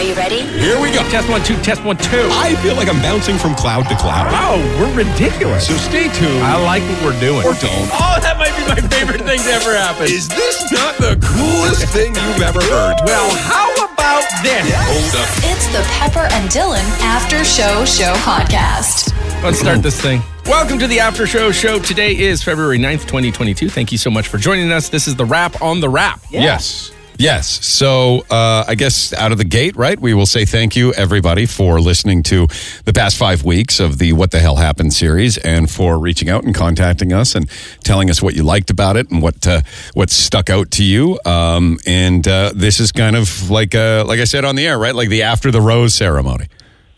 Are 0.00 0.02
you 0.02 0.14
ready? 0.14 0.40
Here 0.56 0.80
we 0.80 0.88
go. 0.90 1.04
Test 1.12 1.28
one, 1.28 1.44
two, 1.44 1.60
test 1.60 1.84
one, 1.84 1.98
two. 1.98 2.24
I 2.32 2.56
feel 2.64 2.74
like 2.74 2.88
I'm 2.88 3.02
bouncing 3.02 3.36
from 3.36 3.54
cloud 3.54 3.82
to 3.90 3.96
cloud. 3.96 4.32
Oh, 4.32 4.56
we're 4.80 5.04
ridiculous. 5.04 5.66
So 5.66 5.76
stay 5.76 6.08
tuned. 6.08 6.40
I 6.40 6.56
like 6.56 6.82
what 6.84 7.04
we're 7.12 7.20
doing. 7.20 7.44
Or 7.44 7.52
don't. 7.60 7.84
Oh, 7.92 8.16
that 8.24 8.40
might 8.40 8.56
be 8.56 8.64
my 8.64 8.80
favorite 8.88 9.20
thing 9.20 9.40
to 9.40 9.50
ever 9.52 9.76
happen. 9.76 10.04
Is 10.04 10.26
this 10.26 10.72
not 10.72 10.96
the 10.96 11.20
coolest 11.20 11.84
thing 11.92 12.14
you've 12.14 12.40
ever 12.40 12.62
heard? 12.62 12.96
well, 13.04 13.28
how 13.44 13.68
about 13.92 14.24
this? 14.40 14.64
Hold 14.72 15.20
up. 15.20 15.28
It's 15.44 15.68
the 15.68 15.84
Pepper 15.92 16.32
and 16.32 16.48
Dylan 16.48 16.80
After 17.04 17.44
Show 17.44 17.84
Show 17.84 18.14
podcast. 18.24 19.12
Let's 19.44 19.58
start 19.58 19.82
this 19.82 20.00
thing. 20.00 20.22
Welcome 20.46 20.78
to 20.78 20.86
the 20.86 20.98
After 20.98 21.26
Show 21.26 21.52
Show. 21.52 21.78
Today 21.78 22.16
is 22.16 22.42
February 22.42 22.78
9th, 22.78 23.02
2022. 23.04 23.68
Thank 23.68 23.92
you 23.92 23.98
so 23.98 24.10
much 24.10 24.28
for 24.28 24.38
joining 24.38 24.72
us. 24.72 24.88
This 24.88 25.06
is 25.06 25.16
the 25.16 25.26
wrap 25.26 25.60
on 25.60 25.80
the 25.80 25.90
wrap. 25.90 26.22
Yes. 26.30 26.90
Yes. 27.20 27.66
So 27.66 28.24
uh, 28.30 28.64
I 28.66 28.74
guess 28.76 29.12
out 29.12 29.30
of 29.30 29.36
the 29.36 29.44
gate, 29.44 29.76
right? 29.76 30.00
We 30.00 30.14
will 30.14 30.24
say 30.24 30.46
thank 30.46 30.74
you, 30.74 30.94
everybody, 30.94 31.44
for 31.44 31.78
listening 31.78 32.22
to 32.24 32.46
the 32.86 32.94
past 32.94 33.18
five 33.18 33.44
weeks 33.44 33.78
of 33.78 33.98
the 33.98 34.14
What 34.14 34.30
the 34.30 34.38
Hell 34.38 34.56
Happened 34.56 34.94
series 34.94 35.36
and 35.36 35.70
for 35.70 35.98
reaching 35.98 36.30
out 36.30 36.44
and 36.44 36.54
contacting 36.54 37.12
us 37.12 37.34
and 37.34 37.46
telling 37.84 38.08
us 38.08 38.22
what 38.22 38.34
you 38.34 38.42
liked 38.42 38.70
about 38.70 38.96
it 38.96 39.10
and 39.10 39.20
what 39.20 39.46
uh, 39.46 39.60
what 39.92 40.08
stuck 40.08 40.48
out 40.48 40.70
to 40.72 40.82
you. 40.82 41.20
Um, 41.26 41.78
and 41.86 42.26
uh, 42.26 42.52
this 42.54 42.80
is 42.80 42.90
kind 42.90 43.14
of 43.16 43.50
like, 43.50 43.74
uh, 43.74 44.02
like 44.06 44.20
I 44.20 44.24
said 44.24 44.46
on 44.46 44.56
the 44.56 44.66
air, 44.66 44.78
right? 44.78 44.94
Like 44.94 45.10
the 45.10 45.24
After 45.24 45.50
the 45.50 45.60
Rose 45.60 45.92
ceremony. 45.92 46.46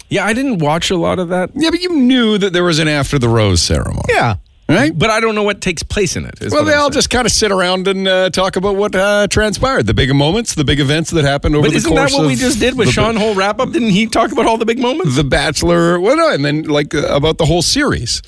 Yeah, 0.08 0.24
I 0.24 0.34
didn't 0.34 0.58
watch 0.58 0.92
a 0.92 0.96
lot 0.96 1.18
of 1.18 1.30
that, 1.30 1.50
Yeah, 1.56 1.70
but 1.70 1.80
you 1.80 1.96
knew 1.96 2.38
that 2.38 2.52
there 2.52 2.62
was 2.62 2.78
an 2.78 2.86
After 2.86 3.18
the 3.18 3.28
Rose 3.28 3.60
ceremony. 3.60 4.02
Yeah. 4.08 4.36
Right? 4.72 4.96
but 4.98 5.10
I 5.10 5.20
don't 5.20 5.34
know 5.34 5.42
what 5.42 5.60
takes 5.60 5.82
place 5.82 6.16
in 6.16 6.24
it. 6.26 6.40
is 6.42 6.52
Well, 6.52 6.64
they 6.64 6.72
I'm 6.72 6.78
all 6.78 6.84
saying. 6.86 6.92
just 6.94 7.10
kind 7.10 7.26
of 7.26 7.32
sit 7.32 7.50
around 7.52 7.88
and 7.88 8.06
uh, 8.08 8.30
talk 8.30 8.56
about 8.56 8.76
what 8.76 8.94
uh, 8.94 9.26
transpired, 9.28 9.86
the 9.86 9.94
big 9.94 10.14
moments, 10.14 10.54
the 10.54 10.64
big 10.64 10.80
events 10.80 11.10
that 11.10 11.24
happened 11.24 11.54
over 11.56 11.64
But 11.66 11.70
the 11.72 11.76
isn't 11.78 11.94
that 11.94 12.10
what 12.12 12.26
we 12.26 12.34
just 12.36 12.58
did 12.60 12.76
with 12.76 12.88
Sean 12.90 13.16
Hole 13.16 13.34
wrap 13.34 13.60
up? 13.60 13.70
Didn't 13.72 13.90
he 13.90 14.06
talk 14.06 14.32
about 14.32 14.46
all 14.46 14.56
the 14.58 14.64
big 14.66 14.78
moments? 14.78 15.16
The 15.16 15.24
Bachelor, 15.24 16.00
well, 16.00 16.16
no, 16.16 16.30
and 16.32 16.44
then 16.44 16.62
like 16.64 16.94
uh, 16.94 17.06
about 17.08 17.38
the 17.38 17.46
whole 17.46 17.62
series. 17.62 18.22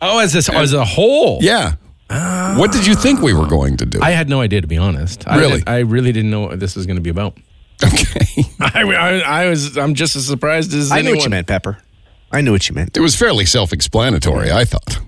Oh, 0.00 0.18
as 0.20 0.32
this 0.32 0.48
as 0.48 0.72
a 0.72 0.84
whole. 0.84 1.38
Yeah. 1.40 1.74
what 2.56 2.72
did 2.72 2.86
you 2.86 2.94
think 2.94 3.20
we 3.20 3.32
were 3.34 3.46
going 3.46 3.76
to 3.78 3.84
do? 3.86 3.98
I 4.00 4.10
had 4.12 4.28
no 4.28 4.40
idea 4.40 4.60
to 4.60 4.66
be 4.66 4.78
honest. 4.78 5.26
I 5.28 5.38
Really? 5.38 5.52
didn't- 5.58 5.68
I, 5.68 5.78
really 5.80 6.12
didn't 6.12 6.30
know 6.30 6.40
what 6.42 6.60
this 6.60 6.74
was 6.76 6.86
going 6.86 6.96
to 6.96 7.02
be 7.02 7.10
about. 7.10 7.36
okay. 7.84 8.44
I, 8.60 8.82
I, 8.82 9.18
I 9.44 9.48
was. 9.50 9.76
I'm 9.76 9.94
just 9.94 10.16
as 10.16 10.26
surprised 10.26 10.72
as 10.74 10.90
I 10.90 10.96
knew 10.96 11.00
anyone. 11.10 11.16
what 11.18 11.24
you 11.24 11.30
meant, 11.30 11.46
Pepper. 11.46 11.78
I 12.32 12.40
knew 12.40 12.52
what 12.52 12.68
you 12.68 12.74
meant. 12.74 12.96
It 12.96 13.00
was 13.00 13.14
fairly 13.16 13.44
self-explanatory, 13.46 14.50
I 14.50 14.64
thought. 14.64 14.98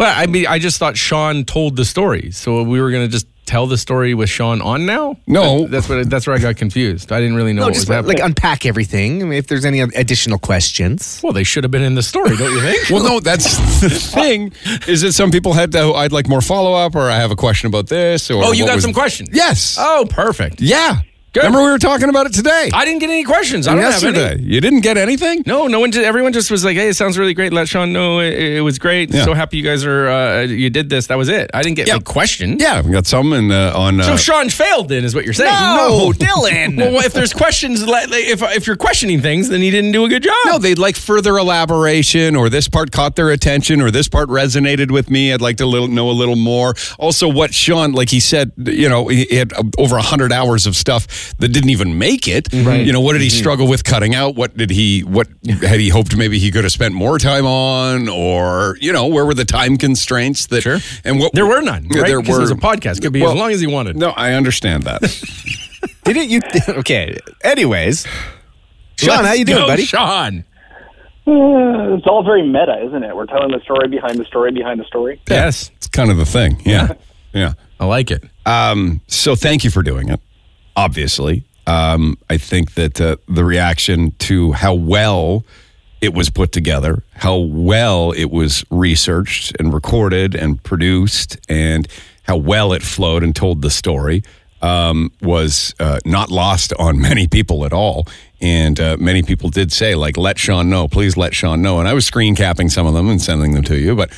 Well, 0.00 0.12
I 0.16 0.26
mean, 0.26 0.46
I 0.46 0.58
just 0.58 0.78
thought 0.78 0.96
Sean 0.96 1.44
told 1.44 1.76
the 1.76 1.84
story, 1.84 2.30
so 2.32 2.62
we 2.62 2.80
were 2.80 2.90
going 2.90 3.06
to 3.06 3.12
just 3.12 3.26
tell 3.44 3.66
the 3.66 3.76
story 3.76 4.14
with 4.14 4.30
Sean 4.30 4.62
on 4.62 4.86
now. 4.86 5.16
No. 5.26 5.66
That's 5.66 5.88
what. 5.90 6.08
That's 6.08 6.26
where 6.26 6.34
I 6.34 6.38
got 6.38 6.56
confused. 6.56 7.12
I 7.12 7.20
didn't 7.20 7.34
really 7.36 7.52
know 7.52 7.60
No, 7.62 7.66
what 7.66 7.74
just 7.74 7.88
was 7.88 7.96
happening. 7.96 8.16
like 8.18 8.24
unpack 8.24 8.64
everything. 8.64 9.22
I 9.22 9.26
mean, 9.26 9.38
if 9.38 9.48
there's 9.48 9.66
any 9.66 9.80
additional 9.80 10.38
questions. 10.38 11.20
well, 11.22 11.34
they 11.34 11.44
should 11.44 11.64
have 11.64 11.70
been 11.70 11.82
in 11.82 11.96
the 11.96 12.02
story, 12.02 12.34
don't 12.36 12.50
you 12.52 12.60
think? 12.62 12.78
Well, 12.90 13.02
no, 13.04 13.20
that's 13.20 13.56
the 13.80 13.90
thing. 13.90 14.52
Is 14.88 15.02
that 15.02 15.12
some 15.12 15.30
people 15.30 15.52
had 15.52 15.70
to? 15.72 15.92
I'd 15.92 16.12
like 16.12 16.28
more 16.28 16.40
follow-up, 16.40 16.94
or 16.96 17.10
I 17.10 17.16
have 17.16 17.30
a 17.30 17.36
question 17.36 17.66
about 17.66 17.88
this. 17.88 18.30
Or 18.30 18.42
oh, 18.42 18.52
you 18.52 18.64
got 18.66 18.76
was- 18.76 18.84
some 18.84 18.94
questions. 18.94 19.28
Yes. 19.34 19.76
Oh, 19.78 20.06
perfect. 20.08 20.62
Yeah. 20.62 21.00
Good. 21.32 21.44
Remember 21.44 21.62
we 21.64 21.70
were 21.70 21.78
talking 21.78 22.08
about 22.08 22.26
it 22.26 22.32
today. 22.34 22.70
I 22.74 22.84
didn't 22.84 22.98
get 22.98 23.08
any 23.08 23.22
questions. 23.22 23.68
I 23.68 23.74
don't 23.74 23.84
have 23.84 23.92
yesterday. 23.92 24.32
any. 24.32 24.42
You 24.42 24.60
didn't 24.60 24.80
get 24.80 24.96
anything? 24.96 25.44
No, 25.46 25.68
no 25.68 25.78
one. 25.78 25.92
Just, 25.92 26.04
everyone 26.04 26.32
just 26.32 26.50
was 26.50 26.64
like, 26.64 26.76
"Hey, 26.76 26.88
it 26.88 26.94
sounds 26.96 27.16
really 27.16 27.34
great. 27.34 27.52
Let 27.52 27.68
Sean 27.68 27.92
know 27.92 28.18
it, 28.18 28.32
it 28.34 28.60
was 28.62 28.80
great. 28.80 29.14
Yeah. 29.14 29.24
So 29.24 29.34
happy 29.34 29.56
you 29.58 29.62
guys 29.62 29.84
are. 29.84 30.08
Uh, 30.08 30.40
you 30.42 30.70
did 30.70 30.88
this. 30.90 31.06
That 31.06 31.18
was 31.18 31.28
it. 31.28 31.48
I 31.54 31.62
didn't 31.62 31.76
get 31.76 31.86
Yeah. 31.86 31.96
a 31.96 32.00
question. 32.00 32.58
Yeah, 32.58 32.80
we 32.82 32.90
got 32.90 33.06
some 33.06 33.32
in, 33.32 33.52
uh, 33.52 33.72
on. 33.76 34.00
Uh, 34.00 34.04
So 34.04 34.16
Sean 34.16 34.48
failed, 34.50 34.88
then, 34.88 35.04
is 35.04 35.14
what 35.14 35.24
you're 35.24 35.32
saying? 35.34 35.52
No, 35.52 36.12
Dylan. 36.12 36.76
Well, 36.90 37.04
if 37.04 37.12
there's 37.12 37.32
questions, 37.32 37.86
let- 37.86 38.08
if 38.10 38.42
if 38.42 38.66
you're 38.66 38.74
questioning 38.74 39.20
things, 39.22 39.48
then 39.50 39.60
he 39.60 39.70
didn't 39.70 39.92
do 39.92 40.04
a 40.04 40.08
good 40.08 40.24
job. 40.24 40.34
No, 40.46 40.58
they'd 40.58 40.78
like 40.80 40.96
further 40.96 41.38
elaboration, 41.38 42.34
or 42.34 42.48
this 42.50 42.66
part 42.66 42.90
caught 42.90 43.14
their 43.14 43.30
attention, 43.30 43.80
or 43.80 43.92
this 43.92 44.08
part 44.08 44.28
resonated 44.28 44.90
with 44.90 45.08
me. 45.10 45.32
I'd 45.32 45.40
like 45.40 45.58
to 45.58 45.66
little, 45.66 45.86
know 45.86 46.10
a 46.10 46.12
little 46.12 46.34
more. 46.34 46.74
Also, 46.98 47.28
what 47.28 47.54
Sean, 47.54 47.92
like 47.92 48.10
he 48.10 48.18
said, 48.18 48.50
you 48.58 48.88
know, 48.88 49.06
he 49.06 49.26
he 49.30 49.36
had 49.36 49.52
uh, 49.52 49.62
over 49.78 49.96
hundred 49.98 50.32
hours 50.32 50.66
of 50.66 50.74
stuff 50.74 51.06
that 51.38 51.48
didn't 51.48 51.70
even 51.70 51.98
make 51.98 52.28
it. 52.28 52.48
Right. 52.52 52.84
You 52.84 52.92
know, 52.92 53.00
what 53.00 53.12
did 53.14 53.22
he 53.22 53.30
struggle 53.30 53.66
with 53.66 53.84
cutting 53.84 54.14
out? 54.14 54.34
What 54.34 54.56
did 54.56 54.70
he? 54.70 55.00
What 55.00 55.28
had 55.62 55.80
he 55.80 55.88
hoped 55.88 56.16
maybe 56.16 56.38
he 56.38 56.50
could 56.50 56.64
have 56.64 56.72
spent 56.72 56.94
more 56.94 57.18
time 57.18 57.46
on, 57.46 58.08
or 58.08 58.76
you 58.80 58.92
know, 58.92 59.06
where 59.06 59.24
were 59.26 59.34
the 59.34 59.44
time 59.44 59.76
constraints 59.76 60.46
that? 60.46 60.62
Sure. 60.62 60.78
And 61.04 61.18
what 61.20 61.32
there 61.32 61.46
were 61.46 61.60
none. 61.60 61.86
Yeah, 61.90 62.00
Right? 62.02 62.06
There 62.08 62.20
'Cause 62.22 62.28
were 62.28 62.36
it 62.38 62.40
was 62.42 62.50
a 62.50 62.54
podcast. 62.56 63.02
Could 63.02 63.12
be 63.12 63.20
Well, 63.22 63.32
as 63.32 63.36
long 63.38 63.52
as 63.52 63.60
he 63.60 63.66
wanted. 63.66 63.96
No, 63.96 64.10
I 64.10 64.32
understand 64.34 64.82
that. 64.84 65.00
Didn't 66.04 66.28
you? 66.30 66.40
Okay. 66.68 67.18
Anyways, 67.42 68.06
Sean, 68.96 69.16
Let's 69.16 69.28
how 69.28 69.32
you 69.34 69.44
doing, 69.44 69.58
go, 69.60 69.66
buddy? 69.66 69.84
Sean. 69.84 70.44
Uh, 71.26 71.94
it's 71.96 72.06
all 72.06 72.24
very 72.24 72.42
meta, 72.46 72.82
isn't 72.86 73.02
it? 73.04 73.14
We're 73.14 73.26
telling 73.26 73.50
the 73.52 73.60
story 73.62 73.88
behind 73.88 74.18
the 74.18 74.24
story 74.24 74.50
behind 74.52 74.80
the 74.80 74.84
story. 74.84 75.20
Yes, 75.28 75.70
it's 75.76 75.86
kind 75.86 76.10
of 76.10 76.16
the 76.16 76.24
thing. 76.26 76.60
Yeah, 76.64 76.94
yeah. 77.32 77.52
I 77.78 77.86
like 77.86 78.10
it. 78.10 78.24
Um, 78.46 79.00
so 79.06 79.36
thank 79.36 79.62
you 79.62 79.70
for 79.70 79.82
doing 79.82 80.08
it. 80.08 80.20
Obviously, 80.80 81.44
um, 81.66 82.16
I 82.30 82.38
think 82.38 82.72
that 82.72 82.98
uh, 82.98 83.16
the 83.28 83.44
reaction 83.44 84.12
to 84.20 84.52
how 84.52 84.72
well 84.72 85.44
it 86.00 86.14
was 86.14 86.30
put 86.30 86.52
together, 86.52 87.02
how 87.12 87.36
well 87.36 88.12
it 88.12 88.30
was 88.30 88.64
researched 88.70 89.54
and 89.60 89.74
recorded 89.74 90.34
and 90.34 90.62
produced, 90.62 91.36
and 91.50 91.86
how 92.22 92.38
well 92.38 92.72
it 92.72 92.82
flowed 92.82 93.22
and 93.22 93.36
told 93.36 93.60
the 93.60 93.68
story 93.68 94.22
um, 94.62 95.12
was 95.20 95.74
uh, 95.78 96.00
not 96.06 96.30
lost 96.30 96.72
on 96.78 96.98
many 97.10 97.28
people 97.28 97.66
at 97.66 97.74
all. 97.74 98.06
And 98.40 98.80
uh, 98.80 98.96
many 98.98 99.22
people 99.22 99.50
did 99.50 99.70
say, 99.70 99.94
like, 99.94 100.16
let 100.16 100.38
Sean 100.38 100.70
know, 100.70 100.88
please 100.88 101.14
let 101.18 101.34
Sean 101.34 101.60
know. 101.60 101.78
And 101.78 101.86
I 101.86 101.92
was 101.92 102.06
screen 102.06 102.34
capping 102.34 102.70
some 102.70 102.86
of 102.86 102.94
them 102.94 103.10
and 103.10 103.20
sending 103.20 103.52
them 103.52 103.64
to 103.64 103.76
you, 103.76 103.94
but 103.94 104.10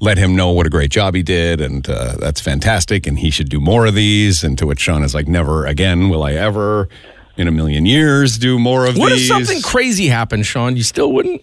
let 0.00 0.18
him 0.18 0.36
know 0.36 0.52
what 0.52 0.66
a 0.66 0.70
great 0.70 0.90
job 0.90 1.14
he 1.14 1.22
did. 1.22 1.60
And 1.60 1.88
uh, 1.88 2.16
that's 2.18 2.40
fantastic. 2.40 3.06
And 3.06 3.18
he 3.18 3.30
should 3.30 3.48
do 3.48 3.60
more 3.60 3.86
of 3.86 3.94
these. 3.94 4.44
And 4.44 4.56
to 4.58 4.66
which 4.66 4.80
Sean 4.80 5.02
is 5.02 5.14
like, 5.14 5.28
never 5.28 5.66
again 5.66 6.08
will 6.08 6.22
I 6.22 6.32
ever 6.32 6.88
in 7.36 7.48
a 7.48 7.52
million 7.52 7.86
years 7.86 8.38
do 8.38 8.58
more 8.58 8.84
of 8.86 8.94
these. 8.94 9.00
What 9.00 9.12
if 9.12 9.26
something 9.26 9.62
crazy 9.62 10.08
happened, 10.08 10.46
Sean? 10.46 10.76
You 10.76 10.82
still 10.82 11.12
wouldn't? 11.12 11.42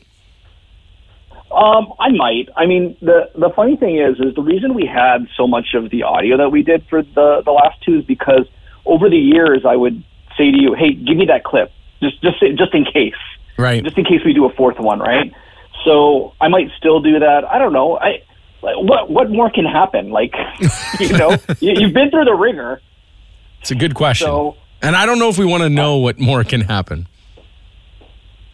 Um, 1.52 1.94
I 2.00 2.10
might. 2.10 2.50
I 2.58 2.66
mean, 2.66 2.98
the 3.02 3.30
the 3.34 3.50
funny 3.56 3.78
thing 3.78 3.98
is, 3.98 4.20
is 4.20 4.36
the 4.36 4.42
reason 4.42 4.74
we 4.74 4.86
had 4.86 5.28
so 5.38 5.48
much 5.48 5.74
of 5.74 5.90
the 5.90 6.04
audio 6.04 6.36
that 6.38 6.50
we 6.50 6.64
did 6.64 6.86
for 6.90 7.02
the 7.02 7.42
the 7.46 7.52
last 7.52 7.82
two 7.84 8.00
is 8.00 8.06
because 8.06 8.46
over 8.86 9.10
the 9.10 9.18
years 9.18 9.64
I 9.66 9.78
would 9.78 10.04
say 10.38 10.52
to 10.52 10.58
you, 10.58 10.74
"Hey, 10.74 10.94
give 10.94 11.16
me 11.16 11.28
that 11.28 11.46
clip, 11.46 11.72
just 12.02 12.22
just 12.22 12.40
just 12.58 12.74
in 12.74 12.84
case, 12.84 13.14
Right. 13.58 13.82
just 13.82 13.98
in 13.98 14.04
case 14.04 14.20
we 14.26 14.34
do 14.34 14.44
a 14.46 14.54
fourth 14.54 14.80
one, 14.80 15.00
right?" 15.00 15.32
So 15.86 16.34
I 16.42 16.50
might 16.50 16.72
still 16.78 17.00
do 17.00 17.20
that. 17.20 17.46
I 17.46 17.58
don't 17.58 17.72
know. 17.72 17.98
I 17.98 18.10
like, 18.10 18.24
what 18.62 19.10
what 19.10 19.30
more 19.30 19.50
can 19.50 19.66
happen? 19.66 20.10
Like, 20.10 20.34
you 21.00 21.18
know, 21.18 21.32
you, 21.60 21.74
you've 21.74 21.94
been 21.94 22.10
through 22.12 22.26
the 22.26 22.34
ringer, 22.34 22.82
It's 23.62 23.72
a 23.72 23.76
good 23.76 23.96
question. 23.96 24.28
so. 24.28 24.58
and 24.82 24.96
I 24.96 25.06
don't 25.06 25.20
know 25.20 25.30
if 25.30 25.38
we 25.38 25.46
want 25.46 25.64
to 25.64 25.70
know 25.70 25.98
what 25.98 26.20
more 26.20 26.44
can 26.44 26.62
happen. 26.62 27.08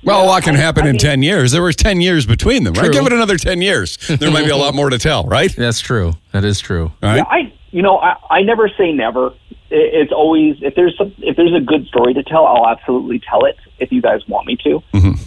well, 0.04 0.24
a 0.24 0.28
lot 0.28 0.44
can 0.44 0.56
happen 0.56 0.86
I 0.86 0.90
in 0.90 0.98
10 0.98 1.22
years. 1.24 1.52
There 1.52 1.62
was 1.62 1.76
10 1.76 2.02
years 2.02 2.26
between 2.26 2.64
them, 2.64 2.74
right? 2.74 2.92
Give 2.92 3.06
it 3.06 3.14
another 3.14 3.38
10 3.38 3.62
years. 3.62 3.98
There 4.08 4.32
might 4.32 4.46
be 4.46 4.52
a 4.52 4.58
lot 4.58 4.74
more 4.74 4.90
to 4.90 4.98
tell, 4.98 5.26
right? 5.26 5.54
That's 5.56 5.80
true. 5.80 6.14
That 6.32 6.44
is 6.44 6.60
true. 6.60 6.86
All 7.04 7.10
right. 7.10 7.18
Yeah, 7.18 7.24
I 7.24 7.54
you 7.72 7.82
know 7.82 7.98
I, 8.00 8.16
I 8.30 8.42
never 8.42 8.68
say 8.78 8.92
never. 8.92 9.34
It's 9.74 10.12
always 10.12 10.58
if 10.62 10.76
there's 10.76 10.98
some, 10.98 11.14
if 11.20 11.38
there's 11.38 11.54
a 11.56 11.62
good 11.62 11.86
story 11.88 12.14
to 12.16 12.24
tell, 12.24 12.46
I'll 12.46 12.68
absolutely 12.68 13.20
tell 13.20 13.46
it 13.46 13.56
if 13.80 13.90
you 13.92 14.02
guys 14.02 14.20
want 14.28 14.46
me 14.46 14.58
to. 14.66 14.84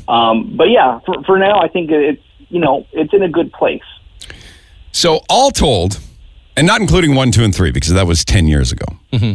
Um, 0.06 0.54
but 0.56 0.68
yeah, 0.68 0.98
for 1.06 1.22
for 1.24 1.38
now, 1.38 1.60
I 1.60 1.68
think 1.68 1.91
it's 1.91 2.20
you 2.50 2.60
know 2.60 2.86
it's 2.92 3.14
in 3.14 3.22
a 3.22 3.28
good 3.28 3.52
place. 3.54 3.80
So, 4.97 5.22
all 5.28 5.50
told, 5.50 5.99
and 6.56 6.69
not 6.69 6.81
including 6.81 7.16
one, 7.16 7.32
two, 7.32 7.43
and 7.43 7.53
three, 7.53 7.72
because 7.72 7.93
that 7.94 8.06
was 8.06 8.25
10 8.25 8.47
years 8.47 8.71
ago, 8.71 8.87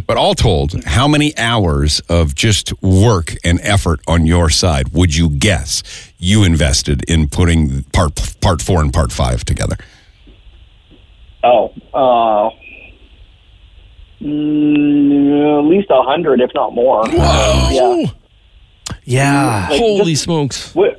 but 0.08 0.16
all 0.16 0.34
told, 0.36 0.82
how 0.86 1.06
many 1.06 1.38
hours 1.38 2.00
of 2.08 2.34
just 2.34 2.72
work 2.82 3.36
and 3.44 3.60
effort 3.62 4.00
on 4.08 4.26
your 4.26 4.50
side 4.50 4.94
would 4.94 5.14
you 5.14 5.30
guess 5.30 5.84
you 6.18 6.46
invested 6.46 7.04
in 7.10 7.28
putting 7.28 7.84
part, 7.92 8.38
part 8.40 8.62
four 8.62 8.80
and 8.82 8.94
part 8.94 9.12
five 9.12 9.44
together? 9.44 9.76
Oh, 11.44 11.74
uh, 11.94 12.50
mm, 14.22 15.60
at 15.60 15.66
least 15.70 15.88
a 15.90 16.02
hundred, 16.04 16.40
if 16.40 16.52
not 16.56 16.74
more. 16.74 17.04
Yeah. 17.10 18.06
Yeah. 19.04 19.68
Like, 19.70 19.78
Holy 19.80 20.12
just- 20.14 20.24
smokes. 20.24 20.74
Wh- 20.74 20.96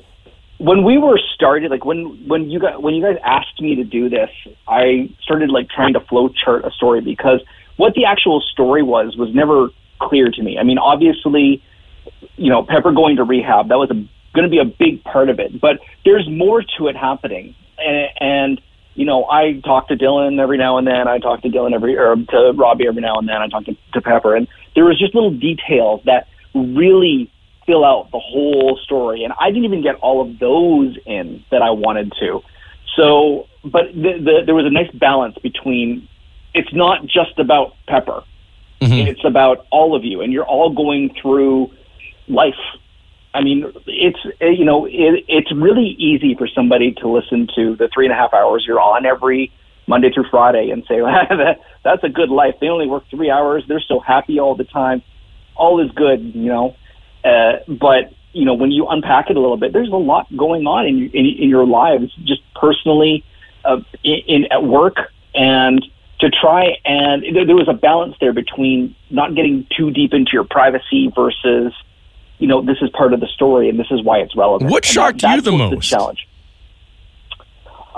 when 0.61 0.85
we 0.85 0.99
were 0.99 1.19
started, 1.35 1.71
like 1.71 1.87
when 1.87 2.29
when 2.29 2.51
you 2.51 2.61
got 2.61 2.83
when 2.83 2.95
you 2.95 3.03
guys 3.03 3.17
asked 3.25 3.61
me 3.63 3.77
to 3.77 3.85
do 3.85 4.11
this, 4.11 4.29
I 4.69 5.09
started 5.23 5.49
like 5.49 5.71
trying 5.71 5.95
to 5.95 6.01
flow 6.01 6.29
chart 6.29 6.67
a 6.67 6.71
story 6.71 7.01
because 7.01 7.41
what 7.79 7.95
the 7.95 8.05
actual 8.05 8.43
story 8.43 8.83
was 8.83 9.17
was 9.17 9.35
never 9.35 9.69
clear 10.01 10.31
to 10.31 10.43
me. 10.43 10.59
I 10.59 10.63
mean, 10.63 10.77
obviously, 10.77 11.63
you 12.37 12.51
know, 12.51 12.63
Pepper 12.63 12.93
going 12.93 13.17
to 13.17 13.25
rehab 13.25 13.71
that 13.71 13.79
was 13.79 13.89
going 13.89 14.45
to 14.45 14.51
be 14.51 14.59
a 14.59 14.67
big 14.67 15.03
part 15.03 15.31
of 15.31 15.41
it, 15.41 15.59
but 15.63 15.81
there's 16.05 16.29
more 16.29 16.63
to 16.77 16.89
it 16.89 16.97
happening, 16.97 17.55
and, 17.79 18.09
and 18.21 18.61
you 18.95 19.07
know, 19.07 19.25
I 19.31 19.61
talk 19.65 19.89
to 19.89 19.97
Dylan 19.97 20.39
every 20.39 20.59
now 20.59 20.77
and 20.77 20.87
then. 20.87 21.09
I 21.09 21.21
talk 21.21 21.41
to 21.41 21.49
Dylan 21.49 21.73
every 21.73 21.97
or 21.97 22.17
to 22.17 22.53
Robbie 22.55 22.87
every 22.87 23.01
now 23.01 23.17
and 23.17 23.27
then. 23.27 23.37
I 23.37 23.49
talk 23.49 23.65
to, 23.65 23.77
to 23.95 24.03
Pepper, 24.03 24.37
and 24.37 24.47
there 24.75 24.85
was 24.85 24.99
just 24.99 25.15
little 25.15 25.33
details 25.33 26.03
that 26.05 26.29
really 26.55 27.33
fill 27.67 27.85
out 27.85 28.11
the 28.11 28.19
whole 28.19 28.79
story, 28.85 29.25
and 29.25 29.33
I 29.39 29.51
didn't 29.51 29.65
even 29.65 29.83
get 29.83 29.97
all 29.97 30.21
of 30.21 30.39
those 30.39 30.97
in 31.07 31.45
that 31.51 31.63
I 31.63 31.71
wanted 31.71 32.13
to. 32.21 32.43
So, 32.97 33.47
but 33.65 33.93
the, 33.95 34.19
the, 34.19 34.43
there 34.47 34.55
was 34.55 34.67
a 34.67 34.71
nice 34.71 34.91
balance 34.93 35.37
between. 35.43 36.09
It's 36.53 36.73
not 36.73 37.07
just 37.07 37.39
about 37.39 37.75
Pepper; 37.87 38.25
it's 38.81 39.25
about 39.25 39.67
all 39.71 39.95
of 39.95 40.05
you, 40.05 40.21
and 40.21 40.33
you're 40.33 40.47
all 40.47 40.71
going 40.71 41.15
through 41.21 41.71
life. 42.29 42.55
I 43.33 43.43
mean, 43.43 43.73
it's 43.87 44.19
uh, 44.43 44.47
you 44.47 44.65
know, 44.65 44.87
it, 44.87 45.25
it's 45.29 45.53
really 45.53 45.95
easy 45.99 46.35
for 46.35 46.49
somebody 46.49 46.93
to 46.95 47.09
listen 47.09 47.47
to 47.55 47.77
the 47.77 47.89
three 47.93 48.07
and 48.07 48.13
a 48.13 48.17
half 48.17 48.35
hours 48.35 48.65
you're 48.67 48.81
on 48.81 49.07
every 49.07 49.53
Monday 49.87 50.11
through 50.13 50.27
Friday 50.31 50.71
and 50.71 50.85
say 50.89 51.01
that 51.01 51.61
that's 51.85 52.03
a 52.03 52.09
good 52.09 52.31
life. 52.31 52.55
They 52.61 52.69
only 52.69 52.87
work 52.87 53.05
three 53.11 53.31
hours. 53.31 53.65
They're 53.69 53.85
so 53.87 54.01
happy 54.01 54.41
all 54.41 54.55
the 54.55 54.65
time. 54.65 55.03
All 55.57 55.85
is 55.85 55.91
good, 55.93 56.35
you 56.35 56.49
know. 56.49 56.77
Uh, 57.25 57.59
but 57.69 58.13
you 58.33 58.45
know, 58.45 58.55
when 58.55 58.71
you 58.71 58.87
unpack 58.87 59.31
it 59.31 59.37
a 59.37 59.41
little 59.41 59.57
bit, 59.57 59.73
there's 59.73 59.89
a 59.89 59.97
lot 59.97 60.27
going 60.37 60.67
on 60.67 60.87
in 60.87 61.11
in, 61.13 61.27
in 61.27 61.49
your 61.49 61.67
lives, 61.67 62.13
just 62.25 62.43
personally, 62.55 63.25
uh, 63.65 63.81
in, 64.05 64.21
in 64.27 64.53
at 64.53 64.65
work, 64.65 64.97
and 65.35 65.85
to 66.21 66.31
try 66.31 66.77
and 66.85 67.25
there, 67.35 67.47
there 67.47 67.57
was 67.57 67.69
a 67.69 67.75
balance 67.75 68.15
there 68.21 68.33
between 68.33 68.95
not 69.11 69.35
getting 69.35 69.67
too 69.77 69.91
deep 69.91 70.13
into 70.13 70.33
your 70.33 70.45
privacy 70.45 71.11
versus, 71.15 71.73
you 72.39 72.47
know, 72.47 72.63
this 72.63 72.77
is 72.83 72.91
part 72.91 73.13
of 73.13 73.21
the 73.21 73.27
story 73.27 73.69
and 73.69 73.79
this 73.79 73.91
is 73.91 74.03
why 74.03 74.19
it's 74.19 74.37
relevant. 74.37 74.71
What 74.71 74.85
shocked 74.85 75.23
you 75.23 75.41
the 75.41 75.53
most? 75.53 75.89
challenge. 75.89 76.29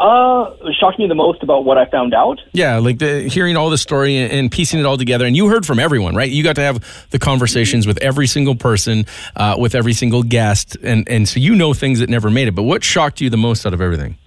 Uh, 0.02 0.54
shocked 0.80 0.98
me 0.98 1.06
the 1.06 1.14
most 1.14 1.42
about 1.42 1.64
what 1.64 1.78
I 1.78 1.86
found 1.86 2.12
out. 2.12 2.40
Yeah, 2.52 2.78
like 2.78 2.98
the, 2.98 3.28
hearing 3.28 3.56
all 3.56 3.70
the 3.70 3.78
story 3.78 4.16
and, 4.16 4.32
and 4.32 4.50
piecing 4.50 4.80
it 4.80 4.86
all 4.86 4.96
together. 4.96 5.26
And 5.26 5.36
you 5.36 5.48
heard 5.48 5.64
from 5.64 5.78
everyone, 5.78 6.16
right? 6.16 6.30
You 6.30 6.42
got 6.42 6.56
to 6.56 6.62
have 6.62 7.08
the 7.10 7.18
conversations 7.18 7.86
with 7.86 7.98
every 7.98 8.26
single 8.26 8.56
person, 8.56 9.06
uh, 9.36 9.54
with 9.58 9.74
every 9.74 9.92
single 9.92 10.22
guest, 10.22 10.76
and 10.82 11.08
and 11.08 11.28
so 11.28 11.38
you 11.38 11.54
know 11.54 11.72
things 11.72 12.00
that 12.00 12.10
never 12.10 12.30
made 12.30 12.48
it. 12.48 12.54
But 12.56 12.64
what 12.64 12.82
shocked 12.82 13.20
you 13.20 13.30
the 13.30 13.36
most 13.36 13.64
out 13.64 13.74
of 13.74 13.80
everything? 13.80 14.18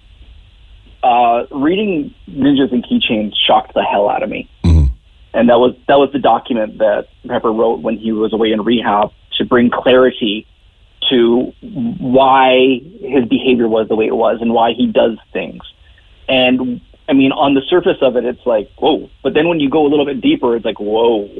uh, 1.06 1.46
reading 1.52 2.14
Ninjas 2.28 2.72
and 2.72 2.84
Keychains 2.84 3.34
shocked 3.46 3.74
the 3.74 3.82
hell 3.82 4.08
out 4.08 4.22
of 4.22 4.30
me. 4.30 4.48
And 5.34 5.50
that 5.50 5.58
was 5.58 5.76
that 5.86 5.98
was 5.98 6.10
the 6.12 6.18
document 6.18 6.78
that 6.78 7.08
Pepper 7.28 7.52
wrote 7.52 7.80
when 7.80 7.98
he 7.98 8.10
was 8.10 8.32
away 8.32 8.52
in 8.52 8.62
rehab 8.62 9.10
to 9.36 9.44
bring 9.44 9.70
clarity 9.70 10.46
to 11.10 11.52
why 11.60 12.80
his 13.00 13.24
behavior 13.26 13.68
was 13.68 13.88
the 13.88 13.96
way 13.96 14.06
it 14.06 14.16
was 14.16 14.38
and 14.40 14.52
why 14.52 14.72
he 14.72 14.86
does 14.86 15.18
things. 15.32 15.62
And 16.28 16.80
I 17.08 17.12
mean, 17.12 17.32
on 17.32 17.54
the 17.54 17.62
surface 17.68 17.98
of 18.02 18.16
it, 18.16 18.24
it's 18.24 18.44
like 18.46 18.70
whoa, 18.78 19.08
but 19.22 19.34
then 19.34 19.48
when 19.48 19.60
you 19.60 19.70
go 19.70 19.86
a 19.86 19.88
little 19.88 20.06
bit 20.06 20.20
deeper, 20.20 20.56
it's 20.56 20.64
like 20.64 20.80
whoa, 20.80 21.30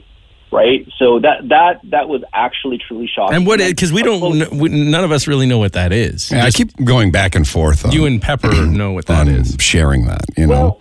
right? 0.52 0.86
So 0.98 1.18
that 1.20 1.48
that 1.48 1.80
that 1.90 2.08
was 2.08 2.22
actually 2.32 2.78
truly 2.78 3.08
shocking. 3.12 3.36
And 3.36 3.46
what? 3.46 3.58
Because 3.58 3.92
we 3.92 4.02
don't, 4.02 4.38
kn- 4.38 4.58
we, 4.58 4.68
none 4.68 5.04
of 5.04 5.10
us 5.12 5.26
really 5.26 5.46
know 5.46 5.58
what 5.58 5.72
that 5.72 5.92
is. 5.92 6.30
Yeah, 6.30 6.44
I 6.44 6.50
keep 6.50 6.76
going 6.84 7.10
back 7.10 7.34
and 7.34 7.46
forth 7.46 7.84
on, 7.84 7.92
you 7.92 8.06
and 8.06 8.22
Pepper 8.22 8.66
know 8.66 8.92
what 8.92 9.06
that 9.14 9.28
is. 9.28 9.56
sharing 9.58 10.06
that, 10.06 10.24
you 10.36 10.46
know. 10.46 10.52
Well, 10.52 10.80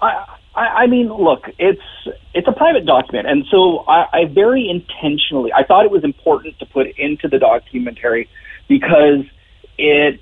I, 0.00 0.36
I, 0.54 0.66
I 0.66 0.86
mean, 0.86 1.08
look, 1.12 1.50
it's 1.58 1.82
it's 2.34 2.48
a 2.48 2.52
private 2.52 2.84
document, 2.86 3.26
and 3.26 3.44
so 3.50 3.84
I, 3.88 4.06
I 4.12 4.24
very 4.26 4.68
intentionally 4.68 5.52
I 5.52 5.64
thought 5.64 5.84
it 5.84 5.90
was 5.90 6.04
important 6.04 6.58
to 6.58 6.66
put 6.66 6.86
into 6.98 7.28
the 7.28 7.38
documentary 7.38 8.28
because 8.68 9.24
it 9.78 10.20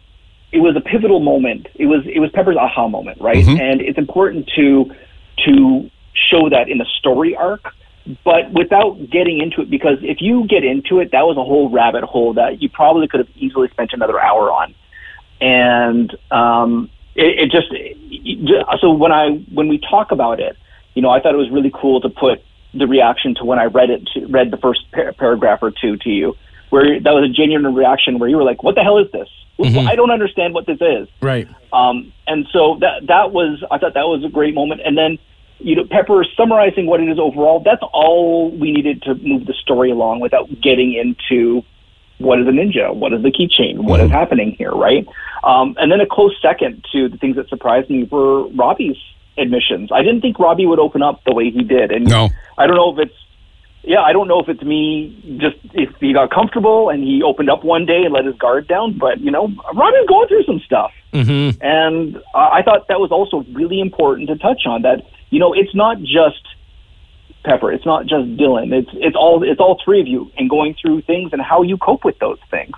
it 0.53 0.59
was 0.59 0.77
a 0.77 0.81
pivotal 0.81 1.21
moment. 1.21 1.69
It 1.75 1.87
was 1.87 2.05
it 2.07 2.21
was 2.21 2.31
Pepper's 2.33 2.57
aha 2.57 2.89
moment, 2.89 3.21
right? 3.21 3.45
And 3.61 3.81
it's 3.81 3.99
important 3.99 4.51
to 4.57 4.95
to 5.47 5.91
show 6.31 6.49
that 6.51 6.69
in 6.69 6.79
the 6.79 6.87
story 6.99 7.35
arc, 7.35 7.73
but 8.25 8.53
without 8.53 8.99
getting 9.11 9.41
into 9.41 9.63
it 9.63 9.71
because 9.71 9.99
if 10.03 10.21
you 10.21 10.47
get 10.47 10.65
into 10.65 11.01
it, 11.01 11.13
that 11.13 11.27
was 11.27 11.37
a 11.37 11.45
whole 11.45 11.71
rabbit 11.71 12.05
hole 12.05 12.35
that 12.35 12.61
you 12.61 12.69
probably 12.69 13.09
could 13.09 13.21
have 13.21 13.31
easily 13.37 13.69
spent 13.69 13.93
another 13.93 14.21
hour 14.21 14.51
on 14.51 14.75
and 15.43 16.17
um, 16.31 16.89
it, 17.17 17.41
it 17.41 17.51
just 17.51 17.67
so 18.81 18.93
when 18.93 19.13
I 19.13 19.31
when 19.53 19.69
we 19.69 19.79
talk 19.79 20.13
about 20.13 20.41
it, 20.41 20.57
you 20.95 21.03
know, 21.03 21.11
I 21.11 21.21
thought 21.21 21.35
it 21.35 21.39
was 21.39 21.51
really 21.51 21.73
cool 21.75 22.01
to 22.01 22.09
put 22.09 22.43
the 22.75 22.87
reaction 22.87 23.35
to 23.37 23.45
when 23.45 23.59
I 23.59 23.65
read 23.65 23.91
it, 23.91 24.07
to, 24.15 24.27
read 24.27 24.51
the 24.51 24.57
first 24.57 24.91
par- 24.93 25.13
paragraph 25.13 25.61
or 25.63 25.71
two 25.71 25.97
to 25.99 26.11
you, 26.11 26.37
where 26.71 27.01
that 27.01 27.13
was 27.13 27.29
a 27.29 27.33
genuine 27.33 27.75
reaction 27.75 28.19
where 28.19 28.29
you 28.29 28.37
were 28.37 28.45
like, 28.45 28.63
"What 28.63 28.75
the 28.75 28.83
hell 28.83 28.99
is 28.99 29.11
this? 29.13 29.29
I 29.87 29.95
don't 29.95 30.11
understand 30.11 30.55
what 30.55 30.67
this 30.67 30.79
is." 30.81 31.09
Right. 31.21 31.49
Um, 31.73 32.13
and 32.27 32.47
so 32.53 32.79
that 32.81 33.07
that 33.07 33.33
was 33.33 33.63
I 33.71 33.79
thought 33.79 33.95
that 33.95 34.09
was 34.09 34.25
a 34.25 34.29
great 34.29 34.55
moment. 34.55 34.81
And 34.85 34.97
then 34.97 35.19
you 35.59 35.77
know 35.77 35.85
Pepper 35.85 36.25
summarizing 36.37 36.87
what 36.87 37.01
it 37.01 37.09
is 37.09 37.19
overall. 37.19 37.61
That's 37.61 37.83
all 37.93 38.51
we 38.51 38.73
needed 38.73 39.03
to 39.03 39.15
move 39.15 39.47
the 39.47 39.55
story 39.55 39.91
along 39.91 40.21
without 40.21 40.49
getting 40.61 40.95
into 40.95 41.63
what 42.19 42.41
is 42.41 42.47
a 42.47 42.51
ninja, 42.51 42.95
what 42.95 43.13
is 43.13 43.23
the 43.23 43.33
keychain, 43.33 43.81
what 43.81 44.01
is 44.01 44.11
happening 44.11 44.55
here, 44.57 44.71
right? 44.71 45.07
Um, 45.45 45.77
and 45.79 45.91
then 45.91 46.01
a 46.01 46.07
close 46.07 46.35
second 46.41 46.85
to 46.93 47.09
the 47.09 47.17
things 47.17 47.37
that 47.37 47.49
surprised 47.49 47.91
me 47.91 48.05
were 48.05 48.47
Robbie's 48.49 48.97
admissions. 49.39 49.91
I 49.93 50.03
didn't 50.03 50.21
think 50.21 50.39
Robbie 50.39 50.67
would 50.67 50.79
open 50.79 51.03
up 51.03 51.23
the 51.25 51.35
way 51.35 51.51
he 51.51 51.63
did, 51.63 51.91
and 51.91 52.07
No. 52.07 52.29
I 52.59 52.67
don't 52.67 52.77
know 52.77 52.93
if 52.93 53.09
it's 53.09 53.17
yeah, 53.85 54.01
I 54.01 54.13
don't 54.13 54.29
know 54.29 54.39
if 54.39 54.49
it's 54.49 54.63
me 54.63 55.39
just 55.39 55.57
if 55.75 55.91
he 55.99 56.13
got 56.13 56.31
comfortable 56.31 56.89
and 56.89 57.03
he 57.03 57.23
opened 57.23 57.51
up 57.51 57.65
one 57.65 57.85
day 57.85 58.03
and 58.05 58.15
let 58.15 58.25
his 58.25 58.37
guard 58.37 58.69
down, 58.69 58.97
but 58.97 59.21
you 59.21 59.31
know, 59.31 59.49
Robbie's 59.75 60.07
going 60.09 60.29
through 60.29 60.45
some 60.45 60.61
stuff. 60.61 60.93
Mm-hmm. 61.13 61.61
And 61.61 62.17
uh, 62.17 62.49
I 62.53 62.63
thought 62.63 62.87
that 62.89 63.01
was 63.01 63.11
also 63.11 63.45
really 63.53 63.81
important 63.81 64.29
to 64.29 64.37
touch 64.37 64.67
on 64.67 64.83
that, 64.83 65.05
you 65.31 65.41
know, 65.41 65.53
it's 65.53 65.75
not 65.75 65.99
just 66.01 66.47
Pepper, 67.45 67.73
it's 67.73 67.85
not 67.85 68.07
just 68.07 68.37
Dylan. 68.37 68.73
It's 68.73 68.91
it's 68.95 69.17
all 69.17 69.43
it's 69.43 69.61
all 69.61 69.81
three 69.85 70.01
of 70.01 70.07
you 70.07 70.31
and 70.39 70.49
going 70.49 70.77
through 70.81 71.03
things 71.03 71.33
and 71.33 71.43
how 71.43 71.63
you 71.63 71.77
cope 71.77 72.05
with 72.05 72.19
those 72.21 72.39
things. 72.51 72.75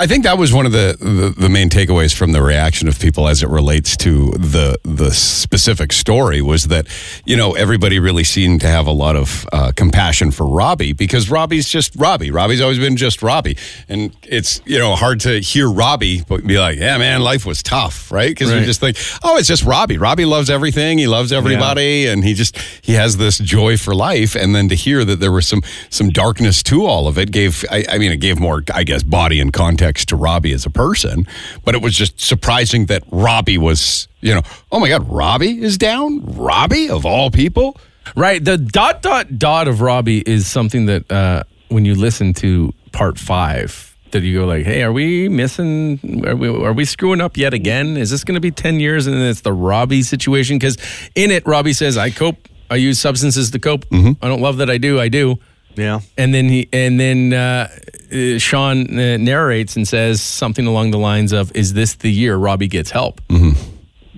I 0.00 0.06
think 0.06 0.24
that 0.24 0.38
was 0.38 0.52
one 0.52 0.66
of 0.66 0.72
the, 0.72 0.96
the, 0.98 1.34
the 1.36 1.48
main 1.48 1.68
takeaways 1.68 2.14
from 2.14 2.32
the 2.32 2.42
reaction 2.42 2.88
of 2.88 2.98
people 2.98 3.28
as 3.28 3.42
it 3.42 3.48
relates 3.48 3.96
to 3.98 4.30
the 4.32 4.78
the 4.84 5.10
specific 5.12 5.92
story 5.92 6.42
was 6.42 6.64
that 6.64 6.86
you 7.24 7.36
know 7.36 7.52
everybody 7.52 7.98
really 7.98 8.24
seemed 8.24 8.60
to 8.60 8.66
have 8.66 8.86
a 8.86 8.92
lot 8.92 9.16
of 9.16 9.46
uh, 9.52 9.72
compassion 9.74 10.30
for 10.30 10.46
Robbie 10.46 10.92
because 10.92 11.30
Robbie's 11.30 11.68
just 11.68 11.94
Robbie. 11.96 12.30
Robbie's 12.30 12.60
always 12.60 12.78
been 12.78 12.96
just 12.96 13.22
Robbie, 13.22 13.56
and 13.88 14.14
it's 14.22 14.60
you 14.64 14.78
know 14.78 14.94
hard 14.94 15.20
to 15.20 15.40
hear 15.40 15.70
Robbie 15.70 16.22
but 16.28 16.46
be 16.46 16.58
like, 16.58 16.78
yeah, 16.78 16.98
man, 16.98 17.22
life 17.22 17.46
was 17.46 17.62
tough, 17.62 18.10
right? 18.10 18.30
Because 18.30 18.52
you 18.52 18.64
just 18.64 18.80
think, 18.80 18.96
oh, 19.22 19.36
it's 19.36 19.48
just 19.48 19.64
Robbie. 19.64 19.98
Robbie 19.98 20.24
loves 20.24 20.50
everything. 20.50 20.98
He 20.98 21.06
loves 21.06 21.32
everybody, 21.32 22.06
and 22.06 22.24
he 22.24 22.34
just 22.34 22.58
he 22.82 22.92
has 22.94 23.16
this 23.16 23.38
joy 23.38 23.76
for 23.76 23.94
life. 23.94 24.34
And 24.34 24.54
then 24.54 24.68
to 24.68 24.74
hear 24.74 25.04
that 25.04 25.20
there 25.20 25.32
was 25.32 25.46
some 25.46 25.62
some 25.90 26.10
darkness 26.10 26.62
to 26.64 26.84
all 26.84 27.08
of 27.08 27.18
it 27.18 27.30
gave, 27.30 27.64
I, 27.70 27.84
I 27.88 27.98
mean, 27.98 28.12
it 28.12 28.18
gave 28.18 28.38
more, 28.38 28.62
I 28.72 28.84
guess, 28.84 29.02
body 29.02 29.40
and 29.40 29.52
context 29.58 30.08
to 30.10 30.16
Robbie 30.16 30.52
as 30.52 30.64
a 30.64 30.70
person. 30.70 31.26
But 31.64 31.74
it 31.74 31.82
was 31.82 31.94
just 31.94 32.20
surprising 32.20 32.86
that 32.86 33.02
Robbie 33.10 33.58
was, 33.58 34.06
you 34.20 34.32
know, 34.34 34.42
oh 34.70 34.78
my 34.78 34.88
God, 34.88 35.08
Robbie 35.10 35.60
is 35.62 35.76
down. 35.76 36.24
Robbie 36.24 36.88
of 36.88 37.04
all 37.04 37.30
people. 37.30 37.76
Right. 38.16 38.42
The 38.42 38.56
dot 38.56 39.02
dot 39.02 39.38
dot 39.38 39.68
of 39.68 39.80
Robbie 39.80 40.20
is 40.20 40.46
something 40.46 40.86
that 40.86 41.10
uh, 41.10 41.42
when 41.68 41.84
you 41.84 41.94
listen 41.94 42.32
to 42.34 42.72
part 42.92 43.18
five, 43.18 43.96
that 44.12 44.22
you 44.22 44.38
go 44.38 44.46
like, 44.46 44.64
"Hey, 44.64 44.82
are 44.82 44.92
we 44.92 45.28
missing? 45.28 45.98
Are 46.26 46.36
we, 46.36 46.48
are 46.48 46.72
we 46.72 46.84
screwing 46.86 47.20
up 47.20 47.36
yet 47.36 47.52
again? 47.52 47.96
Is 47.98 48.10
this 48.10 48.24
going 48.24 48.36
to 48.36 48.40
be 48.40 48.50
ten 48.50 48.80
years?" 48.80 49.06
And 49.06 49.16
then 49.16 49.28
it's 49.28 49.42
the 49.42 49.52
Robbie 49.52 50.02
situation 50.02 50.56
because 50.58 50.78
in 51.14 51.30
it, 51.30 51.46
Robbie 51.46 51.74
says, 51.74 51.98
"I 51.98 52.10
cope. 52.10 52.48
I 52.70 52.76
use 52.76 52.98
substances 52.98 53.50
to 53.50 53.58
cope. 53.58 53.84
I 54.22 54.28
don't 54.28 54.40
love 54.40 54.56
that 54.58 54.70
I 54.70 54.78
do. 54.78 54.98
I 55.00 55.08
do." 55.08 55.38
Yeah. 55.78 56.00
And 56.16 56.34
then 56.34 56.48
he 56.48 56.68
and 56.72 56.98
then 56.98 57.32
uh, 57.32 57.68
uh, 58.12 58.38
Sean 58.38 58.86
uh, 58.98 59.16
narrates 59.16 59.76
and 59.76 59.86
says 59.86 60.20
something 60.20 60.66
along 60.66 60.90
the 60.90 60.98
lines 60.98 61.32
of, 61.32 61.52
"Is 61.54 61.72
this 61.72 61.94
the 61.94 62.10
year 62.10 62.36
Robbie 62.36 62.68
gets 62.68 62.90
help?" 62.90 63.20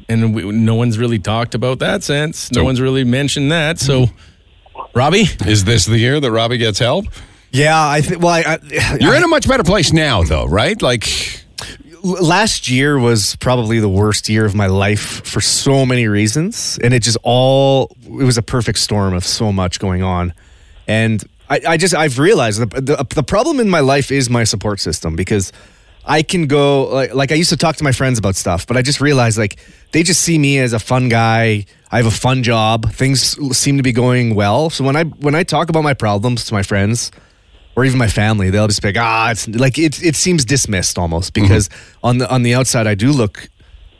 And 0.09 0.35
we, 0.35 0.43
no 0.51 0.75
one's 0.75 0.99
really 0.99 1.19
talked 1.21 1.55
about 1.55 1.79
that 1.81 2.03
since. 2.03 2.51
No 2.51 2.61
So- 2.61 2.65
one's 2.65 2.81
really 2.81 3.05
mentioned 3.05 3.53
that. 3.53 3.79
So, 3.79 4.07
Robbie, 4.95 5.27
Is 5.47 5.65
this 5.65 5.85
the 5.85 5.99
year 5.99 6.19
that 6.19 6.31
Robbie 6.33 6.59
gets 6.59 6.79
help? 6.81 7.05
Yeah, 7.53 7.79
I 7.79 8.01
think. 8.01 8.21
Well, 8.23 8.33
I, 8.33 8.59
I, 8.59 8.97
You're 9.01 9.15
in 9.15 9.23
a 9.23 9.29
much 9.29 9.47
better 9.47 9.63
place 9.63 9.93
now, 9.93 10.23
though, 10.25 10.47
right? 10.47 10.81
Like, 10.83 11.07
last 12.03 12.69
year 12.71 12.99
was 12.99 13.37
probably 13.37 13.79
the 13.79 13.89
worst 13.89 14.29
year 14.29 14.45
of 14.47 14.55
my 14.55 14.67
life 14.67 15.25
for 15.27 15.41
so 15.43 15.85
many 15.85 16.09
reasons 16.09 16.79
and 16.83 16.95
it 16.95 17.03
just 17.03 17.19
all 17.23 17.95
it 18.07 18.25
was 18.25 18.39
a 18.39 18.43
perfect 18.43 18.79
storm 18.79 19.13
of 19.13 19.23
so 19.23 19.53
much 19.53 19.79
going 19.79 20.03
on 20.03 20.33
and 20.89 21.23
i, 21.51 21.61
I 21.67 21.77
just 21.77 21.95
i've 21.95 22.19
realized 22.19 22.61
the, 22.61 22.81
the, 22.81 23.07
the 23.15 23.23
problem 23.23 23.61
in 23.61 23.69
my 23.69 23.81
life 23.81 24.11
is 24.11 24.31
my 24.31 24.45
support 24.45 24.81
system 24.81 25.17
because 25.17 25.53
i 26.07 26.23
can 26.23 26.47
go 26.47 26.85
like, 26.85 27.15
like 27.15 27.33
i 27.33 27.35
used 27.35 27.51
to 27.51 27.57
talk 27.57 27.77
to 27.77 27.85
my 27.85 27.93
friends 27.93 28.19
about 28.19 28.37
stuff 28.37 28.67
but 28.67 28.77
i 28.77 28.83
just 28.83 29.01
realized 29.01 29.37
like 29.37 29.59
they 29.93 30.03
just 30.03 30.21
see 30.21 30.39
me 30.39 30.59
as 30.59 30.73
a 30.73 30.79
fun 30.79 31.09
guy. 31.09 31.65
I 31.91 31.97
have 31.97 32.07
a 32.07 32.11
fun 32.13 32.43
job. 32.43 32.93
Things 32.93 33.37
seem 33.57 33.77
to 33.77 33.83
be 33.83 33.93
going 33.93 34.35
well. 34.35 34.71
So 34.71 34.85
when 34.85 34.97
i 34.97 35.05
when 35.05 35.35
i 35.35 35.43
talk 35.43 35.69
about 35.69 35.83
my 35.83 35.95
problems 35.95 36.45
to 36.47 36.55
my 36.55 36.63
friends 36.63 37.11
or 37.77 37.85
even 37.85 37.99
my 37.99 38.09
family, 38.09 38.51
they'll 38.51 38.69
just 38.69 38.83
be 38.83 38.89
like, 38.89 38.97
ah, 38.99 39.31
it's 39.31 39.49
like 39.49 39.79
it. 39.79 40.03
It 40.03 40.17
seems 40.17 40.45
dismissed 40.45 40.99
almost 40.99 41.35
because 41.35 41.69
on 42.03 42.19
the 42.19 42.31
on 42.31 42.43
the 42.43 42.55
outside, 42.55 42.87
I 42.87 42.95
do 42.95 43.13
look 43.13 43.49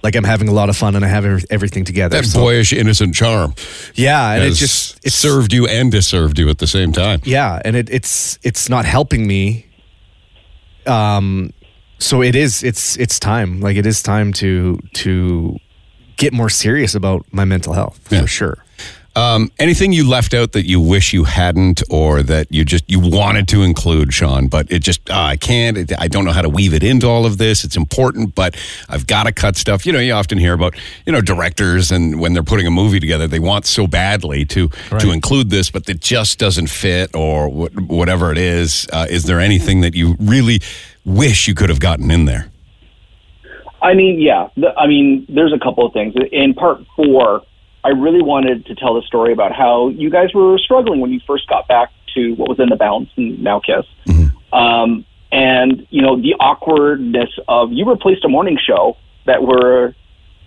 like 0.03 0.17
I'm 0.17 0.25
having 0.25 0.49
a 0.49 0.53
lot 0.53 0.69
of 0.69 0.77
fun 0.77 0.97
and 0.97 1.05
I 1.05 1.09
have 1.09 1.25
everything 1.51 1.85
together. 1.85 2.17
that 2.21 2.27
So- 2.29 2.41
boyish, 2.41 2.73
innocent 2.73 3.15
charm 3.15 3.55
yeah, 3.95 4.33
and 4.33 4.45
it 4.45 4.55
just 4.55 4.97
it 4.97 5.07
it's 5.07 5.15
served 5.17 5.53
you 5.53 5.67
and 5.67 5.91
disserved 5.93 6.39
you 6.39 6.49
at 6.49 6.59
the 6.59 6.67
same 6.67 6.93
time. 6.93 7.21
yeah, 7.25 7.61
and 7.65 7.77
it, 7.77 7.89
it's 7.91 8.39
it's 8.43 8.69
not 8.69 8.85
helping 8.85 9.27
me 9.27 9.67
Um, 10.87 11.53
so 11.99 12.23
it 12.23 12.35
is. 12.35 12.63
It's 12.63 12.97
it's 12.97 13.19
time. 13.19 13.61
Like 13.61 13.77
it 13.77 13.87
is 13.87 14.03
time 14.03 14.33
to 14.35 14.79
to 14.95 15.57
get 16.17 16.33
more 16.33 16.49
serious 16.49 16.95
about 16.95 17.27
my 17.33 17.45
mental 17.45 17.75
health 17.75 18.01
Yeah. 18.11 18.23
for 18.23 18.27
sure. 18.27 18.65
Um, 19.21 19.53
anything 19.59 19.93
you 19.93 20.09
left 20.09 20.33
out 20.33 20.53
that 20.53 20.67
you 20.67 20.81
wish 20.81 21.13
you 21.13 21.25
hadn't, 21.25 21.83
or 21.91 22.23
that 22.23 22.47
you 22.51 22.65
just 22.65 22.91
you 22.91 22.99
wanted 22.99 23.49
to 23.49 23.63
include, 23.63 24.15
Sean, 24.15 24.47
but 24.47 24.73
it 24.73 24.79
just 24.79 25.11
ah, 25.11 25.27
I 25.27 25.37
can't. 25.37 25.77
It, 25.77 25.93
I 25.99 26.09
don't 26.09 26.25
know 26.25 26.33
how 26.33 26.41
to 26.41 26.49
weave 26.49 26.73
it 26.73 26.83
into 26.83 27.07
all 27.07 27.27
of 27.27 27.37
this. 27.37 27.63
It's 27.63 27.77
important, 27.77 28.35
but 28.35 28.57
I've 28.89 29.07
got 29.07 29.25
to 29.25 29.33
cut 29.33 29.57
stuff. 29.57 29.85
You 29.85 29.93
know, 29.93 29.99
you 29.99 30.15
often 30.15 30.39
hear 30.39 30.55
about 30.55 30.75
you 31.05 31.13
know 31.13 31.21
directors 31.21 31.91
and 31.91 32.19
when 32.19 32.33
they're 32.33 32.43
putting 32.43 32.67
a 32.67 32.71
movie 32.71 32.99
together, 32.99 33.27
they 33.27 33.41
want 33.41 33.67
so 33.67 33.87
badly 33.87 34.47
to 34.47 34.71
to 35.01 35.11
include 35.11 35.51
this, 35.51 35.71
but 35.71 35.87
it 35.87 36.01
just 36.01 36.39
doesn't 36.39 36.69
fit, 36.69 37.15
or 37.15 37.51
wh- 37.51 37.91
whatever 37.91 38.33
it 38.33 38.39
is. 38.39 38.87
Uh, 38.91 39.07
is 39.11 39.25
there 39.25 39.39
anything 39.39 39.83
that 39.83 39.95
you 39.95 40.17
really 40.19 40.63
wish 41.05 41.47
you 41.47 41.55
could 41.55 41.69
have 41.69 41.81
gotten 41.81 42.11
in 42.11 42.25
there? 42.25 42.51
I 43.83 43.93
mean, 43.93 44.19
yeah. 44.19 44.49
The, 44.57 44.73
I 44.79 44.87
mean, 44.87 45.27
there's 45.29 45.53
a 45.53 45.59
couple 45.59 45.87
of 45.87 45.93
things. 45.93 46.15
In 46.33 46.55
part 46.55 46.81
four, 46.97 47.43
I 47.85 47.91
really 47.91 48.23
wanted 48.23 48.67
to 48.67 48.75
tell 48.75 48.95
the 48.95 49.03
story 49.03 49.33
about 49.33 49.53
how 49.53 49.89
you 49.89 50.11
guys 50.11 50.35
were 50.35 50.59
struggling 50.59 51.01
when 51.01 51.13
you 51.13 51.21
first 51.27 51.47
got 51.49 51.67
back 51.69 51.91
to 52.15 52.33
what 52.35 52.49
was 52.49 52.59
in 52.61 52.69
the 52.69 52.77
Bounce 52.77 53.09
and 53.17 53.43
now 53.43 53.61
Kiss. 53.61 53.87
Um, 54.53 55.05
and, 55.33 55.87
you 55.91 56.03
know, 56.03 56.17
the 56.21 56.35
awkwardness 56.41 57.31
of 57.49 57.73
you 57.73 57.89
replaced 57.89 58.25
a 58.25 58.29
morning 58.29 58.59
show 58.63 58.97
that 59.27 59.43
were, 59.43 59.95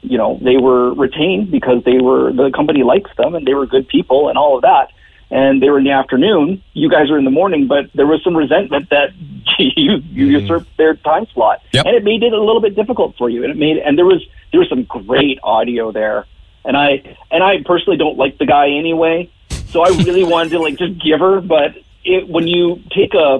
you 0.01 0.17
know, 0.17 0.37
they 0.41 0.57
were 0.57 0.93
retained 0.93 1.49
because 1.51 1.83
they 1.85 1.99
were, 1.99 2.33
the 2.33 2.51
company 2.53 2.83
likes 2.83 3.09
them 3.17 3.33
and 3.35 3.47
they 3.47 3.53
were 3.53 3.65
good 3.65 3.87
people 3.87 4.27
and 4.29 4.37
all 4.37 4.57
of 4.57 4.63
that. 4.63 4.89
And 5.31 5.63
they 5.63 5.69
were 5.69 5.79
in 5.79 5.85
the 5.85 5.91
afternoon. 5.91 6.61
You 6.73 6.89
guys 6.89 7.09
were 7.09 7.17
in 7.17 7.23
the 7.25 7.31
morning, 7.31 7.65
but 7.67 7.85
there 7.95 8.05
was 8.05 8.21
some 8.23 8.35
resentment 8.37 8.89
that 8.91 9.13
you 9.57 10.01
you 10.11 10.25
usurped 10.27 10.75
their 10.77 10.95
time 10.95 11.25
slot, 11.33 11.61
Yep. 11.71 11.85
and 11.87 11.95
it 11.95 12.03
made 12.03 12.21
it 12.21 12.33
a 12.33 12.39
little 12.39 12.61
bit 12.61 12.75
difficult 12.75 13.15
for 13.17 13.29
you. 13.31 13.41
And 13.43 13.51
it 13.51 13.57
made 13.57 13.77
and 13.77 13.97
there 13.97 14.05
was 14.05 14.21
there 14.51 14.59
was 14.59 14.69
some 14.69 14.83
great 14.83 15.39
audio 15.41 15.91
there, 15.91 16.27
and 16.65 16.77
I 16.77 17.17
and 17.31 17.43
I 17.43 17.57
personally 17.65 17.97
don't 17.97 18.17
like 18.17 18.37
the 18.37 18.45
guy 18.45 18.69
anyway, 18.69 19.29
so 19.67 19.81
I 19.81 19.89
really 19.89 20.23
wanted 20.33 20.49
to 20.51 20.59
like 20.59 20.77
just 20.77 21.01
give 21.03 21.19
her. 21.19 21.41
But 21.41 21.75
it, 22.03 22.27
when 22.27 22.47
you 22.47 22.81
take 22.95 23.13
a 23.13 23.39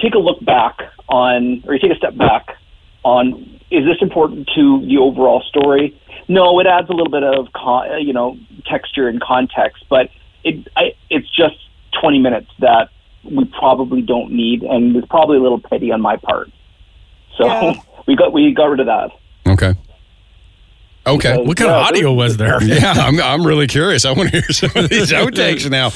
take 0.00 0.14
a 0.14 0.18
look 0.18 0.44
back 0.44 0.78
on, 1.08 1.62
or 1.66 1.74
you 1.74 1.80
take 1.80 1.92
a 1.92 1.96
step 1.96 2.16
back 2.16 2.56
on, 3.04 3.60
is 3.70 3.84
this 3.84 3.98
important 4.00 4.48
to 4.54 4.84
the 4.86 4.98
overall 4.98 5.42
story? 5.48 5.98
No, 6.28 6.58
it 6.60 6.66
adds 6.66 6.88
a 6.88 6.92
little 6.92 7.10
bit 7.10 7.22
of 7.22 7.52
con- 7.52 7.90
uh, 7.90 7.96
you 7.96 8.12
know 8.12 8.36
texture 8.66 9.08
and 9.08 9.20
context, 9.20 9.84
but 9.88 10.10
it 10.44 10.68
I, 10.76 10.94
it's 11.10 11.28
just 11.34 11.56
20 12.00 12.18
minutes 12.18 12.50
that 12.60 12.90
we 13.24 13.44
probably 13.44 14.02
don't 14.02 14.32
need, 14.32 14.62
and 14.62 14.96
it's 14.96 15.06
probably 15.08 15.38
a 15.38 15.40
little 15.40 15.60
petty 15.60 15.92
on 15.92 16.00
my 16.00 16.16
part. 16.16 16.50
So 17.36 17.74
we 18.06 18.16
got 18.16 18.32
we 18.32 18.52
got 18.52 18.66
rid 18.66 18.80
of 18.80 18.86
that. 18.86 19.10
Okay. 19.46 19.74
Okay. 21.06 21.32
Because- 21.32 21.46
What 21.46 21.56
kind 21.56 21.70
Yeah, 21.70 21.76
of 21.80 21.86
audio 21.86 22.12
was 22.12 22.36
there? 22.36 22.62
yeah, 22.64 22.92
I'm, 22.92 23.20
I'm 23.20 23.46
really 23.46 23.66
curious. 23.66 24.04
I 24.04 24.12
want 24.12 24.30
to 24.30 24.40
hear 24.40 24.48
some 24.50 24.70
of 24.76 24.88
these 24.88 25.10
outtakes 25.12 25.68
now. 25.68 25.90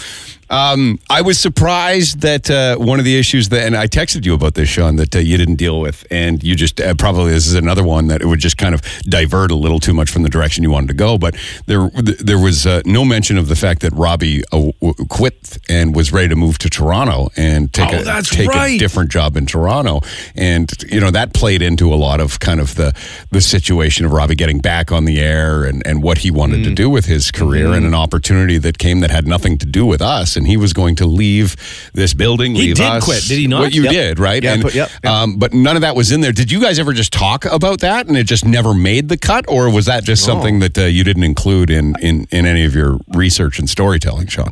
Um, 0.49 0.99
I 1.11 1.23
was 1.23 1.39
surprised 1.39 2.21
that 2.21 2.49
uh, 2.51 2.77
one 2.77 2.99
of 2.99 3.05
the 3.05 3.19
issues 3.19 3.49
that, 3.49 3.67
and 3.67 3.77
I 3.77 3.87
texted 3.89 4.25
you 4.25 4.33
about 4.35 4.55
this, 4.55 4.69
Sean, 4.69 4.97
that 4.97 5.15
uh, 5.17 5.19
you 5.19 5.37
didn't 5.37 5.57
deal 5.57 5.81
with, 5.81 6.07
and 6.11 6.43
you 6.43 6.55
just 6.55 6.81
uh, 6.81 6.95
probably 6.95 7.33
this 7.33 7.47
is 7.47 7.55
another 7.55 7.83
one 7.85 8.07
that 8.09 8.23
it 8.23 8.27
would 8.27 8.39
just 8.39 8.57
kind 8.57 8.75
of 8.75 8.83
divert 9.09 9.51
a 9.51 9.57
little 9.57 9.81
too 9.81 9.93
much 9.93 10.09
from 10.11 10.23
the 10.23 10.29
direction 10.29 10.63
you 10.63 10.71
wanted 10.71 10.89
to 10.89 10.95
go. 10.95 11.19
But 11.19 11.37
there, 11.67 11.91
there 12.01 12.39
was 12.39 12.67
uh, 12.67 12.83
no 12.87 13.05
mention 13.05 13.39
of 13.39 13.49
the 13.49 13.57
fact 13.57 13.81
that 13.83 13.93
Robbie 13.93 14.43
uh, 14.53 14.71
quit 15.09 15.59
and 15.69 15.95
was 15.97 16.13
ready 16.13 16.29
to 16.29 16.37
move 16.37 16.59
to 16.59 16.71
Toronto 16.71 17.29
and 17.37 17.73
take 17.73 17.89
Oh, 17.93 18.19
a 18.19 18.23
take 18.23 18.55
a 18.55 18.79
different 18.79 19.11
job 19.11 19.37
in 19.37 19.47
Toronto, 19.47 20.01
and 20.35 20.71
you 20.91 21.01
know 21.01 21.11
that 21.11 21.33
played 21.35 21.63
into 21.63 21.93
a 21.93 21.97
lot 21.97 22.21
of 22.21 22.39
kind 22.41 22.61
of 22.61 22.75
the 22.77 22.93
the 23.33 23.41
situation 23.41 24.05
of 24.07 24.13
Robbie 24.13 24.35
getting 24.37 24.59
back 24.61 24.93
on 24.93 25.07
the 25.07 25.19
air 25.21 25.65
and 25.65 25.85
and 25.87 26.03
what 26.03 26.19
he 26.19 26.31
wanted 26.31 26.57
Mm. 26.61 26.65
to 26.65 26.75
do 26.75 26.89
with 26.89 27.07
his 27.07 27.31
career 27.33 27.65
Mm-hmm. 27.67 27.75
and 27.75 27.87
an 27.87 27.95
opportunity 27.95 28.59
that 28.59 28.79
came 28.79 29.01
that 29.01 29.11
had 29.11 29.27
nothing 29.27 29.59
to 29.59 29.67
do 29.67 29.85
with 29.85 30.01
us, 30.01 30.36
and 30.37 30.47
he 30.47 30.57
was 30.57 30.73
going 30.73 30.95
to 30.97 31.07
leave 31.07 31.57
this 31.93 32.15
building. 32.15 32.55
He 32.55 32.69
leave 32.69 32.77
did 32.77 32.87
us. 32.87 33.05
quit, 33.05 33.23
did 33.27 33.39
he 33.39 33.47
not? 33.47 33.61
What 33.61 33.75
you 33.75 33.83
Yep. 33.85 33.93
did, 33.93 34.19
right? 34.19 34.43
Yeah, 34.43 34.53
and, 34.55 34.63
but- 34.63 34.75
yep, 34.75 34.91
yep. 35.03 35.13
Um, 35.13 35.37
but 35.37 35.53
none 35.55 35.77
of 35.77 35.83
that 35.83 35.97
was 35.97 36.13
in 36.13 36.21
there. 36.21 36.33
Did 36.33 36.51
you 36.53 36.61
guys 36.61 36.79
ever 36.79 36.93
just 36.93 37.13
talk 37.13 37.45
about 37.47 37.81
that, 37.81 38.07
and 38.07 38.17
it 38.17 38.25
just 38.25 38.45
never 38.45 38.75
made 38.75 39.09
the 39.09 39.17
cut, 39.17 39.45
or 39.49 39.71
was 39.73 39.87
that 39.87 40.05
just 40.05 40.25
something 40.25 40.59
that 40.61 40.77
uh, 40.79 40.83
you 40.83 41.05
didn't 41.05 41.25
include 41.25 41.71
in 41.71 41.95
in 42.01 42.27
in 42.31 42.47
any 42.47 42.65
of 42.65 42.75
your 42.75 42.99
research 43.15 43.59
and 43.59 43.69
storytelling, 43.69 44.27
Sean? 44.27 44.51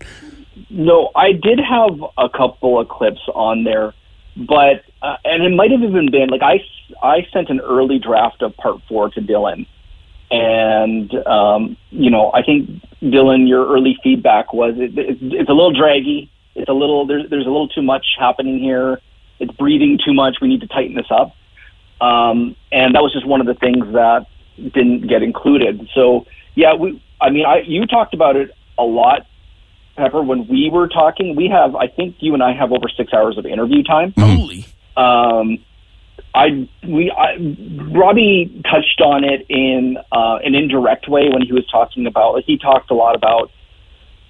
No, 0.70 1.10
I 1.14 1.32
did 1.32 1.60
have 1.60 2.02
a 2.18 2.28
couple 2.28 2.80
of 2.80 2.88
clips 2.88 3.20
on 3.34 3.64
there, 3.64 3.94
but 4.36 4.82
uh, 5.02 5.16
and 5.24 5.44
it 5.44 5.54
might 5.54 5.70
have 5.70 5.82
even 5.82 6.10
been 6.10 6.28
like 6.30 6.42
I 6.42 6.60
I 7.02 7.26
sent 7.32 7.48
an 7.50 7.60
early 7.60 7.98
draft 7.98 8.42
of 8.42 8.56
part 8.56 8.80
four 8.88 9.10
to 9.10 9.20
Dylan, 9.20 9.66
and 10.34 11.14
um, 11.26 11.76
you 11.90 12.10
know 12.10 12.30
I 12.32 12.42
think 12.42 12.68
Dylan, 13.02 13.48
your 13.48 13.66
early 13.72 13.96
feedback 14.02 14.52
was 14.52 14.74
it, 14.76 14.96
it, 14.98 15.18
it's 15.20 15.50
a 15.50 15.52
little 15.52 15.72
draggy. 15.72 16.30
It's 16.54 16.68
a 16.68 16.72
little 16.72 17.06
there's 17.06 17.28
there's 17.30 17.46
a 17.46 17.50
little 17.50 17.68
too 17.68 17.82
much 17.82 18.06
happening 18.18 18.58
here. 18.58 19.00
It's 19.38 19.52
breathing 19.52 19.98
too 20.04 20.14
much. 20.14 20.36
We 20.40 20.48
need 20.48 20.60
to 20.60 20.68
tighten 20.68 20.94
this 20.94 21.10
up. 21.10 21.34
Um, 22.00 22.56
and 22.72 22.94
that 22.94 23.02
was 23.02 23.12
just 23.12 23.26
one 23.26 23.40
of 23.40 23.46
the 23.46 23.54
things 23.54 23.92
that 23.92 24.26
didn't 24.56 25.06
get 25.06 25.22
included. 25.22 25.88
So 25.94 26.26
yeah, 26.54 26.74
we 26.74 27.02
I 27.20 27.30
mean 27.30 27.44
I 27.46 27.60
you 27.66 27.86
talked 27.86 28.14
about 28.14 28.36
it 28.36 28.50
a 28.78 28.84
lot 28.84 29.26
Pepper, 29.96 30.22
when 30.22 30.48
we 30.48 30.70
were 30.72 30.88
talking, 30.88 31.36
we 31.36 31.48
have, 31.48 31.76
I 31.76 31.86
think 31.86 32.16
you 32.18 32.34
and 32.34 32.42
I 32.42 32.52
have 32.52 32.72
over 32.72 32.88
six 32.88 33.12
hours 33.12 33.38
of 33.38 33.46
interview 33.46 33.84
time. 33.84 34.12
Holy. 34.18 34.66
Um, 34.96 35.58
I, 36.35 36.68
we, 36.87 37.11
I, 37.12 37.37
Robbie 37.97 38.61
touched 38.68 39.00
on 39.00 39.23
it 39.25 39.47
in 39.49 39.97
uh, 40.11 40.37
an 40.44 40.54
indirect 40.54 41.09
way 41.09 41.28
when 41.28 41.42
he 41.42 41.52
was 41.52 41.64
talking 41.71 42.06
about, 42.06 42.42
he 42.44 42.59
talked 42.59 42.90
a 42.90 42.94
lot 42.94 43.14
about, 43.14 43.50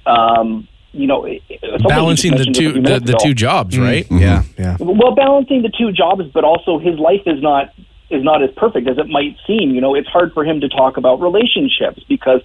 um, 0.06 0.68
you 0.92 1.06
know, 1.06 1.24
it- 1.24 1.42
it- 1.48 1.60
something 1.62 1.82
he 1.82 1.88
Balancing 1.88 2.30
the 2.32 2.36
just 2.44 2.48
mentioned 2.50 2.86
a 2.86 2.90
two 2.90 3.00
the, 3.00 3.12
the 3.12 3.18
two 3.18 3.34
jobs, 3.34 3.78
right? 3.78 4.06
Yeah, 4.10 4.42
yeah. 4.58 4.76
Well, 4.78 5.14
balancing 5.14 5.62
the 5.62 5.70
two 5.76 5.92
jobs, 5.92 6.24
but 6.32 6.44
also 6.44 6.78
his 6.78 6.98
life 6.98 7.22
is 7.26 7.42
not 7.42 7.72
is 8.10 8.22
not 8.22 8.42
as 8.42 8.50
perfect 8.56 8.86
as 8.86 8.98
it 8.98 9.08
might 9.08 9.36
seem. 9.46 9.70
You 9.74 9.80
know, 9.80 9.94
it's 9.94 10.08
hard 10.08 10.32
for 10.34 10.44
him 10.44 10.60
to 10.60 10.68
talk 10.68 10.98
about 10.98 11.20
relationships 11.20 12.02
because, 12.06 12.42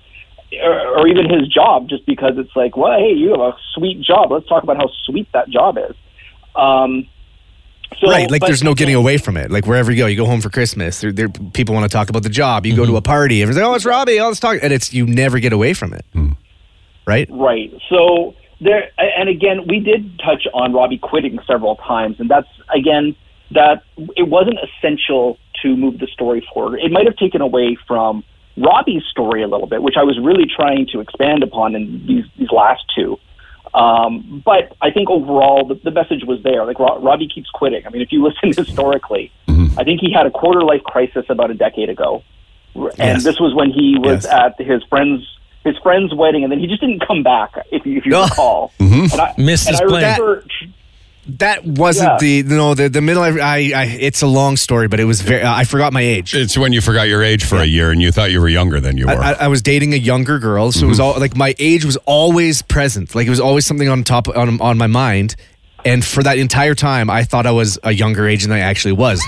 or, 0.63 0.99
or 0.99 1.07
even 1.07 1.29
his 1.29 1.47
job, 1.49 1.89
just 1.89 2.05
because 2.05 2.37
it's 2.37 2.55
like, 2.55 2.77
well, 2.77 2.97
hey, 2.97 3.11
you 3.13 3.29
have 3.31 3.41
a 3.41 3.55
sweet 3.75 4.01
job. 4.01 4.31
Let's 4.31 4.47
talk 4.47 4.63
about 4.63 4.77
how 4.77 4.89
sweet 5.05 5.27
that 5.33 5.49
job 5.49 5.77
is. 5.77 5.95
Um, 6.55 7.07
so, 7.99 8.07
right, 8.09 8.29
like 8.29 8.41
but 8.41 8.47
there's 8.47 8.63
no 8.63 8.73
getting 8.75 8.95
away 8.95 9.17
from 9.17 9.35
it. 9.37 9.49
Like 9.51 9.65
wherever 9.65 9.91
you 9.91 9.97
go, 9.97 10.05
you 10.05 10.15
go 10.15 10.25
home 10.25 10.41
for 10.41 10.49
Christmas. 10.49 11.01
There, 11.01 11.11
there 11.11 11.29
people 11.29 11.73
want 11.75 11.89
to 11.89 11.95
talk 11.95 12.09
about 12.09 12.23
the 12.23 12.29
job. 12.29 12.65
You 12.65 12.75
go 12.75 12.83
Mm-hmm. 12.83 12.91
to 12.91 12.97
a 12.97 13.01
party, 13.01 13.41
everyone's 13.41 13.57
like, 13.61 13.69
"Oh, 13.71 13.73
it's 13.75 13.85
Robbie." 13.85 14.19
Oh, 14.19 14.27
let's 14.27 14.39
talk, 14.39 14.57
and 14.61 14.71
it's 14.71 14.93
you 14.93 15.05
never 15.07 15.39
get 15.39 15.53
away 15.53 15.73
from 15.73 15.93
it. 15.93 16.05
Hmm. 16.13 16.31
Right? 17.05 17.27
Right. 17.31 17.73
So 17.89 18.35
there, 18.61 18.89
and 18.97 19.27
again, 19.29 19.67
we 19.67 19.79
did 19.79 20.19
touch 20.19 20.45
on 20.53 20.73
Robbie 20.73 20.97
quitting 20.99 21.39
several 21.47 21.75
times, 21.77 22.17
and 22.19 22.29
that's 22.29 22.47
again 22.73 23.15
that 23.51 23.83
it 24.15 24.27
wasn't 24.29 24.57
essential 24.63 25.37
to 25.63 25.75
move 25.75 25.97
the 25.99 26.07
story 26.07 26.45
forward. 26.53 26.79
It 26.81 26.91
might 26.91 27.05
have 27.05 27.15
taken 27.17 27.41
away 27.41 27.75
from 27.87 28.23
Robbie's 28.57 29.03
story 29.09 29.41
a 29.41 29.47
little 29.47 29.65
bit, 29.67 29.81
which 29.81 29.95
I 29.97 30.03
was 30.03 30.19
really 30.21 30.45
trying 30.45 30.85
to 30.93 30.99
expand 30.99 31.41
upon 31.43 31.75
in 31.75 32.05
these 32.05 32.25
these 32.37 32.51
last 32.51 32.83
two. 32.95 33.17
Um, 33.73 34.41
but 34.45 34.75
I 34.81 34.91
think 34.91 35.09
overall 35.09 35.65
the, 35.67 35.75
the 35.75 35.91
message 35.91 36.23
was 36.25 36.41
there. 36.43 36.65
Like 36.65 36.79
Ro- 36.79 36.99
Robbie 36.99 37.27
keeps 37.27 37.49
quitting. 37.49 37.85
I 37.85 37.89
mean, 37.89 38.01
if 38.01 38.11
you 38.11 38.23
listen 38.27 38.49
historically, 38.55 39.31
I 39.47 39.83
think 39.83 40.01
he 40.01 40.11
had 40.11 40.25
a 40.25 40.31
quarter 40.31 40.61
life 40.61 40.83
crisis 40.83 41.25
about 41.29 41.51
a 41.51 41.53
decade 41.53 41.89
ago, 41.89 42.23
and 42.75 42.91
Yes. 42.97 43.23
this 43.23 43.39
was 43.39 43.53
when 43.53 43.71
he 43.71 43.97
was 43.99 44.25
Yes. 44.25 44.33
at 44.33 44.59
his 44.59 44.83
friend's 44.89 45.23
his 45.63 45.77
friend's 45.83 46.13
wedding, 46.15 46.43
and 46.43 46.51
then 46.51 46.59
he 46.59 46.67
just 46.67 46.79
didn't 46.81 47.05
come 47.05 47.21
back. 47.21 47.51
If 47.71 47.85
you, 47.85 47.97
if 47.97 48.05
you 48.05 48.15
Oh. 48.15 48.23
recall, 48.23 48.71
Mm-hmm. 48.79 49.11
and 49.11 49.21
I, 49.21 49.33
Missed 49.37 49.67
and 49.67 49.73
his 49.75 49.81
I 49.81 49.85
plane. 49.85 50.03
remember. 50.03 50.45
That 51.37 51.63
wasn't 51.65 52.21
Yeah. 52.21 52.41
the 52.43 52.55
no 52.55 52.73
the 52.73 52.89
the 52.89 53.01
middle. 53.01 53.21
I, 53.23 53.29
I 53.75 53.83
it's 53.99 54.21
a 54.21 54.27
long 54.27 54.57
story, 54.57 54.87
but 54.87 54.99
it 54.99 55.05
was 55.05 55.21
very. 55.21 55.43
I 55.43 55.63
forgot 55.63 55.93
my 55.93 56.01
age. 56.01 56.33
It's 56.33 56.57
when 56.57 56.73
you 56.73 56.81
forgot 56.81 57.07
your 57.07 57.23
age 57.23 57.45
for 57.45 57.57
a 57.57 57.65
year 57.65 57.91
and 57.91 58.01
you 58.01 58.11
thought 58.11 58.31
you 58.31 58.41
were 58.41 58.49
younger 58.49 58.79
than 58.79 58.97
you 58.97 59.05
were. 59.05 59.13
I, 59.13 59.31
I, 59.31 59.45
I 59.45 59.47
was 59.47 59.61
dating 59.61 59.93
a 59.93 59.97
younger 59.97 60.39
girl, 60.39 60.71
so 60.71 60.79
it 60.79 60.81
Mm-hmm. 60.81 60.89
was 60.89 60.99
all 60.99 61.19
like 61.19 61.35
my 61.37 61.53
age 61.59 61.85
was 61.85 61.97
always 62.05 62.61
present. 62.61 63.13
Like 63.15 63.27
it 63.27 63.29
was 63.29 63.39
always 63.39 63.65
something 63.65 63.87
on 63.87 64.03
top 64.03 64.27
on 64.27 64.59
on 64.59 64.77
my 64.77 64.87
mind. 64.87 65.35
And 65.85 66.03
for 66.03 66.21
that 66.23 66.37
entire 66.37 66.75
time, 66.75 67.09
I 67.09 67.23
thought 67.23 67.45
I 67.45 67.51
was 67.51 67.79
a 67.83 67.91
younger 67.93 68.27
age 68.27 68.43
than 68.43 68.51
I 68.51 68.59
actually 68.59 68.91
was. 68.91 69.21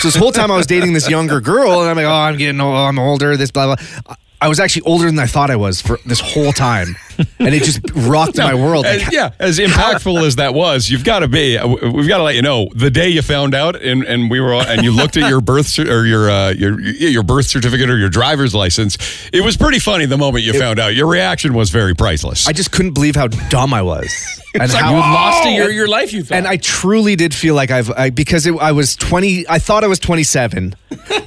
so 0.00 0.08
this 0.08 0.14
whole 0.16 0.30
time 0.32 0.50
I 0.50 0.56
was 0.56 0.66
dating 0.66 0.92
this 0.92 1.08
younger 1.08 1.40
girl, 1.40 1.80
and 1.80 1.88
I'm 1.88 1.96
like, 1.96 2.04
oh, 2.04 2.10
I'm 2.12 2.36
getting, 2.36 2.60
oh, 2.60 2.74
I'm 2.74 2.98
older. 2.98 3.36
This 3.38 3.50
blah 3.50 3.76
blah. 3.76 4.14
I 4.38 4.48
was 4.48 4.60
actually 4.60 4.82
older 4.82 5.06
than 5.06 5.18
I 5.18 5.26
thought 5.26 5.50
I 5.50 5.56
was 5.56 5.80
for 5.80 5.98
this 6.04 6.20
whole 6.20 6.52
time. 6.52 6.96
And 7.38 7.54
it 7.54 7.62
just 7.62 7.80
rocked 7.94 8.38
my 8.38 8.54
world. 8.54 8.86
As- 8.86 9.02
Like, 9.02 9.12
yeah, 9.12 9.30
as 9.38 9.58
impactful 9.58 10.26
as 10.26 10.36
that 10.36 10.54
was, 10.54 10.90
you've 10.90 11.04
got 11.04 11.20
to 11.20 11.28
be. 11.28 11.56
uh, 11.58 11.66
We've 11.66 12.08
got 12.08 12.18
to 12.18 12.22
let 12.22 12.34
you 12.34 12.42
know 12.42 12.68
the 12.74 12.90
day 12.90 13.08
you 13.08 13.22
found 13.22 13.54
out, 13.54 13.76
and, 13.80 14.02
and 14.04 14.30
we 14.30 14.40
were, 14.40 14.52
all- 14.54 14.62
and 14.62 14.82
you 14.82 14.92
looked 14.92 15.16
at 15.16 15.28
your 15.28 15.40
birth 15.40 15.78
or 15.78 16.04
your 16.06 16.30
uh, 16.30 16.50
your 16.50 16.80
your 16.80 17.22
birth 17.22 17.46
certificate 17.46 17.88
or 17.90 17.96
your 17.98 18.08
driver's 18.08 18.54
license. 18.54 18.96
It 19.32 19.42
was 19.42 19.56
pretty 19.56 19.78
funny 19.78 20.06
the 20.06 20.18
moment 20.18 20.44
you 20.44 20.52
found 20.58 20.78
out. 20.78 20.94
Your 20.94 21.06
reaction 21.06 21.54
was 21.54 21.70
very 21.70 21.94
priceless. 21.94 22.46
I 22.48 22.52
just 22.52 22.72
couldn't 22.72 22.92
believe 22.92 23.16
how 23.16 23.28
dumb 23.28 23.72
I 23.74 23.82
was, 23.82 24.12
and 24.54 24.62
like, 24.72 24.82
how 24.82 24.90
You 24.92 24.98
lost 24.98 25.46
a 25.46 25.50
year 25.50 25.68
of 25.68 25.74
your 25.74 25.88
life, 25.88 26.12
you 26.12 26.22
thought. 26.22 26.36
And 26.36 26.46
I 26.46 26.56
truly 26.56 27.16
did 27.16 27.34
feel 27.34 27.54
like 27.54 27.70
I've 27.70 27.90
I, 27.90 28.10
because 28.10 28.46
it, 28.46 28.54
I 28.60 28.72
was 28.72 28.96
twenty. 28.96 29.46
I 29.48 29.58
thought 29.58 29.84
I 29.84 29.86
was 29.88 29.98
twenty 29.98 30.22
seven, 30.24 30.74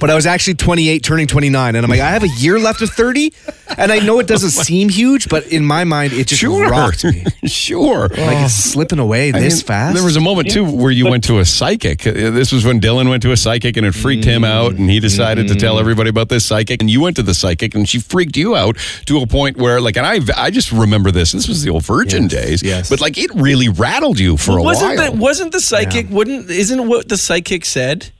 but 0.00 0.10
I 0.10 0.14
was 0.14 0.26
actually 0.26 0.54
twenty 0.54 0.88
eight, 0.88 1.02
turning 1.02 1.26
twenty 1.26 1.48
nine. 1.50 1.76
And 1.76 1.84
I'm 1.84 1.90
like, 1.90 2.00
I 2.00 2.10
have 2.10 2.22
a 2.24 2.28
year 2.28 2.58
left 2.58 2.82
of 2.82 2.90
thirty, 2.90 3.32
and 3.78 3.92
I 3.92 3.98
know 4.00 4.18
it 4.18 4.26
doesn't 4.26 4.50
seem 4.64 4.88
huge, 4.88 5.28
but 5.28 5.46
in 5.46 5.64
my 5.64 5.79
mind, 5.84 6.12
it 6.12 6.26
just 6.28 6.40
sure, 6.40 6.68
rocked 6.68 7.04
me. 7.04 7.24
sure. 7.46 8.08
Like 8.08 8.44
it's 8.44 8.54
slipping 8.54 8.98
away 8.98 9.28
I 9.32 9.40
this 9.40 9.56
mean, 9.62 9.66
fast. 9.66 9.94
There 9.94 10.04
was 10.04 10.16
a 10.16 10.20
moment 10.20 10.50
too 10.50 10.64
where 10.64 10.90
you 10.90 11.06
went 11.08 11.24
to 11.24 11.38
a 11.38 11.44
psychic. 11.44 12.06
Uh, 12.06 12.30
This 12.30 12.52
was 12.52 12.64
when 12.64 12.80
Dylan 12.80 13.08
went 13.08 13.22
to 13.24 13.32
a 13.32 13.36
psychic 13.36 13.76
and 13.76 13.86
it 13.86 13.92
freaked 13.94 14.24
him 14.24 14.44
out, 14.44 14.74
and 14.74 14.88
he 14.90 15.00
decided 15.00 15.48
to 15.48 15.54
tell 15.54 15.78
everybody 15.78 16.10
about 16.10 16.28
this 16.28 16.44
psychic. 16.46 16.80
And 16.80 16.90
you 16.90 17.00
went 17.00 17.16
to 17.16 17.22
the 17.22 17.34
psychic, 17.34 17.74
and 17.74 17.88
she 17.88 17.98
freaked 17.98 18.36
you 18.36 18.56
out 18.56 18.76
to 19.06 19.18
a 19.20 19.26
point 19.26 19.56
where, 19.56 19.80
like, 19.80 19.96
and 19.96 20.06
I, 20.06 20.20
I 20.36 20.50
just 20.50 20.72
remember 20.72 21.10
this. 21.10 21.32
This 21.32 21.48
was 21.48 21.62
the 21.62 21.70
old 21.70 21.84
Virgin 21.84 22.22
Yes, 22.24 22.32
days, 22.32 22.62
yes. 22.62 22.88
but 22.90 23.00
like 23.00 23.16
it 23.18 23.30
really 23.34 23.68
rattled 23.68 24.18
you 24.18 24.36
for 24.36 24.58
a 24.58 24.62
wasn't 24.62 24.98
while. 24.98 25.12
the 25.12 25.16
wasn't 25.18 25.52
the 25.52 25.60
psychic 25.60 26.08
wouldn't 26.10 26.50
isn't 26.50 26.88
what 26.88 27.08
the 27.08 27.16
psychic 27.16 27.64
said? 27.64 28.10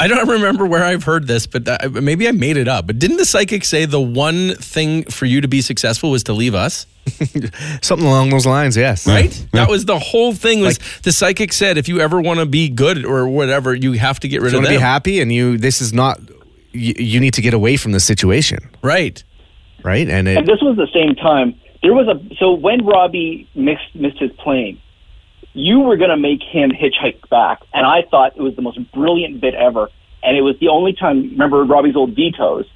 I 0.00 0.08
don't 0.08 0.26
remember 0.28 0.64
where 0.66 0.82
I've 0.82 1.04
heard 1.04 1.26
this, 1.26 1.46
but 1.46 1.66
that, 1.66 1.92
maybe 1.92 2.26
I 2.26 2.32
made 2.32 2.56
it 2.56 2.66
up. 2.68 2.86
But 2.86 2.98
didn't 2.98 3.18
the 3.18 3.24
psychic 3.26 3.64
say 3.64 3.84
the 3.84 4.00
one 4.00 4.54
thing 4.56 5.04
for 5.04 5.26
you 5.26 5.40
to 5.42 5.48
be 5.48 5.60
successful 5.60 6.10
was 6.10 6.24
to 6.24 6.32
leave 6.32 6.54
us? 6.54 6.86
something 7.82 8.06
along 8.06 8.30
those 8.30 8.46
lines. 8.46 8.76
Yes, 8.76 9.06
Right? 9.06 9.30
That 9.52 9.68
was 9.68 9.84
the 9.84 9.98
whole 9.98 10.32
thing. 10.34 10.60
Was 10.60 10.78
the 11.02 11.12
psychic 11.12 11.52
said 11.52 11.76
if 11.78 11.88
you 11.88 12.00
ever 12.00 12.20
want 12.20 12.40
to 12.40 12.46
be 12.46 12.68
good 12.68 13.04
or 13.04 13.28
whatever, 13.28 13.74
you 13.74 13.92
have 13.92 14.20
to 14.20 14.28
get 14.28 14.40
rid 14.42 14.48
If 14.48 14.52
you 14.52 14.58
of 14.58 14.64
want 14.64 14.72
to 14.74 14.78
be 14.78 14.82
happy, 14.82 15.20
and 15.20 15.32
you 15.32 15.58
this 15.58 15.80
is 15.80 15.92
not. 15.92 16.20
You, 16.72 16.94
you 16.98 17.20
need 17.20 17.34
to 17.34 17.42
get 17.42 17.52
away 17.52 17.76
from 17.76 17.92
the 17.92 18.00
situation, 18.00 18.58
Right. 18.80 19.22
right? 19.82 20.08
And 20.08 20.28
it, 20.28 20.36
And 20.38 20.46
this 20.46 20.60
was 20.62 20.76
the 20.76 20.86
same 20.94 21.16
time. 21.16 21.54
There 21.82 21.92
was 21.94 22.06
a 22.06 22.34
so 22.36 22.52
when 22.52 22.84
Robbie 22.86 23.48
missed 23.54 23.94
missed 23.94 24.18
his 24.18 24.30
plane, 24.32 24.80
you 25.52 25.80
were 25.80 25.96
going 25.96 26.10
to 26.10 26.16
make 26.16 26.42
him 26.42 26.70
hitchhike 26.70 27.28
back, 27.28 27.60
and 27.72 27.84
I 27.86 28.02
thought 28.10 28.36
it 28.36 28.42
was 28.42 28.54
the 28.56 28.62
most 28.62 28.78
brilliant 28.92 29.40
bit 29.40 29.54
ever. 29.54 29.88
And 30.22 30.36
it 30.36 30.42
was 30.42 30.54
the 30.60 30.68
only 30.68 30.92
time. 30.92 31.30
Remember 31.30 31.64
Robbie's 31.64 31.96
old 31.96 32.14
vetoes? 32.14 32.66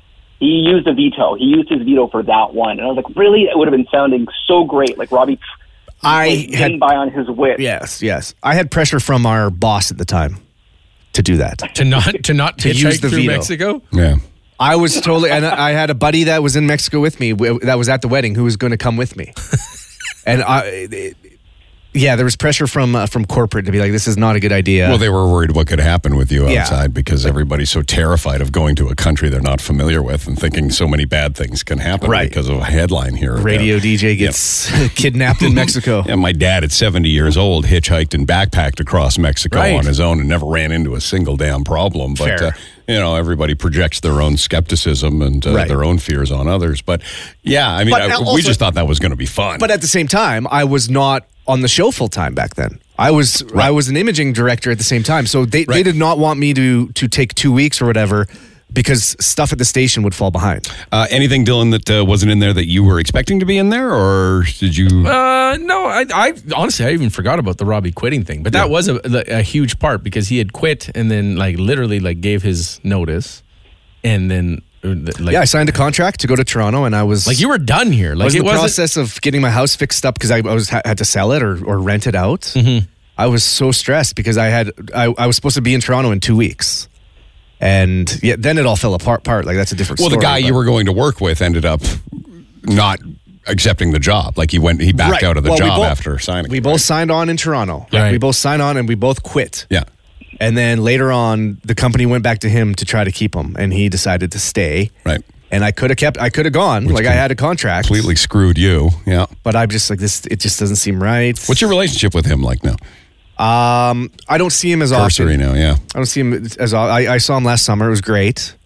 He 0.41 0.47
used 0.67 0.87
a 0.87 0.95
veto. 0.95 1.35
He 1.37 1.45
used 1.45 1.69
his 1.69 1.83
veto 1.83 2.09
for 2.09 2.23
that 2.23 2.55
one, 2.55 2.73
and 2.79 2.83
I 2.83 2.87
was 2.87 2.97
like, 2.97 3.15
really? 3.17 3.43
It 3.43 3.57
would 3.57 3.69
have 3.69 3.77
been 3.77 3.87
sounding 3.93 4.27
so 4.47 4.65
great, 4.65 4.97
like 4.99 5.13
Robbie. 5.13 5.39
I 6.03 6.29
like, 6.29 6.39
had 6.39 6.51
getting 6.59 6.79
by 6.79 6.97
on 6.97 7.11
his 7.11 7.29
wit. 7.29 7.61
yes, 7.61 8.03
yes. 8.03 8.35
I 8.43 8.55
had 8.55 8.71
pressure 8.71 8.99
from 9.01 9.27
our 9.27 9.51
boss 9.51 9.91
at 9.91 9.99
the 9.99 10.05
time 10.05 10.39
to 11.13 11.23
do 11.23 11.37
that. 11.37 11.59
To 11.77 11.85
not 11.85 12.05
to 12.25 12.35
not 12.35 12.59
To 12.59 12.69
use 12.73 13.01
the 13.01 13.09
through 13.11 13.19
veto. 13.21 13.33
Mexico. 13.33 13.83
yeah. 13.93 14.17
I 14.59 14.77
was 14.77 15.01
totally, 15.01 15.31
and 15.31 15.45
I 15.45 15.71
had 15.73 15.91
a 15.91 15.95
buddy 15.95 16.25
that 16.25 16.43
was 16.43 16.57
in 16.57 16.67
Mexico 16.67 17.01
with 17.01 17.21
me, 17.21 17.33
that 17.33 17.77
was 17.77 17.89
at 17.89 18.03
the 18.03 18.09
wedding, 18.09 18.35
who 18.35 18.45
was 18.45 18.57
going 18.57 18.71
to 18.71 18.77
come 18.77 18.97
with 18.97 19.17
me, 19.17 19.33
and 20.27 20.43
I, 20.43 20.61
it- 20.91 21.17
yeah, 21.95 22.17
there 22.17 22.25
was 22.25 22.37
pressure 22.37 22.67
from 22.67 22.95
uh, 22.97 23.07
from 23.07 23.25
corporate 23.25 23.67
to 23.67 23.73
be 23.73 23.79
like, 23.79 23.93
this 23.93 24.07
is 24.09 24.17
not 24.17 24.35
a 24.37 24.41
good 24.41 24.53
idea. 24.53 24.89
Well, 24.89 24.99
they 24.99 25.09
were 25.09 25.31
worried 25.31 25.53
what 25.53 25.67
could 25.69 25.79
happen 25.79 26.17
with 26.17 26.31
you 26.33 26.49
Yeah. 26.49 26.63
outside 26.63 26.93
because 26.93 27.25
everybody's 27.25 27.71
so 27.71 27.83
terrified 27.83 28.41
of 28.41 28.51
going 28.53 28.75
to 28.77 28.89
a 28.89 28.95
country 28.95 29.29
they're 29.29 29.41
not 29.41 29.61
familiar 29.61 30.03
with 30.03 30.27
and 30.27 30.39
thinking 30.39 30.71
so 30.71 30.87
many 30.89 31.05
bad 31.05 31.37
things 31.37 31.63
can 31.63 31.79
happen 31.79 32.11
Right. 32.11 32.29
because 32.29 32.49
of 32.49 32.57
a 32.59 32.65
headline 32.65 33.15
here. 33.15 33.33
or 33.35 33.37
there. 33.37 33.45
Radio 33.45 33.79
DJ 33.79 34.17
gets 34.19 34.69
kidnapped 34.95 35.43
in 35.43 35.55
Mexico. 35.55 36.03
Yeah, 36.09 36.17
my 36.17 36.33
dad 36.33 36.65
at 36.65 36.73
70 36.73 37.09
years 37.09 37.37
old 37.37 37.67
hitchhiked 37.67 38.13
and 38.15 38.27
backpacked 38.27 38.81
across 38.81 39.17
Mexico 39.17 39.59
Right. 39.61 39.77
on 39.77 39.87
his 39.87 40.01
own 40.01 40.21
and 40.21 40.29
never 40.29 40.47
ran 40.47 40.73
into 40.73 40.95
a 40.97 41.01
single 41.01 41.37
damn 41.37 41.63
problem. 41.65 42.15
But, 42.15 42.43
uh, 42.43 42.51
you 42.89 42.95
know, 42.99 43.15
everybody 43.15 43.55
projects 43.55 44.01
their 44.01 44.21
own 44.21 44.37
skepticism 44.37 45.23
and 45.23 45.47
uh, 45.47 45.55
Right. 45.55 45.69
their 45.69 45.85
own 45.85 45.99
fears 45.99 46.31
on 46.33 46.49
others. 46.49 46.83
But 46.83 47.03
yeah, 47.43 47.71
I 47.71 47.85
mean, 47.85 47.95
I- 47.95 48.19
we 48.35 48.43
just 48.43 48.59
thought 48.59 48.75
that 48.75 48.87
was 48.89 48.99
going 48.99 49.11
to 49.13 49.17
be 49.17 49.27
fun. 49.27 49.59
But 49.61 49.71
at 49.71 49.81
the 49.81 49.87
same 49.87 50.09
time, 50.09 50.47
I 50.51 50.65
was 50.65 50.91
not 50.91 51.27
on 51.47 51.61
the 51.61 51.69
show 51.69 51.91
full 51.91 52.09
time 52.09 52.35
back 52.35 52.55
then. 52.55 52.81
I 52.99 53.11
was 53.11 53.43
I 53.55 53.71
was 53.71 53.89
an 53.89 53.97
imaging 53.97 54.33
director 54.33 54.71
at 54.71 54.79
the 54.79 54.85
same 54.85 55.03
time, 55.03 55.27
so 55.27 55.45
they, 55.45 55.65
they 55.65 55.83
did 55.83 55.97
not 55.97 56.19
want 56.19 56.39
me 56.39 56.55
to 56.55 56.89
to 56.89 57.09
take 57.09 57.35
two 57.35 57.53
weeks 57.53 57.83
or 57.83 57.87
whatever 57.87 58.27
because 58.73 59.17
stuff 59.21 59.53
at 59.53 59.59
the 59.59 59.65
station 59.65 60.03
would 60.03 60.15
fall 60.15 60.31
behind. 60.31 60.69
uh, 60.91 61.07
anything, 61.11 61.45
Dylan, 61.45 61.71
that 61.71 62.01
uh, 62.01 62.05
wasn't 62.05 62.33
in 62.33 62.41
there 62.41 62.53
that 62.53 62.67
you 62.67 62.83
were 62.83 62.99
expecting 62.99 63.39
to 63.41 63.47
be 63.47 63.57
in 63.57 63.69
there, 63.71 63.93
or 63.93 64.45
did 64.59 64.77
you? 64.77 65.07
Uh, 65.07 65.57
no, 65.61 65.87
I, 65.87 66.07
I 66.13 66.35
honestly 66.57 66.85
I 66.85 66.91
even 66.91 67.11
forgot 67.11 67.39
about 67.39 67.59
the 67.59 67.65
Robbie 67.65 67.93
quitting 67.93 68.25
thing, 68.25 68.43
but 68.43 68.53
that 68.53 68.71
was 68.71 68.89
a, 68.89 69.01
a 69.29 69.43
huge 69.43 69.79
part 69.79 70.03
because 70.03 70.29
he 70.29 70.39
had 70.39 70.53
quit 70.53 70.91
and 70.97 71.11
then 71.11 71.37
like 71.37 71.57
literally 71.59 72.01
like 72.01 72.21
gave 72.21 72.43
his 72.43 72.81
notice, 72.85 73.43
and 74.03 74.31
then 74.31 74.63
like 74.85 75.33
yeah, 75.33 75.41
I 75.41 75.45
signed 75.45 75.69
a 75.69 75.73
contract 75.73 76.21
to 76.21 76.27
go 76.27 76.37
to 76.37 76.45
Toronto, 76.45 76.85
and 76.85 76.95
I 76.95 77.03
was 77.05 77.27
like 77.27 77.41
you 77.41 77.49
were 77.49 77.59
done 77.59 77.91
here. 77.91 78.15
Like 78.15 78.27
was 78.27 78.35
in 78.35 78.41
it 78.41 78.45
the 78.45 78.47
wasn't. 78.47 78.61
process 78.63 78.97
of 78.97 79.21
getting 79.23 79.41
my 79.41 79.51
house 79.51 79.75
fixed 79.75 80.05
up 80.05 80.15
because 80.15 80.31
I, 80.31 80.39
I 80.39 80.55
was 80.55 80.69
had 80.69 80.99
to 80.99 81.05
sell 81.05 81.33
it 81.33 81.43
or, 81.43 81.65
or 81.65 81.79
rent 81.79 82.07
it 82.07 82.15
out. 82.15 82.43
Mm-hmm. 82.43 82.87
I 83.17 83.27
was 83.27 83.43
so 83.45 83.73
stressed 83.73 84.15
because 84.17 84.37
I 84.37 84.47
had 84.47 84.71
I, 84.95 85.15
I 85.17 85.27
was 85.27 85.37
supposed 85.37 85.55
to 85.57 85.63
be 85.63 85.73
in 85.75 85.81
Toronto 85.81 86.11
in 86.11 86.21
two 86.21 86.37
weeks, 86.37 86.89
and 87.61 88.23
yeah, 88.23 88.37
then 88.39 88.59
it 88.59 88.67
all 88.67 88.77
fell 88.77 88.95
apart. 88.95 89.25
Part 89.25 89.45
like 89.47 89.57
that's 89.57 89.73
a 89.73 89.77
different. 89.77 89.99
Story. 90.01 90.11
Well, 90.11 90.19
the 90.21 90.23
story, 90.27 90.41
guy 90.43 90.47
you 90.47 90.55
were 90.55 90.65
going 90.65 90.87
to 90.87 90.93
work 90.93 91.21
with 91.21 91.41
ended 91.41 91.65
up 91.65 91.81
not 92.65 93.01
accepting 93.47 93.91
the 93.93 93.99
job. 93.99 94.37
Like 94.39 94.51
he 94.51 94.59
went, 94.59 94.81
he 94.81 94.93
backed 94.93 95.13
Right. 95.13 95.23
out 95.25 95.37
of 95.37 95.45
the 95.45 95.51
Well, 95.51 95.59
job 95.59 95.77
both- 95.77 95.87
after 95.87 96.19
signing. 96.19 96.51
We 96.51 96.59
it, 96.59 96.63
both 96.65 96.73
right? 96.75 96.81
signed 96.81 97.11
on 97.11 97.29
in 97.29 97.37
Toronto. 97.37 97.87
Right. 97.93 98.13
We 98.13 98.19
both 98.19 98.37
signed 98.37 98.63
on 98.63 98.77
and 98.77 98.89
we 98.89 98.95
both 98.95 99.23
quit. 99.23 99.67
yeah. 99.71 99.85
And 100.41 100.57
then 100.57 100.83
later 100.83 101.13
on, 101.13 101.61
the 101.65 101.75
company 101.75 102.07
went 102.07 102.23
back 102.23 102.41
to 102.41 102.49
him 102.49 102.75
to 102.77 102.85
try 102.85 103.05
to 103.05 103.13
keep 103.13 103.35
him, 103.35 103.57
and 103.59 103.73
he 103.73 103.89
decided 103.89 104.33
to 104.33 104.39
stay. 104.39 104.91
Right. 105.05 105.23
And 105.51 105.65
I 105.65 105.71
could 105.71 105.91
have 105.91 105.97
kept. 105.97 106.19
I 106.19 106.31
could 106.31 106.47
have 106.47 106.53
gone. 106.53 106.87
like 106.87 107.07
I 107.07 107.13
had 107.13 107.31
a 107.31 107.37
contract. 107.37 107.87
Completely 107.87 108.17
screwed 108.17 108.59
you. 108.59 108.91
Yeah. 109.07 109.27
But 109.43 109.55
I'm 109.55 109.69
just 109.69 109.89
like 109.89 110.01
this. 110.01 110.27
It 110.27 110.41
just 110.41 110.59
doesn't 110.59 110.77
seem 110.77 111.01
right. 111.03 111.39
What's 111.47 111.61
your 111.61 111.71
relationship 111.71 112.15
with 112.15 112.27
him 112.27 112.43
like 112.43 112.65
now? 112.65 112.77
Um, 113.37 114.13
I 114.29 114.39
don't 114.39 114.51
see 114.51 114.71
him 114.71 114.81
as 114.81 114.93
Cursory 114.93 115.35
often. 115.35 115.41
now, 115.41 115.55
yeah. 115.55 115.77
I 115.95 115.99
don't 115.99 116.07
see 116.07 116.21
him 116.21 116.33
as 116.33 116.73
I, 116.73 117.15
I 117.15 117.19
saw 117.19 117.37
him 117.37 117.45
last 117.45 117.65
summer. 117.65 117.87
It 117.87 117.91
was 117.91 118.01
great, 118.01 118.57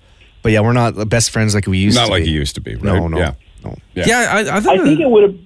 but 0.42 0.52
yeah, 0.52 0.60
we're 0.60 0.74
not 0.74 0.94
the 0.94 1.06
best 1.06 1.30
friends 1.30 1.54
like 1.54 1.66
we 1.66 1.78
used 1.78 1.96
to 1.96 2.02
be. 2.02 2.02
Not 2.02 2.06
to. 2.08 2.12
like 2.12 2.24
be. 2.24 2.28
he 2.28 2.34
used 2.34 2.54
to 2.56 2.60
be, 2.60 2.74
right? 2.74 2.84
No, 2.84 3.08
no, 3.08 3.18
Yeah. 3.18 3.34
no. 3.64 3.76
Yeah. 3.94 4.04
yeah, 4.06 4.18
I, 4.30 4.56
I, 4.56 4.60
thought 4.60 4.78
I 4.78 4.84
think 4.84 5.00
it 5.00 5.08
would 5.08 5.22
have. 5.22 5.38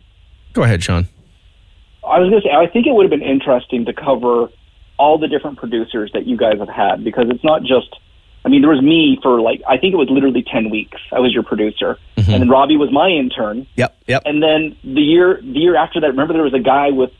Go 0.54 0.64
ahead, 0.64 0.82
Sean. 0.82 1.08
I 2.04 2.18
was 2.18 2.30
going 2.30 2.42
to 2.42 2.48
say, 2.48 2.52
I 2.52 2.66
think 2.66 2.86
it 2.88 2.92
would 2.92 3.04
have 3.04 3.10
been 3.10 3.22
interesting 3.22 3.84
to 3.84 3.92
cover 3.92 4.48
all 5.02 5.18
the 5.18 5.26
different 5.26 5.58
producers 5.58 6.10
that 6.14 6.26
you 6.26 6.36
guys 6.36 6.58
have 6.60 6.68
had 6.68 7.02
because 7.02 7.26
it's 7.28 7.44
not 7.44 7.62
just. 7.62 7.90
I 8.44 8.48
mean, 8.48 8.60
there 8.60 8.70
was 8.70 8.82
me 8.82 9.18
for 9.22 9.40
like 9.40 9.60
I 9.68 9.76
think 9.78 9.94
it 9.94 9.96
was 9.96 10.08
literally 10.10 10.42
ten 10.42 10.70
weeks. 10.70 11.00
I 11.12 11.20
was 11.20 11.32
your 11.32 11.42
producer, 11.42 11.98
and 12.16 12.26
then 12.26 12.48
Robbie 12.48 12.76
was 12.76 12.90
my 12.90 13.08
intern. 13.08 13.66
Yep, 13.76 13.96
yep. 14.08 14.22
And 14.24 14.42
then 14.42 14.76
the 14.82 15.00
year 15.00 15.40
the 15.40 15.60
year 15.66 15.76
after 15.76 16.00
that, 16.00 16.08
remember 16.08 16.32
there 16.32 16.42
was 16.42 16.54
a 16.54 16.66
guy 16.76 16.90
with 16.90 17.10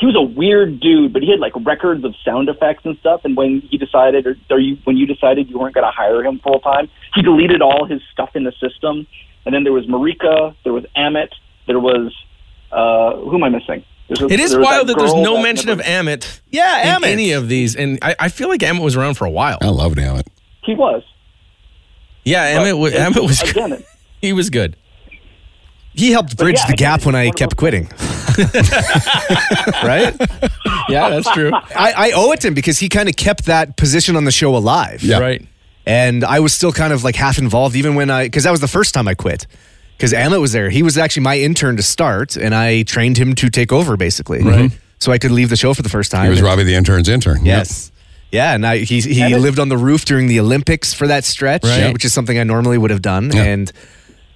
he 0.00 0.06
was 0.06 0.16
a 0.16 0.22
weird 0.22 0.80
dude, 0.80 1.12
but 1.12 1.22
he 1.22 1.30
had 1.30 1.40
like 1.40 1.52
records 1.66 2.02
of 2.04 2.14
sound 2.24 2.48
effects 2.48 2.86
and 2.86 2.96
stuff. 2.98 3.20
And 3.24 3.36
when 3.36 3.60
he 3.60 3.76
decided, 3.76 4.26
or, 4.26 4.36
or 4.48 4.58
you 4.58 4.78
when 4.84 4.96
you 4.96 5.06
decided 5.06 5.50
you 5.50 5.58
weren't 5.58 5.74
going 5.74 5.86
to 5.86 5.90
hire 5.90 6.24
him 6.24 6.38
full 6.38 6.60
time, 6.60 6.88
he 7.14 7.20
deleted 7.20 7.60
all 7.60 7.84
his 7.84 8.00
stuff 8.10 8.30
in 8.34 8.44
the 8.44 8.52
system. 8.52 9.06
And 9.44 9.54
then 9.54 9.64
there 9.64 9.74
was 9.74 9.86
Marika, 9.86 10.54
there 10.64 10.72
was 10.72 10.84
Amit, 10.96 11.32
there 11.66 11.78
was 11.78 12.14
uh, 12.72 13.16
who 13.16 13.34
am 13.36 13.44
I 13.44 13.50
missing? 13.50 13.84
There's 14.10 14.22
a- 14.22 14.34
It 14.34 14.40
is 14.40 14.56
wild 14.56 14.88
that, 14.88 14.98
there's 14.98 15.14
no 15.14 15.36
that 15.36 15.42
mention 15.42 15.66
never- 15.68 15.80
of 15.82 15.86
Amit. 15.86 16.40
Yeah, 16.50 16.96
in 16.96 17.02
Amit. 17.02 17.06
any 17.06 17.32
of 17.32 17.48
these, 17.48 17.76
and 17.76 17.98
I, 18.02 18.14
I 18.18 18.28
feel 18.28 18.48
like 18.48 18.60
Amit 18.60 18.82
was 18.82 18.96
around 18.96 19.14
for 19.14 19.24
a 19.24 19.30
while. 19.30 19.58
I 19.62 19.68
loved 19.68 19.96
Amit. 19.98 20.26
He 20.64 20.74
was. 20.74 21.02
Yeah, 22.24 22.58
But 22.58 22.64
Amit, 22.66 22.78
wa- 22.78 22.86
it- 22.86 22.94
Amit 22.94 23.22
was 23.26 23.40
again. 23.42 23.72
it- 23.72 23.86
he 24.20 24.32
was 24.32 24.50
good. 24.50 24.76
He 25.92 26.12
helped 26.12 26.36
bridge 26.36 26.56
yeah, 26.56 26.66
the 26.68 26.76
gap 26.76 27.04
when 27.04 27.14
I 27.14 27.30
kept 27.30 27.54
one 27.54 27.56
quitting. 27.56 27.84
right? 29.82 30.14
Yeah, 30.88 31.10
that's 31.10 31.30
true. 31.32 31.50
I, 31.52 31.92
I 31.96 32.12
owe 32.14 32.30
it 32.32 32.40
to 32.42 32.48
him 32.48 32.54
because 32.54 32.78
he 32.78 32.88
kind 32.88 33.08
of 33.08 33.16
kept 33.16 33.46
that 33.46 33.76
position 33.76 34.16
on 34.16 34.24
the 34.24 34.30
show 34.30 34.54
alive. 34.56 35.02
Yeah. 35.02 35.18
Right. 35.18 35.46
And 35.86 36.24
I 36.24 36.40
was 36.40 36.52
still 36.52 36.72
kind 36.72 36.92
of 36.92 37.02
like 37.04 37.16
half 37.16 37.38
involved 37.38 37.74
even 37.76 37.94
when 37.96 38.10
I, 38.10 38.24
because 38.24 38.44
that 38.44 38.50
was 38.50 38.60
the 38.60 38.68
first 38.68 38.94
time 38.94 39.08
I 39.08 39.14
quit. 39.14 39.46
Because 40.00 40.14
Amit 40.14 40.40
was 40.40 40.52
there. 40.52 40.70
He 40.70 40.82
was 40.82 40.96
actually 40.96 41.24
my 41.24 41.38
intern 41.38 41.76
to 41.76 41.82
start, 41.82 42.34
and 42.36 42.54
I 42.54 42.84
trained 42.84 43.18
him 43.18 43.34
to 43.34 43.50
take 43.50 43.70
over 43.70 43.98
basically. 43.98 44.42
Right. 44.42 44.70
So 44.98 45.12
I 45.12 45.18
could 45.18 45.30
leave 45.30 45.50
the 45.50 45.56
show 45.56 45.74
for 45.74 45.82
the 45.82 45.90
first 45.90 46.10
time. 46.10 46.24
He 46.24 46.30
was 46.30 46.38
And- 46.38 46.46
Robbie 46.46 46.64
the 46.64 46.74
intern's 46.74 47.08
intern. 47.08 47.44
Yes. 47.44 47.92
Yeah, 48.32 48.54
and 48.54 48.64
I, 48.66 48.78
he 48.78 49.00
he 49.00 49.20
And 49.20 49.42
lived 49.42 49.58
on 49.58 49.68
the 49.68 49.76
roof 49.76 50.04
during 50.06 50.26
the 50.28 50.40
Olympics 50.40 50.94
for 50.94 51.06
that 51.08 51.24
stretch, 51.24 51.64
Right. 51.64 51.92
which 51.92 52.04
is 52.04 52.12
something 52.14 52.38
I 52.38 52.44
normally 52.44 52.78
would 52.78 52.90
have 52.92 53.02
done. 53.02 53.30
Yeah. 53.34 53.42
And 53.42 53.72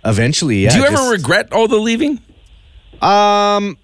eventually, 0.05 0.65
yeah. 0.65 0.71
Do 0.73 0.79
you 0.81 0.85
ever 0.85 0.97
just- 0.97 1.11
regret 1.13 1.53
all 1.53 1.67
the 1.69 1.77
leaving? 1.79 2.21
Um, 3.01 3.79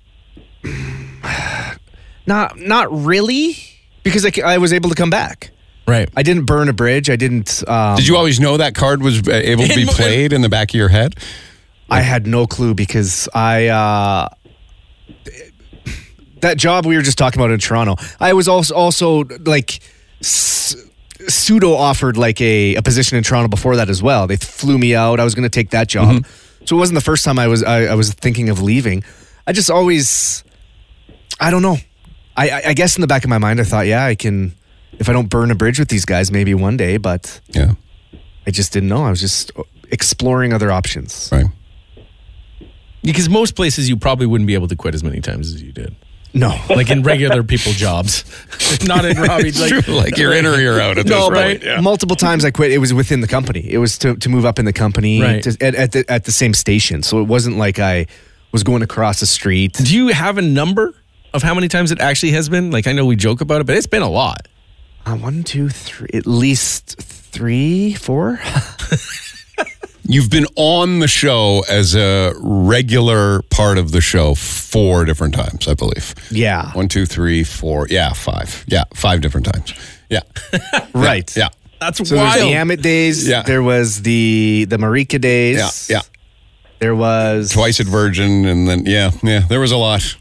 not 2.27 2.59
not 2.59 2.93
really, 3.07 3.57
because 4.03 4.27
I, 4.27 4.33
I 4.45 4.59
was 4.59 4.73
able 4.73 4.88
to 4.90 4.97
come 4.97 5.11
back. 5.11 5.51
Right. 5.87 6.09
I 6.16 6.23
didn't 6.23 6.45
burn 6.45 6.69
a 6.69 6.73
bridge. 6.73 7.11
I 7.11 7.16
didn't. 7.16 7.66
Um, 7.69 7.97
Did 7.97 8.07
you 8.07 8.16
always 8.16 8.38
know 8.38 8.57
that 8.59 8.75
card 8.75 9.03
was 9.03 9.27
uh, 9.27 9.33
able 9.33 9.64
to 9.66 9.75
be 9.75 9.85
played 9.88 10.33
in 10.33 10.40
the 10.43 10.49
back 10.49 10.71
of 10.71 10.75
your 10.75 10.88
head? 10.88 11.16
I 11.90 12.00
had 12.03 12.26
no 12.26 12.46
clue 12.46 12.74
because 12.74 13.29
I 13.35 13.66
uh, 13.68 14.29
that 16.40 16.57
job 16.57 16.87
we 16.87 16.96
were 16.96 17.03
just 17.03 17.18
talking 17.18 17.40
about 17.40 17.50
in 17.53 17.59
Toronto. 17.59 17.96
I 18.18 18.33
was 18.33 18.48
also 18.48 18.74
also 18.74 19.24
like 19.44 19.81
s- 20.20 20.76
pseudo 21.29 21.74
offered 21.74 22.16
like 22.16 22.40
a, 22.40 22.76
a 22.76 22.83
position 22.83 23.18
in 23.18 23.24
Toronto 23.24 23.48
before 23.48 23.76
that 23.76 23.90
as 23.90 24.03
well. 24.03 24.26
They 24.26 24.37
flew 24.37 24.79
me 24.79 24.94
out. 24.94 25.20
I 25.20 25.24
was 25.24 25.35
going 25.35 25.42
to 25.42 25.50
take 25.50 25.70
that 25.70 25.88
job, 25.88 26.24
so 26.64 26.76
it 26.76 26.79
wasn't 26.79 26.94
the 26.96 27.05
first 27.05 27.24
time 27.24 27.38
I 27.38 27.46
was 27.48 27.62
I, 27.62 27.85
I 27.87 27.94
was 27.94 28.12
thinking 28.14 28.48
of 28.48 28.62
leaving. 28.62 29.03
I 29.46 29.53
just 29.53 29.70
always 29.70 30.44
I 31.38 31.50
don't 31.50 31.62
know. 31.62 31.76
I, 32.37 32.48
I 32.50 32.62
I 32.68 32.74
guess 32.74 32.96
in 32.96 33.00
the 33.00 33.07
back 33.09 33.24
of 33.24 33.31
my 33.31 33.38
mind 33.38 33.61
I 33.61 33.64
thought, 33.64 33.87
yeah, 33.87 34.05
I 34.05 34.14
can 34.14 34.55
if 34.98 35.09
I 35.09 35.12
don't 35.12 35.29
burn 35.29 35.50
a 35.50 35.55
bridge 35.55 35.79
with 35.79 35.88
these 35.88 36.05
guys, 36.05 36.31
maybe 36.31 36.55
one 36.55 36.76
day. 36.76 36.96
But 36.96 37.40
Yeah. 37.48 37.72
I 38.46 38.50
just 38.50 38.72
didn't 38.72 38.88
know. 38.88 39.05
I 39.05 39.11
was 39.11 39.20
just 39.20 39.53
exploring 39.92 40.53
other 40.55 40.70
options. 40.72 41.29
Right. 41.31 41.44
Because 43.02 43.28
most 43.28 43.56
places 43.56 43.88
you 43.88 43.96
probably 43.96 44.26
wouldn't 44.26 44.46
be 44.46 44.54
able 44.54 44.68
to 44.68 44.76
quit 44.76 44.94
as 44.94 45.02
many 45.02 45.20
times 45.20 45.54
as 45.54 45.62
you 45.62 45.72
did. 45.72 45.94
No. 46.32 46.54
Like 46.68 46.90
in 46.90 47.02
regular 47.02 47.42
people 47.42 47.72
jobs. 47.72 48.24
Not 48.86 49.04
in 49.04 49.16
Robbie. 49.20 49.50
Like, 49.52 49.88
like 49.88 50.16
you're 50.16 50.32
in 50.32 50.46
or 50.46 50.60
you're 50.60 50.80
out 50.80 50.96
at 50.98 51.06
No, 51.06 51.28
this 51.30 51.42
point. 51.42 51.62
Yeah. 51.64 51.80
multiple 51.80 52.14
times 52.14 52.44
I 52.44 52.50
quit. 52.52 52.70
It 52.70 52.78
was 52.78 52.94
within 52.94 53.20
the 53.20 53.26
company. 53.26 53.68
It 53.68 53.78
was 53.78 53.98
to, 53.98 54.14
to 54.16 54.28
move 54.28 54.44
up 54.44 54.58
in 54.60 54.64
the 54.64 54.72
company 54.72 55.20
Right. 55.20 55.42
to, 55.42 55.56
at, 55.60 55.74
at, 55.74 55.92
the, 55.92 56.04
at 56.08 56.24
the 56.24 56.32
same 56.32 56.54
station. 56.54 57.02
So 57.02 57.20
it 57.20 57.24
wasn't 57.24 57.56
like 57.56 57.78
I 57.80 58.06
was 58.52 58.62
going 58.62 58.82
across 58.82 59.18
the 59.20 59.26
street. 59.26 59.72
Do 59.72 59.92
you 59.96 60.08
have 60.08 60.38
a 60.38 60.42
number 60.42 60.94
of 61.34 61.42
how 61.42 61.54
many 61.54 61.66
times 61.68 61.90
it 61.90 62.00
actually 62.00 62.32
has 62.32 62.48
been? 62.48 62.70
Like 62.70 62.86
I 62.86 62.92
know 62.92 63.06
we 63.06 63.16
joke 63.16 63.40
about 63.40 63.60
it, 63.60 63.66
but 63.66 63.76
it's 63.76 63.86
been 63.88 64.02
a 64.02 64.08
lot. 64.10 64.46
Uh, 65.06 65.16
one, 65.16 65.42
two, 65.42 65.68
three, 65.68 66.10
at 66.14 66.26
least 66.26 66.96
three, 67.00 67.94
four. 67.94 68.38
You've 70.11 70.29
been 70.29 70.46
on 70.57 70.99
the 70.99 71.07
show 71.09 71.62
as 71.70 71.94
a 71.94 72.33
regular 72.40 73.42
part 73.42 73.79
of 73.79 73.92
the 73.92 74.01
show 74.01 74.35
four 74.35 75.05
different 75.05 75.35
times, 75.35 75.68
I 75.68 75.75
believe. 75.75 76.14
Yeah. 76.31 76.73
One, 76.73 76.88
two, 76.88 77.07
three, 77.07 77.44
four. 77.44 77.87
Yeah, 77.88 78.12
five. 78.12 78.64
Yeah, 78.66 78.85
five 78.94 79.20
different 79.20 79.46
times. 79.46 79.73
Yeah. 80.09 80.23
Right. 80.94 81.35
Yeah. 81.37 81.49
That's 81.81 81.99
So 81.99 82.16
there's 82.16 82.37
wild. 82.37 82.40
the 82.40 82.55
Amit 82.55 82.83
days. 82.83 83.27
Yeah. 83.27 83.42
There 83.42 83.62
was 83.62 84.03
the 84.03 84.66
the 84.68 84.77
Marika 84.77 85.20
days. 85.20 85.88
Yeah. 85.88 85.96
Yeah. 85.99 86.03
There 86.81 86.94
was 86.96 87.53
Twice 87.53 87.79
at 87.79 87.87
Virgin, 87.87 88.46
and 88.46 88.66
then, 88.66 88.87
yeah, 88.87 89.12
yeah, 89.23 89.40
there 89.49 89.61
was 89.61 89.70
a 89.70 89.77
lot. 89.77 90.16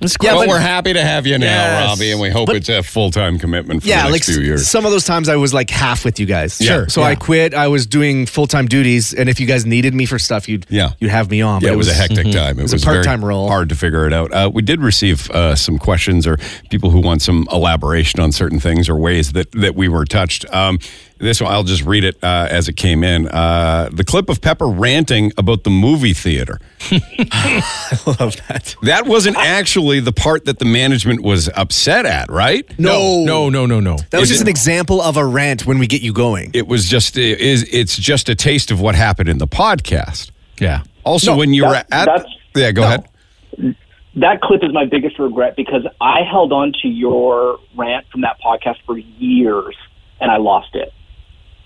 Yeah, 0.00 0.08
but, 0.32 0.34
but- 0.40 0.48
we're 0.48 0.58
happy 0.58 0.92
to 0.94 1.02
have 1.02 1.26
you 1.26 1.38
now, 1.38 1.44
Yes. 1.46 1.88
Robbie, 1.90 2.10
and 2.12 2.20
we 2.20 2.30
hope 2.30 2.46
But- 2.46 2.56
it's 2.56 2.68
a 2.68 2.82
full 2.82 3.10
time 3.10 3.38
commitment 3.38 3.82
for 3.82 3.88
Yeah, 3.88 3.98
the 4.02 4.04
like 4.04 4.12
next 4.26 4.30
few 4.34 4.40
years. 4.42 4.66
some 4.66 4.86
of 4.86 4.92
those 4.92 5.04
times 5.04 5.28
I 5.28 5.36
was 5.36 5.52
like 5.52 5.68
half 5.70 6.04
with 6.04 6.18
you 6.18 6.26
guys. 6.26 6.58
Yeah. 6.60 6.66
Sure, 6.68 6.88
So 6.88 7.00
yeah. 7.02 7.08
I 7.08 7.14
quit. 7.16 7.52
I 7.54 7.68
was 7.68 7.86
doing 7.86 8.24
full 8.26 8.46
time 8.46 8.66
duties, 8.66 9.12
and 9.12 9.28
if 9.28 9.38
you 9.40 9.46
guys 9.46 9.66
needed 9.66 9.94
me 9.94 10.06
for 10.06 10.18
stuff, 10.18 10.48
you'd 10.48 10.64
Yeah. 10.70 10.92
you'd 11.00 11.10
have 11.10 11.30
me 11.30 11.42
on. 11.42 11.60
Yeah, 11.60 11.68
But 11.68 11.74
it 11.74 11.76
was, 11.76 11.88
a 11.88 11.94
hectic 11.94 12.30
time. 12.32 12.58
It 12.58 12.62
was 12.62 12.72
was, 12.72 12.82
a 12.82 12.86
very 12.86 12.96
part-time 12.98 13.24
role. 13.24 13.48
Hard 13.48 13.68
to 13.68 13.74
figure 13.74 14.06
it 14.06 14.12
out. 14.12 14.32
Uh, 14.32 14.50
we 14.52 14.62
did 14.62 14.80
receive 14.80 15.30
uh, 15.32 15.54
some 15.54 15.78
questions 15.78 16.26
or 16.26 16.38
people 16.70 16.90
who 16.90 17.00
want 17.00 17.20
some 17.22 17.46
elaboration 17.52 18.20
on 18.20 18.32
certain 18.32 18.58
things 18.60 18.88
or 18.88 18.96
ways 18.96 19.32
that 19.32 19.52
that 19.52 19.74
we 19.74 19.88
were 19.88 20.04
touched. 20.06 20.44
Um, 20.54 20.78
this 21.20 21.40
one, 21.40 21.52
I'll 21.52 21.62
just 21.64 21.84
read 21.84 22.04
it 22.04 22.16
uh, 22.22 22.48
as 22.50 22.68
it 22.68 22.74
came 22.74 23.04
in. 23.04 23.28
Uh, 23.28 23.88
the 23.92 24.04
clip 24.04 24.28
of 24.28 24.40
Pepper 24.40 24.66
ranting 24.66 25.32
about 25.36 25.64
the 25.64 25.70
movie 25.70 26.14
theater. 26.14 26.58
I 26.90 27.98
love 28.06 28.36
that. 28.48 28.74
That 28.82 29.06
wasn't 29.06 29.36
actually 29.36 30.00
the 30.00 30.12
part 30.12 30.44
that 30.46 30.58
the 30.58 30.64
management 30.64 31.22
was 31.22 31.48
upset 31.54 32.06
at, 32.06 32.30
right? 32.30 32.64
No, 32.78 33.24
no, 33.24 33.48
no, 33.50 33.66
no, 33.66 33.80
no. 33.80 33.96
That 34.10 34.20
was 34.20 34.30
Is 34.30 34.38
just 34.38 34.40
it- 34.40 34.44
an 34.44 34.48
example 34.48 35.00
of 35.00 35.16
a 35.16 35.24
rant 35.24 35.66
when 35.66 35.78
we 35.78 35.86
get 35.86 36.02
you 36.02 36.12
going. 36.12 36.50
It 36.54 36.66
was 36.66 36.88
just 36.88 37.16
it 37.16 37.40
is 37.40 37.68
it's 37.72 37.96
just 37.96 38.28
a 38.28 38.34
taste 38.34 38.70
of 38.70 38.80
what 38.80 38.94
happened 38.94 39.28
in 39.28 39.38
the 39.38 39.46
podcast. 39.48 40.30
Yeah. 40.58 40.82
Also, 41.04 41.32
No, 41.32 41.38
when 41.38 41.52
you 41.54 41.66
were 41.66 41.74
at 41.74 41.88
that's- 41.90 42.24
yeah, 42.54 42.72
go 42.72 42.82
no. 42.82 42.86
ahead. 42.88 43.76
that 44.16 44.40
clip 44.42 44.62
is 44.64 44.72
my 44.72 44.84
biggest 44.86 45.18
regret 45.18 45.54
because 45.56 45.86
I 46.00 46.22
held 46.22 46.52
on 46.52 46.72
to 46.82 46.88
your 46.88 47.58
rant 47.76 48.06
from 48.10 48.22
that 48.22 48.36
podcast 48.44 48.76
for 48.86 48.98
years 48.98 49.76
and 50.20 50.30
I 50.30 50.36
lost 50.38 50.74
it. 50.74 50.92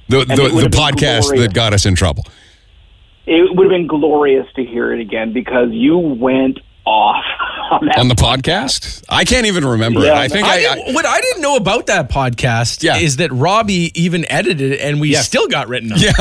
The 0.09 0.19
the, 0.21 0.35
the 0.35 0.69
podcast 0.71 1.23
glorious. 1.23 1.47
that 1.47 1.55
got 1.55 1.73
us 1.73 1.87
in 1.87 1.95
trouble. 1.95 2.25
It 3.27 3.57
would 3.57 3.64
have 3.64 3.71
been 3.71 3.87
glorious 3.87 4.47
to 4.57 4.64
hear 4.64 4.93
it 4.93 5.01
again 5.01 5.33
because 5.33 5.71
you 5.73 5.97
went 5.97 6.59
off 6.85 7.25
on 7.71 7.87
that. 7.87 7.99
on 7.99 8.09
the 8.09 8.14
podcast. 8.14 9.03
I 9.09 9.25
can't 9.25 9.47
even 9.47 9.64
remember 9.64 10.01
it. 10.01 10.11
I 10.12 10.29
think 10.29 10.47
I 10.47 10.57
I, 10.57 10.75
didn't- 10.75 10.95
what 10.95 11.07
I 11.07 11.21
didn't 11.21 11.40
know 11.40 11.57
about 11.57 11.87
that 11.87 12.11
podcast 12.11 12.83
Yeah. 12.83 12.99
is 12.99 13.17
that 13.17 13.33
Robbie 13.33 13.90
even 13.99 14.31
edited 14.31 14.73
it 14.73 14.81
and 14.81 15.01
we 15.01 15.11
Yes. 15.11 15.25
still 15.27 15.49
got 15.49 15.69
written 15.69 15.93
up. 15.93 15.99
yeah. 16.01 16.12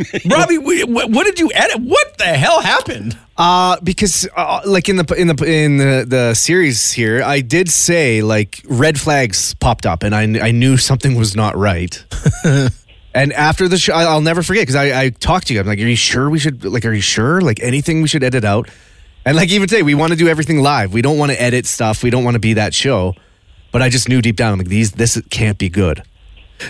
Robbie, 0.30 0.58
we, 0.58 0.84
what, 0.84 1.10
what 1.10 1.24
did 1.26 1.40
you 1.40 1.50
edit? 1.54 1.80
What 1.80 2.18
the 2.18 2.24
hell 2.24 2.60
happened? 2.60 3.16
Uh, 3.36 3.78
because 3.82 4.28
uh, 4.36 4.60
like 4.64 4.88
in 4.88 4.96
the 4.96 5.14
in 5.16 5.26
the 5.28 5.44
in 5.44 5.76
the, 5.78 6.04
the 6.06 6.34
series 6.34 6.92
here, 6.92 7.20
I 7.22 7.40
did 7.40 7.68
say 7.68 8.22
like 8.22 8.62
red 8.68 8.98
flags 8.98 9.54
popped 9.54 9.86
up, 9.86 10.02
and 10.04 10.14
I 10.14 10.22
I 10.48 10.50
knew 10.52 10.76
something 10.76 11.16
was 11.16 11.34
not 11.36 11.56
right. 11.56 12.04
and 13.14 13.32
after 13.32 13.68
the 13.68 13.78
show, 13.78 13.92
I- 13.94 14.04
I'll 14.04 14.20
never 14.20 14.42
forget 14.42 14.62
because 14.62 14.76
I, 14.76 15.02
I 15.04 15.10
talked 15.10 15.48
to 15.48 15.54
you. 15.54 15.60
I'm 15.60 15.66
like, 15.66 15.78
are 15.78 15.82
you 15.82 15.96
sure 15.96 16.28
we 16.30 16.38
should 16.38 16.64
like? 16.64 16.84
Are 16.84 16.92
you 16.92 17.00
sure 17.00 17.40
like 17.40 17.60
anything 17.62 18.02
we 18.02 18.08
should 18.08 18.22
edit 18.22 18.44
out? 18.44 18.68
And 19.24 19.36
like 19.36 19.50
even 19.50 19.68
today, 19.68 19.82
we 19.82 19.94
want 19.94 20.12
to 20.12 20.16
do 20.18 20.28
everything 20.28 20.62
live. 20.62 20.92
We 20.92 21.02
don't 21.02 21.18
want 21.18 21.32
to 21.32 21.40
edit 21.42 21.66
stuff. 21.66 22.02
We 22.02 22.10
don't 22.10 22.24
want 22.24 22.34
to 22.34 22.38
be 22.40 22.54
that 22.54 22.72
show. 22.74 23.14
But 23.72 23.82
I 23.82 23.90
just 23.90 24.08
knew 24.08 24.22
deep 24.22 24.36
down, 24.36 24.52
I'm 24.54 24.58
like 24.58 24.68
these 24.68 24.92
this 24.92 25.20
can't 25.30 25.58
be 25.58 25.68
good. 25.68 26.02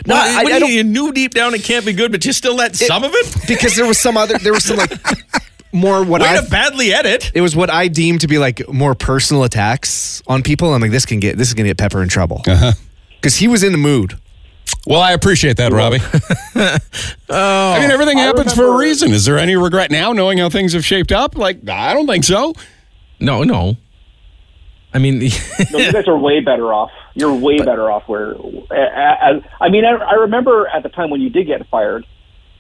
No, 0.06 0.14
Well, 0.16 0.40
I, 0.40 0.42
what 0.42 0.52
I 0.52 0.56
do 0.56 0.60
don't 0.60 0.70
you, 0.70 0.76
you 0.78 0.84
knew 0.84 1.12
deep 1.12 1.32
down 1.32 1.54
it 1.54 1.62
can't 1.62 1.86
be 1.86 1.92
good, 1.92 2.10
but 2.12 2.24
you 2.24 2.32
still 2.32 2.54
let 2.56 2.76
some 2.76 3.04
of 3.04 3.10
it? 3.14 3.36
because 3.48 3.74
there 3.76 3.86
was 3.86 3.98
some 3.98 4.16
other 4.16 4.36
there 4.38 4.52
was 4.52 4.64
some 4.64 4.76
like 4.76 4.90
more 5.72 6.02
what 6.04 6.20
Way 6.20 6.28
I 6.28 6.40
to 6.42 6.50
badly 6.50 6.92
edit. 6.92 7.30
it 7.34 7.40
was 7.40 7.54
what 7.54 7.70
I 7.70 7.88
deemed 7.88 8.20
to 8.22 8.26
be 8.28 8.38
like 8.38 8.68
more 8.68 8.94
personal 8.94 9.44
attacks 9.44 10.22
on 10.26 10.42
people. 10.42 10.74
I'm 10.74 10.82
like, 10.82 10.90
this 10.90 11.06
can 11.06 11.20
get 11.20 11.38
this 11.38 11.48
is 11.48 11.54
gonna 11.54 11.68
get 11.68 11.78
Pepper 11.78 12.02
in 12.02 12.08
trouble 12.08 12.42
Uh-huh. 12.46 12.72
because 13.20 13.36
he 13.36 13.48
was 13.48 13.62
in 13.62 13.72
the 13.72 13.78
mood. 13.78 14.18
Well, 14.88 15.02
I 15.02 15.12
appreciate 15.12 15.58
that, 15.58 15.72
Robbie. 15.72 15.98
Oh, 17.30 17.72
I 17.72 17.80
mean, 17.80 17.90
everything 17.90 18.18
I 18.18 18.22
happens 18.22 18.54
for 18.54 18.64
a 18.64 18.76
reason. 18.76 19.12
Is 19.12 19.26
there 19.26 19.38
any 19.38 19.54
regret 19.54 19.90
now, 19.90 20.14
knowing 20.14 20.38
how 20.38 20.48
things 20.48 20.72
have 20.72 20.82
shaped 20.82 21.12
up? 21.12 21.36
Like, 21.36 21.68
I 21.68 21.92
don't 21.92 22.06
think 22.06 22.24
so. 22.24 22.54
No, 23.20 23.42
no. 23.42 23.76
I 24.94 24.98
mean, 24.98 25.18
No, 25.70 25.78
you 25.78 25.92
guys 25.92 26.08
are 26.08 26.16
way 26.16 26.40
better 26.40 26.72
off. 26.72 26.90
You're 27.14 27.34
way 27.34 27.58
better 27.58 27.90
off. 27.90 28.08
Where, 28.08 28.32
as, 28.72 29.42
I 29.60 29.68
mean, 29.68 29.84
I, 29.84 29.90
I 29.90 30.14
remember 30.14 30.66
at 30.68 30.82
the 30.82 30.88
time 30.88 31.10
when 31.10 31.20
you 31.20 31.28
did 31.28 31.46
get 31.46 31.68
fired, 31.68 32.06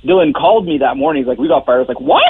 Dylan 0.04 0.34
called 0.34 0.66
me 0.66 0.78
that 0.78 0.98
morning. 0.98 1.22
He's 1.22 1.28
like, 1.28 1.38
"We 1.38 1.48
got 1.48 1.64
fired." 1.64 1.76
I 1.76 1.80
was 1.80 1.88
like, 1.88 2.00
"What?" 2.00 2.22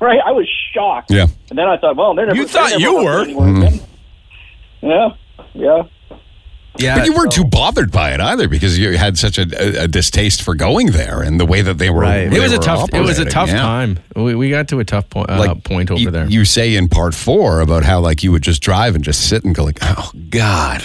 Right? 0.00 0.20
I 0.24 0.32
was 0.32 0.48
shocked. 0.72 1.10
Yeah. 1.10 1.26
And 1.50 1.58
then 1.58 1.68
I 1.68 1.76
thought, 1.76 1.96
"Well, 1.96 2.14
they're 2.14 2.26
never." 2.26 2.38
You 2.38 2.46
thought 2.48 2.70
never 2.70 2.80
you 2.80 3.04
were. 3.04 3.22
anywhere 3.22 3.48
mm-hmm. 3.48 3.62
again. 3.62 3.80
Yeah, 4.82 5.08
yeah. 5.54 5.82
Yeah. 6.78 6.96
But 6.98 7.06
you 7.06 7.14
weren't 7.14 7.32
too 7.32 7.44
bothered 7.44 7.90
by 7.92 8.12
it 8.12 8.20
either 8.20 8.48
because 8.48 8.78
you 8.78 8.96
had 8.96 9.16
such 9.18 9.38
a, 9.38 9.46
a, 9.82 9.84
a 9.84 9.88
distaste 9.88 10.42
for 10.42 10.54
going 10.54 10.88
there 10.88 11.22
and 11.22 11.38
the 11.40 11.46
way 11.46 11.62
that 11.62 11.78
they 11.78 11.90
were. 11.90 12.02
Right. 12.02 12.28
they 12.28 12.36
it 12.36 12.40
was 12.40 12.52
a 12.52 12.56
were 12.58 12.62
tough. 12.62 12.88
It 12.92 13.00
was 13.00 13.18
a 13.18 13.24
tough 13.24 13.48
Yeah. 13.48 13.58
time. 13.62 13.98
We, 14.14 14.34
we 14.34 14.50
got 14.50 14.68
to 14.68 14.80
a 14.80 14.84
tough 14.84 15.08
point. 15.10 15.30
Uh, 15.30 15.38
Like 15.38 15.64
point 15.64 15.90
over 15.90 16.00
you, 16.00 16.10
there. 16.10 16.26
You 16.26 16.44
say 16.44 16.74
in 16.74 16.88
part 16.88 17.14
four 17.14 17.60
about 17.60 17.82
how 17.84 18.00
like 18.00 18.22
you 18.22 18.32
would 18.32 18.42
just 18.42 18.62
drive 18.62 18.94
and 18.94 19.02
just 19.04 19.28
sit 19.28 19.44
and 19.44 19.54
go 19.54 19.64
like, 19.64 19.78
oh 19.82 20.10
God. 20.30 20.82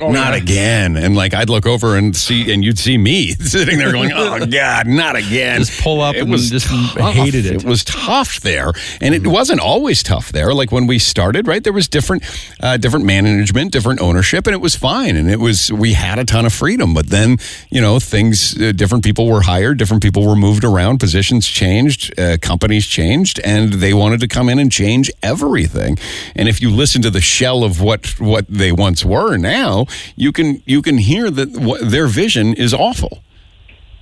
Not 0.00 0.34
again. 0.34 0.96
And 0.96 1.16
like 1.16 1.34
I'd 1.34 1.48
look 1.48 1.66
over 1.66 1.96
and 1.96 2.14
see, 2.14 2.52
and 2.52 2.64
you'd 2.64 2.78
see 2.78 2.98
me 2.98 3.28
sitting 3.34 3.78
there 3.78 3.92
going, 3.92 4.12
"Oh 4.12 4.44
God, 4.50 4.86
not 4.86 5.16
again!" 5.16 5.60
Just 5.60 5.80
pull 5.80 6.00
up 6.00 6.14
and 6.16 6.30
just 6.36 6.66
hated 6.66 7.46
it. 7.46 7.56
It 7.56 7.64
was 7.64 7.84
tough 7.84 8.40
there, 8.40 8.72
and 9.00 9.14
it 9.14 9.26
wasn't 9.26 9.60
always 9.60 10.02
tough 10.02 10.32
there. 10.32 10.52
Like 10.54 10.72
when 10.72 10.86
we 10.86 10.98
started, 10.98 11.46
right? 11.46 11.62
There 11.62 11.72
was 11.72 11.88
different, 11.88 12.24
uh, 12.60 12.76
different 12.76 13.04
management, 13.04 13.72
different 13.72 14.00
ownership, 14.00 14.46
and 14.46 14.54
it 14.54 14.60
was 14.60 14.76
fine. 14.76 15.16
And 15.16 15.30
it 15.30 15.40
was 15.40 15.72
we 15.72 15.94
had 15.94 16.18
a 16.18 16.24
ton 16.24 16.46
of 16.46 16.52
freedom. 16.52 16.94
But 16.94 17.08
then, 17.08 17.38
you 17.70 17.80
know, 17.80 17.98
things, 17.98 18.60
uh, 18.60 18.72
different 18.72 19.04
people 19.04 19.26
were 19.26 19.42
hired, 19.42 19.78
different 19.78 20.02
people 20.02 20.26
were 20.26 20.36
moved 20.36 20.64
around, 20.64 20.98
positions 20.98 21.48
changed, 21.48 22.18
uh, 22.18 22.36
companies 22.40 22.86
changed, 22.86 23.40
and 23.44 23.74
they 23.74 23.94
wanted 23.94 24.20
to 24.20 24.28
come 24.28 24.48
in 24.48 24.58
and 24.58 24.70
change 24.70 25.10
everything. 25.22 25.98
And 26.34 26.48
if 26.48 26.60
you 26.60 26.70
listen 26.70 27.02
to 27.02 27.10
the 27.10 27.20
shell 27.20 27.64
of 27.64 27.80
what 27.80 28.20
what 28.20 28.46
they 28.48 28.72
once 28.72 29.04
were 29.04 29.36
now, 29.36 29.85
you 30.16 30.32
can 30.32 30.62
you 30.66 30.82
can 30.82 30.98
hear 30.98 31.30
that 31.30 31.50
what, 31.56 31.80
their 31.90 32.06
vision 32.06 32.54
is 32.54 32.72
awful. 32.74 33.22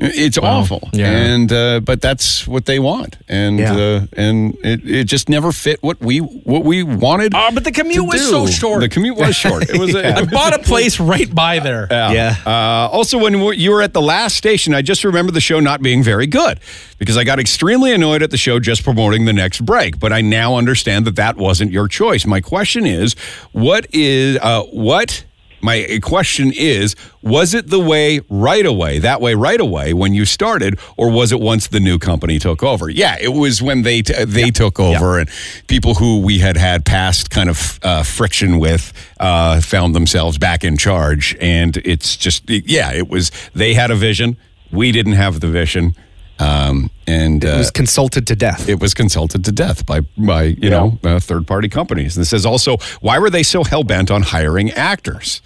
It's 0.00 0.36
awful, 0.36 0.90
Yeah. 0.92 1.08
and 1.08 1.52
uh, 1.52 1.78
but 1.78 2.00
that's 2.02 2.48
what 2.48 2.64
they 2.66 2.80
want, 2.80 3.16
and 3.28 3.60
Yeah. 3.60 3.74
uh, 3.76 4.06
and 4.16 4.54
it, 4.64 4.80
it 4.90 5.04
just 5.04 5.28
never 5.28 5.52
fit 5.52 5.78
what 5.84 6.00
we 6.00 6.18
what 6.18 6.64
we 6.64 6.82
wanted. 6.82 7.32
Oh, 7.32 7.50
but 7.54 7.62
the 7.62 7.70
commute 7.70 8.04
was 8.04 8.20
do. 8.20 8.26
so 8.26 8.46
short. 8.48 8.80
The 8.80 8.88
commute 8.88 9.16
was 9.16 9.36
short. 9.36 9.70
It 9.70 9.78
was. 9.78 9.94
a, 9.94 10.16
I 10.18 10.24
bought 10.24 10.52
a 10.52 10.58
place 10.58 10.98
right 10.98 11.32
by 11.32 11.60
there. 11.60 11.86
Yeah. 11.90 12.34
Uh, 12.44 12.50
also, 12.90 13.18
when 13.18 13.40
we- 13.40 13.56
you 13.56 13.70
were 13.70 13.82
at 13.82 13.92
the 13.94 14.02
last 14.02 14.36
station, 14.36 14.74
I 14.74 14.82
just 14.82 15.04
remember 15.04 15.30
the 15.30 15.40
show 15.40 15.60
not 15.60 15.80
being 15.80 16.02
very 16.02 16.26
good 16.26 16.58
because 16.98 17.16
I 17.16 17.22
got 17.22 17.38
extremely 17.38 17.92
annoyed 17.92 18.22
at 18.22 18.32
the 18.32 18.36
show 18.36 18.58
just 18.58 18.82
promoting 18.82 19.26
the 19.26 19.32
next 19.32 19.64
break. 19.64 20.00
But 20.00 20.12
I 20.12 20.22
now 20.22 20.56
understand 20.56 21.04
that 21.06 21.14
that 21.16 21.36
wasn't 21.36 21.70
your 21.70 21.86
choice. 21.86 22.26
My 22.26 22.40
question 22.40 22.84
is, 22.84 23.14
what 23.52 23.86
is 23.92 24.38
uh, 24.42 24.64
what 24.72 25.24
My 25.64 25.98
question 26.02 26.52
is, 26.54 26.94
was 27.22 27.54
it 27.54 27.68
the 27.70 27.80
way 27.80 28.20
right 28.28 28.66
away, 28.66 28.98
that 28.98 29.20
way 29.22 29.34
right 29.34 29.60
away 29.60 29.94
when 29.94 30.12
you 30.12 30.26
started, 30.26 30.78
or 30.98 31.10
was 31.10 31.32
it 31.32 31.40
once 31.40 31.68
the 31.68 31.80
new 31.80 31.98
company 31.98 32.38
took 32.38 32.62
over? 32.62 32.90
Yeah, 32.90 33.16
it 33.18 33.32
was 33.32 33.62
when 33.62 33.80
they 33.82 34.02
t- 34.02 34.24
they 34.26 34.50
took 34.50 34.78
over, 34.78 35.18
and 35.18 35.28
people 35.66 35.94
who 35.94 36.20
we 36.20 36.38
had 36.40 36.56
had 36.58 36.84
past 36.84 37.30
kind 37.30 37.48
of 37.48 37.80
uh, 37.82 38.02
friction 38.02 38.58
with 38.58 38.92
uh, 39.18 39.60
found 39.62 39.94
themselves 39.94 40.36
back 40.38 40.64
in 40.64 40.76
charge, 40.76 41.34
and 41.40 41.78
it's 41.78 42.16
just 42.16 42.42
yeah, 42.50 42.92
it 42.92 43.08
was 43.08 43.30
they 43.54 43.72
had 43.72 43.90
a 43.90 43.96
vision, 43.96 44.36
we 44.70 44.92
didn't 44.92 45.14
have 45.14 45.40
the 45.40 45.48
vision, 45.48 45.94
um, 46.40 46.90
and 47.06 47.42
It 47.42 47.56
was 47.56 47.68
uh, 47.68 47.72
consulted 47.72 48.26
to 48.26 48.36
death. 48.36 48.68
it 48.68 48.80
was 48.80 48.92
consulted 48.92 49.44
to 49.46 49.52
death 49.52 49.86
by 49.86 50.00
by 50.18 50.42
you 50.60 50.68
know 50.68 50.98
uh, 51.04 51.20
third 51.20 51.46
party 51.46 51.68
companies. 51.70 52.16
And 52.16 52.20
this 52.20 52.34
is 52.34 52.44
also 52.44 52.76
why 53.00 53.18
were 53.18 53.30
they 53.30 53.42
so 53.44 53.64
hell 53.64 53.82
bent 53.84 54.10
on 54.10 54.22
hiring 54.22 54.70
actors? 54.72 55.40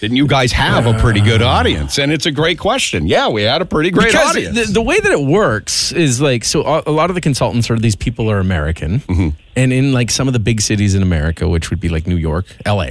Didn't 0.00 0.16
you 0.16 0.26
guys 0.26 0.52
have 0.52 0.86
a 0.86 0.94
pretty 0.98 1.20
good 1.20 1.42
audience? 1.42 1.98
And 1.98 2.12
it's 2.12 2.26
a 2.26 2.30
great 2.30 2.58
question. 2.58 3.06
Yeah, 3.06 3.28
we 3.28 3.42
had 3.42 3.62
a 3.62 3.64
pretty 3.64 3.90
great 3.90 4.06
because 4.08 4.30
audience. 4.30 4.66
the, 4.68 4.72
the 4.74 4.82
way 4.82 5.00
that 5.00 5.10
it 5.12 5.20
works 5.22 5.92
is 5.92 6.20
like 6.20 6.44
so 6.44 6.62
a, 6.62 6.82
a 6.86 6.90
lot 6.92 7.10
of 7.10 7.14
the 7.14 7.20
consultants 7.20 7.70
are 7.70 7.78
these 7.78 7.96
people 7.96 8.30
are 8.30 8.38
american 8.38 9.00
Mm-hmm. 9.00 9.28
and 9.56 9.72
in 9.72 9.92
like 9.92 10.10
some 10.10 10.26
of 10.28 10.32
the 10.32 10.38
big 10.40 10.60
cities 10.60 10.94
in 10.94 11.02
america 11.02 11.48
which 11.48 11.70
would 11.70 11.80
be 11.80 11.88
like 11.88 12.06
new 12.06 12.16
york 12.16 12.44
la 12.66 12.86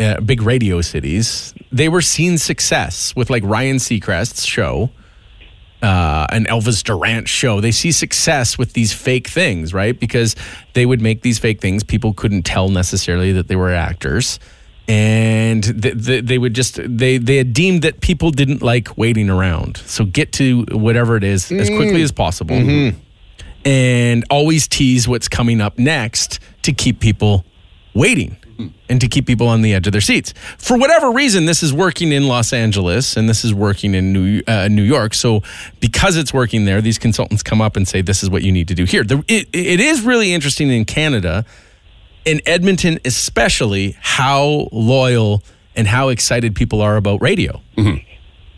uh, 0.00 0.20
big 0.20 0.42
radio 0.42 0.80
cities 0.80 1.54
they 1.72 1.88
were 1.88 2.02
seeing 2.02 2.36
success 2.38 3.14
with 3.16 3.30
like 3.30 3.42
ryan 3.44 3.76
seacrest's 3.76 4.44
show 4.44 4.90
uh, 5.80 6.26
an 6.30 6.44
Elvis 6.46 6.82
Duran 6.82 7.24
show. 7.26 7.60
They 7.60 7.70
see 7.70 7.92
success 7.92 8.58
with 8.58 8.72
these 8.72 8.92
fake 8.92 9.28
things, 9.28 9.72
right? 9.72 9.96
Because 9.98 10.34
they 10.72 10.84
would 10.86 11.00
make 11.00 11.22
these 11.22 11.38
fake 11.38 11.60
things. 11.60 11.84
People 11.84 12.12
couldn't 12.12 12.42
tell 12.42 12.68
necessarily 12.68 13.30
that 13.30 13.46
they 13.46 13.54
were 13.54 13.72
actors, 13.72 14.40
and 14.88 15.82
th- 15.82 16.06
th- 16.06 16.24
they 16.24 16.38
would 16.38 16.54
just 16.54 16.80
they 16.82 17.18
they 17.18 17.36
had 17.36 17.52
deemed 17.52 17.82
that 17.82 18.00
people 18.00 18.30
didn't 18.30 18.62
like 18.62 18.96
waiting 18.96 19.28
around. 19.28 19.76
So 19.78 20.04
get 20.04 20.32
to 20.34 20.64
whatever 20.70 21.16
it 21.16 21.24
is 21.24 21.52
as 21.52 21.68
quickly 21.68 22.00
mm. 22.00 22.04
as 22.04 22.12
possible, 22.12 22.56
mm-hmm. 22.56 22.98
and 23.68 24.24
always 24.30 24.66
tease 24.66 25.06
what's 25.06 25.28
coming 25.28 25.60
up 25.60 25.78
next 25.78 26.40
to 26.62 26.72
keep 26.72 27.00
people 27.00 27.44
waiting 27.94 28.36
mm. 28.58 28.72
and 28.88 29.00
to 29.00 29.08
keep 29.08 29.26
people 29.26 29.46
on 29.46 29.62
the 29.62 29.74
edge 29.74 29.86
of 29.86 29.92
their 29.92 30.00
seats. 30.00 30.32
For 30.56 30.78
whatever 30.78 31.10
reason, 31.10 31.46
this 31.46 31.62
is 31.62 31.72
working 31.72 32.12
in 32.12 32.26
Los 32.26 32.52
Angeles 32.52 33.16
and 33.16 33.28
this 33.28 33.44
is 33.44 33.52
working 33.52 33.94
in 33.94 34.12
New, 34.12 34.42
uh, 34.46 34.68
New 34.68 34.82
York. 34.82 35.14
So, 35.14 35.42
because 35.80 36.16
it's 36.16 36.32
working 36.32 36.64
there, 36.64 36.80
these 36.80 36.98
consultants 36.98 37.42
come 37.42 37.60
up 37.60 37.76
and 37.76 37.86
say, 37.86 38.00
This 38.00 38.22
is 38.22 38.30
what 38.30 38.42
you 38.42 38.52
need 38.52 38.68
to 38.68 38.74
do 38.74 38.84
here. 38.84 39.04
The, 39.04 39.22
it, 39.28 39.48
it 39.52 39.80
is 39.80 40.02
really 40.02 40.32
interesting 40.32 40.70
in 40.70 40.84
Canada, 40.84 41.44
in 42.24 42.40
Edmonton 42.46 42.98
especially, 43.04 43.96
how 44.00 44.68
loyal 44.72 45.42
and 45.76 45.86
how 45.86 46.08
excited 46.08 46.54
people 46.54 46.80
are 46.80 46.96
about 46.96 47.22
radio. 47.22 47.60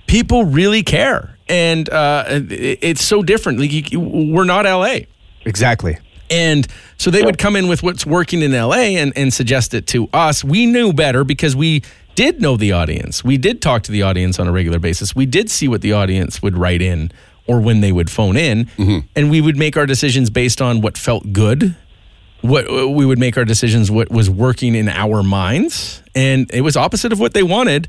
People 0.06 0.44
really 0.44 0.82
care. 0.82 1.36
And 1.48 1.88
uh, 1.88 2.24
it's 2.28 3.02
so 3.04 3.22
different. 3.22 3.58
Like, 3.60 3.92
you- 3.92 4.00
we're 4.00 4.44
not 4.44 4.64
LA. 4.64 5.00
Exactly. 5.44 5.98
And 6.30 6.66
so 6.96 7.10
they 7.10 7.22
would 7.22 7.38
come 7.38 7.56
in 7.56 7.66
with 7.68 7.82
what's 7.82 8.06
working 8.06 8.42
in 8.42 8.52
LA 8.52 8.94
and, 9.00 9.12
and 9.16 9.32
suggest 9.32 9.74
it 9.74 9.86
to 9.88 10.08
us. 10.12 10.44
We 10.44 10.66
knew 10.66 10.92
better 10.92 11.24
because 11.24 11.56
we 11.56 11.82
did 12.14 12.40
know 12.40 12.56
the 12.56 12.70
audience. 12.72 13.24
We 13.24 13.36
did 13.36 13.60
talk 13.62 13.82
to 13.84 13.92
the 13.92 14.02
audience 14.02 14.38
on 14.38 14.46
a 14.46 14.52
regular 14.52 14.78
basis. 14.78 15.14
We 15.14 15.26
did 15.26 15.50
see 15.50 15.66
what 15.66 15.80
the 15.80 15.92
audience 15.92 16.40
would 16.40 16.56
write 16.56 16.82
in 16.82 17.10
or 17.48 17.60
when 17.60 17.80
they 17.80 17.90
would 17.90 18.10
phone 18.10 18.36
in. 18.36 18.68
And 19.16 19.28
we 19.30 19.40
would 19.40 19.56
make 19.56 19.76
our 19.76 19.86
decisions 19.86 20.30
based 20.30 20.60
on 20.62 20.80
what 20.82 20.96
felt 20.96 21.32
good. 21.32 21.74
What 22.42 22.70
we 22.70 23.04
would 23.04 23.18
make 23.18 23.36
our 23.36 23.44
decisions 23.44 23.90
what 23.90 24.10
was 24.10 24.30
working 24.30 24.74
in 24.74 24.88
our 24.88 25.22
minds. 25.22 26.02
And 26.14 26.50
it 26.52 26.62
was 26.62 26.76
opposite 26.76 27.12
of 27.12 27.20
what 27.20 27.34
they 27.34 27.42
wanted 27.42 27.88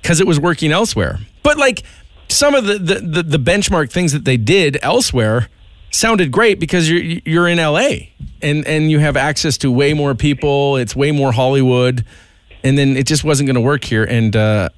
because 0.00 0.20
it 0.20 0.26
was 0.26 0.38
working 0.38 0.70
elsewhere. 0.72 1.18
But 1.42 1.58
like 1.58 1.82
some 2.28 2.54
of 2.54 2.64
the, 2.64 2.78
the 2.78 2.94
the 2.94 3.22
the 3.22 3.38
benchmark 3.38 3.90
things 3.90 4.12
that 4.12 4.24
they 4.24 4.36
did 4.36 4.78
elsewhere 4.82 5.48
sounded 5.90 6.30
great 6.30 6.58
because 6.60 6.88
you're 6.88 7.20
you're 7.24 7.48
in 7.48 7.58
LA 7.58 8.06
and 8.40 8.66
and 8.66 8.90
you 8.90 8.98
have 9.00 9.16
access 9.16 9.58
to 9.58 9.70
way 9.70 9.94
more 9.94 10.14
people. 10.14 10.76
It's 10.76 10.94
way 10.96 11.10
more 11.10 11.32
Hollywood, 11.32 12.04
and 12.62 12.78
then 12.78 12.96
it 12.96 13.06
just 13.06 13.24
wasn't 13.24 13.48
going 13.48 13.56
to 13.56 13.60
work 13.60 13.84
here. 13.84 14.04
And 14.04 14.34
uh, 14.36 14.68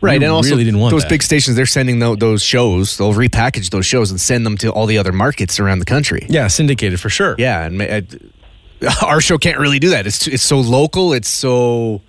Right, 0.00 0.22
and 0.22 0.30
also 0.32 0.50
really 0.50 0.64
didn't 0.64 0.80
want 0.80 0.90
those 0.92 1.02
that. 1.02 1.08
big 1.08 1.22
stations. 1.22 1.56
They're 1.56 1.64
sending 1.64 1.98
tho- 1.98 2.16
those 2.16 2.42
shows. 2.42 2.98
They'll 2.98 3.14
repackage 3.14 3.70
those 3.70 3.86
shows 3.86 4.10
and 4.10 4.20
send 4.20 4.44
them 4.44 4.58
to 4.58 4.70
all 4.70 4.84
the 4.84 4.98
other 4.98 5.12
markets 5.12 5.58
around 5.58 5.78
the 5.78 5.86
country. 5.86 6.26
yeah 6.28 6.46
syndicated 6.48 7.00
for 7.00 7.08
sure. 7.08 7.34
Yeah, 7.38 7.64
and 7.64 8.32
our 9.02 9.20
show 9.20 9.38
can't 9.38 9.58
really 9.58 9.78
do 9.78 9.90
that. 9.90 10.06
It's 10.06 10.26
it's 10.26 10.42
so 10.42 10.60
local. 10.60 11.12
It's 11.12 11.28
so 11.28 12.02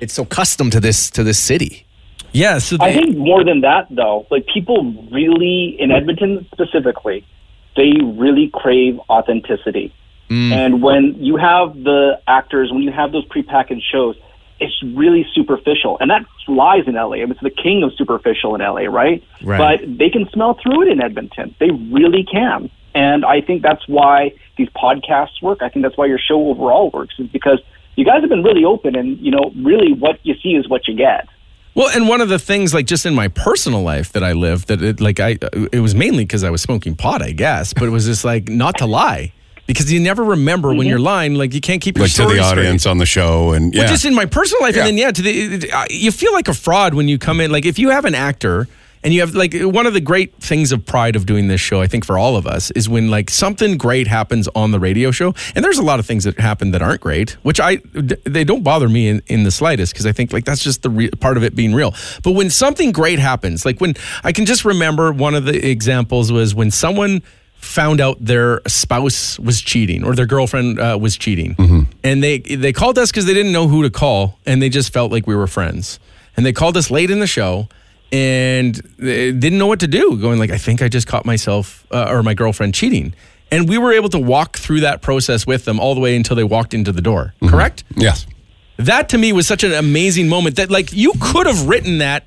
it's 0.00 0.14
so 0.14 0.24
custom 0.24 0.70
to 0.70 0.80
this 0.80 1.10
to 1.10 1.22
this 1.22 1.38
city. 1.38 1.86
yeah. 2.32 2.58
So 2.58 2.76
I 2.80 2.92
think 2.92 3.16
more 3.16 3.44
than 3.44 3.60
that, 3.62 3.86
though, 3.90 4.26
like 4.30 4.46
people 4.46 4.92
really 5.10 5.76
in 5.78 5.90
Edmonton 5.90 6.46
specifically, 6.52 7.24
they 7.76 7.92
really 8.02 8.50
crave 8.52 8.98
authenticity. 9.08 9.92
Mm. 10.30 10.52
And 10.52 10.82
when 10.82 11.22
you 11.22 11.36
have 11.36 11.74
the 11.74 12.20
actors, 12.26 12.72
when 12.72 12.82
you 12.82 12.90
have 12.90 13.12
those 13.12 13.26
prepackaged 13.28 13.82
shows, 13.92 14.16
it's 14.58 14.74
really 14.82 15.26
superficial, 15.34 15.98
and 16.00 16.10
that 16.10 16.24
lies 16.48 16.84
in 16.86 16.94
LA. 16.94 17.16
I 17.16 17.18
mean, 17.18 17.32
it's 17.32 17.40
the 17.42 17.50
king 17.50 17.82
of 17.82 17.92
superficial 17.94 18.54
in 18.54 18.62
LA, 18.62 18.82
right? 18.90 19.22
Right. 19.42 19.58
But 19.58 19.98
they 19.98 20.08
can 20.08 20.28
smell 20.30 20.58
through 20.62 20.82
it 20.82 20.88
in 20.88 21.02
Edmonton. 21.02 21.54
They 21.60 21.70
really 21.70 22.24
can, 22.24 22.70
and 22.94 23.24
I 23.24 23.42
think 23.42 23.62
that's 23.62 23.86
why 23.86 24.32
these 24.56 24.68
podcasts 24.70 25.42
work. 25.42 25.62
I 25.62 25.68
think 25.68 25.84
that's 25.84 25.96
why 25.96 26.06
your 26.06 26.18
show 26.18 26.48
overall 26.48 26.90
works, 26.90 27.14
is 27.18 27.28
because 27.28 27.60
you 27.96 28.04
guys 28.04 28.20
have 28.20 28.30
been 28.30 28.42
really 28.42 28.64
open, 28.64 28.96
and 28.96 29.18
you 29.18 29.30
know, 29.30 29.52
really, 29.56 29.92
what 29.92 30.18
you 30.22 30.34
see 30.42 30.50
is 30.50 30.68
what 30.68 30.86
you 30.88 30.94
get. 30.94 31.28
Well, 31.74 31.90
and 31.94 32.08
one 32.08 32.22
of 32.22 32.30
the 32.30 32.38
things, 32.38 32.72
like 32.72 32.86
just 32.86 33.04
in 33.04 33.14
my 33.14 33.28
personal 33.28 33.82
life 33.82 34.12
that 34.12 34.24
I 34.24 34.32
lived, 34.32 34.68
that 34.68 34.82
it, 34.82 35.00
like 35.00 35.20
I, 35.20 35.36
it 35.72 35.80
was 35.80 35.94
mainly 35.94 36.24
because 36.24 36.42
I 36.42 36.48
was 36.48 36.62
smoking 36.62 36.96
pot, 36.96 37.20
I 37.20 37.32
guess, 37.32 37.74
but 37.74 37.84
it 37.84 37.90
was 37.90 38.06
just 38.06 38.24
like 38.24 38.48
not 38.48 38.78
to 38.78 38.86
lie 38.86 39.32
because 39.66 39.92
you 39.92 40.00
never 40.00 40.24
remember 40.24 40.68
when 40.68 40.78
mm-hmm. 40.78 40.88
you're 40.88 40.98
lying. 40.98 41.34
Like 41.34 41.52
you 41.52 41.60
can't 41.60 41.82
keep 41.82 41.96
your 41.96 42.04
like 42.04 42.12
to 42.12 42.22
story 42.22 42.38
the 42.38 42.44
straight. 42.44 42.60
audience 42.60 42.86
on 42.86 42.96
the 42.98 43.06
show 43.06 43.52
and 43.52 43.74
yeah. 43.74 43.82
Well, 43.82 43.90
just 43.90 44.04
in 44.06 44.14
my 44.14 44.24
personal 44.24 44.62
life, 44.62 44.74
Yeah. 44.74 44.82
and 44.82 44.88
then 44.88 44.98
yeah, 44.98 45.10
to 45.10 45.22
the 45.22 45.86
you 45.90 46.12
feel 46.12 46.32
like 46.32 46.48
a 46.48 46.54
fraud 46.54 46.94
when 46.94 47.08
you 47.08 47.18
come 47.18 47.40
in. 47.40 47.50
Like 47.50 47.66
if 47.66 47.78
you 47.78 47.90
have 47.90 48.04
an 48.04 48.14
actor 48.14 48.68
and 49.06 49.14
you 49.14 49.20
have 49.20 49.36
like 49.36 49.54
one 49.54 49.86
of 49.86 49.94
the 49.94 50.00
great 50.00 50.34
things 50.40 50.72
of 50.72 50.84
pride 50.84 51.14
of 51.14 51.26
doing 51.26 51.46
this 51.46 51.60
show, 51.60 51.80
I 51.80 51.86
think 51.86 52.04
for 52.04 52.18
all 52.18 52.36
of 52.36 52.44
us, 52.44 52.72
is 52.72 52.88
when 52.88 53.08
like 53.08 53.30
something 53.30 53.78
great 53.78 54.08
happens 54.08 54.48
on 54.56 54.72
the 54.72 54.80
radio 54.80 55.12
show, 55.12 55.32
and 55.54 55.64
there's 55.64 55.78
a 55.78 55.84
lot 55.84 56.00
of 56.00 56.06
things 56.06 56.24
that 56.24 56.40
happen 56.40 56.72
that 56.72 56.82
aren't 56.82 57.00
great, 57.00 57.30
which 57.44 57.60
I 57.60 57.76
they 58.24 58.42
don't 58.42 58.64
bother 58.64 58.88
me 58.88 59.06
in, 59.06 59.22
in 59.28 59.44
the 59.44 59.52
slightest 59.52 59.92
because 59.92 60.06
I 60.06 60.12
think 60.12 60.32
like 60.32 60.44
that's 60.44 60.60
just 60.60 60.82
the 60.82 60.90
re- 60.90 61.10
part 61.10 61.36
of 61.36 61.44
it 61.44 61.54
being 61.54 61.72
real. 61.72 61.94
But 62.24 62.32
when 62.32 62.50
something 62.50 62.90
great 62.90 63.20
happens, 63.20 63.64
like 63.64 63.80
when 63.80 63.94
I 64.24 64.32
can 64.32 64.44
just 64.44 64.64
remember 64.64 65.12
one 65.12 65.36
of 65.36 65.44
the 65.44 65.70
examples 65.70 66.32
was 66.32 66.52
when 66.52 66.72
someone 66.72 67.22
found 67.54 68.00
out 68.00 68.16
their 68.20 68.60
spouse 68.66 69.38
was 69.38 69.60
cheating 69.60 70.02
or 70.02 70.16
their 70.16 70.26
girlfriend 70.26 70.80
uh, 70.80 70.98
was 71.00 71.16
cheating. 71.16 71.54
And 72.02 72.24
they 72.24 72.40
they 72.40 72.72
called 72.72 72.98
us 72.98 73.12
because 73.12 73.26
they 73.26 73.34
didn't 73.34 73.52
know 73.52 73.68
who 73.68 73.84
to 73.84 73.90
call 73.90 74.40
and 74.44 74.60
they 74.60 74.68
just 74.68 74.92
felt 74.92 75.12
like 75.12 75.28
we 75.28 75.36
were 75.36 75.46
friends. 75.46 76.00
And 76.36 76.44
they 76.44 76.52
called 76.52 76.76
us 76.76 76.90
late 76.90 77.12
in 77.12 77.20
the 77.20 77.28
show 77.28 77.68
and 78.12 78.80
didn't 78.98 79.58
know 79.58 79.66
what 79.66 79.80
to 79.80 79.86
do 79.88 80.16
going 80.20 80.38
like 80.38 80.50
i 80.50 80.58
think 80.58 80.80
i 80.80 80.88
just 80.88 81.06
caught 81.06 81.24
myself 81.26 81.86
uh, 81.90 82.06
or 82.08 82.22
my 82.22 82.34
girlfriend 82.34 82.74
cheating. 82.74 83.14
And 83.48 83.68
we 83.68 83.78
were 83.78 83.92
able 83.92 84.08
to 84.08 84.18
walk 84.18 84.56
through 84.58 84.80
that 84.80 85.02
process 85.02 85.46
with 85.46 85.64
them 85.66 85.78
all 85.78 85.94
the 85.94 86.00
way 86.00 86.16
until 86.16 86.34
they 86.34 86.42
walked 86.42 86.74
into 86.74 86.90
the 86.92 87.00
door 87.02 87.32
correct? 87.48 87.84
Yes. 87.94 88.26
that 88.76 89.08
to 89.10 89.18
me 89.18 89.32
was 89.32 89.46
such 89.46 89.62
an 89.64 89.72
amazing 89.72 90.28
moment 90.28 90.56
that 90.56 90.70
like 90.70 90.92
you 90.92 91.12
could 91.20 91.46
have 91.46 91.68
written 91.68 91.98
that 91.98 92.24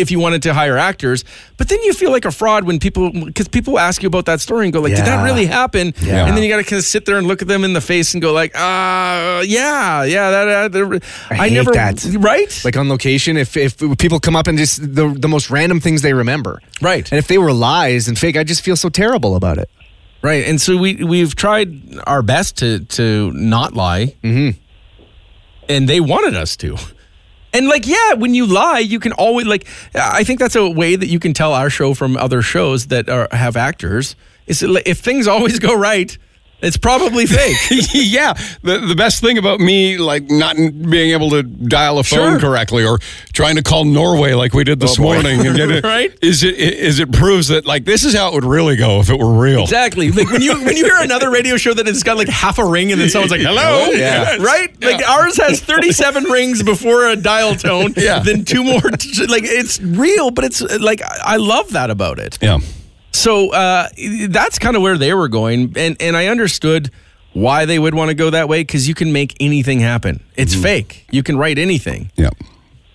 if 0.00 0.10
you 0.10 0.18
wanted 0.20 0.42
to 0.42 0.52
hire 0.54 0.76
actors 0.78 1.24
but 1.56 1.68
then 1.68 1.78
you 1.82 1.92
feel 1.92 2.10
like 2.10 2.24
a 2.24 2.30
fraud 2.30 2.64
when 2.64 2.78
people 2.78 3.10
because 3.12 3.48
people 3.48 3.78
ask 3.78 4.02
you 4.02 4.06
about 4.06 4.24
that 4.26 4.40
story 4.40 4.64
and 4.66 4.72
go 4.72 4.80
like 4.80 4.94
did 4.96 5.04
that 5.06 5.22
really 5.24 5.46
happen 5.46 5.92
Yeah. 6.00 6.26
and 6.26 6.36
then 6.36 6.42
you 6.42 6.48
got 6.48 6.56
to 6.56 6.64
kind 6.64 6.78
of 6.78 6.84
sit 6.84 7.04
there 7.04 7.18
and 7.18 7.26
look 7.26 7.42
at 7.42 7.48
them 7.48 7.64
in 7.64 7.72
the 7.72 7.80
face 7.80 8.14
and 8.14 8.22
go 8.22 8.32
like 8.32 8.54
uh 8.56 9.42
yeah 9.46 10.02
yeah 10.04 10.30
that, 10.30 10.74
uh, 10.74 10.98
I 11.30 11.48
hate 11.48 11.52
never 11.54 11.72
that. 11.72 12.04
right 12.18 12.62
Like 12.64 12.76
on 12.76 12.88
location, 12.88 13.36
if 13.36 13.56
if 13.56 13.76
people 13.98 14.18
come 14.20 14.36
up 14.36 14.46
and 14.46 14.58
just 14.58 14.80
the 14.80 15.14
the 15.18 15.28
most 15.28 15.50
random 15.50 15.80
things 15.80 16.02
they 16.02 16.14
remember, 16.14 16.60
Right. 16.82 17.10
And 17.12 17.18
if 17.18 17.26
they 17.26 17.38
were 17.38 17.52
lies 17.52 18.08
and 18.08 18.18
fake, 18.18 18.36
I 18.36 18.44
just 18.44 18.62
feel 18.62 18.76
so 18.76 18.88
terrible 18.88 19.34
about 19.36 19.58
it. 19.58 19.68
right 20.22 20.44
and 20.48 20.60
so 20.60 20.76
we 20.76 20.94
we've 21.04 21.34
tried 21.34 21.68
our 22.06 22.22
best 22.22 22.56
to 22.58 22.80
to 22.96 23.30
not 23.32 23.72
lie 23.74 24.14
mm-hmm. 24.22 24.50
and 25.68 25.88
they 25.88 26.00
wanted 26.00 26.34
us 26.36 26.56
to 26.56 26.76
and 27.52 27.68
like 27.68 27.86
yeah 27.86 28.14
when 28.14 28.34
you 28.34 28.46
lie 28.46 28.78
you 28.78 29.00
can 29.00 29.12
always 29.12 29.46
like 29.46 29.66
i 29.94 30.24
think 30.24 30.38
that's 30.38 30.56
a 30.56 30.68
way 30.68 30.96
that 30.96 31.06
you 31.06 31.18
can 31.18 31.32
tell 31.32 31.52
our 31.52 31.70
show 31.70 31.94
from 31.94 32.16
other 32.16 32.42
shows 32.42 32.86
that 32.88 33.08
are, 33.08 33.28
have 33.32 33.56
actors. 33.56 34.16
Is 34.46 34.62
if 34.62 34.98
things 34.98 35.26
always 35.34 35.58
go 35.58 35.74
right 35.74 36.16
It's 36.62 36.76
probably 36.76 37.26
fake. 37.26 37.56
yeah, 37.94 38.34
the 38.62 38.78
the 38.78 38.94
best 38.94 39.20
thing 39.20 39.38
about 39.38 39.60
me 39.60 39.98
like 39.98 40.30
not 40.30 40.56
being 40.56 41.10
able 41.12 41.30
to 41.30 41.42
dial 41.42 41.98
a 41.98 42.04
phone 42.04 42.32
Sure. 42.32 42.40
correctly 42.40 42.84
or 42.84 42.98
trying 43.32 43.56
to 43.56 43.62
call 43.62 43.84
Norway 43.84 44.34
like 44.34 44.52
we 44.52 44.64
did 44.64 44.80
this 44.80 44.98
oh, 44.98 45.02
morning 45.02 45.46
and 45.46 45.56
get 45.56 45.70
it 45.70 45.84
Right? 45.90 46.16
is 46.22 46.42
it 46.42 46.56
is 46.56 46.98
it 46.98 47.12
proves 47.12 47.48
that 47.48 47.64
like 47.66 47.84
this 47.84 48.04
is 48.04 48.14
how 48.14 48.28
it 48.28 48.34
would 48.34 48.44
really 48.44 48.76
go 48.76 49.00
if 49.00 49.08
it 49.10 49.18
were 49.18 49.32
real. 49.32 49.62
Exactly. 49.62 50.10
Like 50.10 50.30
when 50.30 50.42
you 50.42 50.54
when 50.64 50.76
you 50.76 50.84
hear 50.84 51.00
another 51.00 51.30
radio 51.30 51.56
show 51.56 51.72
that 51.74 51.88
it's 51.88 52.02
got 52.02 52.16
like 52.16 52.28
half 52.28 52.58
a 52.58 52.64
ring 52.64 52.92
and 52.92 53.00
then 53.00 53.08
someone's 53.08 53.30
like, 53.32 53.40
"Hello," 53.40 53.86
Yeah. 53.92 54.36
right? 54.40 54.70
Like 54.82 55.02
ours 55.08 55.36
has 55.38 55.60
thirty 55.60 55.92
seven 55.92 56.24
rings 56.24 56.62
before 56.62 57.08
a 57.08 57.16
dial 57.16 57.54
tone. 57.54 57.94
Yeah. 57.96 58.20
Then 58.20 58.44
two 58.44 58.62
more. 58.64 58.80
Like 58.80 59.44
it's 59.44 59.80
real, 59.80 60.30
but 60.30 60.44
it's 60.44 60.60
like 60.60 61.00
I 61.02 61.36
love 61.36 61.70
that 61.72 61.90
about 61.90 62.18
it. 62.18 62.38
Yeah. 62.42 62.58
So 63.20 63.52
uh, 63.52 63.88
that's 64.28 64.58
kind 64.58 64.76
of 64.76 64.82
where 64.82 64.96
they 64.98 65.12
were 65.14 65.28
going, 65.28 65.72
and 65.76 65.96
and 66.00 66.16
I 66.16 66.26
understood 66.28 66.90
why 67.32 67.64
they 67.66 67.78
would 67.78 67.94
want 67.94 68.08
to 68.08 68.14
go 68.14 68.30
that 68.30 68.48
way 68.48 68.62
because 68.62 68.88
you 68.88 68.94
can 68.94 69.12
make 69.12 69.36
anything 69.40 69.80
happen. 69.80 70.24
It's 70.36 70.52
Mm-hmm. 70.54 70.62
fake. 70.62 71.06
You 71.10 71.22
can 71.22 71.36
write 71.38 71.58
anything, 71.58 72.10
Yeah. 72.16 72.30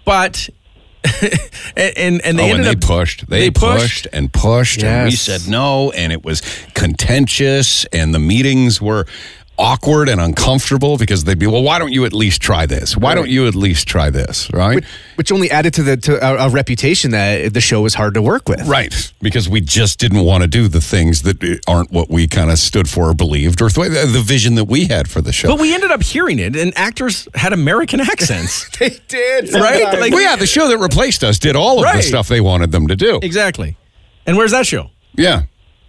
but. 0.03 0.49
and 1.77 1.93
and, 1.97 2.21
and 2.25 2.39
they 2.39 2.51
oh, 2.51 2.55
and 2.55 2.63
they 2.65 2.71
up 2.71 2.81
pushed. 2.81 3.29
They, 3.29 3.41
they 3.41 3.51
pushed. 3.51 3.79
pushed. 3.79 4.07
and 4.11 4.33
pushed, 4.33 4.83
and 4.83 5.05
we 5.05 5.15
said 5.15 5.47
no, 5.47 5.91
and 5.91 6.11
it 6.11 6.23
was 6.25 6.41
contentious, 6.73 7.85
and 7.93 8.11
the 8.11 8.17
meetings 8.19 8.81
were 8.81 9.05
awkward 9.57 10.09
and 10.09 10.19
uncomfortable 10.19 10.97
because 10.97 11.23
they'd 11.23 11.39
be, 11.39 11.47
well, 11.47 11.63
why 11.63 11.79
don't 11.79 11.91
you 11.93 12.05
at 12.05 12.13
least 12.13 12.41
try 12.41 12.65
this? 12.65 12.97
Why 12.97 13.15
don't 13.15 13.29
you 13.29 13.47
at 13.47 13.55
least 13.55 13.87
try 13.87 14.09
this? 14.09 14.51
Right? 14.53 14.83
which 15.15 15.31
only 15.31 15.49
added 15.49 15.73
to 15.75 15.83
the 15.83 15.95
to 15.97 16.13
a, 16.25 16.47
a 16.47 16.49
reputation 16.49 17.11
that 17.11 17.53
the 17.53 17.61
show 17.61 17.81
was 17.81 17.93
hard 17.93 18.13
to 18.15 18.21
work 18.21 18.49
with. 18.49 18.67
Right, 18.67 18.93
because 19.21 19.47
we 19.47 19.61
just 19.61 19.97
didn't 19.99 20.25
want 20.25 20.41
to 20.43 20.47
do 20.47 20.67
the 20.67 20.81
things 20.81 21.21
that 21.21 21.41
eh, 21.41 21.55
aren't 21.67 21.89
what 21.91 22.09
we 22.09 22.27
kind 22.27 22.51
of 22.51 22.59
stood 22.59 22.89
for 22.89 23.09
or 23.09 23.13
believed, 23.13 23.61
or 23.61 23.69
th- 23.69 23.89
the 23.91 24.21
vision 24.25 24.55
that 24.55 24.65
we 24.65 24.85
had 24.87 25.09
for 25.09 25.21
the 25.21 25.31
show. 25.31 25.47
But 25.47 25.61
we 25.61 25.73
ended 25.73 25.91
up 25.91 26.03
hearing 26.03 26.39
it, 26.39 26.55
and 26.57 26.77
actors 26.77 27.27
had 27.33 27.53
American 27.53 28.01
accents. 28.01 28.69
They 28.79 28.89
did, 29.07 29.53
Right? 29.53 29.79
sometimes. 29.81 29.99
Like- 30.01 30.11
well, 30.13 30.21
yeah, 30.21 30.35
the 30.35 30.45
show 30.45 30.67
that 30.67 30.77
replaced 30.79 31.23
us 31.23 31.39
did 31.39 31.55
all 31.55 31.83
of 31.83 31.93
the 31.95 32.01
stuff 32.01 32.27
they 32.27 32.41
wanted 32.41 32.71
them 32.73 32.87
to 32.87 32.95
do. 32.97 33.19
exactly. 33.23 33.77
And 34.25 34.35
where's 34.35 34.51
that 34.51 34.65
show? 34.65 34.89
Yeah. 35.15 35.43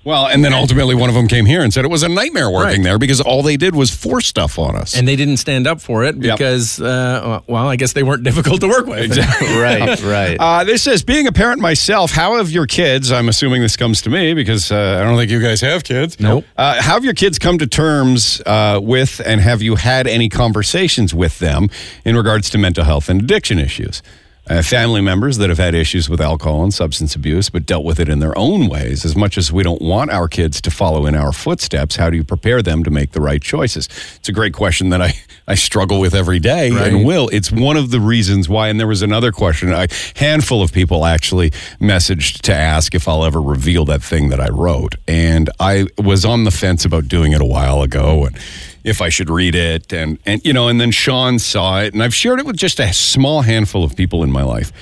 Well, 0.07 0.27
and 0.29 0.45
then 0.45 0.55
ultimately 0.55 0.95
one 0.95 1.09
of 1.09 1.17
them 1.17 1.27
came 1.27 1.47
here 1.47 1.63
and 1.63 1.75
said 1.75 1.85
it 1.85 1.91
was 1.91 2.05
a 2.05 2.09
nightmare 2.09 2.49
working 2.49 2.79
Right. 2.79 2.85
there 2.85 2.99
because 2.99 3.21
all 3.21 3.43
they 3.43 3.57
did 3.57 3.75
was 3.75 3.91
force 3.93 4.29
stuff 4.29 4.57
on 4.57 4.77
us. 4.77 4.97
And 4.97 5.09
they 5.09 5.17
didn't 5.17 5.39
stand 5.39 5.67
up 5.67 5.81
for 5.81 6.05
it 6.05 6.15
Yep. 6.15 6.39
because, 6.39 6.81
uh, 6.81 7.41
well, 7.49 7.69
I 7.69 7.75
guess 7.75 7.93
they 7.93 8.05
weren't 8.05 8.23
difficult 8.31 8.61
to 8.61 8.69
work 8.69 8.87
with. 8.87 9.17
right, 9.59 10.01
right. 10.05 10.37
Uh, 10.47 10.63
this 10.63 10.83
says, 10.85 11.03
being 11.03 11.27
a 11.27 11.33
parent 11.33 11.61
myself, 11.61 12.13
how 12.13 12.37
have 12.37 12.51
your 12.53 12.67
kids, 12.67 13.11
I'm 13.11 13.29
assuming 13.29 13.63
this 13.63 13.77
comes 13.77 14.01
to 14.03 14.11
me 14.11 14.33
because 14.33 14.71
uh, 14.71 14.99
I 15.01 15.05
don't 15.05 15.17
think 15.17 15.29
you 15.31 15.41
guys 15.43 15.61
have 15.63 15.83
kids. 15.83 16.21
Nope. 16.21 16.45
Uh, 16.57 16.81
how 16.81 16.93
have 16.95 17.05
your 17.05 17.15
kids 17.15 17.39
come 17.41 17.59
to 17.59 17.67
terms 17.67 18.41
uh, 18.47 18.79
with 18.81 19.21
and 19.27 19.41
have 19.41 19.61
you 19.61 19.75
had 19.75 20.07
any 20.07 20.29
conversations 20.29 21.13
with 21.15 21.41
them 21.41 21.69
in 22.05 22.17
regards 22.17 22.49
to 22.51 22.59
mental 22.59 22.85
health 22.85 23.09
and 23.09 23.21
addiction 23.23 23.59
issues? 23.59 24.03
Uh, 24.49 24.63
family 24.63 25.01
members 25.01 25.39
that 25.39 25.49
have 25.49 25.59
had 25.59 25.75
issues 25.75 26.09
with 26.09 26.21
alcohol 26.21 26.63
and 26.63 26.73
substance 26.73 27.17
abuse, 27.17 27.51
but 27.51 27.67
dealt 27.67 27.85
with 27.85 27.99
it 27.99 28.09
in 28.09 28.21
their 28.21 28.37
own 28.39 28.69
ways. 28.69 29.05
As 29.05 29.17
much 29.17 29.37
as 29.37 29.51
we 29.51 29.65
don't 29.65 29.83
want 29.83 30.13
our 30.13 30.29
kids 30.29 30.61
to 30.61 30.71
follow 30.71 31.05
in 31.07 31.17
our 31.17 31.33
footsteps, 31.33 31.97
how 31.97 32.11
do 32.11 32.17
you 32.17 32.23
prepare 32.23 32.63
them 32.63 32.85
to 32.85 32.91
make 32.91 33.11
the 33.11 33.21
right 33.21 33.43
choices? 33.43 33.89
It's 34.17 34.29
a 34.29 34.33
great 34.33 34.55
question 34.55 34.91
that 34.91 35.03
I, 35.03 35.15
I 35.49 35.57
struggle 35.57 35.99
with 35.99 36.15
every 36.15 36.39
day 36.39 36.69
and 36.69 37.05
will. 37.05 37.29
It's 37.33 37.51
one 37.51 37.77
of 37.77 37.91
the 37.91 37.99
reasons 37.99 38.49
why. 38.49 38.69
And 38.69 38.79
there 38.79 38.87
was 38.87 39.03
another 39.03 39.33
question. 39.33 39.73
A 39.73 39.89
handful 40.15 40.63
of 40.63 40.73
people 40.73 41.05
actually 41.05 41.51
messaged 41.81 42.43
to 42.43 42.55
ask 42.55 42.95
if 42.95 43.09
I'll 43.09 43.25
ever 43.25 43.43
reveal 43.43 43.85
that 43.87 44.03
thing 44.03 44.29
that 44.29 44.41
I 44.41 44.49
wrote. 44.49 44.95
And 45.09 45.51
I 45.59 45.87
was 45.99 46.25
on 46.25 46.45
the 46.45 46.53
fence 46.53 46.85
about 46.85 47.09
doing 47.09 47.33
it 47.33 47.41
a 47.41 47.45
while 47.45 47.83
ago 47.83 48.27
and 48.27 48.39
if 48.87 49.03
I 49.03 49.09
should 49.09 49.29
read 49.29 49.55
it. 49.55 49.93
And, 49.93 50.19
and 50.25 50.43
you 50.45 50.53
know, 50.53 50.69
and 50.69 50.81
then 50.81 50.93
Sean 50.93 51.39
saw 51.39 51.81
it. 51.81 51.93
And 51.93 52.03
I've 52.03 52.15
shared 52.15 52.39
it 52.39 52.47
with 52.47 52.57
just 52.57 52.79
a 52.79 52.93
small 52.95 53.43
handful 53.43 53.83
of 53.83 53.97
people 53.97 54.23
in 54.23 54.31
my 54.31 54.45
life. 54.45 54.73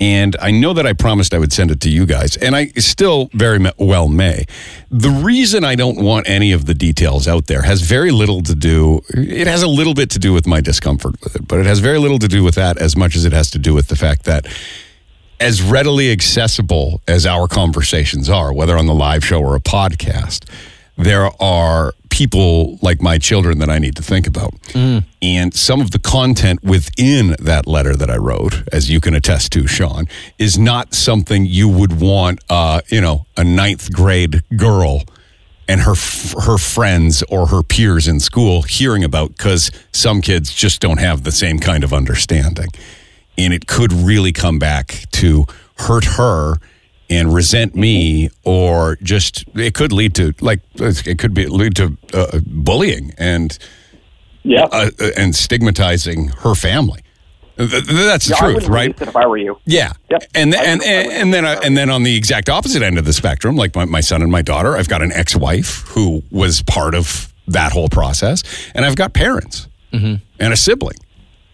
And 0.00 0.36
I 0.40 0.50
know 0.50 0.72
that 0.72 0.84
I 0.84 0.94
promised 0.94 1.32
I 1.32 1.38
would 1.38 1.52
send 1.52 1.70
it 1.70 1.80
to 1.82 1.88
you 1.88 2.06
guys, 2.06 2.36
and 2.36 2.56
I 2.56 2.66
still 2.78 3.30
very 3.34 3.64
well 3.78 4.08
may. 4.08 4.46
The 4.90 5.10
reason 5.10 5.62
I 5.62 5.76
don't 5.76 6.02
want 6.02 6.28
any 6.28 6.50
of 6.50 6.66
the 6.66 6.74
details 6.74 7.28
out 7.28 7.46
there 7.46 7.62
has 7.62 7.82
very 7.82 8.10
little 8.10 8.42
to 8.42 8.56
do, 8.56 9.02
it 9.10 9.46
has 9.46 9.62
a 9.62 9.68
little 9.68 9.94
bit 9.94 10.10
to 10.10 10.18
do 10.18 10.32
with 10.32 10.44
my 10.44 10.60
discomfort 10.60 11.20
with 11.22 11.36
it, 11.36 11.46
but 11.46 11.60
it 11.60 11.66
has 11.66 11.78
very 11.78 11.98
little 11.98 12.18
to 12.18 12.26
do 12.26 12.42
with 12.42 12.56
that 12.56 12.78
as 12.78 12.96
much 12.96 13.14
as 13.14 13.24
it 13.24 13.32
has 13.32 13.48
to 13.52 13.60
do 13.60 13.74
with 13.74 13.86
the 13.86 13.94
fact 13.94 14.24
that 14.24 14.44
as 15.38 15.62
readily 15.62 16.10
accessible 16.10 17.00
as 17.06 17.24
our 17.24 17.46
conversations 17.46 18.28
are, 18.28 18.52
whether 18.52 18.76
on 18.76 18.86
the 18.86 18.94
live 18.94 19.24
show 19.24 19.40
or 19.40 19.54
a 19.54 19.60
podcast, 19.60 20.50
there 21.02 21.30
are 21.42 21.92
people 22.10 22.78
like 22.82 23.00
my 23.00 23.18
children 23.18 23.58
that 23.58 23.70
I 23.70 23.78
need 23.78 23.96
to 23.96 24.02
think 24.02 24.26
about. 24.26 24.52
And 25.22 25.54
some 25.54 25.80
of 25.80 25.92
the 25.92 25.98
content 25.98 26.62
within 26.62 27.36
that 27.38 27.66
letter 27.66 27.96
that 27.96 28.10
I 28.10 28.16
wrote, 28.16 28.62
as 28.72 28.90
you 28.90 29.00
can 29.00 29.14
attest 29.14 29.52
to, 29.52 29.66
Sean, 29.66 30.06
is 30.38 30.58
not 30.58 30.94
something 30.94 31.46
you 31.46 31.68
would 31.68 32.00
want, 32.00 32.40
uh, 32.50 32.82
you 32.88 33.00
know, 33.00 33.26
a 33.36 33.44
ninth 33.44 33.92
grade 33.92 34.42
girl 34.56 35.02
and 35.68 35.80
her 35.82 35.92
f- 35.92 36.34
her 36.44 36.58
friends 36.58 37.22
or 37.30 37.46
her 37.46 37.62
peers 37.62 38.08
in 38.08 38.20
school 38.20 38.62
hearing 38.62 39.04
about 39.04 39.36
because 39.36 39.70
some 39.92 40.20
kids 40.20 40.52
just 40.52 40.80
don't 40.80 40.98
have 40.98 41.22
the 41.22 41.32
same 41.32 41.58
kind 41.60 41.82
of 41.84 41.92
understanding, 41.94 42.68
and 43.38 43.54
it 43.54 43.66
could 43.66 43.92
really 43.92 44.32
come 44.32 44.58
back 44.58 45.04
to 45.12 45.46
hurt 45.78 46.04
her 46.04 46.56
and 47.16 47.32
resent 47.34 47.74
me, 47.74 48.30
or 48.44 48.96
just 49.02 49.44
it 49.54 49.74
could 49.74 49.92
lead 49.92 50.14
to 50.16 50.34
like 50.40 50.60
it 50.76 51.18
could 51.18 51.34
be 51.34 51.46
lead 51.46 51.74
to 51.76 51.96
uh, 52.14 52.40
bullying 52.46 53.12
and 53.18 53.56
Yeah. 54.42 54.64
uh, 54.72 54.90
and 55.16 55.34
stigmatizing 55.34 56.28
her 56.42 56.54
family. 56.54 57.00
Th- 57.58 57.70
th- 57.70 57.84
That's 57.84 58.26
the 58.26 58.34
Yeah, 58.40 58.52
truth, 58.52 58.68
right? 58.68 59.00
if 59.00 59.14
I 59.14 59.26
were 59.26 59.36
you. 59.36 59.58
Yeah, 59.66 59.92
Yep. 60.10 60.24
and 60.34 60.54
I 60.54 60.64
and 60.64 60.82
and, 60.82 61.12
and 61.12 61.34
then 61.34 61.44
uh, 61.44 61.60
and 61.62 61.76
then 61.76 61.90
on 61.90 62.02
the 62.02 62.16
exact 62.16 62.48
opposite 62.48 62.82
end 62.82 62.98
of 62.98 63.04
the 63.04 63.12
spectrum, 63.12 63.56
like 63.56 63.74
my, 63.76 63.84
my 63.84 64.00
son 64.00 64.22
and 64.22 64.32
my 64.32 64.42
daughter, 64.42 64.76
I've 64.76 64.88
got 64.88 65.02
an 65.02 65.12
ex-wife 65.12 65.82
who 65.88 66.22
was 66.30 66.62
part 66.62 66.94
of 66.94 67.32
that 67.48 67.72
whole 67.72 67.88
process, 67.88 68.42
and 68.74 68.84
I've 68.84 68.96
got 68.96 69.12
parents 69.12 69.68
and 69.92 70.20
a 70.40 70.56
sibling 70.56 70.96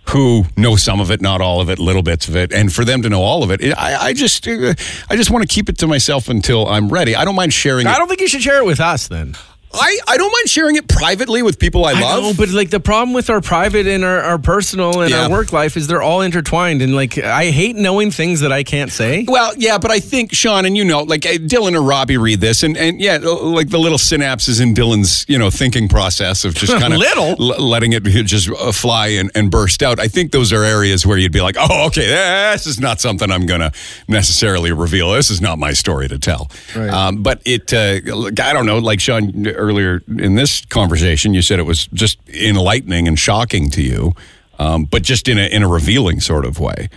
who 0.09 0.45
know 0.57 0.77
some 0.77 1.01
of 1.01 1.11
it, 1.11 1.21
not 1.21 1.41
all 1.41 1.61
of 1.61 1.69
it, 1.69 1.79
little 1.79 2.03
bits 2.03 2.29
of 2.29 2.37
it, 2.37 2.53
and 2.53 2.73
for 2.73 2.85
them 2.85 3.03
to 3.03 3.09
know 3.09 3.23
all 3.23 3.43
of 3.43 3.51
it, 3.51 3.63
I, 3.77 4.09
I 4.09 4.13
just 4.13 4.47
uh, 4.49 4.75
I 5.11 5.17
just 5.17 5.31
want 5.31 5.49
to 5.49 5.53
keep 5.55 5.69
it 5.69 5.79
to 5.79 5.87
myself 5.87 6.29
until 6.29 6.67
I'm 6.67 6.89
ready. 6.89 7.15
I 7.15 7.25
don't 7.25 7.35
mind 7.35 7.53
sharing 7.53 7.87
it. 7.87 7.91
I 7.91 7.99
don't 7.99 8.09
think 8.09 8.21
you 8.21 8.29
should 8.29 8.43
share 8.43 8.59
it 8.59 8.65
with 8.65 8.81
us 8.81 9.09
then. 9.09 9.35
I, 9.73 9.99
I 10.09 10.17
don't 10.17 10.33
mind 10.33 10.49
sharing 10.49 10.77
it 10.77 10.89
privately 10.89 11.43
with 11.43 11.59
people 11.59 11.85
I 11.85 11.93
love. 11.93 12.23
know, 12.23 12.33
but 12.37 12.49
like 12.51 12.71
the 12.71 12.81
problem 12.81 13.13
with 13.15 13.29
our 13.29 13.41
private 13.43 13.87
and 13.87 14.03
our, 14.03 14.21
our 14.21 14.39
personal 14.39 15.01
and 15.03 15.11
Yeah. 15.11 15.25
our 15.25 15.31
work 15.31 15.53
life 15.53 15.77
is 15.77 15.87
they're 15.87 16.01
all 16.03 16.23
intertwined. 16.23 16.81
And 16.81 16.95
like, 16.97 17.19
I 17.19 17.51
hate 17.51 17.77
knowing 17.77 18.11
things 18.11 18.41
that 18.41 18.51
I 18.51 18.65
can't 18.65 18.91
say. 18.91 19.27
Well, 19.29 19.53
yeah, 19.59 19.77
but 19.79 19.91
I 19.91 20.01
think 20.01 20.33
Sean 20.33 20.65
and 20.65 20.77
you 20.77 20.85
know, 20.85 21.03
like 21.03 21.27
uh, 21.27 21.31
Dylan 21.35 21.75
or 21.75 21.83
Robbie 21.83 22.17
read 22.17 22.41
this, 22.41 22.63
and 22.63 22.77
and 22.77 23.01
yeah, 23.01 23.19
like 23.19 23.69
the 23.69 23.79
little 23.79 23.99
synapses 23.99 24.61
in 24.61 24.73
Dylan's 24.75 25.27
you 25.29 25.39
know 25.39 25.51
thinking 25.51 25.89
process 25.89 26.45
of 26.47 26.55
just 26.55 26.73
kind 26.79 26.93
of 26.95 26.99
Little? 26.99 27.35
letting 27.37 27.93
it 27.93 28.03
just 28.05 28.51
uh, 28.51 28.73
fly 28.73 29.09
and, 29.09 29.31
and 29.35 29.51
burst 29.51 29.83
out. 29.83 30.01
I 30.01 30.09
think 30.09 30.33
those 30.33 30.53
are 30.53 30.65
areas 30.65 31.05
where 31.07 31.19
you'd 31.19 31.33
be 31.33 31.41
like, 31.43 31.57
oh, 31.59 31.87
okay, 31.89 32.07
this 32.53 32.67
is 32.67 32.81
not 32.81 33.01
something 33.01 33.31
I'm 33.31 33.45
going 33.47 33.61
to 33.61 33.73
necessarily 34.09 34.73
reveal. 34.73 35.13
This 35.13 35.31
is 35.31 35.41
not 35.41 35.59
my 35.59 35.73
story 35.73 36.09
to 36.09 36.19
tell. 36.19 36.51
Um, 36.75 37.23
but 37.23 37.43
it, 37.45 37.73
uh, 37.73 38.01
I 38.43 38.53
don't 38.53 38.67
know, 38.67 38.79
like 38.79 39.01
Sean 39.01 39.47
earlier 39.59 40.03
in 40.09 40.37
this 40.37 40.65
conversation, 40.67 41.35
you 41.35 41.43
said 41.43 41.59
it 41.59 41.67
was 41.67 41.87
just 41.89 42.19
enlightening 42.29 43.07
and 43.09 43.19
shocking 43.19 43.69
to 43.71 43.83
you, 43.83 44.13
um, 44.59 44.85
but 44.85 45.03
just 45.03 45.29
in 45.29 45.39
a 45.39 45.47
in 45.47 45.63
a 45.63 45.69
revealing 45.69 46.21
sort 46.21 46.45
of 46.47 46.59
way. 46.59 46.89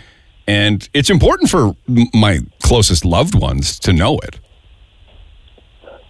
And 0.47 0.87
it's 0.93 1.09
important 1.09 1.49
for 1.49 1.75
my 2.13 2.39
closest 2.61 3.05
loved 3.05 3.35
ones 3.35 3.79
to 3.79 3.93
know 3.93 4.17
it. 4.19 4.39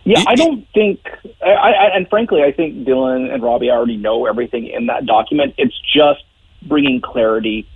Yeah, 0.03 0.23
I 0.25 0.33
don't 0.33 0.65
think, 0.73 0.99
I, 1.45 1.51
I, 1.51 1.95
and 1.95 2.09
frankly, 2.09 2.41
I 2.41 2.51
think 2.51 2.87
Dylan 2.87 3.31
and 3.31 3.43
Robbie 3.43 3.69
already 3.69 3.97
know 3.97 4.25
everything 4.25 4.65
in 4.65 4.87
that 4.87 5.05
document. 5.05 5.53
It's 5.59 5.79
just 5.93 6.23
bringing 6.63 7.01
clarity 7.01 7.67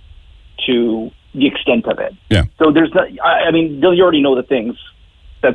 to 0.66 1.12
the 1.34 1.46
extent 1.46 1.86
of 1.86 2.00
it. 2.00 2.14
Yeah. 2.28 2.44
So 2.58 2.72
there's, 2.72 2.92
not, 2.92 3.06
I, 3.24 3.44
I 3.44 3.50
mean, 3.52 3.80
Dylan, 3.80 3.96
you 3.96 4.02
already 4.02 4.22
know 4.22 4.34
the 4.34 4.42
things 4.42 4.76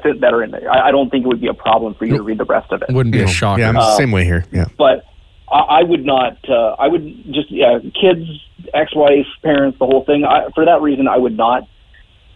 that 0.04 0.20
that 0.22 0.34
are 0.34 0.44
in 0.44 0.52
there. 0.52 0.72
I, 0.72 0.88
I 0.88 0.92
don't 0.92 1.10
think 1.10 1.26
it 1.26 1.28
would 1.28 1.42
be 1.42 1.48
a 1.48 1.54
problem 1.54 1.94
for 1.96 2.06
you 2.06 2.18
to 2.18 2.24
read 2.24 2.38
the 2.40 2.46
rest 2.46 2.72
of 2.72 2.82
it. 2.82 2.92
Wouldn't 2.94 3.14
be 3.14 3.22
a 3.22 3.28
shock. 3.28 3.60
Yeah, 3.60 3.70
I'm 3.70 3.76
the 3.76 3.96
same 3.98 4.12
way 4.12 4.24
here. 4.26 4.46
Yeah. 4.52 4.66
But 4.78 5.06
I, 5.52 5.60
I 5.60 5.84
would 5.84 6.06
not. 6.06 6.38
Uh, 6.50 6.76
I 6.80 6.88
would 6.88 7.06
just 7.32 7.52
yeah, 7.52 7.80
kids, 7.80 8.26
ex-wife, 8.74 9.28
parents, 9.44 9.78
the 9.80 9.86
whole 9.86 10.04
thing. 10.06 10.24
I, 10.26 10.50
for 10.56 10.66
that 10.66 10.82
reason, 10.82 11.08
I 11.08 11.18
would 11.18 11.36
not 11.38 11.68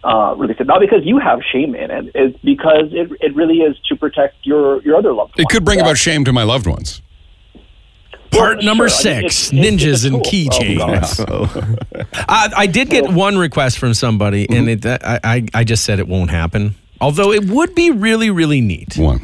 uh, 0.04 0.34
release 0.36 0.56
it. 0.60 0.66
Not 0.66 0.80
because 0.80 1.00
you 1.04 1.18
have 1.18 1.40
shame 1.52 1.74
in 1.74 1.90
it. 1.90 2.10
It's 2.14 2.38
because 2.44 2.92
it 2.92 3.10
it 3.20 3.34
really 3.34 3.58
is 3.58 3.76
to 3.88 3.96
protect 3.96 4.36
your 4.44 4.82
your 4.82 4.96
other 4.96 5.12
loved 5.12 5.30
ones. 5.36 5.38
It 5.38 5.48
could 5.52 5.64
bring 5.64 5.78
Yeah. 5.78 5.84
about 5.86 5.98
shame 5.98 6.24
to 6.26 6.32
my 6.32 6.42
loved 6.44 6.66
ones. 6.66 7.02
Part 8.30 8.62
number 8.62 8.88
sure. 8.88 9.12
I 9.12 9.20
mean, 9.20 9.30
six: 9.30 9.52
it's- 9.52 9.52
it's- 9.52 9.72
it's 9.72 10.02
ninjas 10.02 10.04
and 10.04 10.22
tool. 10.24 11.26
Oh, 11.30 11.46
keychains. 11.46 12.06
I, 12.28 12.52
I 12.56 12.66
did 12.66 12.90
get 12.90 13.08
one 13.10 13.38
request 13.38 13.78
from 13.78 13.94
somebody, 13.94 14.46
and 14.50 14.68
it, 14.68 14.84
I, 14.84 15.20
I, 15.24 15.46
I 15.54 15.64
just 15.64 15.84
said 15.84 16.00
it 16.00 16.08
won't 16.08 16.30
happen. 16.30 16.74
Although 17.00 17.32
it 17.32 17.44
would 17.48 17.74
be 17.74 17.90
really, 17.90 18.30
really 18.30 18.60
neat. 18.60 18.96
One. 18.96 19.20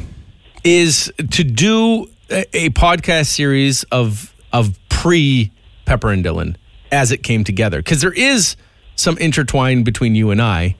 is 0.64 1.12
to 1.30 1.44
do 1.44 2.08
a, 2.30 2.44
a 2.56 2.70
podcast 2.70 3.26
series 3.26 3.84
of 3.84 4.34
of 4.52 4.78
pre 4.88 5.50
Pepper 5.84 6.10
and 6.10 6.24
Dylan 6.24 6.56
as 6.90 7.10
it 7.10 7.22
came 7.22 7.42
together 7.44 7.78
because 7.78 8.00
there 8.00 8.12
is 8.12 8.56
some 8.94 9.16
intertwine 9.18 9.82
between 9.82 10.14
you 10.14 10.30
and 10.30 10.40
I, 10.40 10.76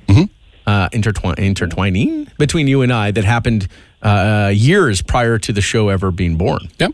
uh, 0.66 0.88
intertwine 0.92 1.34
intertwining 1.38 2.28
between 2.38 2.68
you 2.68 2.82
and 2.82 2.92
I 2.92 3.10
that 3.10 3.24
happened 3.24 3.68
uh, 4.02 4.52
years 4.54 5.02
prior 5.02 5.38
to 5.38 5.52
the 5.52 5.60
show 5.60 5.88
ever 5.88 6.10
being 6.10 6.36
born. 6.36 6.68
Yep. 6.78 6.92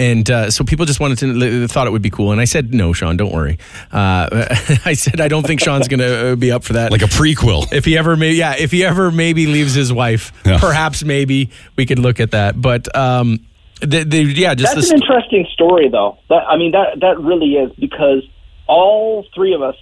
And 0.00 0.30
uh, 0.30 0.50
so 0.52 0.62
people 0.62 0.86
just 0.86 1.00
wanted 1.00 1.18
to 1.18 1.66
thought 1.66 1.86
it 1.88 1.90
would 1.90 2.02
be 2.02 2.10
cool, 2.10 2.30
and 2.30 2.40
I 2.40 2.44
said 2.44 2.72
no, 2.72 2.92
Sean, 2.92 3.16
don't 3.16 3.32
worry. 3.32 3.58
Uh, 3.90 4.28
I 4.84 4.92
said 4.94 5.20
I 5.20 5.26
don't 5.26 5.44
think 5.44 5.60
Sean's 5.60 5.88
going 5.88 6.00
to 6.00 6.36
be 6.36 6.52
up 6.52 6.62
for 6.62 6.74
that. 6.74 6.92
Like 6.92 7.02
a 7.02 7.06
prequel. 7.06 7.72
if 7.72 7.84
he 7.84 7.98
ever 7.98 8.16
may, 8.16 8.32
yeah, 8.32 8.54
if 8.56 8.70
he 8.70 8.84
ever 8.84 9.10
maybe 9.10 9.46
leaves 9.46 9.74
his 9.74 9.92
wife, 9.92 10.32
Yeah. 10.46 10.58
perhaps 10.60 11.02
maybe 11.02 11.50
we 11.76 11.84
could 11.84 11.98
look 11.98 12.20
at 12.20 12.30
that. 12.30 12.60
But 12.60 12.94
um, 12.96 13.40
the, 13.80 14.04
the, 14.04 14.22
yeah, 14.22 14.54
just 14.54 14.74
That's 14.74 14.88
the 14.88 14.94
an 14.94 15.02
interesting 15.02 15.46
story, 15.52 15.88
though. 15.88 16.18
That 16.28 16.44
I 16.48 16.56
mean, 16.56 16.72
that 16.72 17.00
that 17.00 17.18
really 17.18 17.54
is 17.54 17.72
because 17.76 18.22
all 18.68 19.26
three 19.34 19.52
of 19.54 19.62
us, 19.62 19.76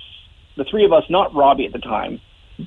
the 0.57 0.65
three 0.65 0.87
of 0.87 0.93
us, 0.95 1.05
not 1.11 1.35
Robbie 1.35 1.67
at 1.67 1.73
the 1.73 1.79
time, 1.79 2.21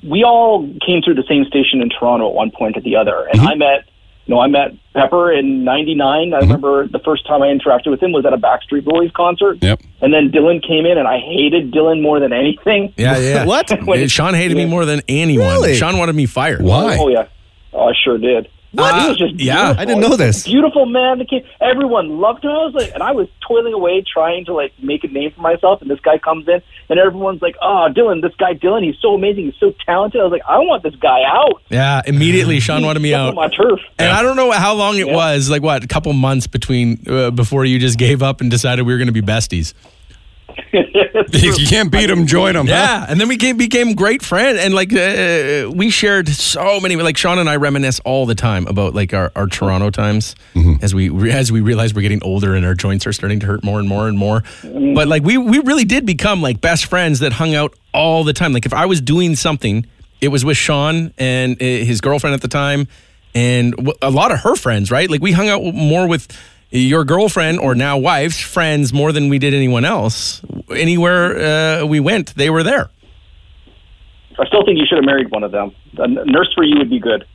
we 0.08 0.22
all 0.22 0.62
came 0.86 1.02
through 1.02 1.14
the 1.14 1.24
same 1.28 1.44
station 1.46 1.82
in 1.82 1.88
Toronto 1.90 2.28
at 2.28 2.34
one 2.34 2.52
point 2.52 2.76
or 2.76 2.80
the 2.80 2.94
other. 2.94 3.26
And 3.32 3.40
I 3.40 3.54
met, 3.56 3.86
you 3.88 3.89
know, 4.30 4.40
I 4.40 4.46
met 4.46 4.72
Pepper 4.94 5.32
in 5.32 5.64
'99. 5.64 6.08
I 6.08 6.36
mm-hmm. 6.36 6.46
remember 6.46 6.88
the 6.88 6.98
first 7.00 7.26
time 7.26 7.42
I 7.42 7.46
interacted 7.46 7.90
with 7.90 8.02
him 8.02 8.12
was 8.12 8.24
at 8.24 8.32
a 8.32 8.38
Backstreet 8.38 8.84
Boys 8.84 9.10
concert. 9.12 9.58
Yep. 9.60 9.82
And 10.00 10.12
then 10.12 10.30
Dylan 10.30 10.66
came 10.66 10.86
in, 10.86 10.98
and 10.98 11.06
I 11.06 11.18
hated 11.18 11.72
Dylan 11.72 12.00
more 12.00 12.20
than 12.20 12.32
anything. 12.32 12.94
yeah, 12.96 13.18
yeah. 13.18 13.44
What? 13.50 13.70
When- 13.86 14.08
Sean 14.08 14.34
hated 14.34 14.56
me 14.56 14.66
more 14.66 14.84
than 14.84 15.02
anyone. 15.08 15.46
Really? 15.46 15.74
Sean 15.76 15.98
wanted 15.98 16.14
me 16.14 16.26
fired. 16.26 16.62
Oh, 16.62 16.64
Why? 16.64 16.96
Oh 16.98 17.08
yeah, 17.08 17.28
oh, 17.72 17.88
I 17.88 17.92
sure 18.04 18.18
did. 18.18 18.48
What? 18.72 19.02
He 19.02 19.08
was 19.08 19.18
just 19.18 19.34
Yeah. 19.34 19.54
beautiful. 19.74 19.80
I 19.80 19.84
didn't 19.84 20.00
know 20.00 20.16
this. 20.16 20.44
Beautiful 20.44 20.86
man. 20.86 21.18
that 21.18 21.28
came- 21.28 21.42
Everyone 21.60 22.20
loved 22.20 22.44
him. 22.44 22.50
I 22.52 22.64
was 22.64 22.74
like, 22.74 22.92
and 22.94 23.02
I 23.02 23.10
was 23.12 23.26
toiling 23.46 23.72
away 23.72 24.02
trying 24.02 24.44
to 24.44 24.52
like 24.54 24.72
make 24.80 25.02
a 25.02 25.08
name 25.08 25.32
for 25.32 25.40
myself. 25.40 25.82
And 25.82 25.90
this 25.90 25.98
guy 26.00 26.18
comes 26.18 26.46
in, 26.46 26.62
and 26.88 26.98
everyone's 27.00 27.42
like, 27.42 27.56
"Oh, 27.60 27.88
Dylan, 27.90 28.22
this 28.22 28.34
guy 28.38 28.54
Dylan, 28.54 28.84
he's 28.84 28.94
so 29.02 29.14
amazing. 29.14 29.46
He's 29.46 29.58
so 29.58 29.74
talented." 29.84 30.20
I 30.20 30.24
was 30.24 30.32
like, 30.32 30.42
"I 30.48 30.58
want 30.58 30.82
this 30.84 30.94
guy 30.94 31.22
out. 31.26 31.60
Yeah, 31.68 32.02
immediately 32.06 32.60
Sean 32.60 32.84
wanted 32.84 33.00
me 33.02 33.12
out. 33.12 33.34
my 33.34 33.48
turf." 33.48 33.80
And 33.98 34.10
I 34.12 34.22
don't 34.22 34.36
know 34.36 34.50
how 34.52 34.74
long 34.74 34.96
it 34.98 35.08
Yeah. 35.08 35.16
was, 35.16 35.50
like 35.50 35.62
what, 35.62 35.82
a 35.82 35.88
couple 35.88 36.12
months 36.12 36.46
between 36.46 37.00
uh, 37.08 37.30
before 37.32 37.64
you 37.64 37.78
just 37.80 37.98
gave 37.98 38.22
up 38.22 38.40
and 38.40 38.50
decided 38.50 38.86
we 38.86 38.92
were 38.92 38.98
going 38.98 39.06
to 39.06 39.12
be 39.12 39.22
besties. 39.22 39.74
If 41.32 41.58
you 41.58 41.66
can't 41.66 41.90
beat 41.90 42.06
them, 42.06 42.26
join 42.26 42.54
them. 42.54 42.66
Yeah, 42.66 43.06
and 43.08 43.20
then 43.20 43.28
we 43.28 43.36
came, 43.36 43.56
became 43.56 43.94
great 43.94 44.22
friends, 44.22 44.58
and 44.60 44.74
like 44.74 44.92
uh, 44.92 45.70
we 45.74 45.90
shared 45.90 46.28
so 46.28 46.80
many. 46.80 46.96
Like 46.96 47.16
Sean 47.16 47.38
and 47.38 47.48
I 47.48 47.56
reminisce 47.56 48.00
all 48.00 48.26
the 48.26 48.34
time 48.34 48.66
about 48.66 48.94
like 48.94 49.14
our, 49.14 49.32
our 49.36 49.46
Toronto 49.46 49.90
times 49.90 50.34
as 50.82 50.94
we 50.94 51.30
as 51.30 51.50
we 51.52 51.60
realize 51.60 51.94
we're 51.94 52.02
getting 52.02 52.22
older 52.22 52.54
and 52.54 52.64
our 52.64 52.74
joints 52.74 53.06
are 53.06 53.12
starting 53.12 53.40
to 53.40 53.46
hurt 53.46 53.64
more 53.64 53.78
and 53.78 53.88
more 53.88 54.08
and 54.08 54.18
more. 54.18 54.42
But 54.62 55.08
like 55.08 55.22
we 55.22 55.38
we 55.38 55.58
really 55.60 55.84
did 55.84 56.06
become 56.06 56.42
like 56.42 56.60
best 56.60 56.86
friends 56.86 57.20
that 57.20 57.32
hung 57.32 57.54
out 57.54 57.74
all 57.92 58.24
the 58.24 58.32
time. 58.32 58.52
Like 58.52 58.66
if 58.66 58.72
I 58.72 58.86
was 58.86 59.00
doing 59.00 59.36
something, 59.36 59.86
it 60.20 60.28
was 60.28 60.44
with 60.44 60.56
Sean 60.56 61.12
and 61.18 61.60
uh, 61.60 61.64
his 61.64 62.00
girlfriend 62.00 62.34
at 62.34 62.42
the 62.42 62.48
time, 62.48 62.88
and 63.34 63.74
a 64.02 64.10
lot 64.10 64.32
of 64.32 64.40
her 64.40 64.56
friends. 64.56 64.90
Right, 64.90 65.10
like 65.10 65.22
we 65.22 65.32
hung 65.32 65.48
out 65.48 65.62
more 65.74 66.06
with 66.08 66.28
your 66.70 67.04
girlfriend 67.04 67.58
or 67.58 67.74
now 67.74 67.98
wife's 67.98 68.40
friends 68.40 68.92
more 68.92 69.12
than 69.12 69.28
we 69.28 69.38
did 69.38 69.54
anyone 69.54 69.84
else. 69.84 70.40
Anywhere 70.70 71.80
uh, 71.82 71.86
we 71.86 72.00
went, 72.00 72.34
they 72.36 72.50
were 72.50 72.62
there. 72.62 72.88
I 74.38 74.46
still 74.46 74.64
think 74.64 74.78
you 74.78 74.86
should 74.86 74.96
have 74.98 75.04
married 75.04 75.30
one 75.30 75.42
of 75.44 75.52
them. 75.52 75.72
A 75.98 76.06
nurse 76.08 76.52
for 76.54 76.64
you 76.64 76.78
would 76.78 76.90
be 76.90 76.98
good. 76.98 77.26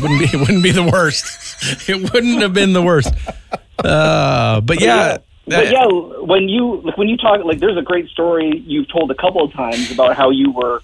wouldn't 0.00 0.20
be 0.20 0.26
it 0.36 0.40
wouldn't 0.40 0.62
be 0.62 0.70
the 0.70 0.84
worst. 0.84 1.42
It 1.88 2.12
wouldn't 2.12 2.42
have 2.42 2.52
been 2.52 2.74
the 2.74 2.82
worst. 2.82 3.12
Uh, 3.78 4.60
but 4.60 4.80
yeah, 4.80 5.18
But 5.46 5.72
yeah, 5.72 5.86
when 6.20 6.48
you 6.48 6.80
like 6.82 6.96
when 6.98 7.08
you 7.08 7.16
talk 7.16 7.44
like 7.44 7.60
there's 7.60 7.78
a 7.78 7.82
great 7.82 8.08
story 8.08 8.62
you've 8.66 8.88
told 8.88 9.10
a 9.10 9.14
couple 9.14 9.42
of 9.42 9.52
times 9.52 9.90
about 9.90 10.16
how 10.16 10.30
you 10.30 10.50
were 10.50 10.82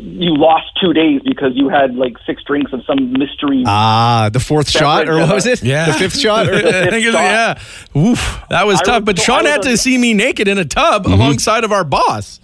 you 0.00 0.34
lost 0.36 0.66
two 0.80 0.92
days 0.92 1.20
because 1.24 1.52
you 1.54 1.68
had 1.68 1.94
like 1.94 2.14
six 2.26 2.42
drinks 2.44 2.72
of 2.72 2.82
some 2.86 3.12
mystery. 3.12 3.62
Ah, 3.66 4.30
the 4.32 4.40
fourth 4.40 4.68
shot, 4.70 5.08
or 5.08 5.16
what 5.18 5.34
was 5.34 5.46
it? 5.46 5.62
yeah, 5.62 5.86
the 5.86 5.92
fifth 5.94 6.18
shot. 6.18 6.48
Or, 6.48 6.54
I 6.56 6.60
think 6.90 7.04
it 7.04 7.06
was- 7.06 7.14
yeah, 7.14 7.58
Oof, 7.96 8.40
that 8.48 8.66
was 8.66 8.80
I 8.80 8.84
tough. 8.84 8.94
was- 9.02 9.04
But 9.06 9.18
so 9.18 9.24
Sean 9.24 9.44
had 9.46 9.58
was 9.58 9.66
to 9.66 9.70
on- 9.72 9.76
see 9.76 9.98
me 9.98 10.14
naked 10.14 10.48
in 10.48 10.58
a 10.58 10.64
tub 10.64 11.06
alongside 11.06 11.64
of 11.64 11.72
our 11.72 11.84
boss. 11.84 12.40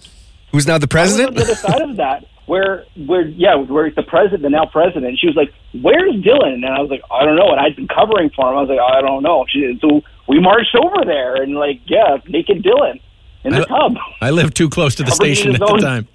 who's 0.51 0.67
now 0.67 0.77
the 0.77 0.87
I 0.91 1.01
was 1.03 1.19
on 1.19 1.33
president? 1.33 1.35
the 1.35 1.43
other 1.43 1.55
side 1.55 1.81
of 1.81 1.95
that, 1.97 2.25
where 2.45 2.85
where 3.05 3.27
yeah, 3.27 3.55
where 3.55 3.89
the 3.91 4.03
president, 4.03 4.43
the 4.43 4.49
now 4.49 4.65
president, 4.65 5.19
she 5.19 5.27
was 5.27 5.35
like, 5.35 5.53
"Where's 5.73 6.15
Dylan?" 6.23 6.53
And 6.55 6.65
I 6.65 6.79
was 6.79 6.89
like, 6.89 7.01
"I 7.11 7.25
don't 7.25 7.35
know." 7.35 7.51
And 7.51 7.59
I'd 7.59 7.75
been 7.75 7.87
covering 7.87 8.29
for 8.35 8.49
him. 8.49 8.57
I 8.57 8.61
was 8.61 8.69
like, 8.69 8.79
"I 8.79 9.01
don't 9.01 9.23
know." 9.23 9.45
She, 9.49 9.77
so 9.81 10.01
we 10.27 10.39
marched 10.39 10.75
over 10.75 11.03
there, 11.05 11.35
and 11.41 11.55
like, 11.55 11.81
yeah, 11.85 12.17
naked 12.27 12.63
Dylan 12.63 12.99
in 13.43 13.53
the 13.53 13.61
I- 13.61 13.65
tub. 13.65 13.95
I 14.21 14.29
lived 14.31 14.55
too 14.55 14.69
close 14.69 14.95
to 14.95 15.03
the 15.03 15.11
station 15.11 15.53
at 15.55 15.59
the 15.59 15.77
time. 15.81 16.07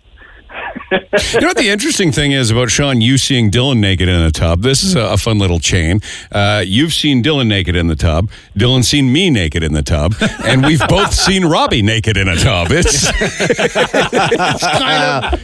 You 0.93 1.41
know 1.41 1.49
what 1.49 1.57
the 1.57 1.69
interesting 1.69 2.13
thing 2.13 2.33
is 2.33 2.51
about 2.51 2.71
Sean? 2.71 3.01
You 3.01 3.17
seeing 3.17 3.51
Dylan 3.51 3.79
naked 3.79 4.09
in 4.09 4.21
a 4.21 4.31
tub. 4.31 4.63
This 4.63 4.83
is 4.83 4.95
a, 4.95 5.17
fun 5.17 5.39
little 5.39 5.59
chain. 5.59 6.01
Uh, 6.31 6.63
you've 6.67 6.93
seen 6.93 7.23
Dylan 7.23 7.47
naked 7.47 7.77
in 7.77 7.87
the 7.87 7.97
tub. 7.97 8.31
Dylan's 8.57 8.89
seen 8.89 9.13
me 9.13 9.31
naked 9.31 9.63
in 9.63 9.73
the 9.73 9.83
tub, 9.83 10.15
and 10.45 10.65
we've 10.65 10.87
both 10.89 11.15
seen 11.15 11.45
Robbie 11.45 11.83
naked 11.83 12.17
in 12.17 12.29
a 12.29 12.37
tub. 12.37 12.69
It's, 12.71 13.09
it's 13.21 14.67
kind 14.67 15.35
of 15.35 15.41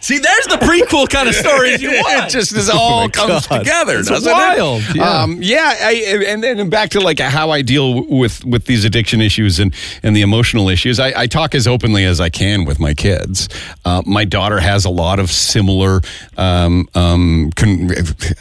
See, 0.00 0.18
there's 0.18 0.46
the 0.46 0.56
prequel 0.56 1.08
kind 1.08 1.28
of 1.28 1.34
stories 1.34 1.80
you 1.80 1.90
want. 1.90 2.26
it 2.26 2.30
just 2.30 2.54
this 2.54 2.68
all 2.68 3.08
comes 3.08 3.46
God. 3.46 3.58
together. 3.60 4.00
It's 4.00 4.08
doesn't 4.08 4.30
wild. 4.30 4.82
It? 4.82 4.96
Yeah. 4.96 5.22
Um, 5.22 5.38
yeah. 5.40 5.74
I, 5.80 6.24
and 6.26 6.42
then 6.42 6.68
back 6.68 6.90
to 6.90 7.00
like 7.00 7.18
how 7.20 7.50
I 7.50 7.62
deal 7.62 8.04
with 8.04 8.44
with 8.44 8.66
these 8.66 8.84
addiction 8.84 9.20
issues 9.20 9.58
and 9.58 9.74
and 10.02 10.14
the 10.14 10.22
emotional 10.22 10.68
issues. 10.68 11.00
I, 11.00 11.22
I 11.22 11.26
talk 11.26 11.54
as 11.54 11.66
openly 11.66 12.04
as 12.04 12.20
I 12.20 12.30
can 12.30 12.64
with 12.64 12.78
my 12.78 12.94
kids. 12.94 13.48
Uh, 13.84 14.02
my 14.06 14.24
daughter 14.24 14.58
has 14.60 14.84
a 14.84 14.90
lot 14.90 15.18
of 15.18 15.30
similar. 15.30 16.00
Um, 16.36 16.88
um, 16.94 17.50
con- 17.56 17.90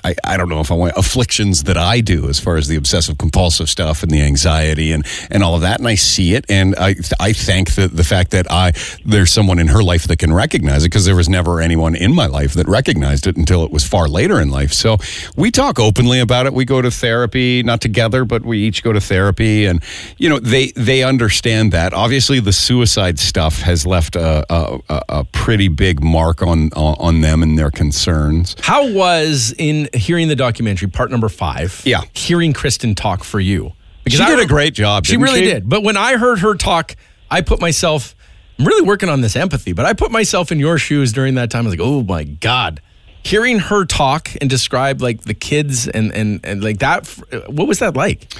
I, 0.03 0.15
I 0.23 0.37
don't 0.37 0.49
know 0.49 0.59
if 0.59 0.71
I 0.71 0.75
want 0.75 0.93
afflictions 0.97 1.63
that 1.63 1.77
I 1.77 2.01
do 2.01 2.29
as 2.29 2.39
far 2.39 2.57
as 2.57 2.67
the 2.67 2.75
obsessive 2.75 3.17
compulsive 3.17 3.69
stuff 3.69 4.03
and 4.03 4.11
the 4.11 4.21
anxiety 4.21 4.91
and 4.91 5.05
and 5.29 5.43
all 5.43 5.55
of 5.55 5.61
that. 5.61 5.79
And 5.79 5.87
I 5.87 5.95
see 5.95 6.33
it, 6.35 6.45
and 6.49 6.75
I 6.77 6.95
I 7.19 7.33
thank 7.33 7.75
the 7.75 7.87
the 7.87 8.03
fact 8.03 8.31
that 8.31 8.47
I 8.51 8.73
there's 9.05 9.31
someone 9.31 9.59
in 9.59 9.67
her 9.67 9.83
life 9.83 10.07
that 10.07 10.19
can 10.19 10.33
recognize 10.33 10.83
it 10.83 10.87
because 10.89 11.05
there 11.05 11.15
was 11.15 11.29
never 11.29 11.61
anyone 11.61 11.95
in 11.95 12.13
my 12.15 12.25
life 12.27 12.53
that 12.53 12.67
recognized 12.67 13.27
it 13.27 13.37
until 13.37 13.63
it 13.63 13.71
was 13.71 13.83
far 13.87 14.07
later 14.07 14.39
in 14.39 14.49
life. 14.49 14.73
So 14.73 14.97
we 15.35 15.51
talk 15.51 15.79
openly 15.79 16.19
about 16.19 16.45
it. 16.45 16.53
We 16.53 16.65
go 16.65 16.81
to 16.81 16.91
therapy, 16.91 17.63
not 17.63 17.81
together, 17.81 18.25
but 18.25 18.43
we 18.43 18.59
each 18.59 18.83
go 18.83 18.93
to 18.93 19.01
therapy, 19.01 19.65
and 19.65 19.83
you 20.17 20.29
know 20.29 20.39
they 20.39 20.71
they 20.75 21.03
understand 21.03 21.71
that. 21.73 21.93
Obviously, 21.93 22.39
the 22.39 22.53
suicide 22.53 23.19
stuff 23.19 23.59
has 23.61 23.85
left 23.85 24.15
a 24.15 24.45
a, 24.49 24.79
a- 24.89 25.02
a 25.09 25.23
pretty 25.25 25.67
big 25.67 26.03
mark 26.03 26.41
on 26.41 26.69
on 26.73 26.95
on 26.99 27.21
them 27.21 27.43
and 27.43 27.57
their 27.57 27.71
concerns. 27.71 28.55
How 28.61 28.91
was 28.91 29.53
in 29.57 29.89
hearing 29.93 30.27
the 30.27 30.35
documentary, 30.35 30.87
part 30.87 31.11
number 31.11 31.29
five? 31.29 31.81
Yeah. 31.85 32.01
hearing 32.13 32.53
Kristen 32.53 32.95
talk 32.95 33.23
for 33.23 33.39
you 33.39 33.73
because 34.03 34.19
She 34.19 34.23
I 34.25 34.29
did 34.29 34.39
a 34.39 34.47
great 34.47 34.73
job. 34.73 35.05
She 35.05 35.17
really 35.17 35.41
did. 35.41 35.67
But 35.67 35.83
when 35.83 35.97
I 35.97 36.17
heard 36.17 36.39
her 36.39 36.55
talk, 36.55 36.95
I 37.29 37.41
put 37.41 37.59
myself. 37.61 38.15
I'm 38.59 38.67
really 38.67 38.85
working 38.85 39.09
on 39.09 39.21
this 39.21 39.35
empathy, 39.35 39.73
but 39.73 39.85
I 39.85 39.93
put 39.93 40.11
myself 40.11 40.51
in 40.51 40.59
your 40.59 40.77
shoes 40.77 41.11
during 41.11 41.35
that 41.35 41.49
time. 41.49 41.65
I 41.65 41.69
was 41.69 41.73
like, 41.79 41.87
oh 41.87 42.03
my 42.03 42.23
god, 42.23 42.81
hearing 43.23 43.57
her 43.59 43.85
talk 43.85 44.29
and 44.41 44.49
describe 44.49 45.01
like 45.01 45.21
the 45.21 45.33
kids 45.33 45.87
and 45.87 46.13
and 46.13 46.39
and 46.43 46.63
like 46.63 46.79
that. 46.79 47.07
What 47.47 47.67
was 47.67 47.79
that 47.79 47.95
like? 47.95 48.31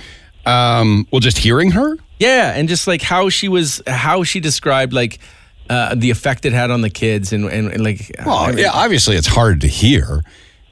Um, 0.46 1.08
well, 1.12 1.20
just 1.20 1.38
hearing 1.38 1.72
her. 1.72 1.98
Yeah, 2.20 2.54
and 2.54 2.70
just 2.70 2.88
like 2.88 3.02
how 3.02 3.30
she 3.30 3.48
was, 3.48 3.82
how 3.88 4.24
she 4.24 4.40
described 4.40 4.94
like 4.94 5.20
uh, 5.70 5.96
the 5.96 6.12
effect 6.12 6.46
it 6.46 6.54
had 6.54 6.72
on 6.72 6.82
the 6.82 6.90
kids, 6.90 7.34
and 7.34 7.46
and, 7.46 7.72
and 7.72 7.84
like. 7.84 8.12
Well, 8.26 8.38
I 8.38 8.50
mean, 8.50 8.60
yeah, 8.60 8.72
obviously 8.74 9.16
it's 9.16 9.28
hard 9.28 9.62
to 9.62 9.68
hear. 9.68 10.24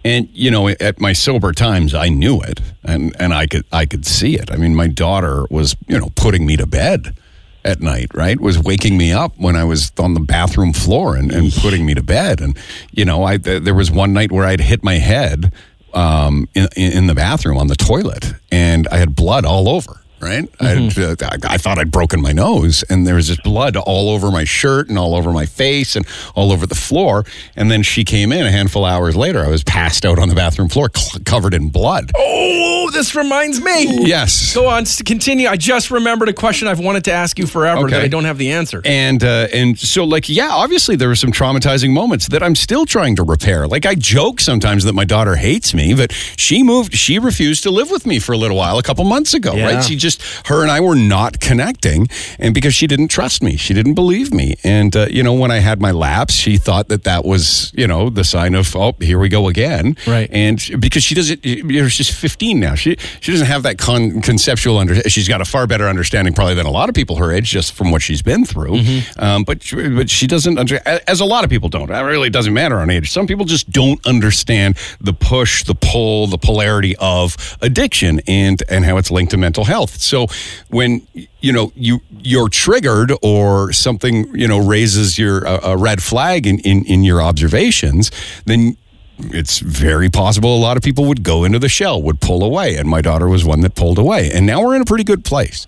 And 0.04 0.30
you 0.34 0.50
know, 0.50 0.70
at 0.70 1.00
my 1.00 1.14
sober 1.14 1.52
times, 1.52 1.94
I 1.94 2.10
knew 2.10 2.42
it, 2.42 2.60
and 2.84 3.16
and 3.20 3.34
I 3.34 3.48
could 3.48 3.66
I 3.72 3.86
could 3.86 4.06
see 4.06 4.36
it. 4.36 4.52
I 4.52 4.58
mean, 4.58 4.76
my 4.76 4.88
daughter 4.88 5.46
was 5.50 5.76
you 5.88 6.00
know 6.00 6.10
putting 6.16 6.46
me 6.46 6.58
to 6.58 6.66
bed 6.66 7.16
at 7.64 7.82
night, 7.82 8.10
right? 8.14 8.40
Was 8.40 8.58
waking 8.58 8.98
me 8.98 9.12
up 9.12 9.34
when 9.38 9.56
I 9.56 9.64
was 9.64 9.92
on 10.00 10.14
the 10.14 10.20
bathroom 10.20 10.74
floor 10.74 11.16
and, 11.16 11.32
and 11.32 11.54
putting 11.54 11.86
me 11.86 11.94
to 11.94 12.02
bed. 12.02 12.42
And 12.42 12.58
you 12.92 13.06
know, 13.06 13.24
I 13.24 13.38
th- 13.38 13.64
there 13.64 13.76
was 13.76 13.92
one 13.92 14.14
night 14.14 14.32
where 14.32 14.46
I'd 14.46 14.62
hit 14.62 14.84
my 14.84 14.96
head 14.96 15.54
um, 15.94 16.48
in 16.56 16.68
in 16.76 17.08
the 17.08 17.16
bathroom 17.16 17.58
on 17.58 17.68
the 17.68 17.76
toilet, 17.76 18.34
and 18.52 18.88
I 18.90 18.98
had 18.98 19.16
blood 19.16 19.46
all 19.46 19.70
over. 19.70 20.01
Right, 20.22 20.48
uh, 20.60 21.16
I, 21.22 21.38
I 21.54 21.58
thought 21.58 21.78
I'd 21.80 21.92
broken 21.92 22.22
my 22.22 22.32
nose, 22.32 22.84
and 22.90 23.08
there 23.08 23.16
was 23.16 23.28
just 23.28 23.44
blood 23.44 23.76
all 23.76 24.10
over 24.10 24.30
my 24.32 24.44
shirt 24.44 24.88
and 24.90 24.98
all 24.98 25.16
over 25.16 25.32
my 25.32 25.46
face 25.46 25.96
and 25.96 26.06
all 26.36 26.52
over 26.52 26.68
the 26.68 26.76
floor. 26.76 27.26
And 27.56 27.72
then 27.72 27.82
she 27.84 28.04
came 28.04 28.32
in 28.32 28.46
a 28.46 28.52
handful 28.52 28.86
of 28.86 28.92
hours 28.92 29.16
later. 29.16 29.44
I 29.44 29.48
was 29.48 29.64
passed 29.64 30.06
out 30.06 30.20
on 30.20 30.30
the 30.30 30.36
bathroom 30.36 30.70
floor, 30.70 30.90
cl- 30.96 31.22
covered 31.26 31.54
in 31.54 31.70
blood. 31.70 32.12
oh 32.16 32.90
this 32.94 33.16
reminds 33.16 33.62
me. 33.62 34.06
Yes. 34.06 34.54
Go 34.54 34.68
on, 34.68 34.84
continue. 35.06 35.48
I 35.48 35.56
just 35.56 35.92
remembered 35.92 36.28
a 36.30 36.34
question 36.34 36.68
I've 36.68 36.80
wanted 36.80 37.06
to 37.06 37.12
ask 37.14 37.40
you 37.40 37.48
forever 37.48 37.82
Okay. 37.86 37.92
that 37.92 38.02
I 38.02 38.08
don't 38.10 38.26
have 38.26 38.38
the 38.38 38.52
answer. 38.52 38.82
And 38.84 39.24
uh, 39.24 39.48
and 39.54 39.80
so 39.80 40.04
like 40.04 40.28
yeah, 40.30 40.50
obviously 40.52 40.96
there 40.98 41.08
were 41.08 41.16
some 41.16 41.32
traumatizing 41.32 41.94
moments 41.94 42.28
that 42.30 42.44
I'm 42.44 42.56
still 42.56 42.86
trying 42.86 43.16
to 43.16 43.24
repair. 43.24 43.68
Like 43.68 43.86
I 43.86 43.96
joke 43.96 44.42
sometimes 44.42 44.84
that 44.84 44.94
my 44.94 45.06
daughter 45.06 45.36
hates 45.36 45.74
me, 45.74 45.94
but 45.94 46.12
she 46.36 46.64
moved. 46.64 46.94
She 46.94 47.18
refused 47.18 47.64
to 47.64 47.72
live 47.72 47.90
with 47.92 48.06
me 48.06 48.20
for 48.20 48.34
a 48.34 48.38
little 48.38 48.58
while, 48.58 48.78
a 48.78 48.84
couple 48.84 49.06
months 49.06 49.34
ago. 49.34 49.54
Yeah. 49.54 49.76
Right? 49.76 49.84
She 49.84 49.96
just 49.96 50.11
her 50.46 50.62
and 50.62 50.72
I 50.72 50.80
were 50.80 50.96
not 50.96 51.40
connecting, 51.40 52.08
and 52.40 52.54
because 52.54 52.74
she 52.74 52.88
didn't 52.88 53.10
trust 53.10 53.44
me, 53.44 53.58
she 53.58 53.74
didn't 53.74 53.94
believe 53.96 54.34
me. 54.34 54.56
And 54.64 54.96
uh, 54.96 55.08
you 55.10 55.24
know 55.24 55.34
when 55.34 55.52
I 55.52 55.60
had 55.60 55.80
my 55.82 55.92
lapse, 55.92 56.34
she 56.34 56.58
thought 56.58 56.88
that 56.90 57.04
that 57.04 57.26
was 57.26 57.72
you 57.76 57.88
know 57.88 58.10
the 58.10 58.24
sign 58.24 58.56
of 58.56 58.76
oh 58.76 58.94
here 59.00 59.20
we 59.20 59.30
go 59.30 59.48
again. 59.48 59.96
Right. 60.08 60.30
And 60.32 60.60
she- 60.62 60.76
because 60.76 61.04
she 61.04 61.16
doesn't, 61.16 61.46
you 61.46 61.64
know, 61.82 61.88
she's 61.88 62.10
15 62.10 62.60
now. 62.60 62.76
She 62.76 62.96
she 63.20 63.32
doesn't 63.32 63.48
have 63.48 63.64
that 63.64 63.78
con- 63.78 64.22
conceptual 64.22 64.78
under. 64.78 64.96
She's 65.10 65.28
got 65.28 65.42
a 65.42 65.46
far 65.46 65.68
better 65.68 65.88
understanding 65.88 66.34
probably 66.34 66.56
than 66.56 66.66
a 66.66 66.72
lot 66.72 66.90
of 66.90 66.96
people 66.96 67.18
her 67.18 67.32
age, 67.32 67.50
just 67.50 67.74
from 67.74 67.92
what 67.92 68.02
she's 68.02 68.22
been 68.22 68.46
through. 68.46 68.80
Um, 69.18 69.44
but 69.44 69.64
she- 69.64 69.90
but 69.90 70.10
she 70.10 70.28
doesn't 70.28 70.58
under, 70.58 70.80
as 71.08 71.20
a 71.22 71.26
lot 71.26 71.44
of 71.44 71.50
people 71.50 71.70
don't. 71.70 71.90
It 71.90 72.00
really 72.02 72.30
doesn't 72.30 72.54
matter 72.54 72.80
on 72.80 72.90
age. 72.90 73.12
Some 73.12 73.28
people 73.28 73.46
just 73.46 73.70
don't 73.72 74.06
understand 74.06 74.78
the 75.00 75.14
push, 75.14 75.64
the 75.64 75.76
pull, 75.76 76.28
the 76.28 76.38
polarity 76.38 76.96
of 76.98 77.58
addiction 77.62 78.22
and 78.28 78.62
and 78.70 78.86
how 78.86 78.98
it's 78.98 79.12
linked 79.12 79.32
to 79.32 79.38
mental 79.38 79.66
health. 79.66 80.01
So 80.04 80.28
when 80.70 81.06
you 81.40 81.52
know 81.54 81.72
you 81.76 82.00
you're 82.24 82.50
triggered 82.50 83.12
or 83.22 83.72
something 83.74 84.36
you 84.36 84.48
know 84.48 84.60
raises 84.60 85.18
your 85.18 85.44
a, 85.44 85.60
a 85.70 85.78
red 85.78 86.02
flag 86.04 86.46
in, 86.48 86.60
in 86.60 86.86
in 86.86 87.04
your 87.04 87.22
observations, 87.22 88.12
then 88.46 88.78
it's 89.20 89.60
very 89.60 90.10
possible 90.10 90.56
a 90.56 90.60
lot 90.60 90.78
of 90.78 90.84
people 90.84 91.06
would 91.06 91.24
go 91.24 91.44
into 91.44 91.60
the 91.60 91.70
shell, 91.70 92.02
would 92.02 92.20
pull 92.22 92.44
away. 92.44 92.76
And 92.76 92.90
my 92.90 93.02
daughter 93.02 93.28
was 93.28 93.46
one 93.46 93.62
that 93.62 93.76
pulled 93.76 93.98
away. 94.00 94.32
And 94.32 94.46
now 94.46 94.64
we're 94.64 94.76
in 94.76 94.82
a 94.82 94.86
pretty 94.86 95.04
good 95.04 95.24
place. 95.24 95.68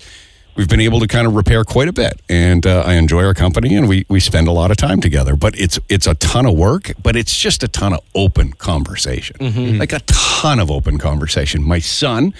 We've 0.55 0.69
been 0.69 0.81
able 0.81 0.99
to 0.99 1.07
kind 1.07 1.25
of 1.25 1.35
repair 1.35 1.63
quite 1.63 1.87
a 1.87 1.93
bit. 1.93 2.21
And 2.29 2.65
uh, 2.65 2.83
I 2.85 2.93
enjoy 2.93 3.23
our 3.25 3.33
company 3.33 3.75
and 3.75 3.87
we, 3.87 4.05
we 4.07 4.19
spend 4.19 4.47
a 4.47 4.51
lot 4.51 4.69
of 4.71 4.77
time 4.77 5.01
together. 5.01 5.35
But 5.35 5.59
it's 5.59 5.79
it's 5.89 6.05
a 6.07 6.13
ton 6.15 6.45
of 6.45 6.55
work, 6.55 6.91
but 7.01 7.15
it's 7.15 7.35
just 7.37 7.63
a 7.63 7.67
ton 7.67 7.93
of 7.93 7.99
open 8.13 8.53
conversation. 8.53 9.35
Like 9.79 9.93
a 9.93 9.99
ton 10.07 10.59
of 10.59 10.69
open 10.69 10.97
conversation. 10.99 11.63
My 11.63 11.79
son 11.79 12.33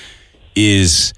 is 0.56 1.14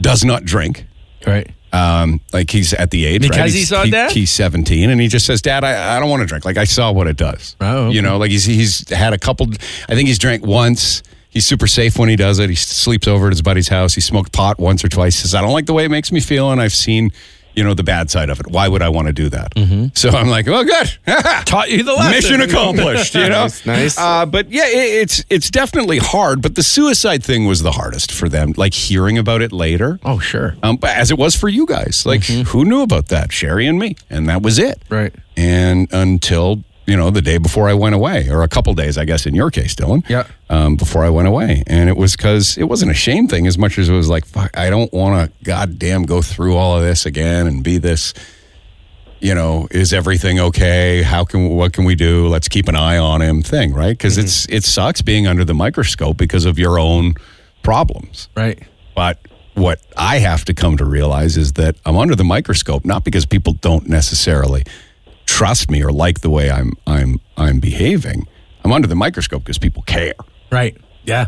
does 0.00 0.24
not 0.24 0.44
drink. 0.44 0.86
Right. 1.26 1.50
Um, 1.72 2.20
like 2.32 2.50
he's 2.50 2.72
at 2.72 2.92
the 2.92 3.04
age 3.04 3.22
Because 3.22 3.36
right? 3.38 3.50
he 3.50 3.64
saw 3.64 3.84
dad? 3.84 4.12
He's 4.12 4.30
17, 4.30 4.90
and 4.90 5.00
he 5.00 5.08
just 5.08 5.26
says, 5.26 5.42
"Dad, 5.42 5.64
I, 5.64 5.96
I 5.96 5.98
don't 6.00 6.08
want 6.08 6.20
to 6.20 6.26
drink. 6.26 6.44
Like 6.44 6.56
I 6.56 6.64
saw 6.64 6.92
what 6.92 7.08
it 7.08 7.16
does. 7.16 7.56
Oh, 7.60 7.86
okay. 7.86 7.96
You 7.96 8.02
know, 8.02 8.16
like 8.18 8.30
he's 8.30 8.44
he's 8.44 8.88
had 8.90 9.12
a 9.12 9.18
couple. 9.18 9.48
I 9.88 9.94
think 9.96 10.06
he's 10.06 10.18
drank 10.18 10.46
once. 10.46 11.02
He's 11.30 11.44
super 11.46 11.66
safe 11.66 11.98
when 11.98 12.08
he 12.08 12.14
does 12.14 12.38
it. 12.38 12.48
He 12.48 12.54
sleeps 12.54 13.08
over 13.08 13.26
at 13.26 13.32
his 13.32 13.42
buddy's 13.42 13.66
house. 13.66 13.92
He 13.94 14.00
smoked 14.00 14.30
pot 14.32 14.60
once 14.60 14.84
or 14.84 14.88
twice. 14.88 15.16
He 15.16 15.22
says, 15.22 15.34
"I 15.34 15.40
don't 15.40 15.52
like 15.52 15.66
the 15.66 15.72
way 15.72 15.84
it 15.84 15.90
makes 15.90 16.12
me 16.12 16.20
feel, 16.20 16.52
and 16.52 16.60
I've 16.60 16.74
seen." 16.74 17.10
You 17.54 17.64
know 17.64 17.74
the 17.74 17.82
bad 17.84 18.10
side 18.10 18.30
of 18.30 18.40
it. 18.40 18.46
Why 18.48 18.66
would 18.68 18.82
I 18.82 18.88
want 18.88 19.06
to 19.08 19.12
do 19.12 19.28
that? 19.30 19.52
So 19.94 20.08
I'm 20.10 20.28
like, 20.28 20.46
well, 20.46 20.64
good. 20.64 20.90
Taught 21.46 21.70
you 21.70 21.82
the 21.82 21.92
lesson. 21.92 22.10
Mission 22.38 22.40
accomplished. 22.40 23.14
You 23.14 23.28
know, 23.28 23.42
Nice, 23.44 23.66
nice. 23.66 23.98
Uh, 23.98 24.26
but 24.26 24.50
yeah, 24.50 24.66
it, 24.66 25.02
it's 25.02 25.24
it's 25.30 25.50
definitely 25.50 25.98
hard. 25.98 26.42
But 26.42 26.54
the 26.54 26.62
suicide 26.62 27.22
thing 27.22 27.46
was 27.46 27.62
the 27.62 27.72
hardest 27.72 28.10
for 28.12 28.28
them. 28.28 28.54
Like 28.56 28.74
hearing 28.74 29.18
about 29.18 29.42
it 29.42 29.52
later. 29.52 29.98
Oh, 30.04 30.18
sure. 30.18 30.56
Um, 30.62 30.76
but 30.76 30.90
as 30.90 31.10
it 31.10 31.18
was 31.18 31.36
for 31.36 31.48
you 31.48 31.66
guys, 31.66 32.04
like 32.06 32.24
who 32.24 32.64
knew 32.64 32.82
about 32.82 33.08
that? 33.08 33.32
Sherry 33.32 33.66
and 33.66 33.78
me, 33.78 33.96
and 34.10 34.28
that 34.28 34.42
was 34.42 34.58
it. 34.58 34.82
Right. 34.88 35.14
And 35.36 35.92
until 35.92 36.62
you 36.86 36.96
know 36.96 37.10
the 37.10 37.22
day 37.22 37.38
before 37.38 37.68
I 37.68 37.74
went 37.74 37.94
away, 37.94 38.28
or 38.28 38.42
a 38.42 38.48
couple 38.48 38.74
days, 38.74 38.98
I 38.98 39.04
guess, 39.04 39.26
in 39.26 39.34
your 39.34 39.50
case, 39.50 39.74
Dylan. 39.74 40.08
Yeah. 40.08 40.26
Um, 40.50 40.76
before 40.76 41.04
I 41.04 41.10
went 41.10 41.28
away, 41.28 41.62
and 41.66 41.88
it 41.88 41.96
was 41.96 42.16
because 42.16 42.58
it 42.58 42.64
wasn't 42.64 42.90
a 42.90 42.94
shame 42.94 43.26
thing 43.26 43.46
as 43.46 43.56
much 43.56 43.78
as 43.78 43.88
it 43.88 43.92
was 43.92 44.08
like, 44.08 44.26
fuck, 44.26 44.56
I 44.56 44.70
don't 44.70 44.92
want 44.92 45.32
to, 45.32 45.44
goddamn, 45.44 46.04
go 46.04 46.20
through 46.20 46.56
all 46.56 46.76
of 46.76 46.82
this 46.82 47.06
again 47.06 47.46
and 47.46 47.64
be 47.64 47.78
this. 47.78 48.14
You 49.20 49.34
know, 49.34 49.68
is 49.70 49.94
everything 49.94 50.38
okay? 50.38 51.02
How 51.02 51.24
can 51.24 51.48
what 51.48 51.72
can 51.72 51.84
we 51.84 51.94
do? 51.94 52.28
Let's 52.28 52.48
keep 52.48 52.68
an 52.68 52.76
eye 52.76 52.98
on 52.98 53.22
him. 53.22 53.42
Thing, 53.42 53.72
right? 53.72 53.96
Because 53.96 54.18
it's 54.18 54.46
it 54.50 54.64
sucks 54.64 55.00
being 55.00 55.26
under 55.26 55.44
the 55.44 55.54
microscope 55.54 56.18
because 56.18 56.44
of 56.44 56.58
your 56.58 56.78
own 56.78 57.14
problems. 57.62 58.28
Right. 58.36 58.62
But 58.94 59.18
what 59.54 59.80
I 59.96 60.18
have 60.18 60.44
to 60.46 60.54
come 60.54 60.76
to 60.76 60.84
realize 60.84 61.36
is 61.36 61.54
that 61.54 61.76
I'm 61.86 61.96
under 61.96 62.14
the 62.14 62.24
microscope 62.24 62.84
not 62.84 63.04
because 63.04 63.24
people 63.24 63.54
don't 63.54 63.88
necessarily 63.88 64.64
trust 65.34 65.68
me 65.70 65.82
or 65.82 65.90
like 65.90 66.20
the 66.20 66.30
way 66.30 66.50
I'm 66.50 66.72
I'm 66.86 67.20
I'm 67.36 67.58
behaving. 67.60 68.26
I'm 68.64 68.72
under 68.72 68.86
the 68.88 68.94
microscope 68.94 69.42
because 69.42 69.58
people 69.58 69.82
care, 69.82 70.14
Right. 70.50 70.76
Yeah. 71.04 71.26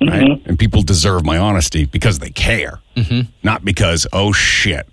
right? 0.00 0.22
Mm-hmm. 0.22 0.48
And 0.48 0.58
people 0.58 0.82
deserve 0.82 1.24
my 1.24 1.36
honesty 1.36 1.84
because 1.84 2.20
they 2.20 2.30
care, 2.30 2.80
mm-hmm. 2.96 3.28
not 3.42 3.64
because 3.64 4.06
oh 4.12 4.32
shit, 4.32 4.88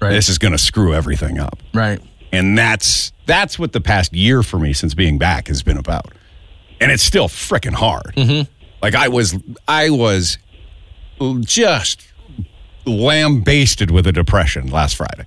Right. 0.00 0.10
this 0.10 0.28
is 0.28 0.38
going 0.38 0.52
to 0.52 0.58
screw 0.58 0.92
everything 0.94 1.38
up. 1.38 1.58
Right. 1.74 2.00
And 2.30 2.56
that's 2.58 3.12
that's 3.26 3.58
what 3.58 3.72
the 3.72 3.80
past 3.80 4.12
year 4.12 4.42
for 4.42 4.58
me 4.58 4.72
since 4.74 4.94
being 4.94 5.18
back 5.18 5.48
has 5.48 5.62
been 5.62 5.78
about. 5.78 6.12
And 6.80 6.92
it's 6.92 7.02
still 7.02 7.28
freaking 7.28 7.74
hard. 7.74 8.14
Mm-hmm. 8.16 8.50
Like 8.82 8.94
I 8.94 9.08
was 9.08 9.34
I 9.66 9.90
was 9.90 10.36
just 11.40 12.06
lambasted 12.86 13.90
with 13.90 14.06
a 14.06 14.12
depression 14.12 14.68
last 14.68 14.96
Friday. 14.96 15.24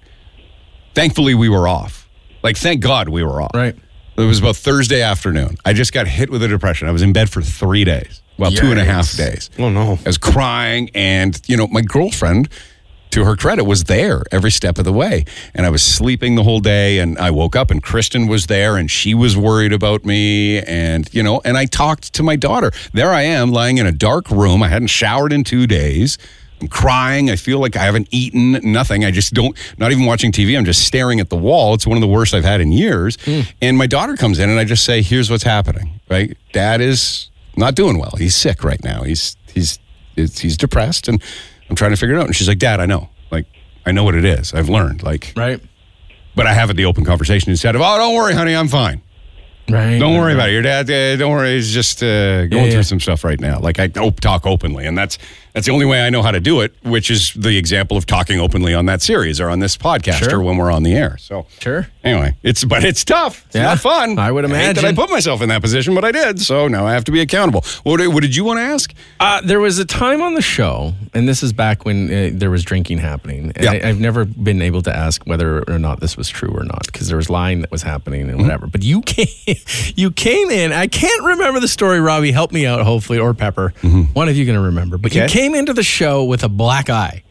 Thankfully 0.93 1.33
we 1.33 1.49
were 1.49 1.67
off. 1.67 2.02
Like 2.43 2.57
thank 2.57 2.81
God 2.81 3.09
we 3.09 3.23
were 3.23 3.41
off. 3.41 3.51
Right. 3.53 3.75
It 4.15 4.21
was 4.21 4.39
about 4.39 4.57
Thursday 4.57 5.01
afternoon. 5.01 5.57
I 5.65 5.73
just 5.73 5.91
got 5.91 6.07
hit 6.07 6.29
with 6.29 6.43
a 6.43 6.47
depression. 6.47 6.87
I 6.87 6.91
was 6.91 7.01
in 7.01 7.13
bed 7.13 7.29
for 7.29 7.41
three 7.41 7.83
days. 7.83 8.21
Well, 8.37 8.51
two 8.51 8.71
and 8.71 8.79
a 8.79 8.83
half 8.83 9.15
days. 9.15 9.49
Oh 9.57 9.69
no. 9.69 9.93
I 9.93 10.03
was 10.05 10.17
crying, 10.17 10.89
and 10.93 11.39
you 11.47 11.55
know, 11.57 11.67
my 11.67 11.81
girlfriend, 11.81 12.49
to 13.11 13.23
her 13.25 13.35
credit, 13.35 13.63
was 13.63 13.83
there 13.85 14.23
every 14.31 14.51
step 14.51 14.77
of 14.79 14.85
the 14.85 14.93
way. 14.93 15.25
And 15.53 15.65
I 15.65 15.69
was 15.69 15.83
sleeping 15.83 16.35
the 16.35 16.43
whole 16.43 16.59
day, 16.59 16.99
and 16.99 17.17
I 17.19 17.31
woke 17.31 17.55
up, 17.55 17.69
and 17.71 17.81
Kristen 17.81 18.27
was 18.27 18.47
there, 18.47 18.75
and 18.75 18.89
she 18.89 19.13
was 19.13 19.37
worried 19.37 19.71
about 19.71 20.03
me, 20.03 20.59
and 20.61 21.07
you 21.13 21.23
know, 21.23 21.41
and 21.45 21.57
I 21.57 21.65
talked 21.65 22.13
to 22.13 22.23
my 22.23 22.35
daughter. 22.35 22.71
There 22.93 23.11
I 23.11 23.21
am, 23.21 23.51
lying 23.51 23.77
in 23.77 23.85
a 23.85 23.91
dark 23.91 24.29
room. 24.29 24.61
I 24.63 24.67
hadn't 24.67 24.87
showered 24.89 25.31
in 25.31 25.43
two 25.43 25.67
days. 25.67 26.17
I'm 26.63 26.69
crying. 26.69 27.29
I 27.29 27.35
feel 27.35 27.59
like 27.59 27.75
I 27.75 27.83
haven't 27.83 28.07
eaten 28.11 28.53
nothing. 28.71 29.03
I 29.03 29.11
just 29.11 29.33
don't, 29.33 29.57
not 29.77 29.91
even 29.91 30.05
watching 30.05 30.31
TV. 30.31 30.57
I'm 30.57 30.63
just 30.63 30.87
staring 30.87 31.19
at 31.19 31.29
the 31.29 31.35
wall. 31.35 31.73
It's 31.73 31.85
one 31.85 31.97
of 31.97 32.01
the 32.01 32.07
worst 32.07 32.33
I've 32.33 32.45
had 32.45 32.61
in 32.61 32.71
years. 32.71 33.17
And 33.61 33.77
my 33.77 33.85
daughter 33.85 34.15
comes 34.15 34.39
in 34.39 34.49
and 34.49 34.57
I 34.57 34.63
just 34.63 34.85
say, 34.85 35.01
here's 35.01 35.29
what's 35.29 35.43
happening, 35.43 35.99
right? 36.09 36.37
Dad 36.53 36.79
is 36.79 37.29
not 37.57 37.75
doing 37.75 37.97
well. 37.99 38.13
He's 38.17 38.33
sick 38.33 38.63
right 38.63 38.81
now. 38.81 39.03
He's, 39.03 39.35
he's, 39.53 39.77
he's, 40.15 40.39
he's 40.39 40.55
depressed 40.55 41.09
and 41.09 41.21
I'm 41.69 41.75
trying 41.75 41.91
to 41.91 41.97
figure 41.97 42.15
it 42.15 42.19
out. 42.19 42.27
And 42.27 42.35
she's 42.35 42.47
like, 42.47 42.59
Dad, 42.59 42.79
I 42.79 42.85
know. 42.85 43.09
Like, 43.29 43.45
I 43.85 43.91
know 43.91 44.05
what 44.05 44.15
it 44.15 44.23
is. 44.23 44.53
I've 44.53 44.69
learned. 44.69 45.03
Like, 45.03 45.33
Right. 45.35 45.59
but 46.33 46.47
I 46.47 46.53
have 46.53 46.73
the 46.73 46.85
open 46.85 47.03
conversation 47.03 47.49
instead 47.49 47.75
of, 47.75 47.81
oh, 47.81 47.97
don't 47.97 48.15
worry, 48.15 48.33
honey, 48.35 48.55
I'm 48.55 48.69
fine. 48.69 49.01
Right. 49.69 49.97
Don't 49.97 50.17
worry 50.17 50.33
about 50.33 50.49
it. 50.49 50.53
Your 50.53 50.61
dad, 50.61 50.89
uh, 50.91 51.15
don't 51.15 51.31
worry, 51.31 51.53
he's 51.55 51.73
just 51.73 52.03
uh, 52.03 52.47
going 52.47 52.65
Yeah, 52.65 52.71
through 52.71 52.83
some 52.83 52.99
stuff 52.99 53.23
right 53.23 53.39
now. 53.39 53.59
Like 53.59 53.79
I 53.79 53.89
op- 53.97 54.19
talk 54.19 54.45
openly, 54.45 54.85
and 54.85 54.97
that's 54.97 55.17
that's 55.53 55.65
the 55.67 55.71
only 55.73 55.85
way 55.85 56.05
I 56.05 56.09
know 56.09 56.21
how 56.21 56.31
to 56.31 56.39
do 56.39 56.61
it. 56.61 56.73
Which 56.83 57.09
is 57.11 57.31
the 57.33 57.57
example 57.57 57.95
of 57.97 58.05
talking 58.05 58.39
openly 58.39 58.73
on 58.73 58.85
that 58.87 59.01
series 59.01 59.39
or 59.39 59.49
on 59.49 59.59
this 59.59 59.77
podcast 59.77 60.19
Sure. 60.29 60.39
or 60.39 60.43
when 60.43 60.57
we're 60.57 60.71
on 60.71 60.83
the 60.83 60.93
air. 60.95 61.17
So 61.19 61.45
Sure. 61.59 61.87
anyway, 62.03 62.35
it's 62.43 62.63
but 62.63 62.83
it's 62.83 63.03
tough. 63.05 63.43
It's 63.47 63.55
Yeah, 63.55 63.63
not 63.63 63.79
fun. 63.79 64.17
I 64.19 64.31
would 64.31 64.45
hate 64.49 64.73
that 64.75 64.85
I 64.85 64.93
put 64.93 65.09
myself 65.09 65.41
in 65.41 65.49
that 65.49 65.61
position, 65.61 65.93
but 65.95 66.03
I 66.03 66.11
did. 66.11 66.41
So 66.41 66.67
now 66.67 66.85
I 66.87 66.93
have 66.93 67.03
to 67.05 67.11
be 67.11 67.21
accountable. 67.21 67.63
What, 67.83 67.97
did- 67.97 68.07
what 68.13 68.21
did 68.21 68.35
you 68.35 68.43
want 68.43 68.57
to 68.59 68.63
ask? 68.63 68.93
Uh, 69.19 69.41
there 69.41 69.59
was 69.59 69.79
a 69.79 69.85
time 69.85 70.21
on 70.21 70.33
the 70.33 70.41
show, 70.41 70.93
and 71.13 71.27
this 71.27 71.43
is 71.43 71.53
back 71.53 71.85
when 71.85 72.07
uh, 72.13 72.29
there 72.33 72.49
was 72.51 72.63
drinking 72.63 72.97
happening. 72.99 73.51
And 73.55 73.63
Yeah. 73.63 73.71
I, 73.71 73.89
I've 73.89 73.99
never 73.99 74.25
been 74.25 74.61
able 74.61 74.81
to 74.83 74.95
ask 74.95 75.23
whether 75.25 75.63
or 75.69 75.79
not 75.79 75.99
this 75.99 76.17
was 76.17 76.29
true 76.29 76.49
or 76.55 76.63
not 76.63 76.85
because 76.87 77.07
there 77.07 77.17
was 77.17 77.29
lying 77.29 77.61
that 77.61 77.71
was 77.71 77.83
happening 77.83 78.21
Mm-hmm. 78.23 78.29
and 78.31 78.41
whatever. 78.41 78.67
But 78.67 78.83
you 78.83 79.01
came, 79.05 79.27
you 79.95 80.11
came 80.11 80.49
in. 80.49 80.73
I 80.73 80.87
can't 80.87 81.23
remember 81.23 81.59
the 81.59 81.67
story. 81.67 81.99
Robbie, 81.99 82.31
help 82.31 82.51
me 82.51 82.65
out, 82.65 82.81
hopefully, 82.81 83.17
or 83.19 83.33
Pepper. 83.33 83.73
Mm-hmm. 83.81 84.13
One 84.13 84.29
of 84.29 84.35
you 84.35 84.45
going 84.45 84.57
to 84.57 84.65
remember. 84.65 84.97
But 84.97 85.13
you 85.15 85.21
Okay. 85.23 85.42
Came 85.43 85.55
into 85.55 85.73
the 85.73 85.83
show 85.83 86.23
with 86.23 86.41
a 86.43 86.49
black 86.49 86.89
eye. 86.89 87.23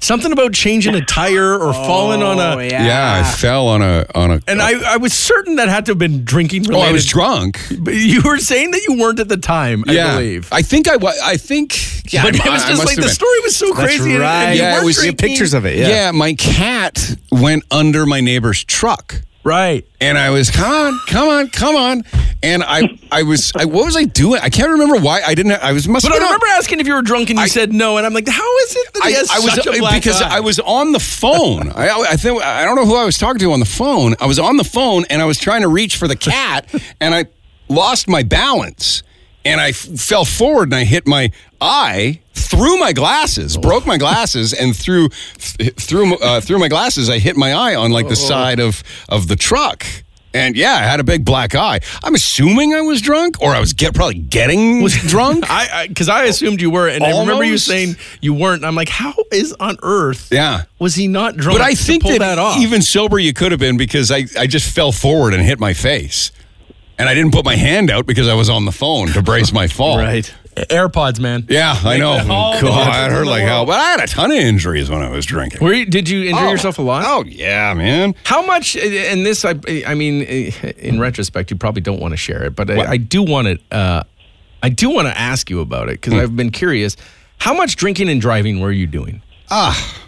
Something 0.00 0.30
about 0.32 0.52
changing 0.52 0.94
a 0.94 1.04
tire 1.04 1.56
or 1.58 1.72
falling 1.88 2.22
on 2.22 2.38
Oh, 2.38 2.58
a. 2.60 2.68
Yeah, 2.68 3.22
I 3.24 3.30
fell 3.36 3.66
on 3.68 3.82
a 3.82 4.06
on 4.14 4.30
a. 4.30 4.40
And 4.46 4.60
I, 4.62 4.94
I 4.94 4.96
was 4.96 5.12
certain 5.12 5.56
that 5.56 5.68
had 5.68 5.86
to 5.86 5.92
have 5.92 5.98
been 5.98 6.24
drinking 6.24 6.66
oh, 6.66 6.70
related. 6.70 6.88
I 6.88 6.92
was 6.92 7.06
drunk. 7.06 7.60
But 7.80 7.94
you 7.94 8.22
were 8.22 8.38
saying 8.38 8.70
that 8.72 8.82
you 8.88 8.96
weren't 8.98 9.18
at 9.20 9.28
the 9.28 9.36
time, 9.36 9.82
yeah, 9.88 10.06
I 10.06 10.16
believe. 10.18 10.48
I 10.52 10.62
think 10.62 10.86
I 10.88 10.96
was. 10.96 11.18
I 11.22 11.36
think. 11.36 11.74
Yeah, 12.10 12.22
but 12.22 12.40
I- 12.40 12.46
it 12.48 12.50
was 12.50 12.64
I 12.64 12.68
just 12.70 12.78
must 12.80 12.86
like 12.86 12.96
have 12.96 13.04
the 13.04 13.08
been. 13.08 13.14
story 13.14 13.40
was 13.42 13.54
so 13.54 13.66
That's 13.74 13.96
crazy. 13.98 14.12
and- 14.12 14.20
right. 14.22 14.44
And 14.44 14.56
you 14.56 14.62
Yeah, 14.62 14.70
it 14.70 14.74
weren't 14.76 14.86
was- 14.86 14.96
See 14.96 15.02
drinking. 15.08 15.28
pictures 15.28 15.52
of 15.52 15.66
it. 15.66 15.76
Yeah. 15.76 15.88
Yeah. 15.88 16.10
my 16.12 16.32
cat 16.32 17.16
went 17.30 17.64
under 17.70 18.06
my 18.06 18.22
neighbor's 18.22 18.64
truck. 18.64 19.20
Right. 19.48 19.86
And 20.00 20.18
I 20.18 20.28
was, 20.28 20.50
come 20.50 20.70
on, 20.70 21.00
come 21.06 21.28
on, 21.28 21.48
come 21.48 21.74
on. 21.74 22.02
And 22.42 22.62
I, 22.62 22.98
I 23.10 23.22
was, 23.22 23.50
I, 23.56 23.64
what 23.64 23.86
was 23.86 23.96
I 23.96 24.04
doing? 24.04 24.40
I 24.42 24.50
can't 24.50 24.70
remember 24.70 24.98
why 25.00 25.22
I 25.26 25.34
didn't. 25.34 25.52
I 25.52 25.72
was 25.72 25.88
must. 25.88 26.04
But 26.04 26.12
I 26.12 26.16
been 26.16 26.22
on- 26.22 26.28
remember 26.28 26.46
asking 26.48 26.80
if 26.80 26.86
you 26.86 26.94
were 26.94 27.02
drunk, 27.02 27.30
and 27.30 27.38
you 27.38 27.44
I- 27.44 27.48
said 27.48 27.72
no. 27.72 27.96
And 27.96 28.06
I'm 28.06 28.12
like, 28.12 28.28
how 28.28 28.56
is 28.58 28.76
it 28.76 28.92
that 28.94 29.02
he 29.06 29.14
I, 29.14 29.18
has 29.18 29.30
I 29.30 29.38
was 29.40 29.54
such 29.54 29.66
a 29.66 29.78
black 29.78 29.94
because 30.02 30.20
eye? 30.20 30.36
I 30.36 30.40
was 30.40 30.58
on 30.60 30.92
the 30.92 31.00
phone. 31.00 31.70
I, 31.70 31.88
I 32.10 32.16
think 32.16 32.42
I 32.42 32.64
don't 32.64 32.76
know 32.76 32.84
who 32.86 32.94
I 32.94 33.04
was 33.06 33.16
talking 33.18 33.40
to 33.40 33.52
on 33.52 33.58
the 33.60 33.66
phone. 33.66 34.14
I 34.20 34.26
was 34.26 34.38
on 34.38 34.56
the 34.58 34.64
phone 34.64 35.04
and 35.10 35.20
I 35.22 35.24
was 35.24 35.38
trying 35.38 35.62
to 35.62 35.68
reach 35.68 35.96
for 35.96 36.06
the 36.06 36.14
cat, 36.16 36.68
and 37.00 37.14
I 37.14 37.24
lost 37.68 38.06
my 38.06 38.22
balance. 38.22 39.02
And 39.48 39.60
I 39.60 39.70
f- 39.70 39.76
fell 39.76 40.24
forward 40.24 40.68
and 40.68 40.74
I 40.74 40.84
hit 40.84 41.06
my 41.06 41.30
eye 41.60 42.20
through 42.34 42.78
my 42.78 42.92
glasses, 42.92 43.56
broke 43.56 43.86
my 43.86 43.98
glasses, 43.98 44.52
and 44.52 44.76
through 44.76 45.08
th- 45.38 45.74
through 45.74 46.16
uh, 46.18 46.40
through 46.40 46.58
my 46.58 46.68
glasses, 46.68 47.10
I 47.10 47.18
hit 47.18 47.36
my 47.36 47.52
eye 47.52 47.74
on 47.74 47.90
like 47.90 48.08
the 48.08 48.16
side 48.16 48.60
of 48.60 48.82
of 49.08 49.28
the 49.28 49.36
truck. 49.36 49.84
And 50.34 50.56
yeah, 50.56 50.74
I 50.74 50.80
had 50.80 51.00
a 51.00 51.04
big 51.04 51.24
black 51.24 51.54
eye. 51.54 51.80
I'm 52.04 52.14
assuming 52.14 52.74
I 52.74 52.82
was 52.82 53.00
drunk, 53.00 53.40
or 53.40 53.54
I 53.54 53.60
was 53.60 53.72
get 53.72 53.94
probably 53.94 54.18
getting 54.18 54.82
was 54.82 54.94
drunk. 55.08 55.44
I 55.48 55.88
because 55.88 56.10
I, 56.10 56.24
assumed 56.24 56.60
you 56.60 56.70
were, 56.70 56.86
and 56.86 57.02
I 57.02 57.18
remember 57.18 57.44
you 57.44 57.56
saying 57.56 57.96
you 58.20 58.34
weren't. 58.34 58.62
I'm 58.62 58.74
like, 58.74 58.90
how 58.90 59.14
is 59.32 59.54
on 59.58 59.78
earth? 59.82 60.28
Yeah. 60.30 60.64
was 60.78 60.94
he 60.94 61.08
not 61.08 61.36
drunk? 61.36 61.58
But 61.58 61.66
I 61.66 61.74
think 61.74 62.04
that, 62.04 62.18
that, 62.18 62.38
off. 62.38 62.58
even 62.58 62.82
sober 62.82 63.18
you 63.18 63.32
could 63.32 63.52
have 63.52 63.60
been 63.60 63.78
because 63.78 64.10
I, 64.10 64.26
I 64.38 64.46
just 64.46 64.72
fell 64.72 64.92
forward 64.92 65.32
and 65.32 65.42
hit 65.42 65.58
my 65.58 65.72
face. 65.72 66.30
And 66.98 67.08
I 67.08 67.14
didn't 67.14 67.32
put 67.32 67.44
my 67.44 67.54
hand 67.56 67.90
out 67.90 68.06
because 68.06 68.26
I 68.28 68.34
was 68.34 68.50
on 68.50 68.64
the 68.64 68.72
phone 68.72 69.08
to 69.08 69.22
brace 69.22 69.52
my 69.52 69.68
fall. 69.68 69.98
Right. 69.98 70.32
AirPods, 70.56 71.20
man. 71.20 71.46
Yeah, 71.48 71.76
I 71.84 71.98
know. 71.98 72.18
Make 72.18 72.28
all 72.30 72.60
God, 72.60 72.84
difference 72.86 73.12
it 73.12 73.16
hurt 73.16 73.26
like 73.28 73.42
hell. 73.42 73.64
But 73.64 73.78
I 73.78 73.90
had 73.92 74.00
a 74.00 74.06
ton 74.08 74.32
of 74.32 74.36
injuries 74.38 74.90
when 74.90 75.02
I 75.02 75.08
was 75.08 75.24
drinking. 75.24 75.60
Were 75.64 75.72
you, 75.72 75.86
did 75.86 76.08
you 76.08 76.24
injure 76.24 76.46
Oh. 76.46 76.50
yourself 76.50 76.78
a 76.80 76.82
lot? 76.82 77.04
Oh, 77.06 77.22
yeah, 77.24 77.72
man. 77.74 78.16
How 78.24 78.44
much? 78.44 78.74
And 78.76 79.24
this, 79.24 79.44
I, 79.44 79.54
I 79.86 79.94
mean, 79.94 80.22
in 80.22 80.98
retrospect, 80.98 81.52
you 81.52 81.56
probably 81.56 81.82
don't 81.82 82.00
want 82.00 82.10
to 82.12 82.16
share 82.16 82.42
it, 82.42 82.56
but 82.56 82.68
What? 82.68 82.88
I, 82.88 82.92
I 82.92 82.96
do 82.96 83.22
want 83.22 83.46
to. 83.46 83.76
Uh, 83.76 84.02
I 84.60 84.68
do 84.70 84.90
want 84.90 85.06
to 85.06 85.16
ask 85.16 85.48
you 85.50 85.60
about 85.60 85.88
it 85.88 86.00
because 86.00 86.14
Hmm. 86.14 86.18
I've 86.18 86.36
been 86.36 86.50
curious. 86.50 86.96
How 87.38 87.54
much 87.54 87.76
drinking 87.76 88.08
and 88.08 88.20
driving 88.20 88.58
were 88.58 88.72
you 88.72 88.88
doing? 88.88 89.22
Ah, 89.52 90.02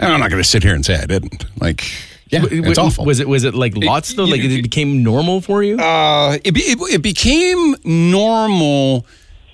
and 0.00 0.12
I'm 0.12 0.18
not 0.18 0.30
going 0.30 0.42
to 0.42 0.48
sit 0.48 0.64
here 0.64 0.74
and 0.74 0.84
say 0.84 0.96
I 1.00 1.06
didn't. 1.06 1.44
Like, 1.60 1.84
yeah, 2.32 2.40
W- 2.40 2.62
it's 2.62 2.76
w- 2.78 2.86
awful. 2.88 3.04
Was 3.04 3.20
it 3.20 3.28
was 3.28 3.44
it 3.44 3.54
like 3.54 3.74
lots 3.76 4.14
though? 4.14 4.24
Like 4.24 4.40
it 4.40 4.62
became 4.62 5.02
normal 5.04 5.40
for 5.40 5.62
you? 5.62 5.76
uh, 5.78 6.38
it, 6.42 6.52
be- 6.52 6.60
it, 6.62 6.78
it 6.90 7.02
became 7.02 7.76
normal 7.84 9.06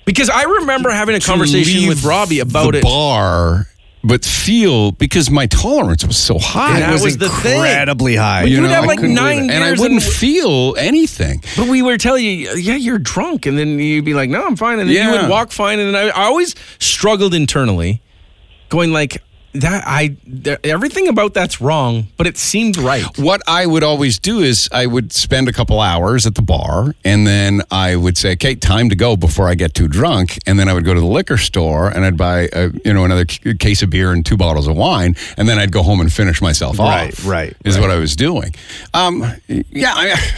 Because 0.05 0.29
I 0.29 0.43
remember 0.43 0.89
having 0.89 1.15
a 1.15 1.19
conversation 1.19 1.87
with 1.87 2.03
Robbie 2.03 2.39
about 2.39 2.71
the 2.71 2.79
it. 2.79 2.83
bar, 2.83 3.67
but 4.03 4.23
feel 4.25 4.91
because 4.93 5.29
my 5.29 5.45
tolerance 5.47 6.03
was 6.05 6.17
so 6.17 6.39
high. 6.39 6.79
That 6.79 6.89
It 6.89 6.93
was, 6.93 7.03
was 7.03 7.17
the 7.17 7.29
thing. 7.29 7.57
incredibly 7.57 8.15
high. 8.15 8.43
But 8.43 8.49
you 8.51 8.61
would 8.61 8.71
have, 8.71 8.85
like, 8.85 9.01
nine 9.01 9.45
it. 9.49 9.51
and 9.51 9.63
I 9.63 9.71
wouldn't 9.71 10.01
and- 10.03 10.13
feel 10.13 10.75
anything. 10.79 11.43
But 11.57 11.67
we 11.67 11.81
were 11.81 11.97
telling 11.97 12.23
you, 12.25 12.49
yeah, 12.55 12.75
you're 12.75 12.97
drunk, 12.97 13.45
and 13.45 13.57
then 13.57 13.77
you'd 13.77 14.05
be 14.05 14.13
like, 14.13 14.29
no, 14.29 14.43
I'm 14.45 14.55
fine, 14.55 14.79
and 14.79 14.89
then 14.89 15.05
you 15.05 15.11
would 15.21 15.29
walk 15.29 15.51
fine, 15.51 15.79
and 15.79 15.93
then 15.93 16.01
I, 16.07 16.09
I 16.09 16.23
always 16.25 16.55
struggled 16.79 17.33
internally, 17.33 18.01
going 18.69 18.91
like 18.93 19.21
that. 19.53 19.83
I 19.85 20.15
there, 20.25 20.59
everything 20.63 21.07
about 21.07 21.33
that's 21.33 21.61
wrong, 21.61 22.07
but 22.17 22.27
it 22.27 22.37
seemed 22.37 22.77
right. 22.77 23.05
What 23.17 23.41
I 23.47 23.65
would 23.65 23.83
always 23.83 24.19
do 24.19 24.39
is 24.39 24.69
I 24.71 24.85
would 24.85 25.11
spend 25.11 25.47
a 25.47 25.53
couple 25.53 25.79
hours 25.79 26.25
at 26.25 26.35
the 26.35 26.41
bar, 26.41 26.95
and 27.03 27.25
then 27.25 27.61
I 27.71 27.95
would 27.95 28.17
say, 28.17 28.33
"Okay, 28.33 28.55
time 28.55 28.89
to 28.89 28.95
go 28.95 29.15
before 29.15 29.47
I 29.47 29.55
get 29.55 29.73
too 29.73 29.87
drunk." 29.87 30.39
And 30.45 30.59
then 30.59 30.69
I 30.69 30.73
would 30.73 30.85
go 30.85 30.93
to 30.93 30.99
the 30.99 31.05
liquor 31.05 31.37
store 31.37 31.89
and 31.89 32.05
I'd 32.05 32.17
buy, 32.17 32.49
a, 32.53 32.71
you 32.85 32.93
know, 32.93 33.05
another 33.05 33.25
case 33.25 33.81
of 33.81 33.89
beer 33.89 34.11
and 34.11 34.25
two 34.25 34.37
bottles 34.37 34.67
of 34.67 34.75
wine, 34.75 35.15
and 35.37 35.47
then 35.47 35.57
I'd 35.59 35.71
go 35.71 35.83
home 35.83 36.01
and 36.01 36.11
finish 36.11 36.41
myself 36.41 36.79
off. 36.79 36.89
right, 36.89 37.23
right, 37.23 37.57
is 37.65 37.79
what 37.79 37.89
I 37.89 37.97
was 37.97 38.15
doing. 38.15 38.53
Um, 38.93 39.23
yeah. 39.47 39.93
I, 39.95 40.31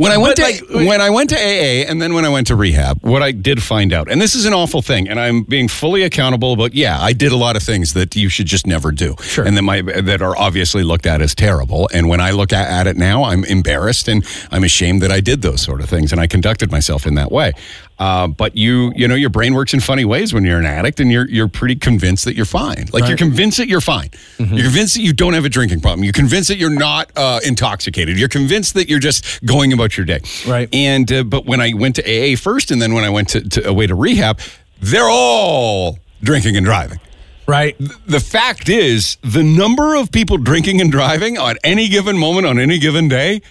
when 0.00 0.12
I 0.12 0.18
went 0.18 0.36
But, 0.36 0.52
to 0.54 0.74
like, 0.76 0.86
when 0.88 1.00
I 1.00 1.10
went 1.10 1.30
to 1.30 1.36
AA 1.36 1.84
and 1.88 2.00
then 2.00 2.14
when 2.14 2.24
I 2.24 2.28
went 2.30 2.46
to 2.46 2.56
rehab, 2.56 2.98
what 3.02 3.22
I 3.22 3.32
did 3.32 3.62
find 3.62 3.92
out, 3.92 4.10
and 4.10 4.20
this 4.20 4.34
is 4.34 4.46
an 4.46 4.54
awful 4.54 4.80
thing, 4.82 5.08
and 5.08 5.20
I'm 5.20 5.42
being 5.42 5.68
fully 5.68 6.02
accountable, 6.02 6.56
but 6.56 6.74
yeah, 6.74 6.98
I 7.00 7.12
did 7.12 7.32
a 7.32 7.36
lot 7.36 7.54
of 7.56 7.62
things 7.62 7.92
that 7.92 8.16
you 8.16 8.28
should 8.28 8.46
just 8.46 8.66
never 8.66 8.92
do, 8.92 9.14
Sure. 9.20 9.44
and 9.44 9.56
that 9.56 9.62
my 9.62 9.82
that 9.82 10.22
are 10.22 10.36
obviously 10.36 10.82
looked 10.82 11.06
at 11.06 11.20
as 11.20 11.34
terrible. 11.34 11.88
And 11.92 12.08
when 12.08 12.20
I 12.20 12.30
look 12.30 12.52
at, 12.52 12.68
at 12.68 12.86
it 12.86 12.96
now, 12.96 13.24
I'm 13.24 13.44
embarrassed 13.44 14.08
and 14.08 14.24
I'm 14.50 14.64
ashamed 14.64 15.02
that 15.02 15.10
I 15.12 15.20
did 15.20 15.42
those 15.42 15.60
sort 15.60 15.80
of 15.82 15.88
things 15.90 16.12
and 16.12 16.20
I 16.20 16.26
conducted 16.26 16.70
myself 16.70 17.06
in 17.06 17.14
that 17.16 17.30
way. 17.30 17.52
Uh, 17.98 18.26
but 18.28 18.56
you, 18.56 18.92
you 18.96 19.06
know, 19.06 19.14
your 19.14 19.28
brain 19.28 19.52
works 19.52 19.74
in 19.74 19.80
funny 19.80 20.06
ways 20.06 20.32
when 20.32 20.42
you're 20.42 20.58
an 20.58 20.64
addict, 20.64 21.00
and 21.00 21.12
you're 21.12 21.28
you're 21.28 21.48
pretty 21.48 21.76
convinced 21.76 22.24
that 22.24 22.34
you're 22.34 22.46
fine. 22.46 22.86
Like 22.94 23.06
you're 23.06 23.18
convinced 23.18 23.58
that 23.58 23.68
you're 23.68 23.82
fine. 23.82 24.08
Mm-hmm. 24.38 24.54
You're 24.54 24.64
convinced 24.64 24.94
that 24.94 25.02
you 25.02 25.12
don't 25.12 25.34
have 25.34 25.44
a 25.44 25.50
drinking 25.50 25.80
problem. 25.82 26.02
You're 26.04 26.14
convinced 26.14 26.48
that 26.48 26.56
you're 26.56 26.70
not 26.70 27.10
uh, 27.14 27.40
intoxicated. 27.46 28.18
You're 28.18 28.30
convinced 28.30 28.72
that 28.72 28.88
you're 28.88 29.00
just 29.00 29.44
going 29.44 29.74
about 29.74 29.89
your 29.96 30.06
day. 30.06 30.20
Right. 30.46 30.68
And 30.72 31.10
uh, 31.12 31.22
but 31.24 31.46
when 31.46 31.60
I 31.60 31.72
went 31.74 31.96
to 31.96 32.02
AA 32.04 32.36
first, 32.36 32.70
and 32.70 32.80
then 32.80 32.94
when 32.94 33.04
I 33.04 33.10
went 33.10 33.28
to, 33.30 33.40
to 33.48 33.68
away 33.68 33.86
to 33.86 33.94
rehab, 33.94 34.40
they're 34.80 35.08
all 35.10 35.98
drinking 36.22 36.56
and 36.56 36.64
driving. 36.64 36.98
Right. 37.46 37.76
The 38.06 38.20
fact 38.20 38.68
is, 38.68 39.16
the 39.22 39.42
number 39.42 39.96
of 39.96 40.12
people 40.12 40.36
drinking 40.36 40.80
and 40.80 40.92
driving 40.92 41.36
on 41.38 41.56
any 41.64 41.88
given 41.88 42.16
moment 42.16 42.46
on 42.46 42.58
any 42.60 42.78
given 42.78 43.08
day 43.08 43.42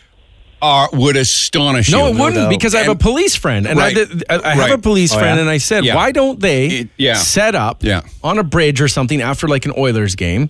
are 0.61 0.89
would 0.93 1.15
astonish 1.15 1.89
No, 1.91 2.07
you. 2.07 2.13
it 2.15 2.19
wouldn't 2.19 2.35
doubt. 2.35 2.49
because 2.49 2.75
I 2.75 2.79
have 2.79 2.89
a 2.91 2.95
police 2.95 3.35
friend, 3.35 3.65
and 3.65 3.77
Right. 3.79 3.91
I, 3.97 4.05
did, 4.05 4.23
I, 4.29 4.35
I 4.35 4.49
have 4.49 4.57
Right. 4.57 4.71
a 4.71 4.77
police 4.77 5.13
Oh, 5.13 5.17
friend, 5.19 5.35
yeah? 5.37 5.41
and 5.41 5.49
I 5.49 5.57
said, 5.57 5.85
Yeah. 5.85 5.95
why 5.95 6.11
don't 6.11 6.39
they 6.39 6.67
It- 6.67 6.89
yeah. 6.97 7.13
set 7.15 7.55
up 7.55 7.81
Yeah. 7.83 8.01
on 8.23 8.37
a 8.39 8.43
bridge 8.43 8.81
or 8.81 8.87
something 8.89 9.21
after 9.21 9.47
like 9.47 9.65
an 9.65 9.73
Oilers 9.77 10.15
game? 10.15 10.49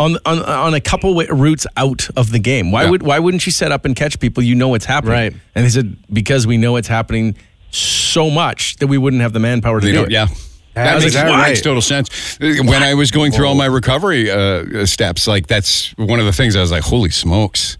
On, 0.00 0.16
on, 0.24 0.38
on 0.42 0.72
a 0.74 0.80
couple 0.80 1.14
routes 1.14 1.66
out 1.76 2.08
of 2.16 2.32
the 2.32 2.38
game, 2.38 2.72
why 2.72 2.84
Yeah. 2.84 2.90
would 2.90 3.02
why 3.02 3.18
wouldn't 3.18 3.44
you 3.44 3.52
set 3.52 3.70
up 3.70 3.84
and 3.84 3.94
catch 3.94 4.18
people? 4.18 4.42
You 4.42 4.54
know 4.54 4.68
what's 4.68 4.86
happening, 4.86 5.12
Right. 5.12 5.32
And 5.54 5.64
they 5.64 5.68
said 5.68 5.96
because 6.12 6.46
we 6.46 6.56
know 6.56 6.76
it's 6.76 6.88
happening 6.88 7.36
so 7.70 8.30
much 8.30 8.76
that 8.76 8.86
we 8.86 8.98
wouldn't 8.98 9.20
have 9.22 9.32
the 9.32 9.38
manpower 9.40 9.78
to 9.80 9.86
They 9.86 9.92
do 9.92 10.04
it. 10.04 10.10
yeah. 10.10 10.26
Yeah, 10.76 10.84
That 10.84 10.96
is 10.98 11.02
makes, 11.04 11.14
that 11.16 11.24
that 11.26 11.30
right? 11.32 11.48
makes 11.48 11.60
total 11.60 11.82
sense. 11.82 12.38
When 12.40 12.82
I 12.82 12.94
was 12.94 13.10
going 13.10 13.32
through 13.32 13.46
all 13.46 13.54
my 13.56 13.66
recovery 13.66 14.30
uh, 14.30 14.86
steps, 14.86 15.26
like 15.26 15.48
that's 15.48 15.90
one 15.98 16.18
of 16.20 16.26
the 16.26 16.32
things 16.32 16.54
I 16.56 16.60
was 16.60 16.70
like, 16.70 16.84
"Holy 16.84 17.10
smokes!" 17.10 17.76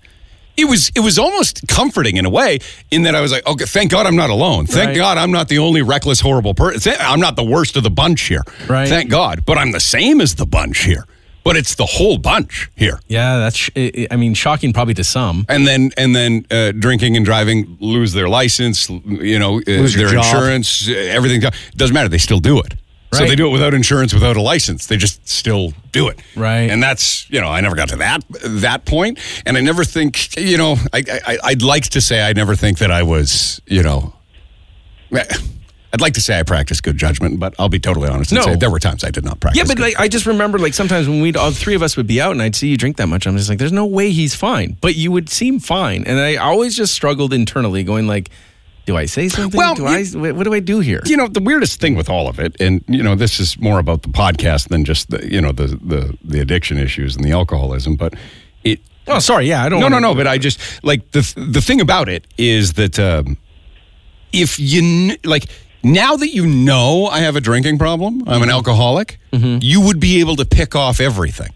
It 0.57 0.65
was 0.67 0.91
it 0.95 1.01
was 1.01 1.17
almost 1.19 1.67
comforting 1.69 2.17
in 2.17 2.27
a 2.27 2.31
way, 2.31 2.59
in 2.91 3.05
that 3.05 3.15
I 3.15 3.21
was 3.23 3.31
like, 3.33 3.47
"Okay, 3.47 3.65
thank 3.65 3.91
God 3.93 4.07
I'm 4.07 4.17
not 4.17 4.29
alone. 4.29 4.67
Thank 4.67 4.89
Right. 4.89 4.97
God 4.97 5.17
I'm 5.19 5.31
not 5.31 5.49
the 5.49 5.59
only 5.59 5.81
reckless, 5.83 6.21
horrible 6.21 6.53
person. 6.53 6.93
I'm 6.99 7.21
not 7.21 7.37
the 7.37 7.45
worst 7.45 7.77
of 7.77 7.83
the 7.85 7.91
bunch 7.91 8.23
here. 8.23 8.43
Right. 8.69 8.89
Thank 8.89 9.09
God, 9.09 9.45
but 9.47 9.57
I'm 9.57 9.71
the 9.71 9.81
same 9.81 10.21
as 10.21 10.35
the 10.35 10.45
bunch 10.47 10.79
here. 10.85 11.07
But 11.43 11.57
it's 11.57 11.75
the 11.75 11.87
whole 11.87 12.19
bunch 12.19 12.71
here." 12.77 13.01
Yeah, 13.09 13.39
that's 13.39 13.71
I 13.77 14.07
I 14.11 14.17
mean 14.17 14.35
shocking 14.35 14.73
probably 14.73 14.95
to 14.95 15.05
some. 15.05 15.47
and 15.49 15.67
then 15.67 15.91
and 15.97 16.15
then 16.15 16.45
uh, 16.51 16.73
drinking 16.73 17.17
and 17.17 17.25
driving 17.25 17.77
lose 17.81 18.13
their 18.13 18.29
license 18.29 18.89
you 18.91 19.39
know 19.39 19.59
uh, 19.59 19.71
Lose 19.81 19.95
their 19.95 20.09
job. 20.11 20.25
insurance 20.25 20.89
uh, 20.89 20.93
everything 20.93 21.41
doesn't 21.77 21.95
matter 21.95 22.09
they 22.09 22.19
still 22.19 22.41
do 22.41 22.59
it 22.61 22.75
so 23.13 23.21
Right. 23.21 23.29
they 23.31 23.37
do 23.37 23.47
it 23.49 23.51
without 23.53 23.75
insurance 23.75 24.15
without 24.15 24.37
a 24.37 24.41
license 24.43 24.87
they 24.87 24.97
just 24.97 25.27
still 25.29 25.73
do 25.93 26.09
it 26.09 26.21
Right. 26.37 26.71
and 26.71 26.81
that's 26.83 27.29
you 27.31 27.41
know 27.41 27.49
i 27.49 27.61
never 27.61 27.75
got 27.75 27.89
to 27.89 27.97
that 27.97 28.23
that 28.45 28.85
point 28.85 29.19
and 29.47 29.57
i 29.57 29.61
never 29.61 29.85
think 29.85 30.37
you 30.37 30.57
know 30.59 30.77
i, 30.93 31.03
I 31.27 31.39
i'd 31.51 31.63
like 31.63 31.85
to 31.91 32.01
say 32.01 32.23
i 32.23 32.33
never 32.35 32.55
think 32.55 32.79
that 32.79 32.91
i 32.93 33.03
was 33.03 33.61
you 33.67 33.83
know 33.83 34.13
I'd 35.93 36.01
like 36.01 36.15
to 36.15 36.21
say 36.21 36.39
I 36.39 36.45
practiced 36.45 36.83
good 36.85 36.97
judgment, 36.97 37.41
but 37.41 37.55
I'll 37.59 37.69
be 37.69 37.81
totally 37.81 38.09
honest 38.09 38.31
and 38.31 38.39
No. 38.41 38.45
say 38.47 38.55
there 38.57 38.71
were 38.71 38.79
times 38.79 39.03
I 39.03 39.11
did 39.11 39.25
not 39.25 39.41
practice. 39.41 39.59
Yeah, 39.59 39.65
but 39.67 39.79
like 39.81 39.99
I 39.99 40.07
just 40.09 40.25
remember 40.27 40.59
like 40.59 40.73
sometimes 40.75 41.09
when 41.09 41.21
we'd 41.21 41.37
all 41.37 41.51
three 41.51 41.75
of 41.75 41.83
us 41.83 41.97
would 41.97 42.07
be 42.07 42.21
out 42.21 42.31
and 42.33 42.41
I'd 42.43 42.55
see 42.55 42.69
you 42.69 42.77
drink 42.77 42.97
that 42.99 43.09
much, 43.09 43.27
I'm 43.27 43.37
just 43.37 43.49
like, 43.49 43.59
there's 43.59 43.73
no 43.73 43.87
way 43.87 44.11
he's 44.11 44.35
fine. 44.35 44.77
But 44.81 44.95
you 44.95 45.11
would 45.11 45.29
seem 45.29 45.59
fine. 45.59 46.05
And 46.07 46.21
I 46.21 46.37
always 46.37 46.77
just 46.77 46.95
struggled 46.95 47.33
internally, 47.33 47.83
going 47.83 48.07
like, 48.07 48.31
do 48.87 48.97
I 48.97 49.07
say 49.07 49.29
something? 49.29 49.59
Well, 49.59 49.75
do 49.75 49.83
you- 49.83 49.89
I 49.89 50.05
what 50.05 50.37
what 50.37 50.45
do 50.45 50.55
I 50.55 50.61
do 50.61 50.79
here? 50.81 51.03
you 51.07 51.17
know 51.17 51.29
the 51.29 51.41
weirdest 51.41 51.81
thing 51.81 51.95
with 51.97 52.09
all 52.09 52.29
of 52.29 52.39
it 52.41 52.57
and 52.61 52.83
you 52.89 53.03
know 53.03 53.15
this 53.15 53.39
is 53.39 53.59
more 53.61 53.79
about 53.79 54.03
the 54.03 54.09
podcast 54.09 54.69
than 54.69 54.85
just 54.85 55.11
the 55.11 55.29
you 55.31 55.41
know 55.41 55.53
the 55.53 55.67
the, 55.83 56.17
the 56.25 56.41
addiction 56.41 56.79
issues 56.79 57.15
and 57.15 57.25
the 57.25 57.31
alcoholism 57.33 57.95
but 57.97 58.15
it 58.65 58.81
Oh, 59.07 59.19
sorry, 59.19 59.47
yeah, 59.49 59.65
I 59.65 59.69
don't 59.69 59.81
no 59.81 59.87
wanna- 59.87 60.01
no 60.01 60.09
no 60.11 60.15
but 60.15 60.27
i 60.27 60.39
just 60.39 60.59
like 60.83 61.11
the 61.13 61.21
the 61.37 61.61
thing 61.61 61.81
about 61.81 62.09
it 62.09 62.27
is 62.39 62.73
that 62.75 62.99
um 62.99 63.37
if 64.33 64.59
you 64.59 65.17
like 65.25 65.45
now 65.83 66.17
that 66.17 66.29
you 66.35 66.47
know 66.47 67.07
i 67.07 67.21
have 67.21 67.37
a 67.37 67.41
drinking 67.41 67.79
problem 67.79 68.23
i'm 68.27 68.43
an 68.43 68.51
alcoholic 68.51 69.19
mm-hmm. 69.33 69.59
you 69.63 69.81
would 69.81 69.99
be 70.01 70.21
able 70.21 70.37
to 70.37 70.45
pick 70.45 70.75
off 70.75 71.01
everything 71.01 71.51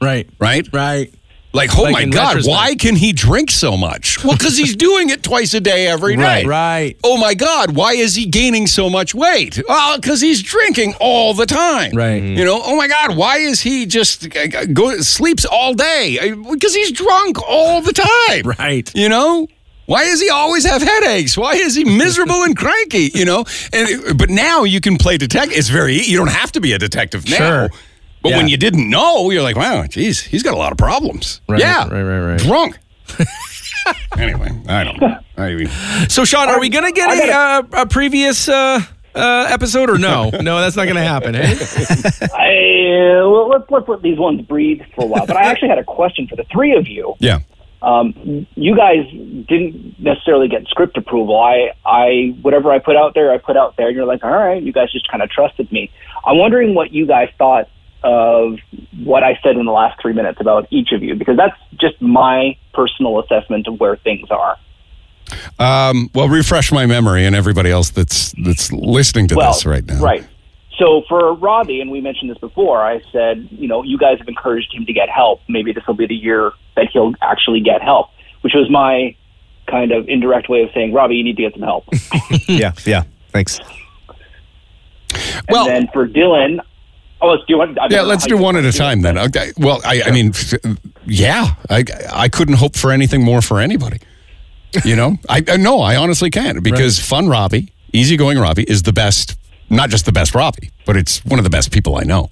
Right. 0.00 0.28
right 0.40 0.68
Right. 0.72 1.14
like 1.52 1.70
oh 1.78 1.82
Like 1.84 1.92
my 1.92 2.04
god 2.06 2.28
retrospect. 2.34 2.48
why 2.54 2.74
can 2.74 2.96
he 2.96 3.12
drink 3.12 3.50
so 3.52 3.76
much 3.76 4.22
well 4.24 4.36
because 4.36 4.56
he's 4.58 4.74
doing 4.74 5.10
it 5.10 5.22
twice 5.22 5.54
a 5.54 5.60
day 5.60 5.86
every 5.86 6.16
day 6.16 6.22
Right. 6.22 6.46
Right. 6.46 6.96
oh 7.04 7.16
my 7.18 7.34
God, 7.34 7.76
why 7.76 7.92
is 7.92 8.14
he 8.16 8.26
gaining 8.26 8.66
so 8.66 8.90
much 8.90 9.14
weight? 9.14 9.62
Well, 9.68 9.98
because 10.00 10.20
he's 10.20 10.42
drinking 10.42 10.94
all 11.00 11.34
the 11.34 11.46
time. 11.46 11.92
Right. 11.94 12.20
Mm-hmm. 12.22 12.36
You 12.38 12.44
know, 12.44 12.60
oh 12.64 12.76
my 12.76 12.88
God, 12.88 13.16
why 13.16 13.36
is 13.38 13.60
he 13.60 13.86
just 13.86 14.26
uh, 14.36 14.64
go 14.72 14.96
sleeps 14.98 15.44
all 15.44 15.72
day? 15.74 16.18
Uh, 16.18 16.50
because 16.52 16.74
he's 16.74 16.90
drunk 16.92 17.38
all 17.48 17.80
the 17.80 17.92
time. 17.92 18.42
Right. 18.58 18.90
You 18.94 19.08
know? 19.08 19.46
Why 19.86 20.04
does 20.04 20.20
he 20.20 20.30
always 20.30 20.64
have 20.64 20.80
headaches? 20.82 21.36
Why 21.36 21.52
is 21.54 21.74
he 21.74 21.84
miserable 21.84 22.42
and 22.44 22.56
cranky? 22.56 23.10
You 23.14 23.24
know, 23.24 23.44
and 23.72 24.16
but 24.16 24.30
now 24.30 24.64
you 24.64 24.80
can 24.80 24.96
play 24.96 25.16
detective. 25.18 25.56
It's 25.58 25.68
very 25.68 26.00
you 26.00 26.16
don't 26.16 26.30
have 26.30 26.52
to 26.52 26.60
be 26.60 26.72
a 26.72 26.78
detective 26.78 27.28
now. 27.28 27.36
Sure. 27.36 27.68
But 28.22 28.28
Yeah. 28.30 28.36
when 28.36 28.46
you 28.48 28.56
didn't 28.56 28.88
know, 28.88 29.30
you're 29.30 29.42
like, 29.42 29.56
wow, 29.56 29.84
geez, 29.88 30.20
he's 30.22 30.44
got 30.44 30.54
a 30.54 30.56
lot 30.56 30.70
of 30.70 30.78
problems. 30.78 31.40
Right, 31.48 31.58
yeah, 31.60 31.88
right, 31.88 32.02
right, 32.02 32.20
right. 32.30 32.38
Drunk. 32.38 32.78
anyway, 34.18 34.50
I 34.68 34.84
don't 34.84 35.00
know. 35.00 35.18
I 35.36 35.54
mean, 35.54 35.68
So 36.08 36.24
Sean, 36.24 36.48
are 36.48 36.60
we 36.60 36.68
gonna 36.68 36.92
get 36.92 37.10
a, 37.28 37.32
uh, 37.32 37.62
a 37.82 37.86
previous 37.86 38.48
uh, 38.48 38.80
uh, 39.14 39.46
episode 39.50 39.90
or 39.90 39.98
no? 39.98 40.30
no, 40.40 40.60
that's 40.60 40.76
not 40.76 40.86
gonna 40.86 41.02
happen. 41.02 41.34
Eh? 41.34 41.40
I, 42.32 43.18
uh, 43.18 43.28
well, 43.28 43.48
let's 43.48 43.70
let's 43.70 43.88
let 43.88 44.02
these 44.02 44.18
ones 44.18 44.42
breathe 44.42 44.82
for 44.94 45.02
a 45.04 45.06
while. 45.06 45.26
But 45.26 45.36
I 45.36 45.42
actually 45.44 45.68
had 45.70 45.78
a 45.78 45.84
question 45.84 46.28
for 46.28 46.36
the 46.36 46.44
three 46.52 46.76
of 46.76 46.86
you. 46.86 47.14
yeah. 47.18 47.40
Um, 47.82 48.46
you 48.54 48.76
guys 48.76 49.04
didn't 49.10 49.98
necessarily 49.98 50.48
get 50.48 50.66
script 50.68 50.96
approval. 50.96 51.38
I, 51.38 51.72
I, 51.84 52.36
whatever 52.40 52.70
I 52.70 52.78
put 52.78 52.96
out 52.96 53.14
there, 53.14 53.32
I 53.32 53.38
put 53.38 53.56
out 53.56 53.76
there. 53.76 53.88
And 53.88 53.96
you're 53.96 54.06
like, 54.06 54.22
all 54.22 54.30
right, 54.30 54.62
you 54.62 54.72
guys 54.72 54.92
just 54.92 55.10
kind 55.10 55.22
of 55.22 55.28
trusted 55.30 55.70
me. 55.72 55.90
I'm 56.24 56.38
wondering 56.38 56.74
what 56.74 56.92
you 56.92 57.06
guys 57.06 57.28
thought 57.36 57.68
of 58.04 58.58
what 59.02 59.22
I 59.22 59.38
said 59.42 59.56
in 59.56 59.66
the 59.66 59.72
last 59.72 60.00
three 60.00 60.12
minutes 60.12 60.40
about 60.40 60.68
each 60.70 60.92
of 60.92 61.02
you, 61.02 61.16
because 61.16 61.36
that's 61.36 61.56
just 61.80 62.00
my 62.00 62.56
personal 62.72 63.20
assessment 63.20 63.66
of 63.66 63.80
where 63.80 63.96
things 63.96 64.28
are. 64.30 64.56
Um, 65.58 66.10
well, 66.14 66.28
refresh 66.28 66.72
my 66.72 66.86
memory 66.86 67.26
and 67.26 67.34
everybody 67.34 67.70
else 67.70 67.90
that's 67.90 68.32
that's 68.44 68.72
listening 68.72 69.28
to 69.28 69.36
well, 69.36 69.52
this 69.52 69.64
right 69.64 69.84
now. 69.84 70.00
Right. 70.00 70.26
So 70.78 71.02
for 71.08 71.34
Robbie, 71.34 71.80
and 71.80 71.90
we 71.90 72.00
mentioned 72.00 72.30
this 72.30 72.38
before, 72.38 72.82
I 72.82 73.02
said, 73.12 73.48
you 73.50 73.68
know, 73.68 73.82
you 73.82 73.98
guys 73.98 74.18
have 74.18 74.28
encouraged 74.28 74.74
him 74.74 74.86
to 74.86 74.92
get 74.92 75.08
help. 75.08 75.40
Maybe 75.48 75.72
this 75.72 75.86
will 75.86 75.94
be 75.94 76.06
the 76.06 76.14
year 76.14 76.52
that 76.76 76.88
he'll 76.92 77.14
actually 77.20 77.60
get 77.60 77.82
help, 77.82 78.08
which 78.40 78.54
was 78.54 78.70
my 78.70 79.14
kind 79.66 79.92
of 79.92 80.08
indirect 80.08 80.48
way 80.48 80.62
of 80.62 80.70
saying, 80.74 80.92
Robbie, 80.92 81.16
you 81.16 81.24
need 81.24 81.36
to 81.36 81.42
get 81.42 81.52
some 81.52 81.62
help. 81.62 81.84
yeah, 82.48 82.72
yeah. 82.84 83.04
Thanks. 83.28 83.60
Well- 85.48 85.66
and 85.66 85.76
then 85.76 85.88
for 85.92 86.08
Dylan, 86.08 86.60
oh, 87.20 87.28
let's 87.28 87.44
do 87.46 87.58
one. 87.58 87.78
I 87.78 87.88
Yeah, 87.90 88.02
let's 88.02 88.26
do 88.26 88.36
one 88.36 88.56
at 88.56 88.64
a 88.64 88.72
time 88.72 89.00
it, 89.00 89.02
then. 89.02 89.18
Okay. 89.18 89.52
Well, 89.58 89.80
I, 89.84 90.02
I 90.06 90.10
mean, 90.10 90.32
yeah, 91.06 91.54
I, 91.68 91.84
I 92.12 92.28
couldn't 92.28 92.54
hope 92.54 92.76
for 92.76 92.90
anything 92.90 93.22
more 93.22 93.42
for 93.42 93.60
anybody. 93.60 94.00
You 94.84 94.96
know, 94.96 95.18
I 95.28 95.40
no, 95.58 95.80
I 95.80 95.96
honestly 95.96 96.30
can't 96.30 96.62
because 96.62 96.98
fun 96.98 97.28
Robbie, 97.28 97.70
easygoing 97.92 98.38
Robbie 98.38 98.62
is 98.62 98.84
the 98.84 98.92
best, 98.92 99.36
not 99.72 99.90
just 99.90 100.04
the 100.06 100.12
best 100.12 100.34
Robbie, 100.34 100.70
but 100.86 100.96
it's 100.96 101.24
one 101.24 101.38
of 101.40 101.44
the 101.44 101.50
best 101.50 101.72
people 101.72 101.96
I 101.96 102.04
know. 102.04 102.30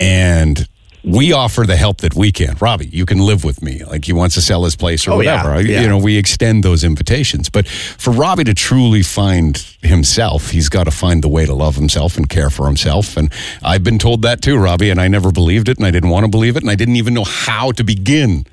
And 0.00 0.66
we 1.04 1.32
offer 1.32 1.64
the 1.64 1.76
help 1.76 1.98
that 1.98 2.14
we 2.14 2.32
can. 2.32 2.56
Robbie, 2.60 2.88
you 2.88 3.04
can 3.04 3.18
live 3.18 3.44
with 3.44 3.62
me. 3.62 3.84
Like 3.84 4.06
he 4.06 4.14
wants 4.14 4.34
to 4.36 4.40
sell 4.40 4.64
his 4.64 4.74
place 4.74 5.06
or 5.06 5.12
Oh, 5.12 5.16
whatever. 5.16 5.50
I- 5.52 5.60
Yeah. 5.60 5.82
You 5.82 5.88
know, 5.88 5.98
we 5.98 6.16
extend 6.16 6.64
those 6.64 6.82
invitations. 6.82 7.50
But 7.50 7.68
for 7.68 8.10
Robbie 8.10 8.44
to 8.44 8.54
truly 8.54 9.02
find 9.02 9.58
himself, 9.82 10.50
he's 10.50 10.70
got 10.70 10.84
to 10.84 10.90
find 10.90 11.22
the 11.22 11.28
way 11.28 11.44
to 11.44 11.52
love 11.54 11.76
himself 11.76 12.16
and 12.16 12.26
care 12.28 12.48
for 12.48 12.64
himself. 12.66 13.16
And 13.18 13.30
I've 13.62 13.84
been 13.84 13.98
told 13.98 14.22
that 14.22 14.40
too, 14.40 14.56
Robbie, 14.56 14.88
and 14.88 14.98
I 14.98 15.08
never 15.08 15.30
believed 15.30 15.68
it 15.68 15.76
and 15.76 15.86
I 15.86 15.90
didn't 15.90 16.08
want 16.08 16.24
to 16.24 16.30
believe 16.30 16.56
it 16.56 16.62
and 16.62 16.70
I 16.70 16.74
didn't 16.74 16.96
even 16.96 17.12
know 17.12 17.24
how 17.24 17.70
to 17.72 17.84
begin. 17.84 18.46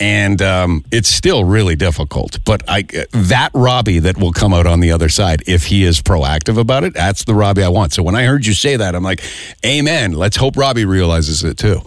And 0.00 0.40
um, 0.42 0.84
it's 0.92 1.08
still 1.08 1.44
really 1.44 1.74
difficult. 1.74 2.38
But 2.44 2.62
I, 2.68 2.82
that 3.12 3.50
Robbie 3.52 3.98
that 4.00 4.16
will 4.16 4.32
come 4.32 4.54
out 4.54 4.66
on 4.66 4.78
the 4.80 4.92
other 4.92 5.08
side, 5.08 5.42
if 5.46 5.64
he 5.66 5.82
is 5.84 6.00
proactive 6.00 6.56
about 6.58 6.84
it, 6.84 6.94
that's 6.94 7.24
the 7.24 7.34
Robbie 7.34 7.64
I 7.64 7.68
want. 7.68 7.92
So 7.92 8.02
when 8.04 8.14
I 8.14 8.24
heard 8.24 8.46
you 8.46 8.52
say 8.54 8.76
that, 8.76 8.94
I'm 8.94 9.02
like, 9.02 9.20
Amen. 9.66 10.12
Let's 10.12 10.36
hope 10.36 10.56
Robbie 10.56 10.84
realizes 10.84 11.42
it 11.42 11.58
too. 11.58 11.80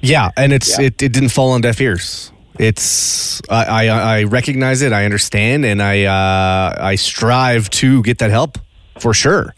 Yeah, 0.00 0.30
and 0.36 0.52
it's 0.52 0.78
Yeah. 0.78 0.86
it, 0.86 1.02
it 1.02 1.12
didn't 1.12 1.30
fall 1.30 1.50
on 1.52 1.60
deaf 1.60 1.80
ears. 1.80 2.32
It's 2.58 3.42
I, 3.50 3.64
I 3.64 3.86
I 4.18 4.22
recognize 4.24 4.80
it, 4.82 4.92
I 4.92 5.04
understand, 5.04 5.64
and 5.66 5.82
I 5.82 6.04
uh, 6.04 6.76
I 6.82 6.94
strive 6.94 7.68
to 7.70 8.02
get 8.02 8.18
that 8.18 8.30
help 8.30 8.58
for 9.00 9.12
sure. 9.12 9.54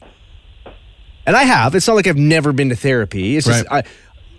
And 1.27 1.37
I 1.37 1.45
have. 1.45 1.75
It's 1.75 1.87
not 1.87 1.95
like 1.95 2.07
I've 2.07 2.17
never 2.17 2.53
been 2.53 2.71
to 2.71 2.77
therapy. 2.77 3.37
It's 3.37 3.47
just 3.47 3.67
I, 3.71 3.83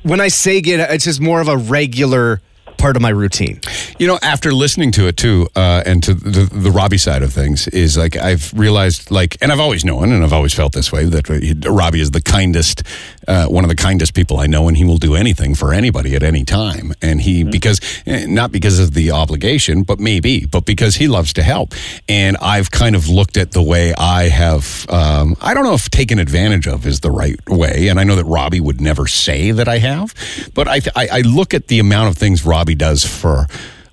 when 0.03 0.21
I 0.21 0.27
say 0.29 0.61
get, 0.61 0.91
it's 0.91 1.05
just 1.05 1.21
more 1.21 1.41
of 1.41 1.47
a 1.47 1.57
regular 1.57 2.41
part 2.77 2.95
of 2.95 3.01
my 3.01 3.09
routine. 3.09 3.59
You 3.99 4.07
know, 4.07 4.17
after 4.21 4.53
listening 4.53 4.91
to 4.93 5.07
it 5.07 5.17
too, 5.17 5.47
uh, 5.55 5.83
and 5.85 6.01
to 6.03 6.13
the, 6.13 6.45
the 6.45 6.71
Robbie 6.71 6.97
side 6.97 7.21
of 7.21 7.33
things, 7.33 7.67
is 7.67 7.97
like 7.97 8.15
I've 8.15 8.53
realized, 8.57 9.11
like, 9.11 9.37
and 9.41 9.51
I've 9.51 9.59
always 9.59 9.83
known, 9.83 10.11
and 10.11 10.23
I've 10.23 10.33
always 10.33 10.53
felt 10.53 10.73
this 10.73 10.91
way 10.91 11.03
that 11.05 11.65
Robbie 11.67 11.99
is 11.99 12.11
the 12.11 12.21
kindest, 12.21 12.83
uh, 13.29 13.45
one 13.45 13.63
of 13.63 13.69
the 13.69 13.75
kindest 13.75 14.15
people 14.15 14.39
I 14.39 14.47
know, 14.47 14.67
and 14.67 14.75
he 14.75 14.83
will 14.83 14.97
do 14.97 15.13
anything 15.13 15.53
for 15.53 15.71
anybody 15.71 16.15
at 16.15 16.23
any 16.23 16.43
time. 16.43 16.93
And 16.99 17.21
he, 17.21 17.43
because 17.43 17.79
eh, 18.07 18.25
not 18.27 18.51
because 18.51 18.79
of 18.79 18.95
the 18.95 19.11
obligation, 19.11 19.83
but 19.83 19.99
maybe, 19.99 20.47
but 20.47 20.65
because 20.65 20.95
he 20.95 21.07
loves 21.07 21.31
to 21.33 21.43
help. 21.43 21.73
And 22.09 22.37
I've 22.41 22.71
kind 22.71 22.95
of 22.95 23.07
looked 23.07 23.37
at 23.37 23.51
the 23.51 23.61
way 23.61 23.93
I 23.93 24.29
have, 24.29 24.89
um, 24.89 25.35
I 25.41 25.53
don't 25.53 25.63
know 25.63 25.75
if 25.75 25.91
taken 25.91 26.17
advantage 26.17 26.67
of 26.67 26.87
is 26.87 27.01
the 27.01 27.11
right 27.11 27.39
way, 27.47 27.87
and 27.89 27.99
I 27.99 28.03
know 28.03 28.15
that 28.15 28.25
Robbie 28.25 28.59
would 28.59 28.81
never 28.81 29.05
say 29.05 29.51
that 29.51 29.67
I 29.67 29.77
have, 29.77 30.15
but 30.55 30.67
I, 30.67 30.81
I, 30.95 31.07
I 31.11 31.21
look 31.21 31.53
at 31.53 31.67
the 31.67 31.77
amount 31.77 32.09
of 32.09 32.17
things 32.17 32.43
Robbie 32.43 32.75
does 32.75 33.05
for 33.05 33.45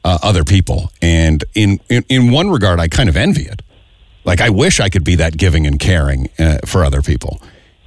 uh, 0.02 0.18
other 0.22 0.44
people, 0.44 0.90
and 1.02 1.44
in, 1.54 1.78
in 1.90 2.04
in 2.08 2.30
one 2.30 2.48
regard, 2.48 2.80
I 2.80 2.88
kind 2.88 3.08
of 3.08 3.16
envy 3.16 3.42
it. 3.42 3.60
Like 4.24 4.40
I 4.40 4.50
wish 4.50 4.80
I 4.80 4.88
could 4.88 5.04
be 5.04 5.16
that 5.16 5.36
giving 5.36 5.66
and 5.66 5.78
caring 5.78 6.30
uh, 6.38 6.58
for 6.64 6.84
other 6.84 7.02
people. 7.02 7.42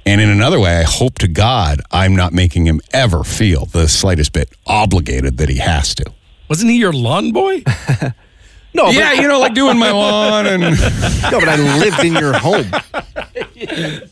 And 0.06 0.20
in 0.20 0.28
another 0.30 0.58
way, 0.58 0.78
I 0.78 0.82
hope 0.82 1.18
to 1.18 1.28
God 1.28 1.80
I'm 1.90 2.16
not 2.16 2.32
making 2.32 2.66
him 2.66 2.80
ever 2.92 3.22
feel 3.22 3.66
the 3.66 3.86
slightest 3.88 4.32
bit 4.32 4.50
obligated 4.66 5.36
that 5.38 5.48
he 5.48 5.58
has 5.58 5.94
to. 5.96 6.04
Wasn't 6.48 6.70
he 6.70 6.78
your 6.78 6.92
lawn 6.92 7.32
boy? 7.32 7.62
No, 8.72 8.84
but, 8.84 8.94
Yeah, 8.94 9.14
you 9.14 9.26
know, 9.26 9.40
like 9.40 9.54
doing 9.54 9.78
my 9.78 9.90
lawn 9.90 10.46
and 10.46 10.60
no, 10.62 11.40
but 11.40 11.48
I 11.48 11.78
lived 11.78 12.04
in 12.04 12.14
your 12.14 12.32
home. 12.38 12.70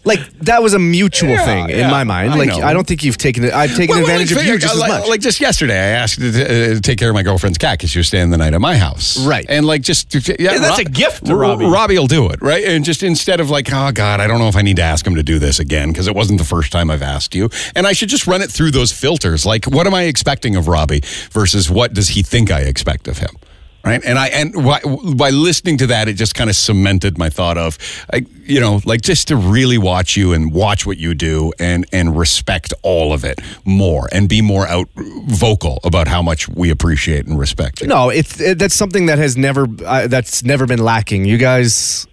Like 0.04 0.20
that 0.40 0.62
was 0.62 0.74
a 0.74 0.78
mutual 0.78 1.30
Yeah, 1.30 1.44
thing 1.44 1.70
in 1.70 1.90
my 1.90 2.04
mind. 2.04 2.32
I 2.32 2.36
like 2.36 2.48
know. 2.48 2.60
I 2.60 2.72
don't 2.72 2.86
think 2.86 3.02
you've 3.02 3.16
taken 3.18 3.44
it. 3.44 3.52
I've 3.52 3.74
taken 3.74 3.94
Well, 3.96 4.00
advantage 4.04 4.30
like, 4.32 4.40
of 4.40 4.46
you 4.46 4.52
like, 4.52 4.60
just 4.60 4.74
as 4.74 4.80
much. 4.80 5.08
Like 5.08 5.20
just 5.20 5.40
yesterday, 5.40 5.74
I 5.78 5.88
asked 5.98 6.20
to, 6.20 6.28
uh, 6.28 6.74
to 6.74 6.80
take 6.80 6.98
care 6.98 7.08
of 7.08 7.14
my 7.14 7.22
girlfriend's 7.22 7.58
cat 7.58 7.78
because 7.78 7.90
she 7.90 7.98
was 7.98 8.08
staying 8.08 8.30
the 8.30 8.36
night 8.38 8.54
at 8.54 8.60
my 8.60 8.76
house. 8.76 9.24
Right. 9.26 9.46
And 9.48 9.66
like 9.66 9.82
just 9.82 10.14
yeah, 10.38 10.58
that's 10.58 10.78
a 10.80 10.84
gift 10.84 11.26
to 11.26 11.34
Robbie. 11.34 11.66
Robbie 11.66 11.98
will 11.98 12.06
do 12.06 12.28
it, 12.30 12.40
right? 12.42 12.64
And 12.64 12.84
just 12.84 13.02
instead 13.02 13.40
of 13.40 13.50
like, 13.50 13.68
oh 13.72 13.90
God, 13.92 14.20
I 14.20 14.26
don't 14.26 14.38
know 14.38 14.48
if 14.48 14.56
I 14.56 14.62
need 14.62 14.76
to 14.76 14.82
ask 14.82 15.06
him 15.06 15.14
to 15.14 15.22
do 15.22 15.38
this 15.38 15.58
again 15.58 15.90
because 15.92 16.06
it 16.08 16.14
wasn't 16.14 16.38
the 16.38 16.44
first 16.46 16.70
time 16.72 16.90
I've 16.90 17.02
asked 17.02 17.34
you, 17.34 17.48
and 17.74 17.86
I 17.86 17.92
should 17.92 18.08
just 18.08 18.26
run 18.26 18.42
it 18.42 18.50
through 18.50 18.70
those 18.72 18.92
filters. 18.92 19.46
Like, 19.46 19.64
what 19.66 19.86
am 19.86 19.94
I 19.94 20.02
expecting 20.04 20.56
of 20.56 20.68
Robbie 20.68 21.02
versus 21.30 21.70
what 21.70 21.94
does 21.94 22.10
he 22.10 22.22
think 22.22 22.50
I 22.50 22.60
expect 22.60 23.08
of 23.08 23.18
him? 23.18 23.30
Right, 23.88 24.04
and 24.04 24.18
I 24.18 24.26
and 24.28 24.52
by, 24.52 24.80
by 25.14 25.30
listening 25.30 25.78
to 25.78 25.86
that, 25.86 26.08
it 26.08 26.14
just 26.14 26.34
kind 26.34 26.50
of 26.50 26.56
cemented 26.56 27.16
my 27.16 27.30
thought 27.30 27.56
of, 27.56 27.78
I, 28.12 28.26
you 28.44 28.60
know, 28.60 28.80
like 28.84 29.00
just 29.00 29.28
to 29.28 29.36
really 29.36 29.78
watch 29.78 30.14
you 30.14 30.34
and 30.34 30.52
watch 30.52 30.84
what 30.84 30.98
you 30.98 31.14
do 31.14 31.52
and 31.58 31.86
and 31.90 32.16
respect 32.16 32.74
all 32.82 33.14
of 33.14 33.24
it 33.24 33.40
more 33.64 34.08
and 34.12 34.28
be 34.28 34.42
more 34.42 34.66
out 34.66 34.88
vocal 34.94 35.80
about 35.84 36.06
how 36.06 36.20
much 36.20 36.48
we 36.48 36.70
appreciate 36.70 37.26
and 37.26 37.38
respect 37.38 37.80
you. 37.80 37.86
No, 37.86 38.10
it's 38.10 38.38
it, 38.38 38.58
that's 38.58 38.74
something 38.74 39.06
that 39.06 39.18
has 39.18 39.38
never 39.38 39.66
uh, 39.86 40.06
that's 40.06 40.44
never 40.44 40.66
been 40.66 40.84
lacking. 40.84 41.24
You 41.24 41.38
guys 41.38 42.06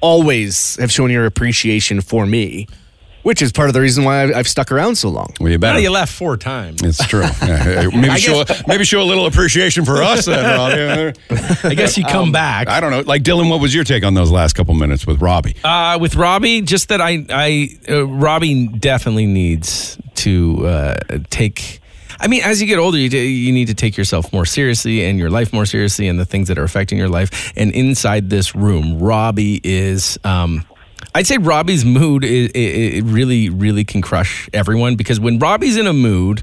always 0.00 0.76
have 0.76 0.92
shown 0.92 1.10
your 1.10 1.26
appreciation 1.26 2.00
for 2.00 2.24
me, 2.24 2.68
which 3.22 3.42
is 3.42 3.52
part 3.52 3.68
of 3.68 3.74
the 3.74 3.80
reason 3.80 4.04
why 4.04 4.22
I've, 4.22 4.34
I've 4.36 4.48
stuck 4.48 4.72
around 4.72 4.96
so 4.96 5.08
long. 5.08 5.28
Well, 5.40 5.50
you 5.50 5.58
Now 5.58 5.72
better. 5.72 5.80
you 5.80 5.90
left 5.90 6.12
four 6.12 6.36
times. 6.36 6.82
It's 6.82 7.04
true. 7.06 7.20
Yeah, 7.42 7.88
maybe 7.94 8.16
show 8.18 8.44
maybe 8.66 8.84
show 8.84 9.02
a 9.02 9.04
little 9.04 9.26
appreciation 9.26 9.84
for 9.84 10.02
us 10.02 10.26
then, 10.26 10.44
Robbie. 10.58 11.18
I 11.68 11.74
guess 11.74 11.96
you 11.98 12.04
come 12.04 12.32
back. 12.32 12.68
I 12.68 12.80
don't 12.80 12.90
know. 12.90 13.00
Like 13.00 13.22
Dylan, 13.22 13.50
what 13.50 13.60
was 13.60 13.74
your 13.74 13.84
take 13.84 14.04
on 14.04 14.14
those 14.14 14.30
last 14.30 14.54
couple 14.54 14.74
minutes 14.74 15.06
with 15.06 15.20
Robbie? 15.20 15.56
Uh, 15.64 15.98
with 16.00 16.14
Robbie, 16.16 16.60
just 16.62 16.88
that 16.88 17.00
I, 17.00 17.24
I, 17.30 17.78
uh, 17.88 18.06
Robbie 18.06 18.68
definitely 18.68 19.26
needs 19.26 19.98
to 20.16 20.66
uh, 20.66 20.94
take. 21.30 21.80
I 22.18 22.26
mean, 22.28 22.42
as 22.42 22.60
you 22.60 22.66
get 22.66 22.78
older, 22.78 22.98
you, 22.98 23.08
d- 23.08 23.26
you 23.26 23.52
need 23.52 23.68
to 23.68 23.74
take 23.74 23.96
yourself 23.96 24.32
more 24.32 24.44
seriously 24.44 25.04
and 25.04 25.18
your 25.18 25.30
life 25.30 25.52
more 25.52 25.64
seriously 25.66 26.06
and 26.08 26.18
the 26.18 26.26
things 26.26 26.48
that 26.48 26.58
are 26.58 26.64
affecting 26.64 26.98
your 26.98 27.08
life. 27.08 27.52
And 27.56 27.72
inside 27.72 28.28
this 28.30 28.54
room, 28.54 28.98
Robbie 28.98 29.60
is. 29.64 30.18
Um, 30.24 30.64
I'd 31.14 31.26
say 31.26 31.38
Robbie's 31.38 31.84
mood 31.84 32.24
is, 32.24 32.50
it, 32.50 32.58
it 32.58 33.04
really, 33.04 33.50
really 33.50 33.84
can 33.84 34.00
crush 34.00 34.48
everyone 34.52 34.96
because 34.96 35.18
when 35.18 35.38
Robbie's 35.38 35.76
in 35.76 35.86
a 35.86 35.92
mood, 35.92 36.42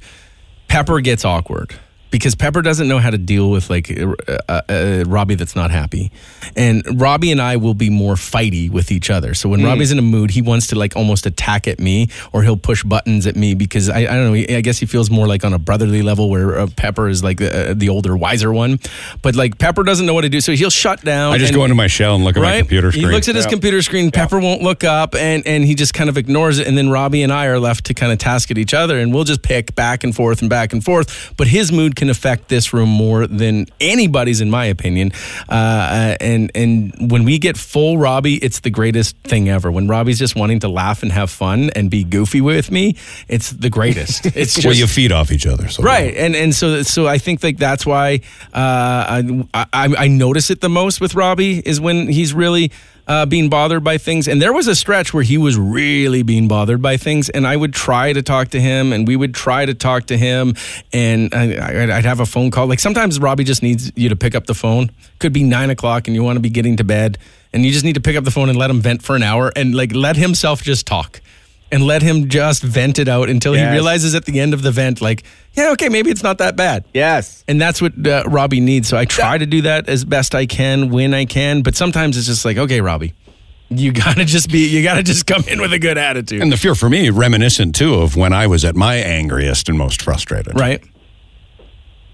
Pepper 0.68 1.00
gets 1.00 1.24
awkward 1.24 1.74
because 2.12 2.36
Pepper 2.36 2.62
doesn't 2.62 2.88
know 2.88 3.00
how 3.00 3.10
to 3.10 3.18
deal 3.18 3.50
with 3.52 3.70
like 3.70 3.92
uh, 3.92 4.14
uh, 4.48 4.62
uh, 4.70 5.04
Robbie 5.08 5.36
that's 5.36 5.56
not 5.56 5.72
happy, 5.72 6.12
and 6.56 6.84
Robbie 7.00 7.32
and 7.32 7.42
I 7.42 7.58
will 7.58 7.74
be 7.74 7.90
more 7.90 8.16
fighty 8.16 8.70
with 8.70 8.92
each 8.92 9.10
other. 9.10 9.34
So 9.34 9.50
when 9.50 9.64
Robbie's 9.64 9.92
in 9.92 10.00
a 10.00 10.04
mood, 10.04 10.32
he 10.32 10.42
wants 10.42 10.68
to 10.68 10.76
like 10.76 10.96
almost 10.96 11.26
attack 11.26 11.68
at 11.68 11.80
me, 11.80 12.08
or 12.32 12.44
he'll 12.44 12.58
push 12.58 12.84
buttons 12.84 13.28
at 13.28 13.36
me 13.36 13.54
because 13.54 13.90
I, 13.90 14.00
I 14.00 14.04
don't 14.16 14.34
know. 14.34 14.56
I 14.56 14.62
guess 14.62 14.78
he 14.78 14.86
feels 14.86 15.10
more 15.10 15.28
like 15.28 15.44
on 15.44 15.54
a 15.54 15.60
brotherly 15.60 16.02
level 16.02 16.30
where 16.30 16.60
uh, 16.60 16.68
Pepper 16.76 17.08
is 17.10 17.24
like 17.24 17.38
the, 17.40 17.72
uh, 17.72 17.74
the 17.74 17.90
older, 17.90 18.16
wiser 18.16 18.54
one, 18.54 18.80
but 19.22 19.36
like 19.36 19.58
Pepper 19.58 19.84
doesn't 19.84 20.06
know 20.06 20.14
what 20.14 20.22
to 20.22 20.30
do, 20.30 20.42
so 20.42 20.54
he'll 20.54 20.70
shut 20.70 21.02
down. 21.04 21.34
I 21.34 21.38
just 21.38 21.50
and- 21.50 21.58
go 21.58 21.64
into 21.66 21.76
my 21.76 21.88
shell 21.88 22.16
and 22.16 22.24
look 22.24 22.38
at 22.38 22.42
my 22.42 22.60
computer 22.60 22.92
screen. 22.92 23.06
He 23.08 23.12
looks 23.12 23.28
at 23.28 23.36
his 23.36 23.46
Yeah. 23.46 23.52
computer 23.52 23.82
screen. 23.82 24.12
Pepper 24.12 24.40
won't 24.40 24.62
look 24.62 24.84
up, 24.84 25.16
and 25.16 25.46
and 25.46 25.64
he 25.64 25.76
just 25.76 25.94
kind 25.94 26.10
of 26.10 26.18
ignores 26.18 26.60
it. 26.60 26.68
And 26.68 26.78
then 26.78 26.90
Robbie 26.90 27.24
and 27.24 27.34
I 27.34 27.48
are 27.48 27.60
left 27.60 27.86
to 27.88 27.94
kind 27.94 28.12
of 28.12 28.18
task 28.18 28.50
at 28.52 28.58
each 28.58 28.74
other, 28.74 28.98
and 29.00 29.14
we'll 29.14 29.24
just 29.26 29.42
pick 29.42 29.76
back 29.76 30.04
and 30.04 30.16
forth 30.16 30.42
and 30.42 30.50
back 30.50 30.72
and 30.74 30.84
forth. 30.84 31.34
But 31.36 31.48
his 31.48 31.72
mood 31.72 31.96
can 31.98 32.10
affect 32.10 32.48
this 32.48 32.72
room 32.72 32.90
more 32.90 33.28
than 33.28 33.66
anybody's, 33.82 34.40
in 34.40 34.50
my 34.50 34.66
opinion. 34.66 35.12
Uh, 35.50 36.16
and 36.22 36.52
and 36.56 37.12
when 37.12 37.26
we 37.26 37.38
get 37.40 37.58
full 37.58 37.98
Robbie, 37.98 38.36
it's 38.36 38.62
the 38.62 38.70
greatest 38.70 39.18
thing 39.24 39.50
ever. 39.50 39.70
When 39.70 39.90
Robbie's 39.90 40.20
just 40.20 40.36
wanting 40.36 40.62
to 40.62 40.70
laugh 40.70 41.04
and 41.04 41.12
have 41.12 41.30
fun 41.30 41.72
and 41.76 41.90
be 41.92 42.06
goofy 42.06 42.40
with 42.42 42.72
me, 42.72 42.96
it's 43.28 43.52
the 43.52 43.70
greatest. 43.70 44.26
It's 44.38 44.54
just 44.54 44.66
well, 44.68 44.76
you 44.76 44.86
feed 44.88 45.12
off 45.12 45.32
each 45.32 45.48
other. 45.48 45.68
So 45.68 45.82
right 45.82 46.14
and 46.16 46.36
and 46.36 46.54
so 46.54 46.84
so 46.84 47.08
i 47.08 47.18
think 47.18 47.42
like 47.44 47.58
that's 47.58 47.86
why 47.86 48.22
uh 48.54 49.22
I, 49.54 49.66
I 49.74 49.96
i 49.98 50.08
notice 50.08 50.50
it 50.50 50.62
the 50.62 50.70
most 50.70 51.02
with 51.02 51.16
robbie 51.16 51.60
is 51.60 51.80
when 51.82 52.08
he's 52.08 52.34
really 52.34 52.72
uh, 53.08 53.26
being 53.26 53.50
bothered 53.50 53.84
by 53.84 53.98
things. 53.98 54.28
And 54.28 54.42
there 54.42 54.54
was 54.54 54.68
a 54.68 54.76
stretch 54.76 55.14
where 55.14 55.24
he 55.24 55.38
was 55.38 55.58
really 55.58 56.24
being 56.24 56.48
bothered 56.48 56.82
by 56.82 56.98
things. 56.98 57.30
And 57.30 57.48
I 57.48 57.56
would 57.56 57.74
try 57.74 58.14
to 58.14 58.22
talk 58.22 58.50
to 58.50 58.60
him 58.60 58.94
and 58.94 59.08
we 59.08 59.16
would 59.16 59.34
try 59.34 59.66
to 59.66 59.74
talk 59.74 60.08
to 60.08 60.18
him. 60.18 60.56
And 60.92 61.34
I, 61.34 61.84
I'd 61.84 61.90
I'd 61.90 62.06
have 62.06 62.20
a 62.20 62.26
phone 62.26 62.52
call. 62.52 62.68
Like 62.68 62.80
sometimes 62.80 63.20
Robbie 63.20 63.44
just 63.44 63.64
needs 63.64 63.92
you 63.96 64.10
to 64.10 64.16
pick 64.16 64.36
up 64.36 64.46
the 64.46 64.54
phone. 64.54 64.92
Could 65.20 65.34
be 65.34 65.44
nine 65.44 65.70
o'clock 65.70 66.08
and 66.08 66.16
you 66.16 66.24
want 66.24 66.36
to 66.36 66.42
be 66.42 66.50
getting 66.50 66.78
to 66.78 66.84
bed. 66.84 67.18
And 67.54 67.66
you 67.66 67.72
just 67.72 67.86
need 67.86 67.96
to 67.96 68.02
pick 68.02 68.16
up 68.16 68.24
the 68.24 68.32
phone 68.32 68.50
and 68.50 68.58
let 68.58 68.70
him 68.70 68.82
vent 68.82 69.02
for 69.02 69.16
an 69.16 69.24
hour 69.24 69.52
and 69.56 69.74
like 69.74 69.94
let 69.96 70.18
himself 70.18 70.62
just 70.62 70.86
talk. 70.86 71.22
And 71.72 71.84
let 71.84 72.02
him 72.02 72.30
just 72.30 72.64
vent 72.64 72.98
it 72.98 73.10
out 73.10 73.28
until 73.30 73.54
Yes. 73.54 73.68
he 73.70 73.74
realizes 73.74 74.16
at 74.16 74.24
the 74.24 74.40
end 74.40 74.54
of 74.54 74.62
the 74.62 74.72
vent, 74.72 75.02
like, 75.02 75.24
yeah, 75.54 75.72
okay, 75.72 75.90
maybe 75.90 76.10
it's 76.10 76.24
not 76.24 76.38
that 76.38 76.56
bad. 76.56 76.86
Yes. 76.94 77.44
And 77.48 77.60
that's 77.60 77.82
what 77.82 77.92
uh, 78.08 78.24
Robbie 78.26 78.62
needs. 78.62 78.88
So 78.88 78.96
I 78.96 79.04
try 79.04 79.38
to 79.38 79.46
do 79.46 79.62
that 79.64 79.90
as 79.90 80.06
best 80.06 80.34
I 80.34 80.46
can 80.46 80.90
when 80.92 81.14
I 81.14 81.26
can. 81.26 81.64
But 81.64 81.76
sometimes 81.76 82.18
it's 82.18 82.28
just 82.28 82.46
like, 82.46 82.56
okay, 82.58 82.80
Robbie, 82.80 83.14
you 83.70 83.92
gotta 84.06 84.24
just 84.24 84.50
be, 84.50 84.70
you 84.70 84.82
gotta 84.82 85.04
just 85.04 85.26
come 85.28 85.44
in 85.50 85.60
with 85.60 85.74
a 85.74 85.80
good 85.80 85.98
attitude, 85.98 86.42
And 86.42 86.54
the 86.54 86.58
fear 86.58 86.74
for 86.74 86.90
me, 86.90 87.10
reminiscent 87.10 87.76
too 87.76 87.96
of 87.96 88.16
when 88.16 88.32
I 88.32 88.48
was 88.48 88.64
at 88.64 88.76
my 88.78 88.96
angriest 88.96 89.68
and 89.68 89.78
most 89.78 90.02
frustrated. 90.02 90.58
right? 90.58 90.82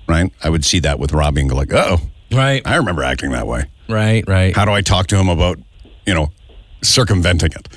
Right. 0.08 0.32
I 0.44 0.50
would 0.50 0.66
see 0.66 0.80
that 0.80 0.98
with 1.00 1.14
Robbie 1.14 1.42
and 1.42 1.50
go 1.52 1.56
like, 1.56 1.72
oh, 1.74 1.98
Right, 2.32 2.66
I 2.66 2.78
remember 2.78 3.04
acting 3.04 3.30
that 3.32 3.46
way. 3.46 3.66
right, 3.88 4.24
right. 4.28 4.56
How 4.56 4.66
do 4.66 4.72
I 4.72 4.82
talk 4.82 5.06
to 5.08 5.16
him 5.18 5.30
about, 5.30 5.60
you 6.08 6.14
know, 6.16 6.32
circumventing 6.82 7.52
it, 7.52 7.68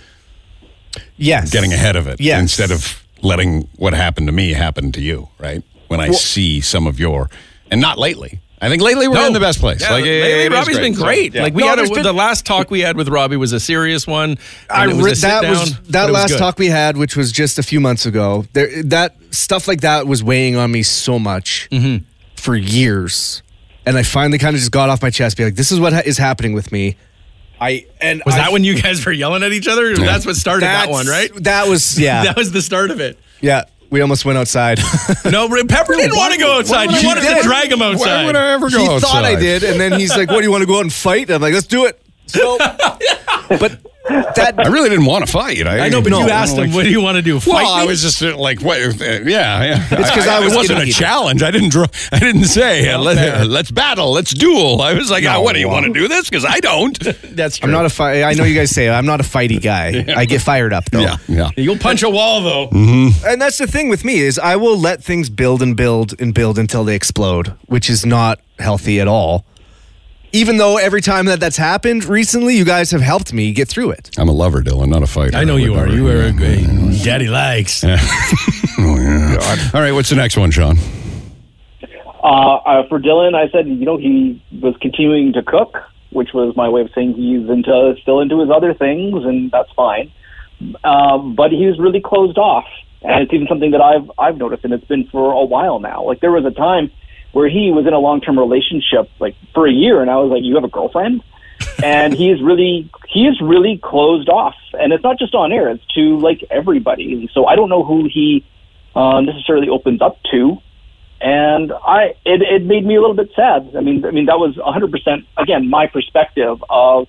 Yes. 1.17 1.51
getting 1.51 1.73
ahead 1.73 1.97
of 1.97 2.07
it, 2.07 2.21
Yes. 2.21 2.41
instead 2.41 2.71
of 2.71 3.03
letting 3.23 3.69
what 3.77 3.95
happened 3.95 4.27
to 4.29 4.33
me 4.33 4.53
happen 4.53 4.93
to 4.93 5.01
you? 5.01 5.29
Right. 5.39 5.62
When 5.89 6.01
I 6.01 6.11
see 6.11 6.61
some 6.61 6.87
of 6.87 6.99
your, 6.99 7.31
and 7.71 7.81
not 7.81 7.99
lately. 7.99 8.41
I 8.61 8.71
think 8.71 8.83
lately 8.83 9.07
we're 9.07 9.27
in 9.27 9.35
the 9.35 9.41
best 9.41 9.59
place. 9.61 9.83
Yeah, 9.83 9.91
like, 9.93 10.05
lately, 10.05 10.19
it 10.19 10.51
is 10.53 10.59
Robbie's 10.59 10.79
been 10.79 10.95
So, 10.95 11.05
great. 11.05 11.35
yeah. 11.35 11.43
Like 11.43 11.55
we 11.55 11.62
No, 11.62 11.69
had 11.69 11.79
a, 11.79 11.83
been- 11.93 12.03
the 12.03 12.12
last 12.14 12.47
talk 12.47 12.71
we 12.71 12.81
had 12.81 12.97
with 12.97 13.09
Robbie 13.09 13.37
was 13.37 13.53
a 13.53 13.61
serious 13.61 14.07
one. 14.07 14.39
I 14.71 14.87
was 14.87 14.97
re- 14.97 15.12
that 15.12 15.43
down, 15.43 15.51
was 15.51 15.79
that 15.91 16.05
it 16.09 16.12
was 16.12 16.14
last 16.14 16.31
good. 16.31 16.39
talk 16.39 16.59
we 16.59 16.69
had, 16.69 16.97
which 16.97 17.17
was 17.17 17.33
just 17.33 17.59
a 17.59 17.62
few 17.62 17.81
months 17.81 18.07
ago. 18.07 18.47
There, 18.55 18.83
that 18.85 19.14
stuff 19.31 19.69
like 19.69 19.83
that 19.83 20.07
was 20.07 20.25
weighing 20.25 20.57
on 20.57 20.73
me 20.73 20.83
so 20.83 21.19
much 21.19 21.69
Mm-hmm. 21.71 22.05
for 22.37 22.57
years, 22.57 23.43
and 23.85 23.97
I 23.99 24.03
finally 24.03 24.39
kind 24.39 24.55
of 24.57 24.61
just 24.61 24.73
got 24.73 24.89
off 24.89 25.03
my 25.03 25.11
chest, 25.11 25.37
be 25.37 25.45
like, 25.45 25.57
"This 25.57 25.71
is 25.71 25.79
what 25.79 25.93
ha- 25.93 26.03
is 26.07 26.17
happening 26.19 26.55
with 26.55 26.73
me." 26.73 26.97
I 27.61 27.86
and 28.00 28.22
Was 28.26 28.34
I- 28.34 28.38
that 28.38 28.52
when 28.52 28.64
you 28.64 28.80
guys 28.80 29.04
were 29.04 29.12
yelling 29.12 29.42
at 29.42 29.52
each 29.52 29.68
other? 29.68 29.96
That's 29.96 30.26
what 30.26 30.36
started 30.36 30.62
that 30.66 30.88
one, 30.90 31.07
right? 31.07 31.30
That 31.44 31.68
was 31.68 31.98
yeah, 32.00 32.24
That 32.24 32.36
was 32.36 32.52
the 32.52 32.62
start 32.62 32.90
of 32.90 33.00
it. 33.00 33.18
yeah. 33.40 33.64
We 33.88 34.00
almost 34.00 34.24
went 34.24 34.36
outside. 34.36 34.80
No, 35.24 35.48
Pepper 35.48 35.94
didn't 35.94 36.16
want 36.16 36.34
to 36.34 36.40
go 36.40 36.59
outside. 36.59 36.90
You 36.90 37.07
wanted 37.07 37.22
He 37.22 37.34
to 37.36 37.42
drag 37.42 37.70
him 37.70 37.82
outside. 37.82 38.22
Why 38.22 38.26
would 38.26 38.36
I 38.36 38.52
ever 38.52 38.68
go 38.68 38.78
he 38.80 38.86
outside? 38.88 39.07
thought 39.09 39.24
I 39.24 39.36
did, 39.36 39.62
and 39.62 39.80
then 39.80 39.92
he's 39.98 40.16
like, 40.16 40.28
"What 40.28 40.38
do 40.38 40.42
you 40.44 40.50
want 40.50 40.62
to 40.62 40.66
go 40.66 40.78
out 40.78 40.82
and 40.82 40.92
fight?" 40.92 41.30
I'm 41.30 41.40
like, 41.40 41.54
"Let's 41.54 41.66
do 41.68 41.84
it." 41.86 42.00
So, 42.26 42.59
but 43.48 43.78
that 44.09 44.54
I 44.59 44.68
really 44.68 44.88
didn't 44.88 45.07
want 45.07 45.26
to 45.26 45.30
fight. 45.32 45.66
I 45.66 45.88
know, 45.88 46.00
but 46.00 46.11
No, 46.11 46.20
you 46.20 46.28
asked 46.30 46.57
like- 46.57 46.68
him, 46.68 46.74
"What 46.74 46.84
do 46.84 46.90
you 46.90 47.00
want 47.00 47.16
to 47.16 47.22
do? 47.22 47.40
Fight 47.40 47.64
Well, 47.64 47.72
I 47.72 47.84
was 47.84 48.02
just 48.02 48.22
uh, 48.22 48.36
like, 48.36 48.61
what? 48.62 48.78
uh, 48.80 48.90
yeah, 49.24 49.24
yeah. 49.64 49.86
It's 49.90 50.11
'cause 50.11 50.26
I 50.28 50.40
was 50.40 50.52
It 50.52 50.57
wasn't 50.57 50.82
a 50.82 50.86
challenge. 50.92 51.42
I 51.42 51.50
didn't. 51.50 51.70
Draw, 51.70 51.86
I 52.12 52.18
didn't 52.18 52.44
say 52.44 52.88
uh, 52.90 52.98
let, 52.98 53.18
us 53.18 53.70
battle. 53.70 54.12
Let's 54.12 54.32
duel. 54.32 54.80
I 54.82 54.92
was 54.94 55.11
like, 55.11 55.24
No, 55.24 55.36
oh, 55.36 55.40
what 55.42 55.54
do 55.54 55.61
you 55.61 55.68
want 55.68 55.86
to 55.86 55.92
do 55.92 56.09
this? 56.09 56.28
Because 56.30 56.44
I 56.44 56.61
don't. 56.61 56.98
That's 57.36 57.59
true. 57.59 57.66
I'm 57.68 57.72
not 57.72 57.84
a 57.86 57.88
fight. 57.90 58.22
I 58.22 58.32
know 58.34 58.44
you 58.44 58.54
guys 58.54 58.70
say 58.70 58.88
I'm 58.88 59.07
not 59.07 59.20
a 59.20 59.24
fighty 59.24 59.61
guy. 59.61 60.04
I 60.16 60.24
get 60.24 60.40
fired 60.40 60.72
up 60.72 60.84
though. 60.90 61.00
yeah, 61.00 61.16
yeah. 61.28 61.50
You'll 61.57 61.78
punch 61.78 62.02
a 62.02 62.11
wall 62.11 62.42
though. 62.42 62.68
And 63.26 63.40
that's 63.40 63.59
the 63.59 63.66
thing 63.66 63.88
with 63.88 64.04
me 64.04 64.20
is 64.20 64.38
I 64.38 64.57
will 64.57 64.78
let 64.78 65.02
things 65.02 65.28
build 65.30 65.62
and 65.62 65.76
build 65.76 66.14
and 66.20 66.32
build 66.32 66.59
until 66.59 66.84
they 66.84 66.94
explode, 66.94 67.54
which 67.66 67.90
is 67.90 68.07
not 68.07 68.40
healthy 68.59 69.00
at 69.00 69.09
all. 69.09 69.44
Even 70.37 70.59
though 70.59 70.76
every 70.76 71.01
time 71.01 71.24
that 71.26 71.41
that's 71.41 71.57
happened 71.57 72.05
recently, 72.05 72.59
you 72.59 72.66
guys 72.66 72.91
have 72.91 73.01
helped 73.01 73.32
me 73.32 73.53
get 73.53 73.68
through 73.68 73.93
it. 73.93 74.11
I'm 74.18 74.28
a 74.28 74.32
lover, 74.32 74.61
Dylan, 74.61 74.89
not 74.89 75.03
a 75.03 75.07
fighter. 75.07 75.34
I 75.34 75.45
know 75.45 75.55
would 75.55 75.62
you 75.62 75.74
are. 75.74 75.89
You 75.89 76.07
are 76.09 76.24
a 76.24 76.32
great. 76.32 76.66
Daddy 77.03 77.28
likes. 77.28 77.82
Oh, 78.78 78.95
yeah. 79.01 79.70
All 79.72 79.80
right, 79.80 79.93
what's 79.93 80.11
the 80.11 80.16
next 80.16 80.37
one, 80.37 80.51
Sean? 80.51 80.76
Uh, 82.22 82.26
uh, 82.26 82.89
for 82.89 83.01
Dylan, 83.01 83.34
I 83.34 83.49
said, 83.51 83.66
you 83.66 83.87
know, 83.87 83.97
he 83.97 84.43
was 84.53 84.74
continuing 84.82 85.32
to 85.32 85.43
cook, 85.43 85.78
which 86.11 86.34
was 86.34 86.55
my 86.57 86.68
way 86.68 86.82
of 86.82 86.91
saying 86.95 87.14
he's 87.14 87.49
into 87.49 87.95
still 88.03 88.20
into 88.20 88.39
his 88.39 88.51
other 88.51 88.74
things, 88.74 89.24
and 89.24 89.51
that's 89.51 89.72
fine. 89.72 90.12
Um, 90.84 91.34
but 91.34 91.53
he 91.53 91.64
was 91.64 91.78
really 91.78 92.03
closed 92.03 92.37
off, 92.37 92.66
and 93.01 93.22
it's 93.22 93.32
even 93.32 93.47
something 93.49 93.70
that 93.70 93.80
I've 93.80 94.11
I've 94.18 94.37
noticed, 94.37 94.64
and 94.64 94.74
it's 94.74 94.84
been 94.84 95.09
for 95.09 95.32
a 95.32 95.45
while 95.47 95.80
now. 95.80 96.05
Like 96.05 96.20
there 96.20 96.32
was 96.32 96.45
a 96.45 96.51
time 96.51 96.91
where 97.37 97.51
he 97.51 97.70
was 97.70 97.87
in 97.87 97.93
a 97.93 97.99
long 97.99 98.22
term 98.22 98.39
relationship, 98.39 99.11
like 99.20 99.37
for 99.53 99.66
a 99.66 99.72
year, 99.72 100.01
and 100.01 100.11
I 100.11 100.16
was 100.16 100.30
like, 100.30 100.43
"You 100.43 100.55
have 100.55 100.64
a 100.64 100.68
girlfriend?" 100.68 101.22
and 101.82 102.14
he 102.14 102.30
is 102.30 102.43
really 102.43 102.89
he 103.09 103.26
is 103.26 103.39
really 103.43 103.76
closed 103.76 104.30
off, 104.30 104.57
and 104.72 104.91
it's 104.95 105.05
not 105.05 105.18
just 105.18 105.34
on 105.34 105.53
air; 105.53 105.68
it's 105.68 105.84
to 105.97 106.18
like 106.18 106.43
everybody. 106.51 107.28
So 107.34 107.45
I 107.45 107.55
don't 107.55 107.68
know 107.68 107.84
who 107.84 108.09
he 108.11 108.45
uh, 108.95 109.20
necessarily 109.20 109.68
opens 109.68 110.01
up 110.01 110.16
to 110.32 110.62
and 111.20 111.72
I 111.72 112.14
it, 112.24 112.43
it 112.43 112.62
made 112.64 112.84
me 112.84 112.97
a 112.97 113.01
little 113.01 113.16
bit 113.16 113.30
sad. 113.34 113.74
I 113.76 113.80
mean, 113.80 114.05
I 114.05 114.11
mean 114.11 114.26
that 114.26 114.39
was 114.39 114.55
100% 114.57 115.26
again 115.37 115.68
my 115.68 115.87
perspective 115.87 116.62
of 116.68 117.09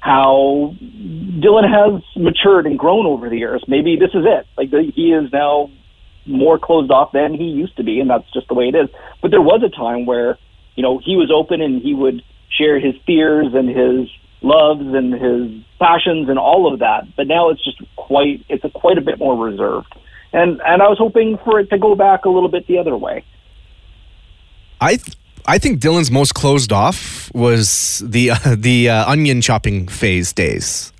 how 0.00 0.74
Dylan 0.80 1.68
has 1.68 2.02
matured 2.16 2.66
and 2.66 2.78
grown 2.78 3.06
over 3.06 3.28
the 3.28 3.38
years. 3.38 3.62
Maybe 3.68 3.96
this 3.96 4.10
is 4.14 4.24
it. 4.26 4.46
Like 4.56 4.70
he 4.94 5.12
is 5.12 5.30
now 5.32 5.70
more 6.26 6.58
closed 6.58 6.90
off 6.90 7.12
than 7.12 7.34
he 7.34 7.44
used 7.44 7.76
to 7.76 7.82
be, 7.82 8.00
and 8.00 8.08
that's 8.08 8.30
just 8.32 8.48
the 8.48 8.54
way 8.54 8.68
it 8.68 8.74
is. 8.74 8.88
But 9.20 9.30
there 9.30 9.40
was 9.42 9.62
a 9.62 9.68
time 9.68 10.06
where 10.06 10.38
you 10.74 10.82
know 10.82 10.98
he 10.98 11.16
was 11.16 11.30
open 11.30 11.60
and 11.60 11.82
he 11.82 11.94
would 11.94 12.22
share 12.50 12.78
his 12.78 12.94
fears 13.06 13.54
and 13.54 13.68
his 13.68 14.08
loves 14.42 14.82
and 14.82 15.12
his 15.12 15.64
passions 15.78 16.28
and 16.28 16.38
all 16.38 16.72
of 16.72 16.80
that. 16.80 17.14
But 17.16 17.26
now 17.26 17.50
it's 17.50 17.64
just 17.64 17.80
quite 17.96 18.44
it's 18.48 18.64
a 18.64 18.70
quite 18.70 18.98
a 18.98 19.02
bit 19.02 19.18
more 19.18 19.36
reserved. 19.36 19.94
And 20.32 20.60
and 20.64 20.82
I 20.82 20.88
was 20.88 20.98
hoping 20.98 21.38
for 21.44 21.60
it 21.60 21.70
to 21.70 21.78
go 21.78 21.94
back 21.94 22.24
a 22.24 22.28
little 22.28 22.48
bit 22.48 22.66
the 22.66 22.78
other 22.78 22.96
way. 22.96 23.24
I 24.80 24.96
th- 24.96 25.16
I 25.46 25.58
think 25.58 25.80
Dylan's 25.80 26.10
most 26.10 26.34
closed 26.34 26.72
off 26.72 27.32
was 27.34 28.02
the 28.04 28.30
uh, 28.30 28.56
the 28.56 28.90
uh, 28.90 29.10
onion 29.10 29.40
chopping 29.40 29.88
phase 29.88 30.32
days, 30.32 30.92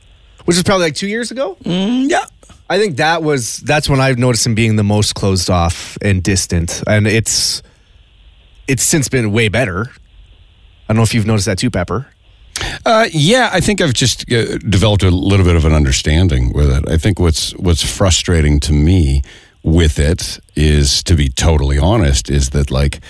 which 0.45 0.57
is 0.57 0.63
probably 0.63 0.87
like 0.87 0.95
two 0.95 1.09
years 1.09 1.31
ago. 1.31 1.57
yeah. 1.65 2.25
I 2.69 2.79
think 2.79 2.97
that 2.97 3.23
was 3.23 3.59
that's 3.59 3.89
when 3.89 4.01
I've 4.01 4.19
noticed 4.19 4.47
him 4.47 4.55
being 4.55 4.77
the 4.77 4.85
most 4.85 5.15
closed 5.15 5.51
off 5.51 5.99
and 6.01 6.23
distant, 6.23 6.83
and 6.87 7.07
it's 7.07 7.63
it's 8.67 8.83
since 8.83 9.09
been 9.09 9.33
way 9.33 9.49
better. 9.49 9.91
I 10.89 10.95
don't 10.95 10.97
know 10.97 11.03
if 11.03 11.15
you've 11.15 11.27
noticed 11.27 11.47
that 11.47 11.59
too, 11.59 11.71
Pepper. 11.71 12.07
Uh, 12.85 13.09
yeah, 13.13 13.51
I 13.53 13.61
think 13.61 13.81
I've 13.81 13.95
just 13.95 14.31
uh, 14.31 14.59
developed 14.59 15.03
a 15.03 15.11
little 15.11 15.45
bit 15.47 15.57
of 15.57 15.65
an 15.65 15.73
understanding 15.73 16.53
with 16.53 16.71
it. 16.71 16.89
I 16.89 16.97
think 16.97 17.19
what's 17.19 17.53
what's 17.57 17.83
frustrating 17.83 18.61
to 18.61 18.73
me 18.73 19.23
with 19.63 19.99
it 19.99 20.41
is, 20.57 21.03
to 21.05 21.15
be 21.15 21.29
totally 21.29 21.79
honest, 21.79 22.31
is 22.31 22.51
that 22.51 22.71
like 22.71 23.01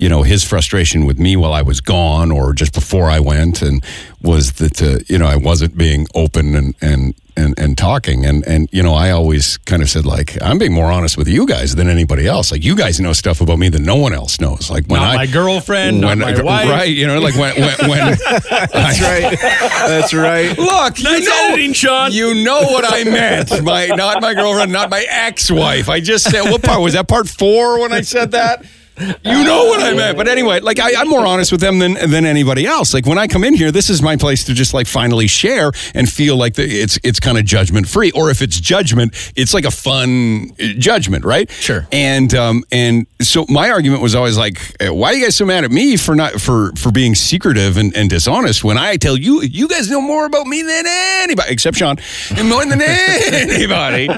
you 0.00 0.08
know 0.08 0.22
his 0.22 0.42
frustration 0.44 1.04
with 1.06 1.18
me 1.18 1.36
while 1.36 1.52
I 1.52 1.62
was 1.62 1.80
gone 1.80 2.30
or 2.32 2.52
just 2.52 2.72
before 2.74 3.08
I 3.10 3.20
went, 3.20 3.62
and 3.62 3.84
was 4.22 4.52
that 4.54 4.82
uh, 4.82 4.98
you 5.08 5.18
know 5.18 5.26
I 5.26 5.36
wasn't 5.36 5.76
being 5.76 6.06
open 6.14 6.54
and 6.54 6.74
and. 6.80 7.14
And, 7.36 7.58
and 7.58 7.78
talking 7.78 8.26
and 8.26 8.44
and 8.46 8.68
you 8.70 8.82
know 8.82 8.92
I 8.92 9.12
always 9.12 9.56
kind 9.56 9.80
of 9.82 9.88
said 9.88 10.04
like 10.04 10.36
I'm 10.42 10.58
being 10.58 10.74
more 10.74 10.90
honest 10.92 11.16
with 11.16 11.26
you 11.28 11.46
guys 11.46 11.74
than 11.74 11.88
anybody 11.88 12.26
else 12.26 12.52
like 12.52 12.62
you 12.64 12.76
guys 12.76 13.00
know 13.00 13.14
stuff 13.14 13.40
about 13.40 13.58
me 13.58 13.70
that 13.70 13.80
no 13.80 13.96
one 13.96 14.12
else 14.12 14.40
knows 14.40 14.68
like 14.68 14.84
when 14.88 15.00
Not 15.00 15.14
I 15.14 15.16
my 15.16 15.26
girlfriend, 15.26 16.00
not 16.02 16.18
my 16.18 16.32
wife. 16.42 16.68
right 16.68 16.90
you 16.90 17.06
know 17.06 17.18
like 17.18 17.36
when 17.36 17.54
when, 17.54 17.88
when 17.88 18.18
That's 18.50 19.00
right. 19.00 19.38
That's 19.40 20.12
right. 20.12 20.58
Look, 20.58 20.98
you 20.98 21.04
Nice 21.04 21.26
know, 21.26 21.46
editing, 21.52 21.72
Sean. 21.72 22.12
You 22.12 22.34
know 22.44 22.60
what 22.60 22.84
I 22.86 23.04
meant. 23.04 23.62
My 23.64 23.86
not 23.86 24.20
my 24.20 24.34
girlfriend, 24.34 24.72
not 24.72 24.90
my 24.90 25.06
ex-wife. 25.08 25.88
I 25.88 26.00
just 26.00 26.28
said 26.30 26.42
what 26.50 26.62
part 26.62 26.82
was 26.82 26.92
that? 26.92 27.08
Part 27.08 27.28
four 27.28 27.80
when 27.80 27.92
I 27.92 28.02
said 28.02 28.32
that. 28.32 28.66
You 29.00 29.44
know 29.44 29.64
what 29.66 29.82
I 29.82 29.94
meant. 29.94 30.16
But 30.16 30.28
anyway, 30.28 30.60
like 30.60 30.78
I, 30.78 31.00
I'm 31.00 31.08
more 31.08 31.26
honest 31.26 31.52
with 31.52 31.60
them 31.60 31.78
than 31.78 31.94
than 31.94 32.26
anybody 32.26 32.66
else. 32.66 32.92
Like 32.92 33.06
when 33.06 33.18
I 33.18 33.26
come 33.26 33.44
in 33.44 33.54
here, 33.54 33.72
this 33.72 33.88
is 33.88 34.02
my 34.02 34.16
place 34.16 34.44
to 34.44 34.54
just 34.54 34.74
like 34.74 34.86
finally 34.86 35.26
share 35.26 35.72
and 35.94 36.08
feel 36.08 36.36
like 36.36 36.54
the, 36.54 36.64
it's 36.64 36.98
it's 37.02 37.18
kind 37.18 37.38
of 37.38 37.44
judgment 37.44 37.88
free. 37.88 38.10
Or 38.12 38.30
if 38.30 38.42
it's 38.42 38.60
judgment, 38.60 39.14
it's 39.36 39.54
like 39.54 39.64
a 39.64 39.70
fun 39.70 40.50
uh, 40.60 40.66
judgment, 40.78 41.24
right? 41.24 41.50
Sure. 41.50 41.86
And 41.92 42.34
um 42.34 42.64
and 42.70 43.06
so 43.20 43.46
my 43.48 43.70
argument 43.70 44.02
was 44.02 44.14
always 44.14 44.36
like, 44.36 44.60
why 44.80 45.10
are 45.10 45.14
you 45.14 45.24
guys 45.24 45.36
so 45.36 45.46
mad 45.46 45.64
at 45.64 45.70
me 45.70 45.96
for 45.96 46.14
not 46.14 46.40
for 46.40 46.72
for 46.76 46.92
being 46.92 47.14
secretive 47.14 47.76
and, 47.78 47.96
and 47.96 48.10
dishonest 48.10 48.64
when 48.64 48.76
I 48.76 48.96
tell 48.96 49.16
you 49.16 49.40
you 49.42 49.66
guys 49.68 49.90
know 49.90 50.00
more 50.00 50.26
about 50.26 50.46
me 50.46 50.62
than 50.62 50.84
anybody 50.86 51.52
except 51.52 51.76
Sean 51.78 51.96
and 52.36 52.48
more 52.48 52.64
than 52.66 52.80
anybody. 52.82 54.08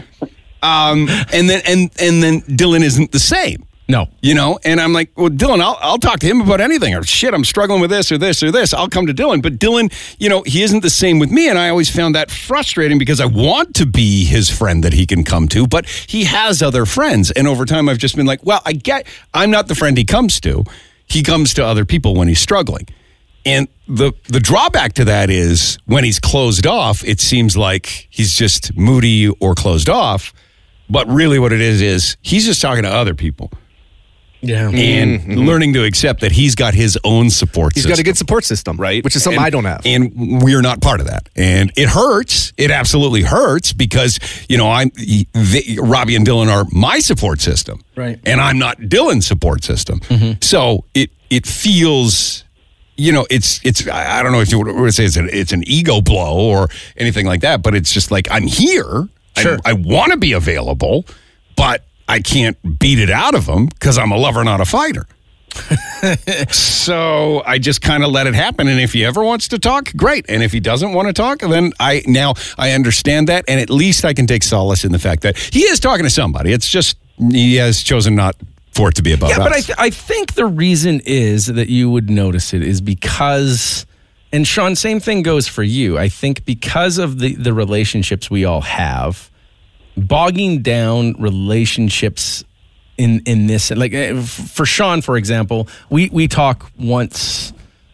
Um 0.62 1.08
and 1.32 1.48
then 1.48 1.62
and 1.66 1.90
and 2.00 2.22
then 2.22 2.40
Dylan 2.42 2.82
isn't 2.82 3.12
the 3.12 3.20
same. 3.20 3.64
No. 3.92 4.08
You 4.22 4.34
know, 4.34 4.58
and 4.64 4.80
I'm 4.80 4.94
like, 4.94 5.10
well, 5.18 5.28
Dylan, 5.28 5.60
I'll, 5.60 5.76
I'll 5.82 5.98
talk 5.98 6.18
to 6.20 6.26
him 6.26 6.40
about 6.40 6.62
anything. 6.62 6.94
Or 6.94 7.02
shit, 7.02 7.34
I'm 7.34 7.44
struggling 7.44 7.82
with 7.82 7.90
this 7.90 8.10
or 8.10 8.16
this 8.16 8.42
or 8.42 8.50
this. 8.50 8.72
I'll 8.72 8.88
come 8.88 9.06
to 9.06 9.12
Dylan. 9.12 9.42
But 9.42 9.58
Dylan, 9.58 9.92
you 10.18 10.30
know, 10.30 10.42
he 10.46 10.62
isn't 10.62 10.80
the 10.80 10.88
same 10.88 11.18
with 11.18 11.30
me. 11.30 11.50
And 11.50 11.58
I 11.58 11.68
always 11.68 11.94
found 11.94 12.14
that 12.14 12.30
frustrating 12.30 12.98
because 12.98 13.20
I 13.20 13.26
want 13.26 13.74
to 13.74 13.84
be 13.84 14.24
his 14.24 14.48
friend 14.48 14.82
that 14.82 14.94
he 14.94 15.04
can 15.04 15.24
come 15.24 15.46
to, 15.48 15.66
but 15.66 15.86
he 15.86 16.24
has 16.24 16.62
other 16.62 16.86
friends. 16.86 17.32
And 17.32 17.46
over 17.46 17.66
time, 17.66 17.86
I've 17.86 17.98
just 17.98 18.16
been 18.16 18.24
like, 18.24 18.40
well, 18.46 18.62
I 18.64 18.72
get, 18.72 19.06
I'm 19.34 19.50
not 19.50 19.68
the 19.68 19.74
friend 19.74 19.98
he 19.98 20.04
comes 20.04 20.40
to. 20.40 20.64
He 21.04 21.22
comes 21.22 21.52
to 21.54 21.66
other 21.66 21.84
people 21.84 22.14
when 22.14 22.28
he's 22.28 22.40
struggling. 22.40 22.88
And 23.44 23.68
the 23.88 24.12
the 24.28 24.40
drawback 24.40 24.94
to 24.94 25.04
that 25.04 25.28
is 25.28 25.76
when 25.84 26.02
he's 26.04 26.18
closed 26.18 26.66
off, 26.66 27.04
it 27.04 27.20
seems 27.20 27.58
like 27.58 28.06
he's 28.08 28.34
just 28.34 28.74
moody 28.74 29.28
or 29.28 29.54
closed 29.54 29.90
off. 29.90 30.32
But 30.88 31.06
really, 31.08 31.38
what 31.38 31.52
it 31.52 31.60
is 31.60 31.82
is 31.82 32.16
he's 32.22 32.46
just 32.46 32.62
talking 32.62 32.84
to 32.84 32.88
other 32.88 33.14
people 33.14 33.50
Yeah. 34.42 34.66
and 34.68 34.74
mm-hmm. 34.74 35.30
Mm-hmm. 35.30 35.40
learning 35.40 35.72
to 35.74 35.84
accept 35.84 36.20
that 36.20 36.32
he's 36.32 36.54
got 36.54 36.74
his 36.74 36.98
own 37.04 37.30
support. 37.30 37.74
He's 37.74 37.84
system 37.84 37.92
got 37.92 38.00
a 38.00 38.02
good 38.02 38.16
support 38.18 38.44
system, 38.44 38.76
right? 38.76 39.02
Which 39.04 39.14
is 39.16 39.22
something 39.22 39.38
And- 39.38 39.46
I 39.46 39.50
don't 39.50 39.64
have. 39.64 39.82
and 39.84 40.42
we're 40.42 40.62
not 40.62 40.80
part 40.80 41.00
of 41.00 41.06
that. 41.06 41.28
And 41.36 41.72
it 41.76 41.88
hurts. 41.88 42.52
It 42.56 42.70
absolutely 42.70 43.22
hurts 43.22 43.72
because 43.72 44.18
you 44.48 44.58
know 44.58 44.68
I'm 44.70 44.90
the, 44.96 45.78
Robbie 45.80 46.16
and 46.16 46.26
Dylan 46.26 46.48
are 46.48 46.66
my 46.72 46.98
support 46.98 47.40
system, 47.40 47.82
Right. 47.96 48.18
And 48.26 48.40
I'm 48.40 48.58
not 48.58 48.78
Dylan's 48.78 49.26
support 49.26 49.64
system. 49.64 50.00
Mm-hmm. 50.00 50.40
So 50.40 50.84
it 50.94 51.10
it 51.30 51.46
feels. 51.46 52.44
You 52.96 53.10
know, 53.10 53.26
it's 53.30 53.58
it's. 53.64 53.88
I 53.88 54.18
I 54.18 54.22
don't 54.22 54.32
know 54.32 54.40
if 54.40 54.52
you 54.52 54.60
would 54.60 54.92
say 54.94 55.04
it's 55.04 55.16
an, 55.16 55.30
it's 55.32 55.52
an 55.52 55.64
ego 55.66 56.00
blow 56.02 56.50
or 56.50 56.68
anything 56.96 57.26
like 57.26 57.40
that, 57.40 57.62
but 57.62 57.74
it's 57.74 57.90
just 57.92 58.10
like 58.10 58.28
I'm 58.30 58.46
here. 58.46 59.08
Sure. 59.38 59.58
I, 59.64 59.70
I 59.70 59.72
want 59.72 60.12
to 60.12 60.18
be 60.18 60.32
available, 60.32 61.06
but 61.56 61.84
I 62.12 62.20
can't 62.20 62.78
beat 62.78 62.98
it 62.98 63.08
out 63.08 63.34
of 63.34 63.46
him 63.46 63.66
because 63.66 63.96
I'm 63.96 64.12
a 64.12 64.18
lover, 64.18 64.44
not 64.44 64.60
a 64.60 64.66
fighter. 64.66 65.06
so 66.52 67.42
I 67.46 67.58
just 67.58 67.80
kind 67.80 68.04
of 68.04 68.10
let 68.10 68.26
it 68.26 68.34
happen. 68.34 68.68
And 68.68 68.78
if 68.78 68.92
he 68.92 69.02
ever 69.02 69.24
wants 69.24 69.48
to 69.48 69.58
talk, 69.58 69.90
great. 69.96 70.26
And 70.28 70.42
if 70.42 70.52
he 70.52 70.60
doesn't 70.60 70.92
want 70.92 71.08
to 71.08 71.14
talk, 71.14 71.38
then 71.38 71.72
I 71.80 72.02
now 72.06 72.34
I 72.58 72.72
understand 72.72 73.28
that, 73.28 73.46
and 73.48 73.58
at 73.58 73.70
least 73.70 74.04
I 74.04 74.12
can 74.12 74.26
take 74.26 74.42
solace 74.42 74.84
in 74.84 74.92
the 74.92 74.98
fact 74.98 75.22
that 75.22 75.38
he 75.38 75.60
is 75.60 75.80
talking 75.80 76.04
to 76.04 76.10
somebody. 76.10 76.52
It's 76.52 76.68
just 76.68 76.98
he 77.18 77.56
has 77.56 77.82
chosen 77.82 78.14
not 78.14 78.36
for 78.72 78.90
it 78.90 78.94
to 78.96 79.02
be 79.02 79.14
about 79.14 79.30
us. 79.30 79.38
Yeah, 79.38 79.44
us. 79.44 79.48
but 79.48 79.56
I, 79.56 79.60
th- 79.60 79.78
I 79.78 79.88
think 79.88 80.34
the 80.34 80.46
reason 80.46 81.00
is 81.06 81.46
that 81.46 81.70
you 81.70 81.90
would 81.90 82.10
notice 82.10 82.52
it 82.52 82.62
is 82.62 82.82
because, 82.82 83.86
and 84.32 84.46
Sean, 84.46 84.76
same 84.76 85.00
thing 85.00 85.22
goes 85.22 85.48
for 85.48 85.62
you. 85.62 85.98
I 85.98 86.10
think 86.10 86.44
because 86.44 86.98
of 86.98 87.20
the, 87.20 87.34
the 87.36 87.54
relationships 87.54 88.30
we 88.30 88.44
all 88.44 88.62
have, 88.62 89.30
bogging 89.96 90.62
down 90.62 91.14
relationships 91.18 92.44
in 92.98 93.20
in 93.26 93.46
this, 93.46 93.70
like 93.70 93.92
eh, 93.92 94.20
for 94.22 94.66
Sean, 94.66 95.02
for 95.02 95.16
example, 95.16 95.68
we 95.90 96.08
we 96.10 96.28
talk 96.28 96.70
once, 96.78 97.52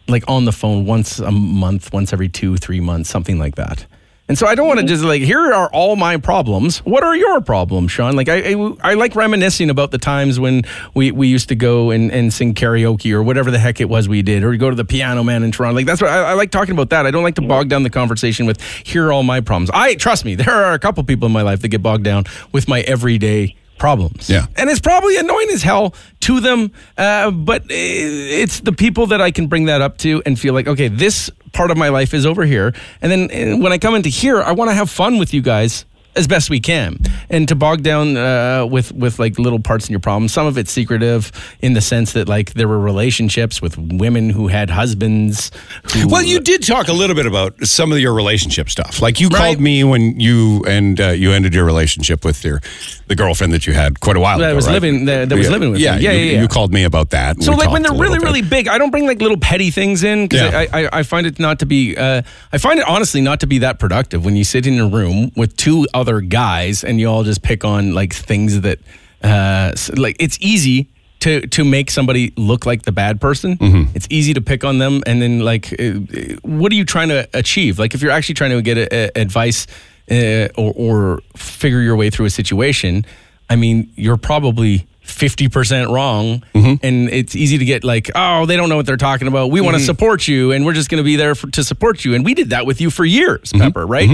like 0.08 0.24
on 0.28 0.44
the 0.44 0.52
phone 0.52 0.84
once 0.86 1.18
a 1.18 1.30
month, 1.30 1.92
once 1.92 2.12
every 2.12 2.28
two 2.28 2.56
three 2.56 2.80
months, 2.80 3.08
something 3.08 3.38
like 3.38 3.54
that. 3.56 3.86
And 4.28 4.36
so 4.36 4.46
I 4.46 4.54
don't 4.54 4.66
want 4.66 4.78
to 4.78 4.84
mm-hmm. 4.84 4.88
just 4.88 5.04
like 5.04 5.22
here 5.22 5.52
are 5.52 5.70
all 5.70 5.96
my 5.96 6.18
problems. 6.18 6.78
What 6.80 7.02
are 7.02 7.16
your 7.16 7.40
problems, 7.40 7.90
Sean? 7.90 8.14
Like 8.14 8.28
I, 8.28 8.52
I, 8.52 8.74
I 8.82 8.94
like 8.94 9.16
reminiscing 9.16 9.70
about 9.70 9.90
the 9.90 9.98
times 9.98 10.38
when 10.38 10.62
we, 10.94 11.12
we 11.12 11.28
used 11.28 11.48
to 11.48 11.54
go 11.54 11.90
and, 11.90 12.12
and 12.12 12.32
sing 12.32 12.54
karaoke 12.54 13.12
or 13.12 13.22
whatever 13.22 13.50
the 13.50 13.58
heck 13.58 13.80
it 13.80 13.88
was 13.88 14.06
we 14.06 14.20
did, 14.20 14.44
or 14.44 14.54
go 14.56 14.68
to 14.68 14.76
the 14.76 14.84
Piano 14.84 15.24
Man 15.24 15.42
in 15.42 15.50
Toronto. 15.50 15.76
Like 15.76 15.86
that's 15.86 16.02
what 16.02 16.10
I, 16.10 16.30
I 16.30 16.32
like 16.34 16.50
talking 16.50 16.72
about. 16.72 16.90
That 16.90 17.06
I 17.06 17.10
don't 17.10 17.22
like 17.22 17.36
to 17.36 17.42
bog 17.42 17.68
down 17.68 17.84
the 17.84 17.90
conversation 17.90 18.44
with 18.44 18.60
here 18.60 19.06
are 19.06 19.12
all 19.12 19.22
my 19.22 19.40
problems. 19.40 19.70
I 19.72 19.94
trust 19.94 20.24
me, 20.26 20.34
there 20.36 20.52
are 20.52 20.74
a 20.74 20.78
couple 20.78 21.02
people 21.04 21.26
in 21.26 21.32
my 21.32 21.42
life 21.42 21.62
that 21.62 21.68
get 21.68 21.82
bogged 21.82 22.04
down 22.04 22.24
with 22.52 22.68
my 22.68 22.80
everyday 22.82 23.56
problems. 23.78 24.28
Yeah. 24.28 24.46
and 24.56 24.68
it's 24.68 24.80
probably 24.80 25.16
annoying 25.16 25.48
as 25.50 25.62
hell 25.62 25.94
to 26.20 26.40
them. 26.40 26.72
Uh, 26.96 27.30
but 27.30 27.64
it's 27.68 28.60
the 28.60 28.72
people 28.72 29.06
that 29.08 29.20
I 29.20 29.30
can 29.30 29.46
bring 29.46 29.66
that 29.66 29.80
up 29.80 29.98
to 29.98 30.22
and 30.26 30.38
feel 30.38 30.54
like, 30.54 30.66
okay, 30.66 30.88
this 30.88 31.30
part 31.52 31.70
of 31.70 31.76
my 31.76 31.88
life 31.88 32.14
is 32.14 32.26
over 32.26 32.44
here. 32.44 32.74
And 33.00 33.10
then 33.10 33.30
uh, 33.30 33.56
when 33.62 33.72
I 33.72 33.78
come 33.78 33.94
into 33.94 34.08
here, 34.08 34.42
I 34.42 34.52
want 34.52 34.70
to 34.70 34.74
have 34.74 34.90
fun 34.90 35.18
with 35.18 35.32
you 35.32 35.42
guys 35.42 35.84
as 36.18 36.26
best 36.26 36.50
we 36.50 36.60
can, 36.60 36.98
and 37.30 37.48
to 37.48 37.54
bog 37.54 37.82
down 37.82 38.16
uh, 38.16 38.66
with 38.66 38.92
with 38.92 39.18
like 39.18 39.38
little 39.38 39.60
parts 39.60 39.86
in 39.88 39.92
your 39.92 40.00
problems. 40.00 40.32
Some 40.32 40.46
of 40.46 40.58
it's 40.58 40.70
secretive 40.72 41.30
in 41.62 41.72
the 41.74 41.80
sense 41.80 42.12
that 42.12 42.28
like 42.28 42.52
there 42.54 42.68
were 42.68 42.78
relationships 42.80 43.62
with 43.62 43.78
women 43.78 44.30
who 44.30 44.48
had 44.48 44.68
husbands. 44.70 45.50
Who, 45.94 46.08
Well, 46.08 46.22
you 46.22 46.40
did 46.40 46.66
talk 46.66 46.88
a 46.88 46.92
little 46.92 47.16
bit 47.16 47.26
about 47.26 47.54
some 47.66 47.92
of 47.92 47.98
your 47.98 48.12
relationship 48.14 48.68
stuff. 48.68 49.00
Like 49.00 49.20
you 49.20 49.28
Right. 49.28 49.38
called 49.38 49.60
me 49.60 49.84
when 49.84 50.18
you 50.20 50.64
and 50.66 51.00
uh, 51.00 51.08
you 51.10 51.32
ended 51.32 51.54
your 51.54 51.64
relationship 51.64 52.24
with 52.24 52.44
your 52.44 52.60
the 53.06 53.14
girlfriend 53.14 53.52
that 53.54 53.66
you 53.66 53.72
had 53.72 54.00
quite 54.00 54.16
a 54.16 54.20
while 54.20 54.38
That 54.38 54.48
ago. 54.48 54.56
was 54.56 54.66
right? 54.66 54.72
living- 54.74 55.04
that- 55.06 55.28
that 55.28 55.36
was 55.38 55.46
Yeah. 55.46 55.52
living 55.52 55.70
with 55.72 55.80
yeah. 55.80 55.96
Yeah, 55.98 56.12
you, 56.12 56.18
yeah, 56.18 56.32
yeah. 56.32 56.42
You 56.42 56.48
called 56.48 56.72
me 56.72 56.84
about 56.84 57.10
that. 57.10 57.42
So 57.42 57.52
like 57.52 57.70
when 57.70 57.82
they're 57.82 57.92
really 57.92 58.18
little 58.18 58.24
really 58.26 58.42
big, 58.42 58.68
I 58.68 58.76
don't 58.78 58.90
bring 58.90 59.06
like 59.06 59.20
little 59.22 59.38
petty 59.38 59.70
things 59.70 60.02
in 60.02 60.26
because. 60.28 60.54
I, 60.54 60.66
I 60.72 60.88
I 61.00 61.02
find 61.02 61.26
it 61.26 61.38
not 61.38 61.58
to 61.60 61.66
be 61.66 61.96
uh, 61.96 62.22
I 62.52 62.58
find 62.58 62.78
it 62.80 62.86
honestly 62.88 63.20
not 63.20 63.38
to 63.40 63.46
be 63.46 63.58
that 63.58 63.78
productive 63.78 64.24
when 64.24 64.34
you 64.36 64.44
sit 64.44 64.66
in 64.66 64.78
a 64.80 64.88
room 64.88 65.30
with 65.36 65.56
two 65.56 65.86
other 65.94 66.07
guys 66.16 66.84
and 66.84 66.98
you 67.00 67.08
all 67.08 67.24
just 67.24 67.42
pick 67.42 67.64
on 67.64 67.92
like 67.94 68.12
things 68.12 68.60
that 68.62 68.78
uh, 69.22 69.72
like 69.96 70.16
it's 70.20 70.38
easy. 70.40 70.88
To, 71.22 71.40
to 71.48 71.64
make 71.64 71.90
somebody 71.90 72.32
look 72.36 72.64
like 72.64 72.82
the 72.82 72.92
bad 72.92 73.20
person, 73.20 73.56
Mm-hmm. 73.58 73.90
it's 73.96 74.06
easy 74.08 74.34
to 74.34 74.40
pick 74.40 74.62
on 74.62 74.78
them. 74.78 75.02
And 75.04 75.20
then, 75.20 75.40
like, 75.40 75.72
uh, 75.72 75.94
what 76.42 76.70
are 76.70 76.76
you 76.76 76.84
trying 76.84 77.08
to 77.08 77.28
achieve? 77.34 77.76
Like, 77.80 77.92
if 77.92 78.02
you're 78.02 78.12
actually 78.12 78.36
trying 78.36 78.52
to 78.52 78.62
get 78.62 78.78
a, 78.78 78.86
a- 78.94 79.20
advice 79.22 79.66
uh, 80.08 80.46
or, 80.56 80.72
or 80.76 81.20
figure 81.36 81.80
your 81.80 81.96
way 81.96 82.08
through 82.10 82.26
a 82.26 82.30
situation, 82.30 83.04
I 83.50 83.56
mean, 83.56 83.92
you're 83.96 84.16
probably 84.16 84.86
50% 85.04 85.92
wrong. 85.92 86.44
And 86.54 87.10
it's 87.10 87.34
easy 87.34 87.58
to 87.58 87.64
get 87.64 87.82
like, 87.82 88.12
oh, 88.14 88.46
they 88.46 88.56
don't 88.56 88.68
know 88.68 88.76
what 88.76 88.86
they're 88.86 88.96
talking 88.96 89.26
about. 89.26 89.50
We 89.50 89.60
want 89.60 89.76
to 89.76 89.82
support 89.82 90.28
you 90.28 90.52
and 90.52 90.64
we're 90.64 90.72
just 90.72 90.88
going 90.88 90.98
to 91.02 91.04
be 91.04 91.16
there 91.16 91.34
for, 91.34 91.50
to 91.50 91.64
support 91.64 92.04
you. 92.04 92.14
And 92.14 92.24
we 92.24 92.34
did 92.34 92.50
that 92.50 92.64
with 92.64 92.80
you 92.80 92.90
for 92.90 93.04
years, 93.04 93.52
Pepper, 93.52 93.84
right? 93.84 94.08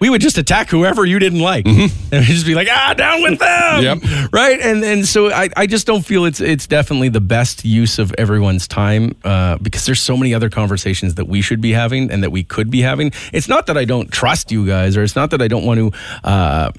We 0.00 0.10
would 0.10 0.20
just 0.20 0.38
attack 0.38 0.70
whoever 0.70 1.04
you 1.04 1.18
didn't 1.18 1.40
like, 1.40 1.66
and 1.68 1.90
we'd 2.10 2.22
just 2.22 2.46
be 2.46 2.54
like, 2.54 2.68
"Ah, 2.70 2.94
down 2.94 3.22
with 3.22 3.38
them!" 3.38 3.82
Yep. 3.82 4.32
Right? 4.32 4.58
And 4.60 4.82
and 4.82 5.06
so 5.06 5.30
I, 5.30 5.50
I 5.56 5.66
just 5.66 5.86
don't 5.86 6.04
feel 6.04 6.24
it's 6.24 6.40
it's 6.40 6.66
definitely 6.66 7.10
the 7.10 7.20
best 7.20 7.64
use 7.64 7.98
of 7.98 8.12
everyone's 8.16 8.66
time 8.66 9.14
uh, 9.24 9.58
because 9.58 9.84
there's 9.86 10.00
so 10.00 10.16
many 10.16 10.34
other 10.34 10.50
conversations 10.50 11.16
that 11.16 11.26
we 11.26 11.42
should 11.42 11.60
be 11.60 11.72
having 11.72 12.10
and 12.10 12.22
that 12.22 12.30
we 12.30 12.42
could 12.42 12.70
be 12.70 12.80
having. 12.80 13.12
It's 13.32 13.48
not 13.48 13.66
that 13.66 13.76
I 13.76 13.84
don't 13.84 14.10
trust 14.10 14.50
you 14.50 14.66
guys, 14.66 14.96
or 14.96 15.02
it's 15.02 15.16
not 15.16 15.30
that 15.30 15.42
I 15.42 15.48
don't 15.48 15.64
want 15.64 15.78
to. 15.78 15.98
Uh, 16.24 16.72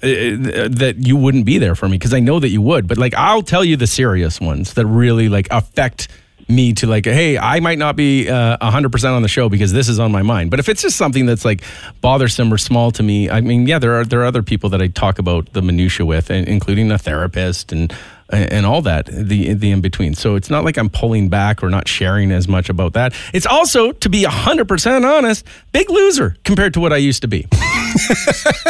uh, 0.00 0.68
that 0.70 0.94
you 0.98 1.16
wouldn't 1.16 1.44
be 1.44 1.58
there 1.58 1.74
for 1.74 1.88
me 1.88 1.96
because 1.98 2.14
I 2.14 2.20
know 2.20 2.38
that 2.38 2.50
you 2.50 2.62
would. 2.62 2.86
But 2.86 2.98
like, 2.98 3.14
I'll 3.14 3.42
tell 3.42 3.64
you 3.64 3.76
the 3.76 3.88
serious 3.88 4.40
ones 4.40 4.74
that 4.74 4.86
really 4.86 5.28
like 5.28 5.48
affect 5.50 6.06
me 6.48 6.72
to 6.74 6.86
like, 6.86 7.04
hey, 7.04 7.38
I 7.38 7.60
might 7.60 7.78
not 7.78 7.94
be 7.96 8.28
uh, 8.28 8.56
a 8.60 8.70
hundred 8.70 8.90
percent 8.90 9.14
on 9.14 9.22
the 9.22 9.28
show 9.28 9.48
because 9.48 9.72
this 9.72 9.88
is 9.88 9.98
on 9.98 10.10
my 10.10 10.22
mind. 10.22 10.50
But 10.50 10.60
if 10.60 10.68
it's 10.68 10.82
just 10.82 10.96
something 10.96 11.26
that's 11.26 11.44
like 11.44 11.62
bothersome 12.00 12.52
or 12.52 12.58
small 12.58 12.90
to 12.92 13.02
me, 13.02 13.28
I 13.30 13.40
mean, 13.40 13.66
yeah, 13.66 13.78
there 13.78 13.94
are 14.00 14.04
there 14.04 14.20
are 14.20 14.26
other 14.26 14.42
people 14.42 14.70
that 14.70 14.80
I 14.80 14.88
talk 14.88 15.18
about 15.18 15.52
the 15.52 15.62
minutia 15.62 16.06
with, 16.06 16.30
including 16.30 16.90
a 16.90 16.98
therapist 16.98 17.72
and 17.72 17.94
and 18.30 18.66
all 18.66 18.82
that 18.82 19.06
the 19.06 19.54
the 19.54 19.70
in 19.70 19.80
between. 19.80 20.14
So 20.14 20.34
it's 20.36 20.50
not 20.50 20.64
like 20.64 20.76
I'm 20.76 20.90
pulling 20.90 21.28
back 21.28 21.62
or 21.62 21.70
not 21.70 21.88
sharing 21.88 22.30
as 22.30 22.48
much 22.48 22.68
about 22.68 22.94
that. 22.94 23.14
It's 23.32 23.46
also 23.46 23.92
to 23.92 24.08
be 24.08 24.24
hundred 24.24 24.68
percent 24.68 25.04
honest, 25.04 25.46
big 25.72 25.90
loser 25.90 26.36
compared 26.44 26.74
to 26.74 26.80
what 26.80 26.92
I 26.92 26.96
used 26.96 27.22
to 27.22 27.28
be. 27.28 27.46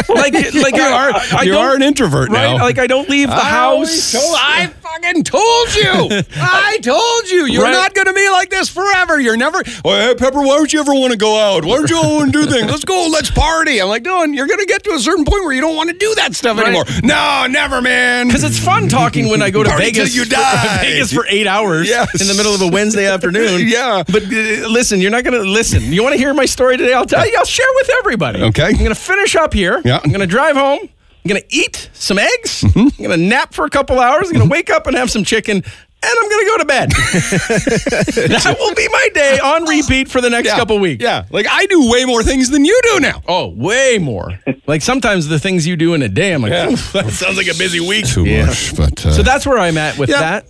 Like 0.08 0.32
like 0.54 0.76
you 0.76 0.82
are 0.82 1.12
I 1.14 1.42
you 1.44 1.56
are 1.56 1.74
an 1.74 1.82
introvert 1.82 2.28
right? 2.30 2.56
now. 2.56 2.62
Like 2.64 2.78
I 2.78 2.86
don't 2.86 3.08
leave 3.08 3.28
the 3.28 3.34
house. 3.34 4.14
I, 4.14 4.18
told- 4.18 4.36
I 4.38 4.66
fucking 4.66 5.24
told 5.24 5.74
you. 5.74 6.22
I 6.36 6.78
told 6.82 7.30
you. 7.30 7.46
You're 7.46 7.62
Right. 7.64 7.72
not 7.72 7.94
going 7.94 8.06
to 8.06 8.12
be 8.12 8.28
like 8.30 8.50
this 8.50 8.68
forever. 8.68 9.20
You're 9.20 9.36
never. 9.36 9.62
Oh, 9.84 9.90
hey, 9.90 10.14
Pepper, 10.14 10.38
why 10.40 10.56
don't 10.56 10.72
you 10.72 10.80
ever 10.80 10.94
want 10.94 11.12
to 11.12 11.18
go 11.18 11.36
out? 11.38 11.64
Why 11.64 11.76
don't 11.76 11.90
you 11.90 11.96
want 12.00 12.32
to 12.32 12.44
do 12.44 12.50
things? 12.50 12.70
Let's 12.70 12.84
go. 12.84 13.08
Let's 13.12 13.30
party. 13.30 13.80
I'm 13.82 13.88
like, 13.88 14.04
Dylan, 14.04 14.34
you're 14.34 14.46
going 14.46 14.60
to 14.60 14.66
get 14.66 14.84
to 14.84 14.90
a 14.92 14.98
certain 14.98 15.24
point 15.24 15.42
where 15.44 15.52
you 15.52 15.60
don't 15.60 15.74
want 15.76 15.90
to 15.90 15.96
do 15.96 16.14
that 16.16 16.34
stuff 16.34 16.56
Right. 16.56 16.66
anymore. 16.68 16.84
No, 17.02 17.46
never, 17.50 17.82
man. 17.82 18.28
Because 18.28 18.44
it's 18.44 18.58
fun 18.58 18.88
talking 18.88 19.28
when 19.28 19.42
I 19.42 19.50
go 19.50 19.62
to 19.62 19.68
Party 19.70 19.86
Vegas. 19.86 20.14
you 20.14 20.24
for- 20.24 20.30
die. 20.30 20.78
Vegas 20.82 21.12
for 21.12 21.26
eight 21.28 21.46
hours 21.46 21.88
Yes. 21.88 22.20
in 22.20 22.26
the 22.28 22.34
middle 22.34 22.54
of 22.54 22.62
a 22.62 22.68
Wednesday 22.68 23.06
afternoon. 23.06 23.66
Yeah. 23.68 24.04
But 24.06 24.22
uh, 24.24 24.68
listen, 24.68 25.00
you're 25.00 25.10
not 25.10 25.24
going 25.24 25.40
to 25.42 25.48
listen. 25.48 25.92
You 25.92 26.02
want 26.02 26.14
to 26.14 26.18
hear 26.18 26.32
my 26.34 26.46
story 26.46 26.76
today? 26.76 26.94
I'll 26.94 27.06
tell 27.06 27.26
you. 27.28 27.34
I'll 27.38 27.44
share 27.44 27.66
with 27.76 27.90
everybody. 27.98 28.42
Okay. 28.44 28.64
I'm 28.66 28.76
going 28.76 28.88
to 28.88 28.94
finish 28.94 29.17
up 29.36 29.52
here. 29.52 29.80
Yeah. 29.84 30.00
I'm 30.02 30.10
going 30.10 30.20
to 30.20 30.26
drive 30.26 30.56
home. 30.56 30.80
I'm 30.82 31.28
going 31.28 31.40
to 31.42 31.46
eat 31.54 31.90
some 31.92 32.18
eggs. 32.18 32.62
Mm-hmm. 32.62 32.78
I'm 32.78 33.08
going 33.08 33.20
to 33.20 33.26
nap 33.26 33.52
for 33.54 33.64
a 33.64 33.70
couple 33.70 33.98
hours. 34.00 34.28
I'm 34.28 34.34
going 34.36 34.48
to 34.48 34.52
wake 34.52 34.70
up 34.70 34.86
and 34.86 34.96
have 34.96 35.10
some 35.10 35.24
chicken. 35.24 35.56
And 36.00 36.18
I'm 36.22 36.30
going 36.30 36.44
to 36.44 36.46
go 36.46 36.58
to 36.58 36.64
bed. 36.64 36.90
that 38.30 38.56
will 38.58 38.74
be 38.74 38.88
my 38.88 39.08
day 39.14 39.38
on 39.40 39.64
repeat 39.64 40.08
for 40.08 40.20
the 40.20 40.30
next 40.30 40.46
yeah. 40.46 40.56
couple 40.56 40.78
weeks. 40.78 41.02
Yeah. 41.02 41.26
Like 41.30 41.46
I 41.50 41.66
do 41.66 41.90
way 41.90 42.04
more 42.04 42.22
things 42.22 42.50
than 42.50 42.64
you 42.64 42.80
do 42.84 43.00
now. 43.00 43.20
Oh, 43.26 43.48
way 43.48 43.98
more. 43.98 44.38
like 44.68 44.80
sometimes 44.82 45.26
the 45.26 45.40
things 45.40 45.66
you 45.66 45.76
do 45.76 45.94
in 45.94 46.02
a 46.02 46.08
day, 46.08 46.32
I'm 46.32 46.40
like, 46.42 46.52
"Oof, 46.52 46.92
that 46.92 47.10
sounds 47.10 47.36
like 47.36 47.48
a 47.48 47.58
busy 47.58 47.80
week. 47.80 48.06
Too 48.06 48.24
much, 48.24 48.76
but 48.76 49.04
uh, 49.04 49.10
So 49.12 49.24
that's 49.24 49.44
where 49.44 49.58
I'm 49.58 49.76
at 49.76 49.98
with 49.98 50.08
Yeah. 50.08 50.20
that. 50.20 50.46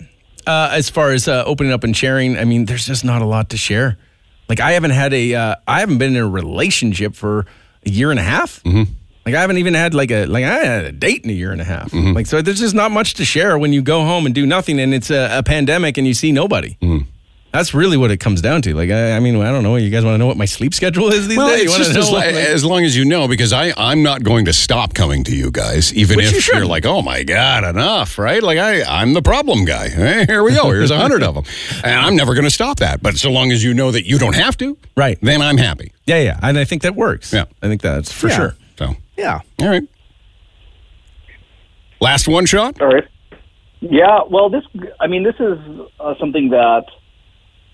Uh, 0.47 0.69
as 0.73 0.91
far 0.91 1.13
as 1.13 1.27
uh, 1.29 1.45
opening 1.47 1.73
up 1.73 1.83
and 1.83 1.97
sharing, 1.97 2.37
I 2.39 2.45
mean, 2.45 2.67
there's 2.67 2.85
just 2.87 3.05
not 3.05 3.23
a 3.23 3.27
lot 3.27 3.49
to 3.51 3.57
share. 3.57 3.97
Like 4.51 4.61
I 4.61 4.73
haven't 4.73 4.91
had 4.93 5.15
a, 5.15 5.35
uh, 5.35 5.55
I 5.67 5.81
haven't 5.81 5.97
been 5.99 6.15
in 6.15 6.23
a 6.23 6.29
relationship 6.29 7.15
for 7.15 7.47
a 7.89 7.91
year 7.91 8.11
and 8.11 8.21
a 8.21 8.23
half. 8.23 8.63
Mm-hmm. 8.63 8.93
Like 9.27 9.35
I 9.35 9.41
haven't 9.41 9.59
even 9.59 9.75
had 9.75 9.93
like 9.95 10.11
a, 10.11 10.27
like 10.27 10.45
I 10.45 10.55
had 10.65 10.85
a 10.85 10.93
date 10.93 11.25
in 11.25 11.31
a 11.31 11.35
year 11.35 11.53
and 11.53 11.61
a 11.61 11.65
half. 11.65 11.91
Mm-hmm. 11.91 12.13
Like 12.15 12.27
so, 12.27 12.41
there's 12.41 12.61
just 12.61 12.75
not 12.75 12.91
much 12.91 13.15
to 13.15 13.25
share 13.25 13.59
when 13.59 13.73
you 13.73 13.83
go 13.83 14.05
home 14.05 14.25
and 14.25 14.35
do 14.35 14.47
nothing, 14.47 14.81
and 14.81 14.95
it's 14.95 15.11
a, 15.11 15.39
a 15.39 15.43
pandemic 15.43 15.99
and 15.99 16.07
you 16.07 16.15
see 16.15 16.33
nobody. 16.33 16.77
Mm-hmm. 16.81 17.05
That's 17.59 17.75
really 17.75 17.97
what 17.97 18.13
it 18.13 18.19
comes 18.19 18.41
down 18.41 18.63
to. 18.63 18.75
Like, 18.75 18.89
I, 18.91 19.17
I 19.17 19.21
mean, 19.21 19.35
I 19.43 19.51
don't 19.51 19.65
know. 19.65 19.75
You 19.75 19.91
guys 19.91 20.05
want 20.05 20.15
to 20.15 20.19
know 20.19 20.29
what 20.29 20.37
my 20.37 20.45
sleep 20.45 20.73
schedule 20.75 21.09
is 21.09 21.27
these 21.27 21.37
Well, 21.37 21.49
days? 21.49 21.65
You 21.65 21.71
it's 21.71 21.79
just 21.79 21.93
know 21.95 22.01
as, 22.03 22.11
what, 22.13 22.27
like- 22.27 22.35
as 22.37 22.65
long 22.65 22.85
as 22.85 22.97
you 22.97 23.05
know, 23.05 23.27
because 23.27 23.53
I 23.53 23.73
I'm 23.77 24.05
not 24.05 24.23
going 24.23 24.45
to 24.45 24.53
stop 24.53 24.95
coming 24.95 25.25
to 25.25 25.35
you 25.35 25.51
guys, 25.51 25.93
even 25.93 26.21
if 26.21 26.47
you 26.49 26.55
you 26.55 26.63
are 26.63 26.67
like, 26.67 26.87
oh 26.87 27.03
my 27.03 27.25
god, 27.25 27.65
enough, 27.65 28.17
right? 28.17 28.41
Like 28.43 28.59
I 28.59 28.83
I'm 28.85 29.13
the 29.13 29.23
problem 29.23 29.65
guy. 29.65 29.89
Hey, 29.89 30.25
here 30.27 30.45
we 30.45 30.55
go. 30.55 30.71
Here's 30.71 30.93
a 30.93 30.99
hundred 30.99 31.25
of 31.25 31.35
them, 31.35 31.45
and 31.83 31.95
I'm 32.01 32.15
never 32.15 32.35
going 32.35 32.45
to 32.45 32.51
stop 32.51 32.79
that. 32.79 33.03
But 33.03 33.17
so 33.17 33.29
long 33.33 33.51
as 33.51 33.65
you 33.65 33.75
know 33.75 33.91
that 33.91 34.07
you 34.07 34.19
don't 34.21 34.37
have 34.37 34.57
to, 34.59 34.79
Right. 34.97 35.19
Then 35.21 35.43
I'm 35.43 35.57
happy. 35.59 35.91
yeah, 36.07 36.19
yeah. 36.21 36.39
And 36.43 36.57
I 36.59 36.65
think 36.65 36.83
that 36.83 36.95
works. 36.95 37.33
Yeah. 37.33 37.47
I 37.61 37.67
think 37.67 37.83
that's 37.83 38.13
for 38.13 38.29
Yeah. 38.29 38.37
sure. 38.37 38.57
So 38.79 38.95
Yeah. 39.17 39.41
all 39.61 39.69
right. 39.69 39.83
Last 42.01 42.29
one 42.29 42.47
shot. 42.47 42.81
All 42.81 42.87
right. 42.89 43.05
Yeah. 43.81 44.21
Well, 44.31 44.49
this. 44.49 44.63
I 45.01 45.07
mean, 45.09 45.25
this 45.25 45.35
is 45.41 45.59
uh, 45.99 46.15
something 46.21 46.51
that 46.51 46.85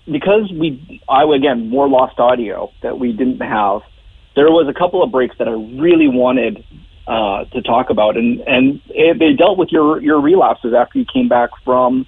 because 0.09 0.51
we, 0.51 1.01
I 1.09 1.23
again 1.23 1.69
more 1.69 1.87
lost 1.87 2.19
audio 2.19 2.71
that 2.81 2.99
we 2.99 3.11
didn't 3.11 3.39
have. 3.39 3.81
There 4.35 4.49
was 4.51 4.67
a 4.67 4.73
couple 4.73 5.01
of 5.01 5.11
breaks 5.11 5.37
that 5.37 5.47
I 5.47 5.51
really 5.51 6.07
wanted 6.07 6.63
uh, 7.07 7.45
to 7.45 7.61
talk 7.61 7.89
about, 7.89 8.17
and 8.17 8.41
and 8.41 8.81
it, 8.89 9.19
they 9.19 9.33
dealt 9.33 9.57
with 9.57 9.69
your 9.71 10.01
your 10.01 10.19
relapses 10.19 10.73
after 10.73 10.99
you 10.99 11.05
came 11.11 11.27
back 11.27 11.51
from 11.63 12.05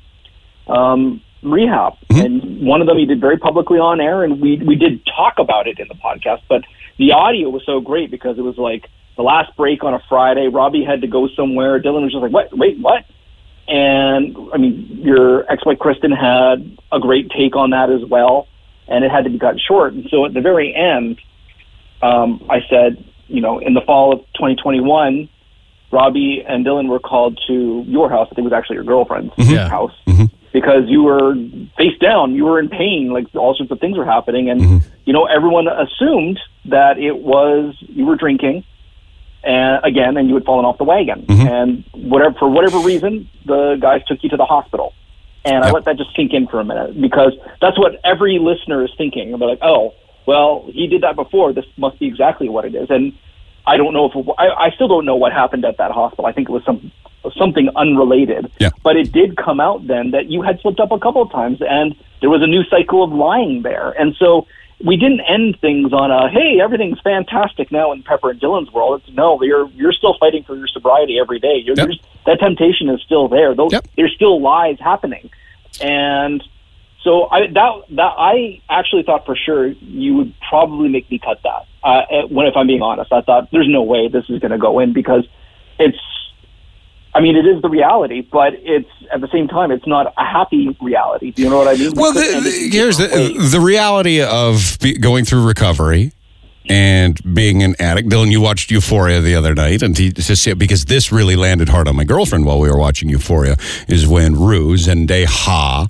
um, 0.68 1.22
rehab. 1.41 1.93
And 2.10 2.66
one 2.66 2.82
of 2.82 2.88
them 2.88 2.98
you 2.98 3.06
did 3.06 3.22
very 3.22 3.38
publicly 3.38 3.80
on 3.80 4.02
air, 4.02 4.24
and 4.24 4.41
we 4.41 4.58
we 4.58 4.76
did 4.76 5.06
talk 5.06 5.36
about 5.39 5.68
it 5.68 5.80
in 5.80 5.88
the 5.88 5.95
podcast. 5.95 6.41
But 6.50 6.64
the 6.98 7.12
audio 7.12 7.50
was 7.50 7.64
so 7.66 7.80
great 7.80 8.12
because 8.12 8.38
it 8.38 8.41
was 8.41 8.58
like 8.58 8.89
the 9.16 9.24
last 9.24 9.56
break 9.56 9.84
on 9.84 9.93
a 9.93 10.02
Friday. 10.10 10.48
Robbie 10.48 10.84
had 10.84 11.02
to 11.02 11.08
go 11.08 11.28
somewhere. 11.36 11.80
Dylan 11.82 12.04
was 12.04 12.12
just 12.12 12.22
like, 12.22 12.32
"What? 12.32 12.58
Wait, 12.58 12.80
what?" 12.80 13.06
And 13.68 14.36
I 14.53 14.57
mean, 14.57 14.99
your 15.03 15.49
ex-wife 15.51 15.80
Kristen 15.80 16.11
had 16.11 16.78
a 16.91 16.99
great 16.99 17.30
take 17.32 17.55
on 17.55 17.72
that 17.72 17.89
as 17.89 18.03
well, 18.05 18.47
and 18.88 19.03
it 19.03 19.11
had 19.11 19.26
to 19.26 19.30
be 19.30 19.39
cut 19.39 19.59
short. 19.59 19.93
And 19.93 20.07
so 20.09 20.26
at 20.26 20.34
the 20.34 20.41
very 20.41 20.74
end, 20.74 21.20
um, 22.01 22.45
I 22.49 22.61
said, 22.70 23.03
you 23.28 23.41
know, 23.41 23.59
in 23.59 23.74
the 23.74 23.82
fall 23.82 24.13
of 24.13 24.20
2021, 24.36 25.30
Robbie 25.91 26.43
and 26.47 26.65
Dylan 26.65 26.89
were 26.89 26.99
called 26.99 27.39
to 27.47 27.84
your 27.88 28.09
house. 28.09 28.28
I 28.32 28.36
think 28.36 28.45
it 28.45 28.51
was 28.51 28.53
actually 28.53 28.76
your 28.76 28.86
girlfriend's 28.86 29.34
mm-hmm. 29.36 29.51
Yeah. 29.51 29.70
house 29.70 29.93
mm-hmm. 30.05 30.26
because 30.51 30.84
you 30.88 31.03
were 31.03 31.36
face 31.78 31.97
down, 31.99 32.36
you 32.36 32.45
were 32.45 32.59
in 32.59 32.70
pain, 32.70 33.11
like 33.11 33.28
all 33.36 33.55
sorts 33.55 33.72
of 33.72 33.80
things 33.80 33.97
were 33.97 34.05
happening, 34.05 34.49
and 34.49 34.61
mm-hmm. 34.61 34.89
you 35.05 35.13
know, 35.13 35.26
everyone 35.26 35.68
assumed 35.68 36.39
that 36.65 36.97
it 36.97 37.18
was 37.18 37.76
you 37.80 38.05
were 38.05 38.15
drinking. 38.15 38.63
And 39.43 39.79
again, 39.83 40.17
and 40.17 40.27
you 40.27 40.35
had 40.35 40.45
fallen 40.45 40.65
off 40.65 40.77
the 40.77 40.83
wagon, 40.83 41.25
mm-hmm. 41.25 41.47
and 41.47 41.83
whatever 41.93 42.38
for 42.38 42.49
whatever 42.49 42.79
reason, 42.79 43.29
the 43.45 43.77
guys 43.79 44.03
took 44.05 44.23
you 44.23 44.29
to 44.29 44.38
the 44.38 44.45
hospital. 44.45 44.93
And 45.45 45.63
I 45.63 45.71
let 45.71 45.85
that 45.85 45.97
just 45.97 46.13
sink 46.15 46.33
in 46.33 46.47
for 46.47 46.59
a 46.59 46.65
minute 46.65 46.99
because 46.99 47.33
that's 47.61 47.79
what 47.79 48.01
every 48.03 48.38
listener 48.38 48.83
is 48.83 48.91
thinking. 48.97 49.38
They're 49.38 49.47
like, 49.47 49.61
"Oh, 49.61 49.93
well, 50.25 50.65
he 50.67 50.88
did 50.88 51.03
that 51.03 51.15
before. 51.15 51.53
This 51.53 51.65
must 51.77 51.99
be 51.99 52.07
exactly 52.07 52.49
what 52.49 52.65
it 52.65 52.75
is." 52.75 52.89
And 52.89 53.13
I 53.65 53.77
don't 53.77 53.93
know 53.93 54.05
if 54.05 54.15
it, 54.15 54.25
I, 54.38 54.65
I 54.65 54.71
still 54.71 54.89
don't 54.89 55.05
know 55.05 55.15
what 55.15 55.31
happened 55.31 55.63
at 55.63 55.77
that 55.77 55.91
hospital. 55.91 56.25
I 56.25 56.33
think 56.33 56.49
it 56.49 56.51
was 56.51 56.65
some 56.65 56.91
something 57.38 57.69
unrelated. 57.75 58.51
Yeah. 58.59 58.69
But 58.83 58.95
it 58.97 59.11
did 59.11 59.38
come 59.38 59.59
out 59.59 59.88
then 59.88 60.11
that 60.11 60.29
you 60.29 60.41
had 60.41 60.59
slipped 60.61 60.79
up 60.79 60.91
a 60.91 60.99
couple 60.99 61.21
of 61.21 61.31
times, 61.31 61.61
and 61.61 61.95
there 62.21 62.29
was 62.29 62.41
a 62.41 62.47
new 62.47 62.63
cycle 62.65 63.03
of 63.03 63.11
lying 63.11 63.61
there. 63.61 63.91
And 63.91 64.15
so 64.15 64.47
we 64.84 64.95
didn't 64.95 65.21
end 65.21 65.57
things 65.59 65.91
on 65.91 66.11
a 66.11 66.30
"Hey, 66.30 66.59
everything's 66.61 66.99
fantastic 67.01 67.71
now 67.71 67.91
in 67.91 68.03
Pepper 68.03 68.30
and 68.32 68.39
Dylan's 68.39 68.71
world." 68.71 69.01
It's 69.05 69.15
no, 69.15 69.41
you're 69.41 69.67
you're 69.69 69.91
still 69.93 70.15
fighting 70.19 70.43
for 70.43 70.55
your 70.55 70.67
sobriety 70.67 71.19
every 71.19 71.39
day. 71.39 71.55
You're, 71.63 71.75
Yep. 71.75 71.88
you're- 71.88 72.01
that 72.25 72.39
temptation 72.39 72.89
is 72.89 73.01
still 73.01 73.28
there. 73.28 73.55
Those 73.55 73.73
Yep. 73.73 73.88
there's 73.95 74.13
still 74.13 74.39
lies 74.41 74.78
happening, 74.80 75.30
and 75.82 76.43
so 77.03 77.28
I 77.32 77.47
that 77.47 77.71
that 77.91 78.13
I 78.17 78.61
actually 78.69 79.03
thought 79.03 79.25
for 79.25 79.36
sure 79.36 79.67
you 79.67 80.15
would 80.15 80.34
probably 80.47 80.89
make 80.89 81.09
me 81.09 81.19
cut 81.19 81.39
that. 81.43 81.65
Uh, 81.84 82.01
eh, 82.09 82.21
when 82.30 82.45
if 82.47 82.55
I'm 82.57 82.67
being 82.67 82.82
honest, 82.82 83.11
I 83.13 83.21
thought 83.21 83.49
there's 83.51 83.69
no 83.69 83.82
way 83.82 84.07
this 84.09 84.30
is 84.30 84.39
going 84.39 84.51
to 84.51 84.57
go 84.57 84.80
in 84.80 84.93
because 84.93 85.25
it's. 85.80 85.97
I 87.18 87.20
mean, 87.20 87.36
it 87.36 87.47
is 87.47 87.63
the 87.63 87.70
reality, 87.70 88.22
but 88.22 88.53
it's 88.57 88.88
at 89.11 89.22
the 89.22 89.28
same 89.30 89.47
time, 89.47 89.72
it's 89.72 89.88
not 89.88 90.13
a 90.18 90.24
happy 90.24 90.78
reality. 90.80 91.32
Do 91.32 91.41
you 91.41 91.49
know 91.49 91.57
what 91.57 91.68
I 91.68 91.74
mean? 91.74 91.93
Well, 91.95 92.13
the, 92.13 92.20
the- 92.43 92.70
here's 92.72 92.97
the, 92.99 93.07
the 93.51 93.59
reality 93.59 94.22
of 94.22 94.78
be, 94.80 94.95
going 94.99 95.26
through 95.26 95.47
recovery 95.47 96.11
and 96.70 97.20
being 97.34 97.63
an 97.63 97.76
addict. 97.80 98.09
Dylan, 98.09 98.30
you 98.30 98.39
watched 98.39 98.70
Euphoria 98.70 99.20
the 99.20 99.34
other 99.34 99.55
night, 99.55 99.82
and 99.82 99.97
he 99.97 100.11
because 100.11 100.86
this 100.86 101.11
really 101.11 101.36
landed 101.36 101.70
hard 101.70 101.88
on 101.88 101.95
my 101.95 102.03
girlfriend 102.03 102.45
while 102.45 102.59
we 102.59 102.70
were 102.70 102.78
watching 102.78 103.09
Euphoria 103.09 103.55
is 103.88 104.05
when 104.05 104.36
Rue 104.36 104.76
Zendaya. 104.76 105.89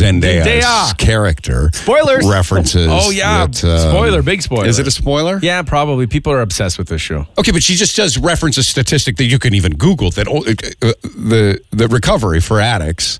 Zendaya's 0.00 0.46
Zendaya. 0.46 0.98
character 0.98 1.70
Spoilers. 1.72 2.26
references. 2.26 2.88
Oh, 2.90 3.10
yeah. 3.10 3.46
that, 3.46 3.64
um, 3.64 3.90
Spoiler, 3.90 4.22
big 4.22 4.42
spoiler. 4.42 4.66
Is 4.66 4.78
it 4.78 4.86
a 4.86 4.90
spoiler? 4.90 5.38
Yeah, 5.42 5.62
probably. 5.62 6.06
People 6.06 6.32
are 6.32 6.40
obsessed 6.40 6.78
with 6.78 6.88
this 6.88 7.00
show. 7.02 7.26
Okay, 7.38 7.52
but 7.52 7.62
she 7.62 7.74
just 7.74 7.96
does 7.96 8.18
reference 8.18 8.58
a 8.58 8.62
statistic 8.62 9.16
that 9.16 9.24
you 9.24 9.38
can 9.38 9.54
even 9.54 9.72
Google 9.76 10.10
that 10.12 10.26
oh, 10.28 10.38
uh, 10.40 10.92
the 11.02 11.60
the 11.70 11.88
recovery 11.88 12.40
for 12.40 12.60
addicts 12.60 13.18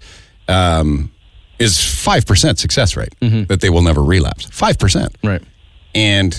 um, 0.49 1.11
is 1.59 1.83
five 1.83 2.27
percent 2.27 2.59
success 2.59 2.97
rate 2.97 3.15
that 3.21 3.61
they 3.61 3.71
will 3.71 3.83
never 3.83 4.03
relapse. 4.03 4.47
Five 4.47 4.79
percent, 4.79 5.17
Right. 5.25 5.43
and 5.95 6.33
uh, 6.35 6.39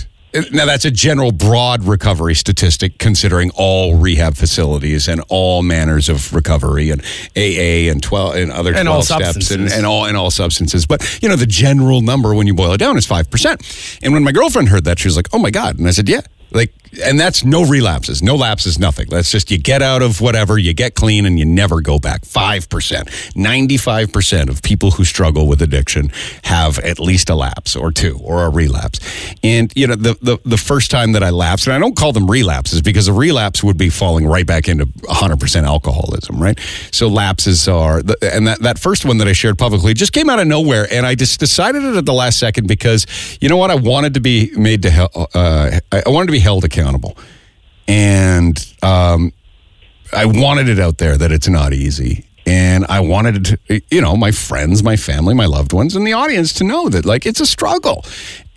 now 0.52 0.66
that's 0.66 0.84
a 0.84 0.90
general 0.90 1.32
broad 1.32 1.84
recovery 1.84 2.34
statistic 2.34 2.98
considering 2.98 3.50
all 3.54 3.96
rehab 3.96 4.34
facilities 4.34 5.08
and 5.08 5.22
all 5.28 5.62
manners 5.62 6.08
of 6.08 6.34
recovery 6.34 6.90
and 6.90 7.02
AA 7.36 7.90
and 7.90 8.02
twelve 8.02 8.34
and 8.36 8.50
other 8.52 8.74
And 8.74 8.86
twelve 8.86 9.04
steps 9.04 9.50
and, 9.50 9.70
and 9.70 9.86
all 9.86 10.04
and 10.06 10.16
all 10.16 10.30
substances. 10.30 10.86
But 10.86 11.18
you 11.22 11.28
know 11.28 11.36
the 11.36 11.46
general 11.46 12.02
number 12.02 12.34
when 12.34 12.46
you 12.46 12.54
boil 12.54 12.72
it 12.72 12.78
down 12.78 12.96
is 12.96 13.06
five 13.06 13.30
percent. 13.30 13.62
And 14.02 14.12
when 14.12 14.24
my 14.24 14.32
girlfriend 14.32 14.68
heard 14.68 14.84
that, 14.84 14.98
she 14.98 15.08
was 15.08 15.16
like, 15.16 15.28
"Oh 15.32 15.38
my 15.38 15.50
god!" 15.50 15.78
And 15.78 15.86
I 15.86 15.92
said, 15.92 16.08
"Yeah." 16.08 16.22
Like, 16.50 16.72
and 17.04 17.20
that's 17.20 17.44
no 17.44 17.66
relapses, 17.66 18.22
no 18.22 18.34
lapses, 18.34 18.78
nothing. 18.78 19.08
That's 19.10 19.30
just 19.30 19.50
you 19.50 19.58
get 19.58 19.82
out 19.82 20.00
of 20.00 20.22
whatever, 20.22 20.56
you 20.58 20.72
get 20.72 20.94
clean, 20.94 21.26
and 21.26 21.38
you 21.38 21.44
never 21.44 21.82
go 21.82 21.98
back. 21.98 22.24
Five 22.24 22.68
percent, 22.70 23.10
ninety-five 23.36 24.12
percent 24.12 24.48
of 24.48 24.62
people 24.62 24.92
who 24.92 25.04
struggle 25.04 25.46
with 25.46 25.60
addiction 25.60 26.10
have 26.44 26.78
at 26.78 26.98
least 26.98 27.28
a 27.28 27.34
lapse 27.34 27.76
or 27.76 27.92
two 27.92 28.18
or 28.22 28.44
a 28.44 28.48
relapse. 28.48 29.00
And 29.42 29.70
you 29.76 29.86
know, 29.86 29.96
the 29.96 30.16
the, 30.22 30.38
the 30.44 30.56
first 30.56 30.90
time 30.90 31.12
that 31.12 31.22
I 31.22 31.30
lapsed, 31.30 31.66
and 31.66 31.76
I 31.76 31.78
don't 31.78 31.94
call 31.94 32.12
them 32.12 32.30
relapses 32.30 32.80
because 32.80 33.06
a 33.06 33.12
relapse 33.12 33.62
would 33.62 33.76
be 33.76 33.90
falling 33.90 34.26
right 34.26 34.46
back 34.46 34.66
into 34.66 34.88
hundred 35.10 35.40
percent 35.40 35.66
alcoholism, 35.66 36.42
right? 36.42 36.58
So 36.90 37.08
lapses 37.08 37.68
are, 37.68 37.98
and 38.22 38.46
that 38.46 38.60
that 38.62 38.78
first 38.78 39.04
one 39.04 39.18
that 39.18 39.28
I 39.28 39.34
shared 39.34 39.58
publicly 39.58 39.92
just 39.92 40.14
came 40.14 40.30
out 40.30 40.38
of 40.38 40.46
nowhere, 40.46 40.86
and 40.90 41.04
I 41.04 41.14
just 41.14 41.38
decided 41.38 41.84
it 41.84 41.96
at 41.96 42.06
the 42.06 42.14
last 42.14 42.38
second 42.38 42.66
because 42.66 43.06
you 43.42 43.50
know 43.50 43.58
what, 43.58 43.70
I 43.70 43.74
wanted 43.74 44.14
to 44.14 44.20
be 44.20 44.50
made 44.56 44.82
to, 44.82 44.90
help, 44.90 45.12
uh, 45.34 45.80
I 45.92 46.08
wanted 46.08 46.26
to 46.26 46.32
be 46.32 46.37
held 46.38 46.64
accountable, 46.64 47.16
and 47.86 48.58
um, 48.82 49.32
I 50.12 50.24
wanted 50.26 50.68
it 50.68 50.78
out 50.78 50.98
there 50.98 51.16
that 51.16 51.32
it's 51.32 51.48
not 51.48 51.72
easy. 51.72 52.27
And 52.48 52.86
I 52.88 53.00
wanted 53.00 53.44
to, 53.44 53.82
you 53.90 54.00
know, 54.00 54.16
my 54.16 54.30
friends, 54.30 54.82
my 54.82 54.96
family, 54.96 55.34
my 55.34 55.44
loved 55.44 55.74
ones, 55.74 55.94
and 55.94 56.06
the 56.06 56.14
audience 56.14 56.54
to 56.54 56.64
know 56.64 56.88
that, 56.88 57.04
like, 57.04 57.26
it's 57.26 57.40
a 57.40 57.46
struggle 57.46 58.06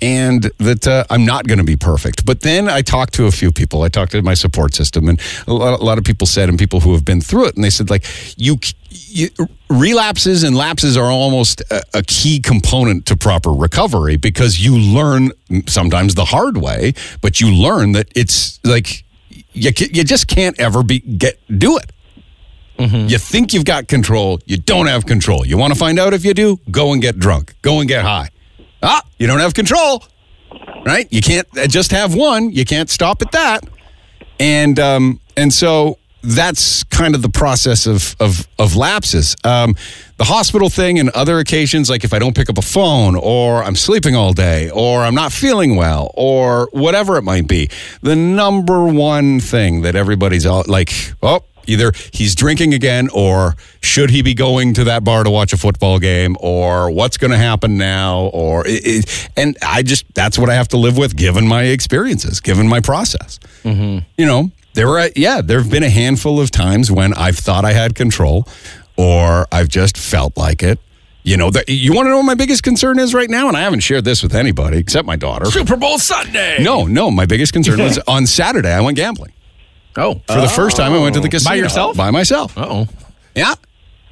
and 0.01 0.43
that 0.59 0.87
uh, 0.87 1.03
I'm 1.09 1.25
not 1.25 1.45
going 1.45 1.57
to 1.57 1.65
be 1.65 1.75
perfect. 1.75 2.25
But 2.25 2.39
then 2.39 2.69
I 2.69 2.83
talked 2.83 3.13
to 3.15 3.25
a 3.25 3.31
few 3.31 3.51
people. 3.51 3.83
I 3.83 3.89
talked 3.89 4.13
to 4.13 4.21
my 4.21 4.33
support 4.33 4.73
system, 4.75 5.09
and 5.09 5.19
a 5.45 5.53
lot, 5.53 5.77
a 5.77 5.83
lot 5.83 5.97
of 5.97 6.05
people 6.05 6.25
said, 6.25 6.47
and 6.47 6.57
people 6.57 6.79
who 6.79 6.93
have 6.93 7.03
been 7.03 7.19
through 7.19 7.47
it, 7.47 7.55
and 7.55 7.65
they 7.65 7.69
said, 7.69 7.89
like, 7.89 8.05
you, 8.37 8.59
you 8.89 9.27
relapses 9.69 10.43
and 10.43 10.55
lapses 10.55 10.95
are 10.95 11.11
almost 11.11 11.59
a, 11.69 11.83
a 11.93 12.03
key 12.03 12.39
component 12.39 13.05
to 13.07 13.17
proper 13.17 13.51
recovery 13.51 14.15
because 14.15 14.61
you 14.61 14.77
learn 14.77 15.31
sometimes 15.67 16.15
the 16.15 16.25
hard 16.25 16.55
way, 16.55 16.93
but 17.19 17.41
you 17.41 17.53
learn 17.53 17.91
that 17.91 18.07
it's 18.15 18.57
like, 18.63 19.03
you, 19.51 19.71
you 19.75 20.05
just 20.05 20.29
can't 20.29 20.57
ever 20.61 20.81
be 20.81 20.99
get 20.99 21.37
do 21.59 21.77
it. 21.77 21.91
You 22.81 23.17
think 23.17 23.53
you've 23.53 23.65
got 23.65 23.87
control, 23.87 24.39
you 24.45 24.57
don't 24.57 24.87
have 24.87 25.05
control. 25.05 25.45
You 25.45 25.57
want 25.57 25.73
to 25.73 25.79
find 25.79 25.99
out 25.99 26.13
if 26.13 26.25
you 26.25 26.33
do? 26.33 26.59
Go 26.69 26.93
and 26.93 27.01
get 27.01 27.19
drunk. 27.19 27.53
Go 27.61 27.79
and 27.79 27.87
get 27.87 28.03
high. 28.03 28.29
Ah, 28.83 29.03
you 29.19 29.27
don't 29.27 29.39
have 29.39 29.53
control, 29.53 30.03
right? 30.85 31.07
You 31.11 31.21
can't 31.21 31.47
uh, 31.57 31.67
just 31.67 31.91
have 31.91 32.15
one. 32.15 32.51
You 32.51 32.65
can't 32.65 32.89
stop 32.89 33.21
at 33.21 33.31
that. 33.33 33.63
And 34.39 34.79
um, 34.79 35.19
and 35.37 35.53
so 35.53 35.99
that's 36.23 36.83
kind 36.85 37.15
of 37.15 37.21
the 37.21 37.29
process 37.29 37.85
of 37.85 38.15
of, 38.19 38.47
of 38.57 38.75
lapses. 38.75 39.35
Um, 39.43 39.75
the 40.17 40.23
hospital 40.23 40.69
thing 40.69 40.99
and 40.99 41.09
other 41.11 41.39
occasions, 41.39 41.89
like 41.89 42.03
if 42.03 42.13
I 42.13 42.19
don't 42.19 42.35
pick 42.35 42.49
up 42.49 42.57
a 42.57 42.63
phone, 42.63 43.15
or 43.15 43.63
I'm 43.63 43.75
sleeping 43.75 44.15
all 44.15 44.33
day, 44.33 44.69
or 44.71 45.03
I'm 45.03 45.15
not 45.15 45.31
feeling 45.31 45.75
well, 45.75 46.11
or 46.15 46.69
whatever 46.71 47.17
it 47.17 47.23
might 47.23 47.47
be, 47.47 47.69
the 48.01 48.15
number 48.15 48.85
one 48.85 49.39
thing 49.39 49.81
that 49.81 49.95
everybody's 49.95 50.45
all 50.45 50.63
like, 50.67 50.91
oh, 51.21 51.43
either 51.67 51.91
he's 52.11 52.35
drinking 52.35 52.73
again, 52.73 53.09
or 53.13 53.55
should 53.81 54.09
he 54.09 54.21
be 54.21 54.33
going 54.33 54.73
to 54.75 54.83
that 54.85 55.03
bar 55.03 55.23
to 55.23 55.29
watch 55.29 55.53
a 55.53 55.57
football 55.57 55.99
game, 55.99 56.35
or 56.39 56.91
what's 56.91 57.17
going 57.17 57.31
to 57.31 57.37
happen 57.37 57.77
now, 57.77 58.29
or 58.33 58.65
it, 58.67 58.81
it, 58.85 59.29
and 59.37 59.57
I 59.61 59.83
just 59.83 60.05
that's 60.13 60.37
what 60.37 60.49
I 60.49 60.55
have 60.55 60.67
to 60.69 60.77
live 60.77 60.97
with, 60.97 61.15
given 61.15 61.47
my 61.47 61.63
experiences, 61.63 62.39
given 62.39 62.67
my 62.67 62.79
process. 62.79 63.39
Mm-hmm. 63.63 64.05
You 64.17 64.25
know, 64.25 64.51
there 64.73 64.87
were 64.87 65.09
yeah, 65.15 65.41
there 65.41 65.59
have 65.61 65.71
been 65.71 65.83
a 65.83 65.89
handful 65.89 66.39
of 66.39 66.51
times 66.51 66.91
when 66.91 67.13
I've 67.13 67.37
thought 67.37 67.65
I 67.65 67.73
had 67.73 67.95
control, 67.95 68.47
or 68.97 69.47
I've 69.51 69.67
just 69.67 69.97
felt 69.97 70.37
like 70.37 70.63
it, 70.63 70.79
You 71.23 71.37
know, 71.37 71.49
the, 71.51 71.63
you 71.67 71.93
want 71.93 72.07
to 72.07 72.09
know 72.09 72.17
what 72.17 72.25
my 72.25 72.35
biggest 72.35 72.63
concern 72.63 72.99
is 72.99 73.13
right 73.13 73.29
now? 73.29 73.47
And 73.47 73.55
I 73.55 73.61
haven't 73.61 73.81
shared 73.81 74.05
this 74.05 74.23
with 74.23 74.33
anybody 74.35 74.77
except 74.77 75.05
my 75.05 75.15
daughter. 75.15 75.45
Super 75.45 75.75
Bowl 75.75 75.97
Sunday. 75.99 76.63
No, 76.63 76.85
no, 76.85 77.11
my 77.11 77.25
biggest 77.25 77.53
concern 77.53 77.79
was 77.79 77.99
on 78.07 78.25
Saturday 78.25 78.71
I 78.71 78.81
went 78.81 78.97
gambling. 78.97 79.31
Oh, 79.97 80.21
For 80.27 80.39
the 80.41 80.47
first 80.47 80.77
time, 80.77 80.93
I 80.93 80.99
went 80.99 81.15
to 81.15 81.19
the 81.21 81.27
oh. 81.27 81.31
casino. 81.31 81.49
By 81.51 81.55
yourself? 81.55 81.97
By 81.97 82.11
myself. 82.11 82.53
oh. 82.57 82.87
Yeah. 83.35 83.55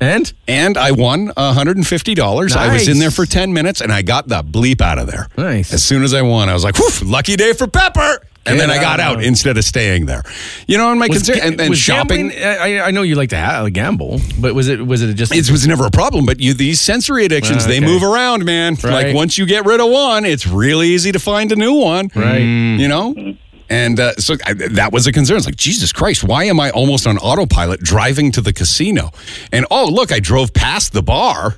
And 0.01 0.31
And 0.47 0.77
I 0.77 0.91
won 0.91 1.27
$150. 1.29 2.55
I 2.55 2.73
was 2.73 2.87
in 2.87 2.99
there 2.99 3.11
for 3.11 3.25
10 3.25 3.51
minutes 3.53 3.81
and 3.81 3.91
I 3.91 4.01
got 4.01 4.27
the 4.29 4.41
bleep 4.43 4.79
out 4.81 4.97
of 4.97 5.07
there. 5.07 5.27
Nice. 5.37 5.73
As 5.73 5.83
soon 5.83 6.03
as 6.03 6.13
I 6.13 6.21
won, 6.21 6.47
I 6.49 6.53
was 6.53 6.63
like, 6.63 6.77
Whew, 6.77 7.05
lucky 7.09 7.35
day 7.35 7.51
for 7.53 7.67
Pepper. 7.67 8.21
And 8.45 8.57
then 8.59 8.71
I 8.71 8.75
Get 8.75 8.81
got 8.81 8.99
out. 9.01 9.17
out 9.17 9.23
instead 9.23 9.57
of 9.57 9.65
staying 9.65 10.05
there. 10.05 10.23
You 10.67 10.77
know, 10.77 10.89
and 10.89 10.99
my 10.99 11.07
was, 11.07 11.17
concern, 11.17 11.35
ga- 11.35 11.41
and, 11.47 11.61
and 11.61 11.69
was 11.69 11.77
shopping. 11.77 12.29
gambling- 12.29 12.41
I, 12.43 12.79
I 12.87 12.91
know 12.91 13.01
you 13.03 13.15
like 13.15 13.29
to 13.29 13.37
ha- 13.39 13.67
gamble, 13.69 14.19
but 14.39 14.55
was 14.55 14.69
it 14.69 14.83
was 14.87 15.01
it 15.03 15.13
just 15.15 15.35
It 15.35 15.51
was 15.51 15.67
never 15.67 15.85
a 15.85 15.91
problem, 15.91 16.25
but 16.25 16.39
you 16.39 16.53
these 16.53 16.79
sensory 16.81 17.25
addictions, 17.25 17.67
they 17.67 17.77
Okay. 17.77 17.85
move 17.85 18.01
around, 18.01 18.45
man. 18.45 18.75
Right. 18.81 19.07
Like 19.07 19.15
once 19.15 19.37
you 19.37 19.45
get 19.45 19.65
rid 19.65 19.81
of 19.81 19.89
one, 19.91 20.25
it's 20.25 20.47
really 20.47 20.87
easy 20.87 21.11
to 21.11 21.19
find 21.19 21.51
a 21.51 21.55
new 21.57 21.73
one. 21.73 22.09
Right. 22.15 22.39
You 22.39 22.87
know? 22.87 23.13
Mm. 23.13 23.37
And 23.69 23.99
uh, 23.99 24.15
so 24.15 24.35
I, 24.45 24.53
that 24.53 24.91
was 24.91 25.05
a 25.07 25.11
concern. 25.11 25.37
It's 25.37 25.45
like, 25.45 25.55
Jesus 25.55 25.93
Christ, 25.93 26.23
why 26.23 26.45
am 26.45 26.59
I 26.59 26.71
almost 26.71 27.05
on 27.05 27.17
autopilot 27.19 27.81
driving 27.81 28.31
to 28.33 28.41
the 28.41 28.51
casino? 28.53 29.11
And 29.51 29.65
oh, 29.69 29.87
look, 29.91 30.11
I 30.11 30.19
drove 30.19 30.53
past 30.53 30.93
the 30.93 31.03
bar 31.03 31.57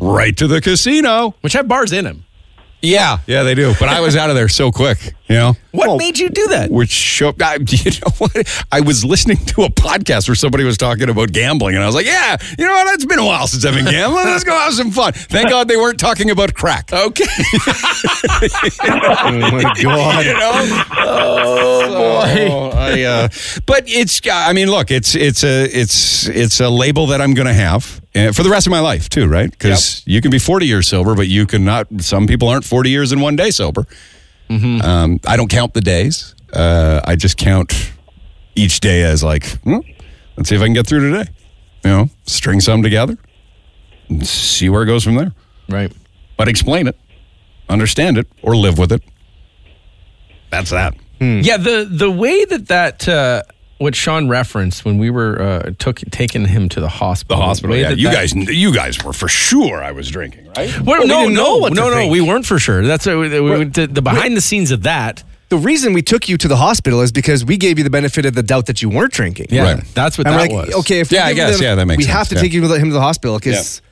right 0.00 0.36
to 0.36 0.46
the 0.48 0.60
casino. 0.60 1.34
which 1.42 1.52
have 1.52 1.68
bars 1.68 1.92
in 1.92 2.04
them? 2.04 2.24
Yeah, 2.82 3.18
yeah, 3.26 3.42
they 3.42 3.54
do. 3.54 3.74
But 3.78 3.88
I 3.90 4.00
was 4.00 4.16
out 4.16 4.30
of 4.30 4.36
there 4.36 4.48
so 4.48 4.72
quick, 4.72 5.14
you 5.28 5.36
know? 5.36 5.54
What 5.72 5.98
made 5.98 6.18
you 6.18 6.30
do 6.30 6.48
that? 6.48 6.70
Which 6.70 6.90
show, 6.90 7.32
I, 7.40 7.56
you 7.68 7.90
know 7.92 8.12
what? 8.18 8.64
I 8.72 8.80
was 8.80 9.04
listening 9.04 9.36
to 9.46 9.62
a 9.64 9.68
podcast 9.68 10.28
where 10.28 10.34
somebody 10.34 10.64
was 10.64 10.78
talking 10.78 11.08
about 11.10 11.30
gambling, 11.32 11.74
and 11.74 11.84
I 11.84 11.86
was 11.86 11.94
like, 11.94 12.06
"Yeah, 12.06 12.36
you 12.58 12.66
know 12.66 12.72
what? 12.72 12.94
It's 12.94 13.04
been 13.04 13.18
a 13.18 13.24
while 13.24 13.46
since 13.46 13.64
I've 13.64 13.74
been 13.74 13.84
gambling. 13.84 14.24
Let's 14.24 14.44
go 14.44 14.52
have 14.52 14.72
some 14.72 14.90
fun." 14.90 15.12
Thank 15.12 15.50
God 15.50 15.68
they 15.68 15.76
weren't 15.76 16.00
talking 16.00 16.30
about 16.30 16.54
crack. 16.54 16.90
Okay, 16.92 17.24
Oh 18.82 19.50
my 19.52 19.62
god. 19.82 20.24
you 20.24 20.32
know. 20.34 20.84
Oh 20.98 21.88
boy, 21.88 22.76
I, 22.76 23.02
uh, 23.02 23.28
but 23.66 23.84
it's. 23.86 24.20
I 24.30 24.52
mean, 24.52 24.70
look, 24.70 24.90
it's 24.90 25.14
it's 25.14 25.44
a 25.44 25.64
it's 25.64 26.28
it's 26.28 26.60
a 26.60 26.68
label 26.68 27.06
that 27.08 27.20
I'm 27.20 27.34
going 27.34 27.46
to 27.48 27.54
have 27.54 27.99
uh, 28.14 28.32
for 28.32 28.42
the 28.42 28.50
rest 28.50 28.66
of 28.66 28.70
my 28.70 28.80
life 28.80 29.08
too, 29.08 29.26
right? 29.28 29.50
Because 29.50 30.02
you 30.06 30.20
can 30.20 30.30
be 30.30 30.38
40 30.38 30.66
years 30.66 30.88
sober, 30.88 31.14
but 31.14 31.28
you 31.28 31.46
can 31.46 31.64
not. 31.64 31.86
Some 32.00 32.26
people 32.26 32.48
aren't 32.48 32.64
40 32.64 32.90
years 32.90 33.12
in 33.12 33.20
one 33.20 33.36
day 33.36 33.50
sober. 33.50 33.86
Um, 34.50 35.20
I 35.26 35.36
don't 35.36 35.48
count 35.50 35.74
the 35.74 35.80
days. 35.80 36.34
Uh, 36.52 37.00
I 37.04 37.14
just 37.14 37.36
count 37.36 37.92
each 38.56 38.80
day 38.80 39.04
as 39.04 39.22
like, 39.22 39.46
hmm, 39.60 39.78
let's 40.36 40.48
see 40.48 40.56
if 40.56 40.60
I 40.60 40.64
can 40.64 40.72
get 40.72 40.88
through 40.88 41.08
today. 41.12 41.30
You 41.84 41.90
know, 41.90 42.10
string 42.26 42.60
some 42.60 42.82
together, 42.82 43.16
and 44.08 44.26
see 44.26 44.68
where 44.68 44.82
it 44.82 44.86
goes 44.86 45.04
from 45.04 45.14
there. 45.14 45.32
Right. 45.68 45.92
But 46.36 46.48
explain 46.48 46.88
it, 46.88 46.98
understand 47.68 48.18
it, 48.18 48.26
or 48.42 48.56
live 48.56 48.76
with 48.76 48.90
it. 48.92 49.02
That's 50.50 50.70
that. 50.70 50.94
Yeah, 51.20 51.58
the 51.58 51.86
the 51.88 52.10
way 52.10 52.44
that 52.46 52.66
that 52.68 53.08
uh, 53.08 53.42
what 53.80 53.94
Sean 53.94 54.28
referenced 54.28 54.84
when 54.84 54.98
we 54.98 55.08
were 55.10 55.40
uh, 55.40 55.70
took 55.78 56.00
taking 56.10 56.44
him 56.46 56.68
to 56.68 56.80
the 56.80 56.88
hospital. 56.88 57.38
The 57.38 57.42
hospital. 57.46 57.70
way 57.74 57.80
Yeah, 57.80 57.88
that 57.90 57.98
you 57.98 58.08
that- 58.08 58.14
guys, 58.14 58.34
you 58.34 58.74
guys 58.74 59.02
were 59.02 59.12
for 59.14 59.26
sure. 59.28 59.82
I 59.82 59.92
was 59.92 60.10
drinking, 60.10 60.48
right? 60.56 60.70
Well, 60.82 61.00
we 61.00 61.06
no, 61.08 61.20
didn't 61.22 61.34
know 61.34 61.58
no, 61.60 61.68
to 61.70 61.74
no, 61.74 61.90
no. 61.90 62.08
We 62.08 62.20
weren't 62.20 62.44
for 62.46 62.58
sure. 62.58 62.86
That's 62.86 63.06
uh, 63.06 63.16
we, 63.18 63.40
we, 63.40 63.64
the, 63.64 63.86
the 63.86 64.02
behind 64.02 64.36
the 64.36 64.40
scenes 64.42 64.70
of 64.70 64.82
that. 64.82 65.24
The 65.48 65.56
reason 65.56 65.94
we 65.94 66.02
took 66.02 66.28
you 66.28 66.36
to 66.36 66.46
the 66.46 66.56
hospital 66.56 67.00
is 67.00 67.10
because 67.10 67.44
we 67.44 67.56
gave 67.56 67.76
you 67.78 67.82
the 67.84 67.90
benefit 67.90 68.24
of 68.26 68.34
the 68.34 68.42
doubt 68.42 68.66
that 68.66 68.82
you 68.82 68.88
weren't 68.88 69.12
drinking. 69.12 69.46
Yeah, 69.50 69.62
Right. 69.74 69.84
that's 69.94 70.16
what 70.16 70.26
I'm 70.28 70.34
that 70.34 70.40
like, 70.42 70.52
was. 70.52 70.74
okay, 70.80 71.00
if 71.00 71.10
we 71.10 71.16
Yeah, 71.16 71.24
I 71.26 71.32
guess, 71.32 71.54
them- 71.56 71.62
yeah, 71.64 71.74
that 71.74 71.86
makes 71.86 71.96
sense. 72.04 72.06
we 72.06 72.12
sense, 72.12 72.18
have 72.18 72.28
to 72.28 72.34
yeah. 72.36 72.40
take 72.42 72.52
you 72.52 72.62
him 72.74 72.88
to 72.88 72.92
the 72.92 73.00
hospital 73.00 73.36
because 73.38 73.82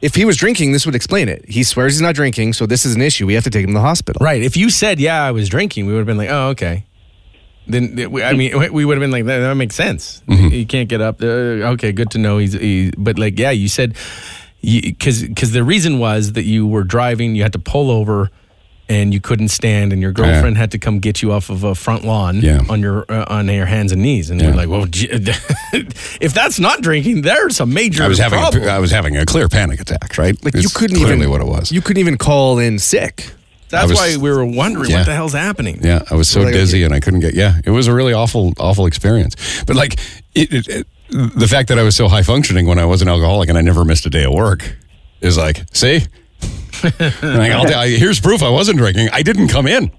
if 0.00 0.14
he 0.14 0.24
was 0.24 0.36
drinking, 0.36 0.70
this 0.72 0.86
would 0.86 0.94
explain 0.94 1.28
it. 1.28 1.44
He 1.48 1.64
swears 1.64 1.94
he's 1.94 2.02
not 2.02 2.14
drinking, 2.14 2.52
so 2.52 2.66
this 2.66 2.84
is 2.86 2.94
an 2.94 3.00
issue. 3.02 3.26
We 3.26 3.34
have 3.34 3.44
to 3.44 3.50
take 3.50 3.64
him 3.64 3.70
to 3.70 3.74
the 3.74 3.80
hospital. 3.80 4.22
Right. 4.24 4.42
If 4.42 4.56
you 4.56 4.70
said, 4.70 5.00
"Yeah, 5.00 5.24
I 5.24 5.32
was 5.32 5.48
drinking," 5.48 5.86
we 5.86 5.92
would 5.94 5.98
have 5.98 6.06
been 6.06 6.18
like, 6.18 6.28
"Oh, 6.30 6.50
okay." 6.50 6.84
Then 7.68 8.10
we- 8.10 8.22
I 8.22 8.32
mean, 8.32 8.72
we 8.72 8.84
would 8.84 8.96
have 8.96 9.00
been 9.02 9.10
like, 9.10 9.26
"That, 9.26 9.40
that 9.40 9.54
makes 9.54 9.74
sense." 9.76 10.22
Mm-hmm. 10.26 10.48
You 10.48 10.66
can't 10.66 10.88
get 10.88 11.00
up. 11.00 11.22
Uh, 11.22 11.72
okay, 11.74 11.92
good 11.92 12.10
to 12.12 12.18
know. 12.18 12.38
He's, 12.38 12.54
he, 12.54 12.90
but 12.96 13.18
like, 13.18 13.38
yeah, 13.38 13.50
you 13.50 13.68
said 13.68 13.96
because 14.62 15.22
because 15.22 15.52
the 15.52 15.62
reason 15.64 15.98
was 15.98 16.32
that 16.32 16.44
you 16.44 16.66
were 16.66 16.84
driving, 16.84 17.34
you 17.36 17.42
had 17.42 17.52
to 17.52 17.58
pull 17.60 17.90
over. 17.90 18.30
And 18.90 19.12
you 19.12 19.20
couldn't 19.20 19.48
stand, 19.48 19.92
and 19.92 20.00
your 20.00 20.12
girlfriend 20.12 20.56
had 20.56 20.70
to 20.70 20.78
come 20.78 20.98
get 20.98 21.20
you 21.20 21.30
off 21.30 21.50
of 21.50 21.62
a 21.62 21.74
front 21.74 22.06
lawn 22.06 22.36
Yeah. 22.40 22.62
on 22.70 22.80
your 22.80 23.04
uh, 23.10 23.26
on 23.28 23.46
your 23.48 23.66
hands 23.66 23.92
and 23.92 24.00
knees, 24.00 24.30
and 24.30 24.40
Yeah. 24.40 24.48
we're 24.48 24.56
like, 24.56 24.68
"Well, 24.70 24.86
gee, 24.86 25.08
if 26.22 26.32
that's 26.32 26.58
not 26.58 26.80
drinking, 26.80 27.20
there's 27.20 27.60
a 27.60 27.66
major 27.66 28.04
I 28.04 28.08
was 28.08 28.16
having 28.18 28.38
problem." 28.38 28.62
a, 28.64 28.66
I 28.68 28.78
was 28.78 28.90
having 28.90 29.14
a 29.18 29.26
clear 29.26 29.46
panic 29.46 29.78
attack, 29.80 30.16
right? 30.16 30.42
Like 30.42 30.54
you 30.54 30.70
couldn't 30.74 30.96
clearly 30.96 31.16
even 31.18 31.30
what 31.30 31.42
it 31.42 31.46
was. 31.46 31.70
You 31.70 31.82
couldn't 31.82 32.00
even 32.00 32.16
call 32.16 32.58
in 32.58 32.78
sick. 32.78 33.30
That's 33.70 33.88
was- 33.90 33.98
why 33.98 34.16
we 34.16 34.30
were 34.30 34.44
wondering 34.44 34.90
Yeah. 34.90 34.98
what 34.98 35.06
the 35.06 35.14
hell's 35.14 35.32
happening. 35.34 35.80
Yeah, 35.82 36.02
I 36.10 36.14
was 36.14 36.28
so 36.28 36.42
Like, 36.42 36.52
dizzy 36.54 36.82
and 36.84 36.94
I 36.94 37.00
couldn't 37.00 37.20
get. 37.20 37.34
Yeah, 37.34 37.58
it 37.64 37.70
was 37.70 37.86
a 37.86 37.92
really 37.92 38.12
awful, 38.12 38.52
awful 38.58 38.86
experience. 38.86 39.36
But 39.66 39.76
like, 39.76 39.94
it, 40.34 40.52
it, 40.52 40.68
it, 40.68 40.86
the 41.10 41.48
fact 41.48 41.68
that 41.68 41.78
I 41.78 41.82
was 41.82 41.96
so 41.96 42.08
high 42.08 42.22
functioning 42.22 42.66
when 42.66 42.78
I 42.78 42.84
was 42.84 43.02
an 43.02 43.08
alcoholic 43.08 43.48
and 43.48 43.56
I 43.58 43.60
never 43.62 43.84
missed 43.84 44.06
a 44.06 44.10
day 44.10 44.24
of 44.24 44.32
work 44.32 44.76
is 45.20 45.36
like, 45.36 45.64
see, 45.72 46.00
like, 46.82 47.52
I'll 47.52 47.64
tell 47.66 47.82
here's 47.82 48.20
proof 48.20 48.42
I 48.42 48.50
wasn't 48.50 48.78
drinking. 48.78 49.08
I 49.12 49.22
didn't 49.22 49.48
come 49.48 49.66
in. 49.66 49.90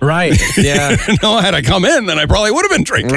Right? 0.00 0.38
Yeah. 0.58 0.96
no, 1.22 1.38
had 1.38 1.54
I 1.54 1.62
come 1.62 1.84
in, 1.84 2.06
then 2.06 2.18
I 2.18 2.26
probably 2.26 2.50
would 2.52 2.62
have 2.62 2.70
been 2.70 2.84
drinking. 2.84 3.16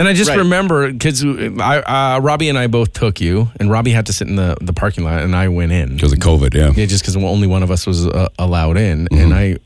And 0.00 0.08
I 0.08 0.14
just 0.14 0.30
Right. 0.30 0.38
remember 0.38 0.90
because 0.90 1.22
I, 1.22 2.14
uh, 2.16 2.20
Robbie 2.20 2.48
and 2.48 2.56
I 2.58 2.68
both 2.68 2.94
took 2.94 3.20
you, 3.20 3.50
and 3.60 3.70
Robbie 3.70 3.90
had 3.90 4.06
to 4.06 4.12
sit 4.14 4.28
in 4.28 4.36
the, 4.36 4.56
the 4.60 4.72
parking 4.72 5.04
lot, 5.04 5.20
and 5.20 5.36
I 5.36 5.48
went 5.48 5.72
in. 5.72 5.94
because 5.96 6.12
of 6.14 6.18
COVID. 6.20 6.54
Yeah. 6.54 6.72
Yeah, 6.74 6.86
just 6.86 7.02
because 7.02 7.16
only 7.16 7.46
one 7.46 7.62
of 7.62 7.70
us 7.70 7.86
was 7.86 8.06
uh, 8.06 8.28
allowed 8.38 8.78
in, 8.78 9.08
and 9.12 9.34
I. 9.34 9.56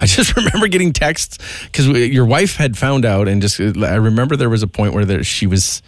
I 0.00 0.06
just 0.18 0.36
remember 0.36 0.66
getting 0.68 0.92
texts 0.92 1.38
because 1.66 1.86
your 1.86 2.26
wife 2.26 2.56
had 2.56 2.76
found 2.76 3.04
out, 3.04 3.28
and 3.28 3.40
just 3.40 3.60
I 3.60 3.94
remember 3.94 4.34
there 4.36 4.50
was 4.50 4.62
a 4.64 4.66
point 4.66 4.92
where 4.92 5.04
there, 5.04 5.22
she 5.22 5.46
was 5.46 5.80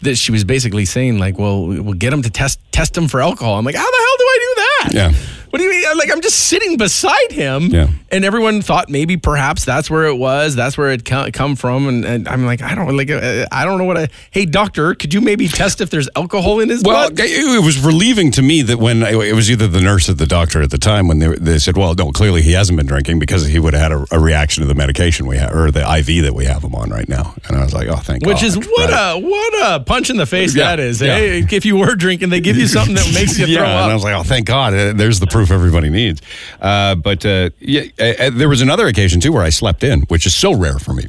that 0.00 0.16
she 0.16 0.32
was 0.32 0.42
basically 0.42 0.86
saying 0.86 1.18
like, 1.18 1.38
"Well, 1.38 1.66
we'll 1.66 1.92
get 1.92 2.12
him 2.12 2.22
to 2.22 2.30
test 2.30 2.58
test 2.72 2.96
him 2.96 3.06
for 3.06 3.20
alcohol." 3.20 3.58
I'm 3.58 3.64
like, 3.64 3.76
"How 3.76 3.84
the 3.88 3.98
hell 4.06 4.16
do 4.18 4.24
I 4.24 4.38
do 4.40 4.54
that?" 4.62 4.94
Yeah. 4.94 5.12
What 5.50 5.58
do 5.58 5.64
you 5.66 5.71
mean? 5.88 5.98
Like 5.98 6.10
I'm 6.12 6.20
just 6.20 6.38
sitting 6.48 6.76
beside 6.76 7.32
him, 7.32 7.64
Yeah. 7.66 7.88
and 8.10 8.24
everyone 8.24 8.62
thought 8.62 8.88
maybe 8.88 9.16
perhaps 9.16 9.64
that's 9.64 9.90
where 9.90 10.06
it 10.06 10.16
was, 10.16 10.54
that's 10.54 10.76
where 10.78 10.90
it 10.90 11.04
come 11.04 11.56
from, 11.56 11.88
and, 11.88 12.04
and 12.04 12.28
I'm 12.28 12.44
like, 12.46 12.62
I 12.62 12.74
don't 12.74 12.96
like, 12.96 13.10
uh, 13.10 13.46
I 13.52 13.64
don't 13.64 13.78
know 13.78 13.84
what 13.84 13.98
I. 13.98 14.08
Hey, 14.30 14.44
doctor, 14.46 14.94
could 14.94 15.12
you 15.14 15.20
maybe 15.20 15.48
test 15.48 15.80
if 15.80 15.90
there's 15.90 16.08
alcohol 16.16 16.60
in 16.60 16.68
his 16.68 16.82
Well, 16.82 17.10
blood? 17.10 17.20
it 17.24 17.64
was 17.64 17.78
relieving 17.84 18.30
to 18.32 18.42
me 18.42 18.62
that 18.62 18.78
when 18.78 19.02
it 19.02 19.34
was 19.34 19.50
either 19.50 19.68
the 19.68 19.80
nurse 19.80 20.08
or 20.08 20.14
the 20.14 20.26
doctor 20.26 20.62
at 20.62 20.70
the 20.70 20.78
time 20.78 21.08
when 21.08 21.18
they, 21.18 21.28
they 21.36 21.58
said, 21.58 21.76
"Well, 21.76 21.94
no, 21.94 22.10
clearly 22.12 22.42
he 22.42 22.52
hasn't 22.52 22.76
been 22.76 22.86
drinking 22.86 23.18
because 23.18 23.46
he 23.46 23.58
would 23.58 23.74
have 23.74 23.82
had 23.82 23.92
a, 23.92 24.06
a 24.12 24.18
reaction 24.20 24.62
to 24.62 24.68
the 24.68 24.74
medication 24.74 25.26
we 25.26 25.36
have 25.38 25.54
or 25.54 25.70
the 25.70 25.80
IV 25.80 26.24
that 26.24 26.34
we 26.34 26.44
have 26.46 26.62
him 26.62 26.74
on 26.74 26.90
right 26.90 27.08
now." 27.08 27.34
And 27.48 27.56
I 27.56 27.64
was 27.64 27.72
like, 27.74 27.88
"Oh, 27.88 27.96
thank 27.96 28.22
God 28.22 28.28
Which 28.28 28.40
God." 28.42 28.46
is 28.46 28.56
what 28.58 28.90
a 28.90 29.18
what 29.20 29.54
a 29.72 29.80
punch 29.84 30.10
in 30.10 30.16
the 30.16 30.26
face 30.26 30.54
Yeah, 30.54 30.64
that 30.76 30.80
is. 30.80 31.00
yeah. 31.00 31.16
Hey, 31.16 31.46
if 31.50 31.64
you 31.64 31.76
were 31.76 31.94
drinking, 31.94 32.28
they 32.30 32.40
give 32.40 32.56
you 32.56 32.66
something 32.66 32.94
that 32.94 33.10
makes 33.14 33.38
you 33.38 33.46
yeah, 33.48 33.58
throw 33.58 33.66
and 33.66 33.90
I 33.90 33.94
was 33.94 34.04
like, 34.04 34.14
"Oh, 34.14 34.22
thank 34.22 34.46
God! 34.46 34.74
Uh, 34.74 34.92
There's 34.92 35.20
the 35.20 35.26
proof 35.26 35.50
everybody 35.50 35.71
needs." 35.80 36.20
Uh, 36.60 36.94
but 36.94 37.24
uh, 37.26 37.50
yeah, 37.60 37.82
uh, 37.98 38.04
uh, 38.18 38.30
there 38.32 38.48
was 38.48 38.60
another 38.60 38.86
occasion 38.86 39.20
too 39.20 39.32
where 39.32 39.42
I 39.42 39.50
slept 39.50 39.82
in, 39.84 40.02
which 40.02 40.26
is 40.26 40.34
so 40.34 40.54
rare 40.54 40.78
for 40.78 40.92
me. 40.92 41.06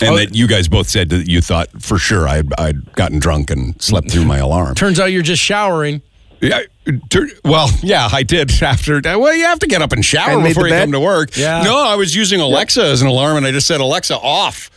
And 0.00 0.10
Oh. 0.10 0.16
that 0.16 0.34
you 0.34 0.48
guys 0.48 0.66
both 0.68 0.88
said 0.88 1.08
that 1.10 1.28
you 1.28 1.40
thought 1.40 1.68
for 1.80 1.98
sure 1.98 2.26
I'd, 2.26 2.52
I'd 2.58 2.92
gotten 2.94 3.20
drunk 3.20 3.50
and 3.50 3.80
slept 3.80 4.10
through 4.10 4.24
my 4.24 4.38
alarm. 4.38 4.74
Turns 4.74 4.98
out 4.98 5.06
you're 5.06 5.22
just 5.22 5.40
showering. 5.42 6.02
Yeah, 6.40 6.62
tur- 7.10 7.28
well, 7.44 7.70
yeah, 7.80 8.08
I 8.12 8.24
did 8.24 8.50
after. 8.62 9.00
Well, 9.04 9.34
you 9.34 9.44
have 9.44 9.60
to 9.60 9.68
get 9.68 9.82
up 9.82 9.92
and 9.92 10.04
shower 10.04 10.32
And 10.32 10.42
before 10.42 10.66
you 10.66 10.72
bed? 10.74 10.82
come 10.82 10.92
to 10.92 11.00
work. 11.00 11.36
Yeah. 11.36 11.62
No, 11.62 11.78
I 11.78 11.94
was 11.94 12.14
using 12.14 12.40
Alexa 12.40 12.82
as 12.82 13.02
an 13.02 13.08
alarm, 13.08 13.36
and 13.36 13.46
I 13.46 13.52
just 13.52 13.66
said 13.68 13.80
Alexa 13.80 14.18
off, 14.18 14.68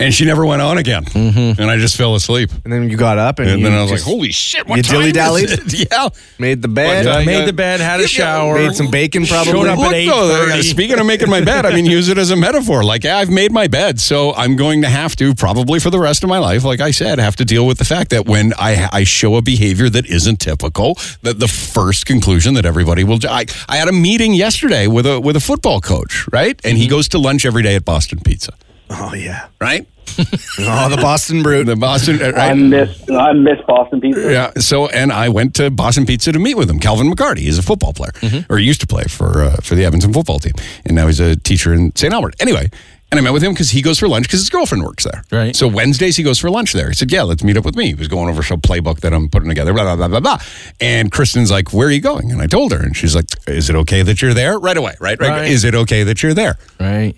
and 0.00 0.12
she 0.14 0.24
never 0.24 0.44
went 0.44 0.62
on 0.62 0.78
again, 0.78 1.04
Mm-hmm. 1.04 1.60
and 1.60 1.70
I 1.70 1.76
just 1.76 1.96
fell 1.96 2.14
asleep. 2.14 2.50
And 2.64 2.72
then 2.72 2.88
you 2.90 2.96
got 2.96 3.18
up 3.18 3.38
and, 3.38 3.48
And 3.50 3.60
you 3.60 3.66
then 3.68 3.78
I 3.78 3.82
was 3.82 3.90
just 3.90 4.06
like, 4.06 4.12
"Holy 4.14 4.32
shit! 4.32 4.66
What 4.66 4.76
you 4.78 4.82
time 4.82 5.02
is 5.02 5.12
dilly-dallied? 5.12 5.50
it?" 5.50 5.88
Yeah. 5.92 6.08
made 6.38 6.62
the 6.62 6.68
bed, 6.68 7.06
What, 7.06 7.16
I 7.16 7.24
made 7.24 7.40
yeah. 7.40 7.44
the 7.46 7.52
bed, 7.52 7.80
had 7.80 8.00
a 8.00 8.02
Yeah, 8.04 8.06
shower, 8.08 8.54
made 8.56 8.74
some 8.74 8.90
bacon 8.90 9.26
probably. 9.26 9.52
Showed 9.52 9.68
up 9.68 9.78
Look, 9.78 9.92
at 9.92 10.06
though, 10.06 10.48
8:30. 10.56 10.62
speaking 10.64 10.98
of 10.98 11.06
making 11.06 11.28
my 11.30 11.40
bed, 11.40 11.66
I 11.66 11.72
mean, 11.74 11.86
use 11.86 12.08
it 12.08 12.18
as 12.18 12.30
a 12.30 12.36
metaphor. 12.36 12.82
Like, 12.82 13.04
yeah, 13.04 13.18
I've 13.18 13.30
made 13.30 13.52
my 13.52 13.66
bed, 13.68 14.00
so 14.00 14.34
I'm 14.34 14.56
going 14.56 14.82
to 14.82 14.88
have 14.88 15.14
to 15.16 15.34
probably 15.34 15.78
for 15.80 15.90
the 15.90 15.98
rest 16.00 16.22
of 16.24 16.28
my 16.28 16.38
life, 16.38 16.64
like 16.64 16.80
I 16.80 16.90
said, 16.90 17.18
have 17.18 17.36
to 17.36 17.44
deal 17.44 17.66
with 17.66 17.78
the 17.78 17.84
fact 17.84 18.10
that 18.10 18.26
when 18.26 18.52
I 18.58 18.88
I 18.92 19.04
show 19.04 19.36
a 19.36 19.42
behavior 19.42 19.88
that 19.90 20.06
isn't 20.06 20.38
typical, 20.40 20.98
that 21.22 21.38
the 21.38 21.48
first 21.48 22.06
conclusion 22.06 22.54
that 22.54 22.64
everybody 22.64 23.04
will. 23.04 23.18
I, 23.28 23.46
I 23.68 23.76
had 23.76 23.88
a 23.88 23.92
meeting 23.92 24.34
yesterday 24.34 24.86
with 24.86 25.06
a 25.06 25.20
with 25.20 25.36
a 25.36 25.40
football 25.40 25.80
coach, 25.80 26.26
right, 26.32 26.58
and 26.64 26.78
he 26.78 26.86
goes 26.88 27.08
to 27.08 27.18
lunch 27.18 27.44
every 27.44 27.62
day 27.62 27.74
at 27.76 27.84
Boston 27.84 28.20
Pizza, 28.24 28.52
Oh 28.90 29.14
yeah. 29.14 29.48
right? 29.60 29.86
Oh, 30.58 30.88
the 30.90 30.96
Boston 30.96 31.42
Brute. 31.42 31.64
The 31.66 31.76
Boston, 31.76 32.20
uh, 32.20 32.26
I 32.26 32.30
right? 32.50 32.54
miss 32.54 33.08
I 33.10 33.32
miss 33.32 33.58
Boston 33.66 34.00
pizza. 34.00 34.30
Yeah. 34.30 34.50
So, 34.58 34.88
and 34.88 35.12
I 35.12 35.28
went 35.30 35.54
to 35.54 35.70
Boston 35.70 36.04
Pizza 36.04 36.32
to 36.32 36.38
meet 36.38 36.56
with 36.56 36.68
him. 36.68 36.78
Calvin 36.78 37.10
McCarty. 37.10 37.38
He's 37.38 37.56
a 37.58 37.62
football 37.62 37.92
player, 37.94 38.12
or 38.50 38.58
he 38.58 38.66
used 38.66 38.80
to 38.82 38.86
play 38.86 39.04
for 39.04 39.42
uh, 39.42 39.56
for 39.62 39.76
the 39.76 39.84
Edmonton 39.84 40.12
football 40.12 40.38
team, 40.38 40.52
and 40.84 40.94
now 40.94 41.06
he's 41.06 41.20
a 41.20 41.36
teacher 41.36 41.72
in 41.72 41.94
St. 41.96 42.12
Albert. 42.12 42.34
Anyway, 42.40 42.68
And 43.10 43.18
I 43.18 43.22
met 43.22 43.32
with 43.32 43.42
him 43.42 43.52
because 43.52 43.70
he 43.70 43.80
goes 43.82 43.98
for 43.98 44.08
lunch 44.08 44.26
because 44.26 44.40
his 44.40 44.50
girlfriend 44.50 44.84
works 44.84 45.04
there. 45.04 45.24
Right. 45.32 45.56
So 45.56 45.66
Wednesdays 45.68 46.16
he 46.16 46.22
goes 46.22 46.38
for 46.38 46.50
lunch 46.50 46.72
there. 46.74 46.88
He 46.88 46.94
said, 46.94 47.10
"Yeah, 47.10 47.22
let's 47.22 47.42
meet 47.42 47.56
up 47.56 47.64
with 47.64 47.76
me." 47.76 47.86
He 47.88 47.94
was 47.94 48.08
going 48.08 48.28
over 48.28 48.42
some 48.42 48.60
playbook 48.60 49.00
that 49.00 49.14
I'm 49.14 49.28
putting 49.30 49.48
together. 49.48 49.72
Blah 49.72 49.84
blah 49.84 49.96
blah 49.96 50.08
blah 50.08 50.20
blah. 50.20 50.38
And 50.80 51.10
Kristen's 51.10 51.50
like, 51.50 51.72
"Where 51.72 51.88
are 51.88 51.92
you 51.92 52.00
going?" 52.02 52.30
And 52.32 52.42
I 52.42 52.46
told 52.46 52.72
her, 52.72 52.78
and 52.82 52.94
she's 52.96 53.14
like, 53.14 53.26
"Is 53.46 53.70
it 53.70 53.76
okay 53.76 54.02
that 54.02 54.20
you're 54.20 54.34
there?" 54.34 54.58
Right 54.58 54.76
away. 54.76 54.96
Right. 55.00 55.18
Right. 55.20 55.30
Right. 55.30 55.50
Is 55.50 55.64
it 55.64 55.74
okay 55.74 56.02
that 56.02 56.22
you're 56.22 56.34
there? 56.34 56.58
Right. 56.78 57.14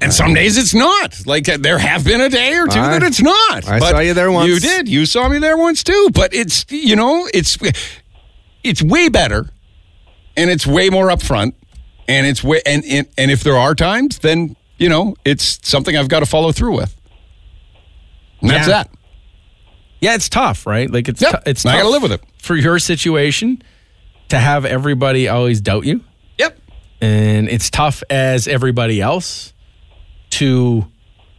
And 0.00 0.12
some 0.14 0.32
days 0.32 0.56
it's 0.56 0.74
not. 0.74 1.26
Like 1.26 1.48
uh, 1.48 1.56
there 1.60 1.78
have 1.78 2.04
been 2.04 2.20
a 2.20 2.28
day 2.28 2.54
or 2.56 2.66
two 2.68 2.78
I- 2.78 2.98
that 2.98 3.02
it's 3.02 3.20
not. 3.20 3.66
I 3.68 3.78
But 3.80 3.90
saw 3.90 3.98
you 3.98 4.14
there 4.14 4.30
once. 4.30 4.48
You 4.48 4.60
did. 4.60 4.88
You 4.88 5.06
saw 5.06 5.28
me 5.28 5.38
there 5.38 5.56
once 5.56 5.82
too. 5.82 6.10
But 6.12 6.32
it's 6.34 6.64
you 6.70 6.94
know 6.96 7.28
it's 7.34 7.58
it's 8.62 8.80
way 8.82 9.08
better, 9.08 9.48
and 10.36 10.50
it's 10.50 10.66
way 10.66 10.88
more 10.90 11.08
upfront, 11.08 11.54
and 12.06 12.26
it's 12.26 12.44
way 12.44 12.60
and 12.64 12.84
and, 12.84 13.08
and 13.18 13.30
if 13.30 13.42
there 13.42 13.56
are 13.56 13.74
times, 13.74 14.18
then 14.20 14.54
you 14.78 14.88
know 14.88 15.16
it's 15.24 15.58
something 15.68 15.96
I've 15.96 16.08
got 16.08 16.20
to 16.20 16.26
follow 16.26 16.52
through 16.52 16.76
with. 16.76 16.94
And 18.40 18.50
that's 18.50 18.68
Yeah. 18.68 18.74
that. 18.84 18.90
Yeah, 20.00 20.14
it's 20.14 20.28
tough, 20.28 20.64
right? 20.64 20.88
Like 20.88 21.08
it's 21.08 21.20
Yep. 21.20 21.32
tou- 21.44 21.50
it's 21.50 21.66
I 21.66 21.76
gotta 21.78 21.88
live 21.88 22.02
with 22.02 22.12
it. 22.12 22.22
for 22.40 22.54
your 22.54 22.78
situation 22.78 23.60
to 24.28 24.38
have 24.38 24.64
everybody 24.64 25.26
always 25.26 25.60
doubt 25.60 25.86
you, 25.86 26.02
Yep. 26.38 26.56
and 27.00 27.48
it's 27.48 27.68
tough 27.68 28.04
as 28.08 28.46
everybody 28.46 29.00
else 29.00 29.52
to 30.38 30.86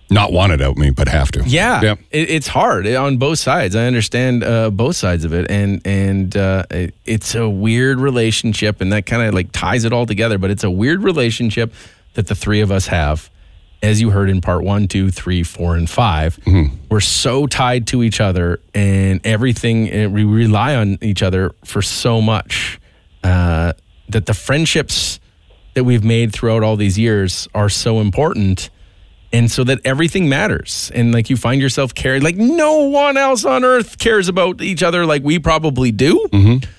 Not 0.10 0.32
want 0.32 0.52
it 0.54 0.62
out 0.62 0.78
me, 0.78 0.90
but 0.92 1.08
have 1.08 1.32
to. 1.34 1.44
yeah. 1.46 1.82
Yep. 1.82 2.00
It, 2.12 2.30
it's 2.30 2.48
hard 2.48 2.88
on 2.88 3.18
both 3.18 3.40
sides. 3.40 3.76
I 3.76 3.86
understand 3.86 4.44
uh, 4.44 4.70
both 4.72 4.96
sides 4.96 5.24
of 5.26 5.34
it, 5.34 5.50
and 5.52 5.82
and 5.86 6.36
uh, 6.36 6.64
it, 6.72 6.96
it's 7.06 7.36
a 7.36 7.48
weird 7.48 8.00
relationship, 8.00 8.82
and 8.82 8.92
that 8.92 9.06
kind 9.06 9.22
of 9.24 9.34
like 9.34 9.52
ties 9.52 9.84
it 9.86 9.94
all 9.94 10.06
together. 10.06 10.38
But 10.38 10.50
it's 10.52 10.64
a 10.64 10.72
weird 10.72 11.04
relationship 11.04 11.74
that 12.16 12.28
the 12.28 12.36
three 12.36 12.62
of 12.62 12.72
us 12.72 12.88
have. 12.88 13.30
As 13.82 14.02
you 14.02 14.10
heard 14.10 14.30
in 14.30 14.42
part 14.42 14.62
one, 14.66 14.90
two, 14.90 15.10
three, 15.10 15.42
four, 15.42 15.78
and 15.78 15.90
5 15.90 16.40
we 16.46 16.70
we're 16.92 17.00
so 17.00 17.48
tied 17.48 17.88
to 17.88 18.04
each 18.04 18.20
other, 18.20 18.60
and 18.74 19.22
everything. 19.26 19.90
And 19.90 20.14
we 20.14 20.26
rely 20.26 20.76
on 20.76 20.98
each 21.02 21.24
other 21.24 21.52
for 21.64 21.82
so 21.82 22.20
much 22.20 22.78
uh, 23.24 23.72
that 24.10 24.26
the 24.26 24.34
friendships 24.34 25.22
that 25.76 25.86
we've 25.86 26.04
made 26.04 26.34
throughout 26.34 26.62
all 26.62 26.76
these 26.76 27.00
years 27.00 27.48
are 27.56 27.70
so 27.70 28.02
important 28.02 28.70
and 29.32 29.52
so 29.52 29.64
that 29.64 29.80
everything 29.86 30.28
matters. 30.30 30.92
And 30.94 31.14
like 31.14 31.30
you 31.30 31.38
find 31.38 31.62
yourself 31.62 31.94
caring 31.94 32.22
like 32.22 32.36
no 32.36 32.84
one 32.84 33.18
else 33.18 33.46
on 33.46 33.64
earth 33.64 33.98
cares 33.98 34.28
about 34.28 34.62
each 34.62 34.84
other 34.84 35.06
like 35.06 35.24
we 35.24 35.40
probably 35.40 35.92
do 35.92 36.28
mm-hmm. 36.32 36.70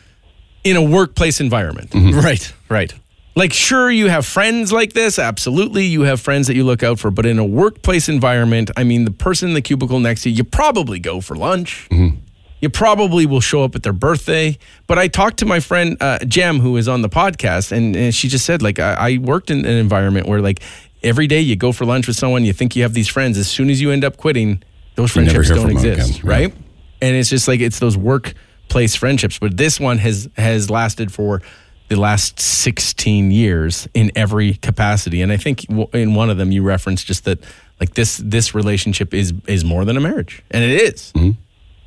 in 0.64 0.76
a 0.76 0.82
workplace 0.82 1.40
environment. 1.40 1.90
Mm-hmm. 1.90 2.18
Right, 2.18 2.52
right. 2.68 2.94
like 3.36 3.52
sure 3.52 3.90
you 3.90 4.08
have 4.08 4.26
friends 4.26 4.72
like 4.72 4.92
this 4.92 5.18
absolutely 5.18 5.86
you 5.86 6.02
have 6.02 6.20
friends 6.20 6.48
that 6.48 6.56
you 6.56 6.64
look 6.64 6.82
out 6.82 6.98
for 6.98 7.10
but 7.10 7.24
in 7.24 7.38
a 7.38 7.44
workplace 7.44 8.08
environment 8.08 8.70
i 8.76 8.82
mean 8.82 9.04
the 9.04 9.10
person 9.12 9.48
in 9.48 9.54
the 9.54 9.62
cubicle 9.62 10.00
next 10.00 10.22
to 10.22 10.30
you 10.30 10.36
you 10.36 10.44
probably 10.44 10.98
go 10.98 11.20
for 11.20 11.36
lunch. 11.36 11.88
Mm-hmm. 11.90 12.16
You 12.60 12.68
probably 12.68 13.24
will 13.24 13.40
show 13.40 13.64
up 13.64 13.74
at 13.74 13.82
their 13.84 13.94
birthday. 13.94 14.58
But 14.86 14.98
i 14.98 15.08
talked 15.08 15.38
to 15.38 15.46
my 15.46 15.60
friend 15.60 15.96
uh, 16.00 16.18
jem 16.26 16.60
who 16.60 16.76
is 16.76 16.88
on 16.88 17.02
the 17.02 17.08
podcast 17.08 17.72
and, 17.72 17.96
and 17.96 18.14
she 18.14 18.28
just 18.28 18.44
said 18.44 18.62
like 18.62 18.78
I, 18.78 18.94
I 18.94 19.18
worked 19.18 19.50
in 19.50 19.60
an 19.64 19.76
environment 19.76 20.26
where 20.26 20.40
like 20.40 20.60
every 21.02 21.26
day 21.26 21.40
you 21.40 21.56
go 21.56 21.72
for 21.72 21.84
lunch 21.84 22.06
with 22.06 22.16
someone 22.16 22.44
you 22.44 22.52
think 22.52 22.76
you 22.76 22.82
have 22.82 22.94
these 22.94 23.08
friends 23.08 23.38
as 23.38 23.48
soon 23.48 23.70
as 23.70 23.80
you 23.80 23.90
end 23.90 24.04
up 24.04 24.16
quitting 24.16 24.62
those 25.00 25.14
You 25.16 25.22
never 25.22 25.42
friendships 25.42 25.48
hear 25.48 25.56
don't 25.56 25.74
from 25.74 25.82
them 25.82 25.92
exist 25.92 26.18
again, 26.20 26.28
right? 26.28 26.54
And 27.00 27.16
it's 27.16 27.30
just 27.30 27.48
like 27.48 27.60
it's 27.60 27.78
those 27.78 27.96
workplace 27.96 28.94
friendships. 28.94 29.38
But 29.38 29.56
this 29.56 29.80
one 29.80 29.98
has 29.98 30.28
has 30.36 30.70
lasted 30.70 31.12
for 31.12 31.42
the 31.88 31.96
last 31.96 32.38
16 32.38 33.30
years 33.30 33.88
in 33.94 34.12
every 34.14 34.54
capacity. 34.54 35.22
And 35.22 35.32
i 35.32 35.36
think 35.36 35.62
w- 35.62 35.88
in 35.92 36.14
one 36.14 36.30
of 36.30 36.36
them 36.36 36.52
you 36.52 36.62
referenced 36.62 37.06
just 37.06 37.24
that 37.24 37.42
like 37.80 37.94
this 37.94 38.18
this 38.18 38.54
relationship 38.54 39.12
is 39.14 39.32
is 39.46 39.64
more 39.64 39.84
than 39.84 39.96
a 39.96 40.00
marriage. 40.00 40.42
And 40.50 40.62
it 40.62 40.80
is. 40.82 41.12
Mm-hmm. 41.14 41.40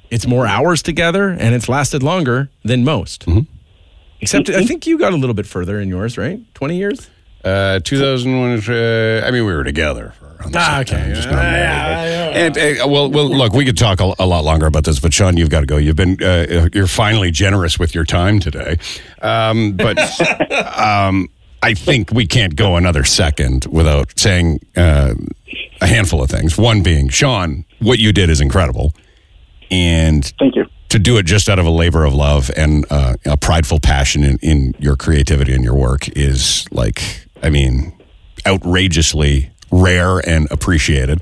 it's 0.10 0.28
more 0.28 0.46
hours 0.46 0.82
together 0.82 1.30
and 1.30 1.56
it's 1.56 1.70
lasted 1.70 2.04
longer 2.04 2.50
than 2.64 2.84
most. 2.84 3.26
Mm-hmm. 3.26 3.42
Except 4.20 4.48
mm-hmm. 4.48 4.60
i 4.60 4.66
think 4.66 4.88
you 4.88 4.98
got 4.98 5.14
a 5.14 5.18
little 5.18 5.34
bit 5.34 5.46
further 5.46 5.80
in 5.80 5.90
yours 5.90 6.18
right? 6.18 6.40
20 6.56 6.78
years 6.78 7.10
Uh, 7.44 7.80
2001. 7.80 8.64
Uh, 8.74 9.26
I 9.26 9.32
mean, 9.32 9.46
we 9.46 9.54
were 9.54 9.64
together 9.64 10.14
for 10.20 10.26
around 10.28 10.54
the 10.54 10.60
Ah, 10.60 10.72
same 10.76 10.82
okay. 10.82 10.98
time, 11.06 11.14
just 11.16 11.28
not 11.30 11.36
married, 11.36 12.54
but- 12.56 12.64
And 12.64 12.82
uh, 12.82 12.88
well, 12.88 13.10
well, 13.12 13.30
look, 13.30 13.54
we 13.54 13.66
could 13.66 13.78
talk 13.78 14.00
a, 14.00 14.14
a 14.20 14.26
lot 14.26 14.44
longer 14.44 14.66
about 14.66 14.86
this, 14.86 15.00
but 15.00 15.14
Sean, 15.14 15.36
you've 15.38 15.50
got 15.50 15.60
to 15.62 15.66
go. 15.66 15.78
You've 15.78 15.96
been, 15.96 16.18
uh, 16.24 16.70
you're 16.74 16.88
finally 16.88 17.32
generous 17.32 17.78
with 17.78 17.94
your 17.94 18.06
time 18.06 18.40
today, 18.40 18.78
um, 19.22 19.74
but 19.74 19.98
um, 20.80 21.28
I 21.62 21.74
think 21.74 22.12
we 22.12 22.26
can't 22.28 22.56
go 22.56 22.76
another 22.78 23.04
second 23.04 23.66
without 23.70 24.18
saying 24.18 24.60
uh, 24.76 25.14
a 25.82 25.88
handful 25.88 26.22
of 26.24 26.30
things. 26.30 26.58
One 26.58 26.82
being, 26.84 27.10
Sean, 27.10 27.66
what 27.80 28.00
you 28.00 28.12
did 28.14 28.30
is 28.30 28.42
incredible, 28.42 28.94
and 29.70 30.26
Thank 30.40 30.56
you. 30.56 30.66
to 30.90 31.00
do 31.00 31.18
it 31.18 31.26
just 31.26 31.50
out 31.50 31.60
of 31.60 31.66
a 31.66 31.70
labor 31.72 32.04
of 32.06 32.14
love 32.14 32.50
and 32.56 32.86
uh, 32.90 33.16
a 33.26 33.38
prideful 33.38 33.80
passion 33.80 34.24
in, 34.24 34.38
in 34.42 34.76
your 34.80 34.96
creativity 34.96 35.54
and 35.54 35.64
your 35.64 35.76
work 35.76 36.08
is 36.10 36.66
like, 36.72 37.23
I 37.44 37.50
mean, 37.50 37.94
outrageously 38.48 39.52
rare 39.72 40.18
and 40.18 40.50
appreciated. 40.50 41.22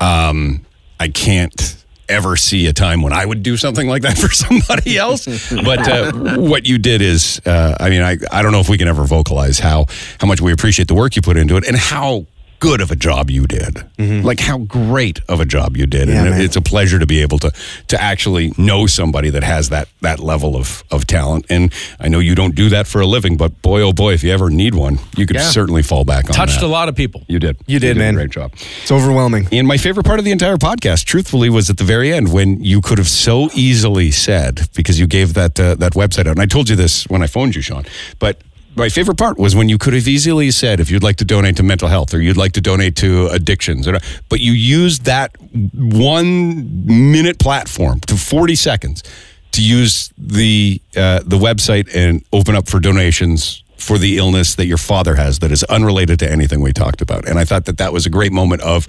Um, 0.00 0.64
I 0.98 1.08
can't 1.08 1.84
ever 2.08 2.36
see 2.36 2.66
a 2.66 2.72
time 2.72 3.02
when 3.02 3.12
I 3.12 3.26
would 3.26 3.42
do 3.42 3.56
something 3.56 3.88
like 3.88 4.02
that 4.02 4.16
for 4.18 4.30
somebody 4.30 4.96
else. 4.96 5.26
but 5.50 5.88
uh, 5.88 6.12
what 6.38 6.66
you 6.66 6.78
did 6.78 7.02
is, 7.02 7.40
uh, 7.44 7.76
I 7.78 7.90
mean, 7.90 8.02
I, 8.02 8.16
I 8.32 8.42
don't 8.42 8.52
know 8.52 8.60
if 8.60 8.68
we 8.68 8.78
can 8.78 8.88
ever 8.88 9.04
vocalize 9.04 9.58
how 9.58 9.86
how 10.18 10.26
much 10.26 10.40
we 10.40 10.52
appreciate 10.52 10.88
the 10.88 10.94
work 10.94 11.16
you 11.16 11.22
put 11.22 11.36
into 11.36 11.56
it 11.56 11.66
and 11.66 11.76
how 11.76 12.26
good 12.60 12.80
of 12.80 12.90
a 12.90 12.96
job 12.96 13.30
you 13.30 13.46
did. 13.46 13.84
Like 13.98 14.40
how 14.40 14.58
great 14.58 15.20
of 15.28 15.40
a 15.40 15.44
job 15.44 15.76
you 15.76 15.86
did. 15.86 16.08
Yeah, 16.08 16.22
and 16.22 16.30
man. 16.30 16.40
it's 16.40 16.56
a 16.56 16.60
pleasure 16.62 16.98
to 16.98 17.06
be 17.06 17.22
able 17.22 17.38
to 17.40 17.50
to 17.88 18.00
actually 18.02 18.52
know 18.58 18.86
somebody 18.86 19.30
that 19.30 19.42
has 19.44 19.68
that 19.70 19.88
that 20.00 20.18
level 20.20 20.56
of 20.56 20.82
of 20.90 21.06
talent. 21.06 21.46
And 21.50 21.72
I 22.00 22.08
know 22.08 22.18
you 22.18 22.34
don't 22.34 22.54
do 22.54 22.68
that 22.70 22.86
for 22.86 23.00
a 23.00 23.06
living, 23.06 23.36
but 23.36 23.60
boy 23.62 23.80
oh 23.82 23.92
boy, 23.92 24.12
if 24.14 24.22
you 24.24 24.32
ever 24.32 24.50
need 24.50 24.74
one, 24.74 24.98
you 25.16 25.26
could 25.26 25.36
Yeah. 25.36 25.50
certainly 25.50 25.82
fall 25.82 26.04
back 26.04 26.24
on 26.24 26.32
that. 26.32 26.36
touched 26.36 26.60
that. 26.60 26.66
a 26.66 26.68
lot 26.68 26.88
of 26.88 26.94
people 26.94 27.22
You 27.28 27.38
did. 27.38 27.56
You 27.66 27.78
did, 27.78 27.96
man. 27.96 28.14
A 28.14 28.16
great 28.18 28.30
job. 28.30 28.52
It's 28.82 28.90
overwhelming. 28.92 29.48
And 29.52 29.66
my 29.66 29.76
favorite 29.78 30.04
part 30.06 30.18
of 30.18 30.24
the 30.24 30.32
entire 30.32 30.56
podcast, 30.56 31.04
truthfully, 31.04 31.50
was 31.50 31.70
at 31.70 31.76
the 31.76 31.84
very 31.84 32.12
end 32.12 32.32
when 32.32 32.62
you 32.62 32.80
could 32.80 32.98
have 32.98 33.08
so 33.08 33.48
easily 33.54 34.10
said 34.10 34.68
because 34.74 34.98
you 35.00 35.06
gave 35.06 35.34
that 35.34 35.58
uh, 35.60 35.74
that 35.76 35.92
website 35.92 36.26
out. 36.26 36.32
And 36.38 36.40
I 36.40 36.46
told 36.46 36.68
you 36.68 36.76
this 36.76 37.04
when 37.08 37.22
I 37.22 37.26
phoned 37.26 37.54
you, 37.54 37.62
Sean. 37.62 37.84
But 38.18 38.40
my 38.76 38.88
favorite 38.88 39.16
part 39.16 39.38
was 39.38 39.56
when 39.56 39.68
you 39.68 39.78
could 39.78 39.94
have 39.94 40.06
easily 40.06 40.50
said 40.50 40.80
if 40.80 40.90
you'd 40.90 41.02
like 41.02 41.16
to 41.16 41.24
donate 41.24 41.56
to 41.56 41.62
mental 41.62 41.88
health 41.88 42.12
or 42.12 42.20
you'd 42.20 42.36
like 42.36 42.52
to 42.52 42.60
donate 42.60 42.96
to 42.96 43.28
addictions, 43.28 43.88
or, 43.88 43.98
but 44.28 44.40
you 44.40 44.52
used 44.52 45.04
that 45.06 45.34
one 45.72 46.86
minute 46.86 47.38
platform 47.38 48.00
to 48.00 48.16
forty 48.16 48.54
seconds 48.54 49.02
to 49.52 49.62
use 49.62 50.12
the 50.18 50.80
uh, 50.96 51.20
the 51.24 51.38
website 51.38 51.94
and 51.94 52.22
open 52.32 52.54
up 52.54 52.68
for 52.68 52.78
donations 52.78 53.62
for 53.76 53.98
the 53.98 54.18
illness 54.18 54.54
that 54.54 54.66
your 54.66 54.78
father 54.78 55.14
has 55.14 55.38
that 55.40 55.52
is 55.52 55.62
unrelated 55.64 56.18
to 56.18 56.30
anything 56.30 56.60
we 56.60 56.72
talked 56.72 57.00
about. 57.00 57.28
And 57.28 57.38
I 57.38 57.44
thought 57.44 57.66
that 57.66 57.78
that 57.78 57.92
was 57.92 58.06
a 58.06 58.10
great 58.10 58.32
moment 58.32 58.62
of 58.62 58.86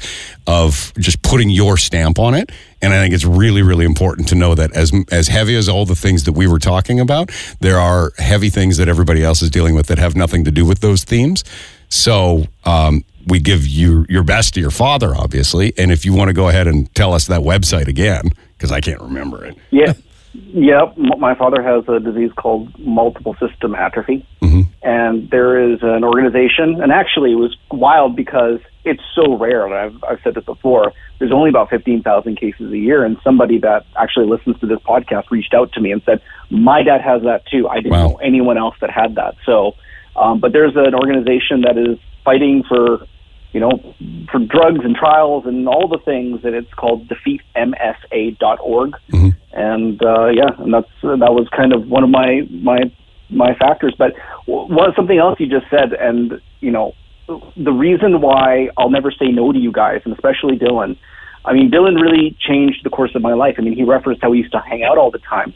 of 0.47 0.93
just 0.97 1.21
putting 1.21 1.49
your 1.49 1.77
stamp 1.77 2.19
on 2.19 2.33
it. 2.33 2.51
And 2.81 2.93
I 2.93 3.01
think 3.01 3.13
it's 3.13 3.25
really 3.25 3.61
really 3.61 3.85
important 3.85 4.27
to 4.29 4.35
know 4.35 4.55
that 4.55 4.71
as 4.73 4.91
as 5.11 5.27
heavy 5.27 5.55
as 5.55 5.67
all 5.67 5.85
the 5.85 5.95
things 5.95 6.23
that 6.23 6.33
we 6.33 6.47
were 6.47 6.59
talking 6.59 6.99
about, 6.99 7.31
there 7.59 7.79
are 7.79 8.11
heavy 8.17 8.49
things 8.49 8.77
that 8.77 8.87
everybody 8.87 9.23
else 9.23 9.41
is 9.41 9.49
dealing 9.49 9.75
with 9.75 9.87
that 9.87 9.97
have 9.97 10.15
nothing 10.15 10.45
to 10.45 10.51
do 10.51 10.65
with 10.65 10.79
those 10.79 11.03
themes. 11.03 11.43
So 11.89 12.45
um, 12.65 13.03
we 13.27 13.39
give 13.39 13.65
you 13.65 14.05
your 14.09 14.23
best 14.23 14.53
to 14.55 14.61
your 14.61 14.71
father, 14.71 15.15
obviously. 15.15 15.73
And 15.77 15.91
if 15.91 16.05
you 16.05 16.13
want 16.13 16.29
to 16.29 16.33
go 16.33 16.49
ahead 16.49 16.67
and 16.67 16.93
tell 16.95 17.13
us 17.13 17.27
that 17.27 17.41
website 17.41 17.87
again, 17.87 18.31
because 18.57 18.71
I 18.71 18.81
can't 18.81 19.01
remember 19.01 19.45
it. 19.45 19.57
Yeah. 19.71 19.93
Yep. 20.53 20.97
My 21.17 21.35
father 21.35 21.61
has 21.63 21.83
a 21.89 21.99
disease 21.99 22.31
called 22.35 22.77
multiple 22.79 23.35
system 23.39 23.73
atrophy. 23.75 24.25
And 24.83 25.29
there 25.29 25.71
is 25.73 25.79
an 25.81 26.03
organization, 26.03 26.79
and 26.81 26.91
actually 26.91 27.31
it 27.33 27.35
was 27.35 27.55
wild 27.71 28.15
because 28.15 28.59
it's 28.85 29.01
so 29.15 29.35
rare. 29.35 29.65
And 29.65 29.73
I've, 29.73 30.03
I've 30.03 30.19
said 30.23 30.35
this 30.35 30.45
before. 30.45 30.93
There's 31.19 31.31
only 31.33 31.49
about 31.49 31.69
15,000 31.69 32.37
cases 32.37 32.71
a 32.71 32.77
year. 32.77 33.03
And 33.03 33.17
somebody 33.23 33.57
that 33.59 33.85
actually 33.97 34.27
listens 34.27 34.59
to 34.59 34.67
this 34.67 34.79
podcast 34.79 35.29
reached 35.31 35.53
out 35.53 35.73
to 35.73 35.81
me 35.81 35.91
and 35.91 36.01
said, 36.05 36.21
My 36.49 36.83
dad 36.83 37.01
has 37.01 37.23
that 37.23 37.45
too. 37.47 37.67
I 37.67 37.77
didn't 37.77 37.91
Wow. 37.91 38.07
know 38.09 38.15
anyone 38.17 38.57
else 38.57 38.75
that 38.79 38.89
had 38.91 39.15
that. 39.15 39.35
So, 39.45 39.73
um, 40.15 40.39
but 40.39 40.53
there's 40.53 40.75
an 40.75 40.93
organization 40.95 41.61
that 41.61 41.77
is 41.77 41.97
fighting 42.23 42.63
for 42.63 42.99
you 43.57 43.61
know, 43.61 43.95
for 44.31 44.37
drugs 44.37 44.81
and 44.83 44.95
trials 44.95 45.47
and 45.47 45.67
all 45.67 45.87
the 45.87 45.97
things, 45.97 46.41
and 46.43 46.53
it's 46.53 46.71
called 46.75 47.09
defeatmsa.org. 47.09 48.95
And 49.51 49.99
uh, 50.03 50.27
yeah, 50.27 50.51
and 50.59 50.71
that's 50.71 50.91
that 51.01 51.33
was 51.33 51.47
kind 51.57 51.73
of 51.73 51.87
one 51.87 52.03
of 52.03 52.11
my 52.11 52.47
my 52.51 52.91
my 53.31 53.55
factors. 53.55 53.95
But 53.97 54.13
one 54.45 54.93
something 54.95 55.17
else 55.17 55.39
you 55.39 55.47
just 55.47 55.65
said, 55.71 55.93
and 55.93 56.39
you 56.59 56.69
know, 56.69 56.93
the 57.55 57.71
reason 57.71 58.21
why 58.21 58.69
I'll 58.77 58.91
never 58.91 59.09
say 59.09 59.29
no 59.29 59.51
to 59.51 59.57
you 59.57 59.71
guys, 59.71 60.01
and 60.05 60.13
especially 60.13 60.59
Dylan. 60.59 60.95
I 61.43 61.53
mean, 61.53 61.71
Dylan 61.71 61.99
really 61.99 62.37
changed 62.39 62.81
the 62.83 62.91
course 62.91 63.15
of 63.15 63.23
my 63.23 63.33
life. 63.33 63.55
I 63.57 63.61
mean, 63.61 63.73
he 63.73 63.83
referenced 63.83 64.21
how 64.21 64.29
we 64.29 64.37
used 64.37 64.51
to 64.51 64.59
hang 64.59 64.83
out 64.83 64.99
all 64.99 65.09
the 65.09 65.23
time. 65.35 65.55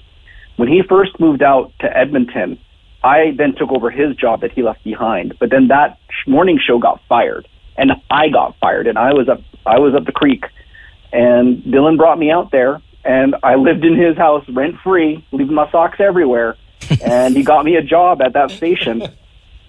When 0.56 0.69
he 0.69 0.82
first 0.90 1.19
moved 1.19 1.44
out 1.44 1.72
to 1.82 1.95
Edmonton, 1.95 2.57
I 3.03 3.34
then 3.38 3.53
took 3.56 3.72
over 3.72 3.91
his 3.91 4.15
job 4.15 4.41
that 4.41 4.53
he 4.53 4.64
left 4.64 4.84
behind. 4.84 5.38
But 5.40 5.49
then 5.52 5.68
that 5.68 5.99
morning 6.28 6.60
show 6.65 6.80
got 6.80 7.02
fired. 7.07 7.48
And 7.77 7.91
I 8.10 8.30
got 8.30 8.57
fired, 8.60 8.88
and 8.88 8.98
I 8.98 9.14
was 9.14 9.30
up 9.30 9.41
I 9.65 9.80
was 9.80 9.93
up 9.95 10.06
the 10.06 10.11
creek, 10.11 10.45
and 11.11 11.64
Dylan 11.64 11.98
brought 11.98 12.18
me 12.18 12.31
out 12.31 12.52
there, 12.52 12.81
and 13.03 13.35
I 13.43 13.56
lived 13.56 13.84
in 13.84 13.95
his 13.98 14.18
house 14.18 14.48
rent 14.49 14.76
free, 14.84 15.26
leaving 15.31 15.56
my 15.56 15.69
socks 15.72 15.99
everywhere, 15.99 16.57
and 17.03 17.35
he 17.35 17.43
got 17.43 17.65
me 17.65 17.76
a 17.76 17.84
job 17.84 18.22
at 18.22 18.34
that 18.34 18.52
station. 18.52 19.03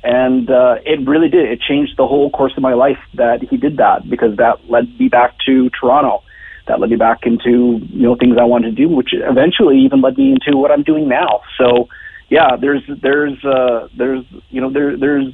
And 0.05 0.51
uh, 0.51 0.79
it 0.85 1.07
really 1.07 1.29
did. 1.29 1.49
It 1.49 1.61
changed 1.61 1.97
the 1.97 2.09
whole 2.09 2.29
course 2.31 2.53
of 2.57 2.63
my 2.63 2.75
life 2.75 2.99
that 3.15 3.41
he 3.41 3.57
did 3.57 3.77
that 3.77 4.11
because 4.11 4.37
that 4.39 4.69
led 4.69 4.99
me 4.99 5.07
back 5.09 5.37
to 5.47 5.71
Toronto 5.71 6.25
that 6.67 6.81
led 6.81 6.91
me 6.91 6.97
back 6.97 7.21
into 7.25 7.81
you 7.91 8.03
know 8.03 8.17
things 8.17 8.37
I 8.39 8.45
wanted 8.45 8.77
to 8.77 8.83
do, 8.83 8.89
which 8.89 9.11
eventually 9.13 9.79
even 9.81 10.01
led 10.01 10.17
me 10.17 10.33
into 10.33 10.57
what 10.57 10.71
I'm 10.71 10.83
doing 10.83 11.09
now. 11.09 11.43
So 11.59 11.89
yeah, 12.33 12.57
there's 12.57 12.83
there's 13.03 13.45
uh, 13.45 13.89
there's 13.95 14.25
you 14.49 14.63
know 14.63 14.71
there 14.73 14.97
there's 14.97 15.27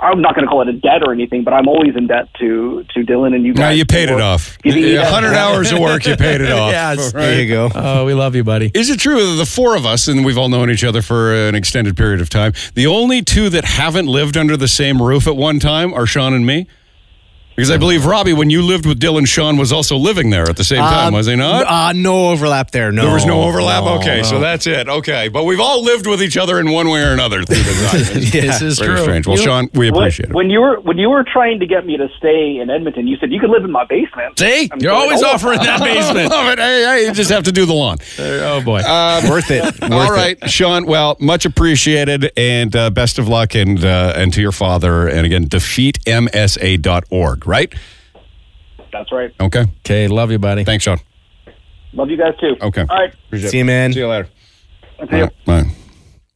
I'm 0.00 0.22
not 0.22 0.36
going 0.36 0.46
to 0.46 0.48
call 0.48 0.62
it 0.62 0.68
a 0.68 0.74
debt 0.74 1.02
or 1.04 1.12
anything, 1.12 1.42
but 1.42 1.52
I'm 1.52 1.66
always 1.66 1.96
in 1.96 2.06
debt 2.06 2.28
to 2.38 2.84
to 2.94 3.00
Dylan 3.00 3.34
and 3.34 3.44
you 3.44 3.52
guys. 3.52 3.60
No, 3.62 3.70
you 3.70 3.84
paid 3.84 4.10
it 4.10 4.20
off. 4.20 4.56
giving 4.62 4.94
100 4.94 5.34
hours 5.34 5.72
of 5.72 5.80
work, 5.80 6.06
you 6.06 6.14
paid 6.14 6.40
it 6.40 6.52
off. 6.52 6.70
Yes. 6.70 7.12
There 7.12 7.42
you 7.42 7.48
go. 7.48 7.68
Oh, 7.74 8.04
we 8.04 8.14
love 8.14 8.36
you, 8.36 8.44
buddy. 8.44 8.70
Is 8.74 8.90
it 8.90 9.00
true 9.00 9.16
that 9.16 9.36
the 9.38 9.44
four 9.44 9.74
of 9.74 9.84
us, 9.84 10.06
and 10.06 10.24
we've 10.24 10.38
all 10.38 10.48
known 10.48 10.70
each 10.70 10.84
other 10.84 11.02
for 11.02 11.34
an 11.34 11.56
extended 11.56 11.96
period 11.96 12.20
of 12.20 12.30
time, 12.30 12.52
the 12.74 12.86
only 12.86 13.22
two 13.22 13.48
that 13.48 13.64
haven't 13.64 14.06
lived 14.06 14.36
under 14.36 14.56
the 14.56 14.68
same 14.68 15.02
roof 15.02 15.26
at 15.26 15.36
one 15.36 15.58
time 15.58 15.92
are 15.92 16.06
Sean 16.06 16.32
and 16.32 16.46
me? 16.46 16.68
Because 17.56 17.70
I 17.70 17.78
believe, 17.78 18.04
Robbie, 18.06 18.34
when 18.34 18.50
you 18.50 18.62
lived 18.62 18.84
with 18.86 19.00
Dylan, 19.00 19.26
Sean 19.26 19.56
was 19.56 19.72
also 19.72 19.96
living 19.96 20.28
there 20.30 20.48
at 20.48 20.56
the 20.56 20.64
same 20.64 20.78
time, 20.80 21.08
Um, 21.08 21.14
was 21.14 21.26
he 21.26 21.36
not? 21.36 21.66
Uh, 21.66 21.92
no 21.94 22.28
overlap 22.30 22.70
there. 22.70 22.92
No, 22.92 23.02
there 23.06 23.14
was 23.14 23.24
no 23.26 23.42
overlap? 23.44 23.82
No, 23.84 23.94
okay, 23.98 24.22
so 24.22 24.38
that's 24.38 24.66
it. 24.66 24.88
Okay. 24.88 25.28
But 25.28 25.44
we've 25.44 25.58
all 25.60 25.82
lived 25.82 26.06
with 26.06 26.22
each 26.22 26.36
other 26.36 26.60
in 26.60 26.70
one 26.70 26.88
way 26.90 27.02
or 27.02 27.12
another 27.12 27.42
through 27.44 27.56
the 27.56 27.72
time. 27.90 28.20
This 28.30 28.60
is 28.62 28.78
Very 28.78 28.94
true. 28.96 29.02
strange. 29.04 29.26
Well, 29.26 29.36
You- 29.38 29.42
Sean, 29.42 29.68
we 29.74 29.90
When, 29.90 30.02
appreciate 30.02 30.28
it. 30.30 30.34
when 30.34 30.50
you 30.50 30.60
were 30.60 30.78
when 30.80 30.98
you 30.98 31.08
were 31.10 31.24
trying 31.24 31.58
to 31.60 31.66
get 31.66 31.86
me 31.86 31.96
to 31.96 32.08
stay 32.18 32.58
in 32.58 32.68
Edmonton, 32.70 33.06
you 33.06 33.16
said 33.18 33.32
you 33.32 33.40
could 33.40 33.50
live 33.50 33.64
in 33.64 33.72
my 33.72 33.84
basement. 33.86 34.38
See, 34.38 34.68
I'm 34.70 34.78
you're 34.80 34.92
going, 34.92 35.02
always 35.04 35.22
"Oh." 35.22 35.30
offering 35.30 35.58
that 35.60 35.80
basement. 35.92 36.30
Love 36.30 36.48
it. 36.52 36.58
Hey, 36.58 36.84
hey, 36.84 37.06
you 37.06 37.12
just 37.12 37.30
have 37.30 37.44
to 37.44 37.52
do 37.52 37.64
the 37.64 37.72
lawn. 37.72 37.96
oh 38.18 38.60
boy. 38.62 38.82
worth 39.30 39.50
it. 39.50 39.62
Worth 39.80 39.92
All 39.92 40.14
it. 40.18 40.50
Sean. 40.50 40.84
Well, 40.86 41.16
much 41.20 41.46
appreciated, 41.46 42.30
and 42.36 42.74
uh, 42.76 42.90
best 42.90 43.18
of 43.18 43.28
luck, 43.28 43.54
and 43.54 43.82
uh, 43.84 44.12
and 44.14 44.30
to 44.34 44.40
your 44.42 44.52
father, 44.52 45.08
and 45.08 45.24
again, 45.24 45.46
defeatmsa.org. 45.48 47.45
Right? 47.46 47.72
That's 48.92 49.12
right. 49.12 49.32
Okay. 49.40 49.64
okay, 49.80 50.08
love 50.08 50.30
you, 50.30 50.38
buddy. 50.38 50.64
Thanks, 50.64 50.84
Sean. 50.84 50.98
Love 51.92 52.10
you 52.10 52.16
guys 52.16 52.34
too. 52.40 52.56
Okay. 52.60 52.84
All 52.88 52.96
right. 52.96 53.14
See 53.34 53.58
you, 53.58 53.64
man. 53.64 53.92
See 53.92 54.00
you 54.00 54.08
later. 54.08 54.28
See 55.10 55.18
ya. 55.18 55.28
All 55.46 55.62
right. 55.62 55.66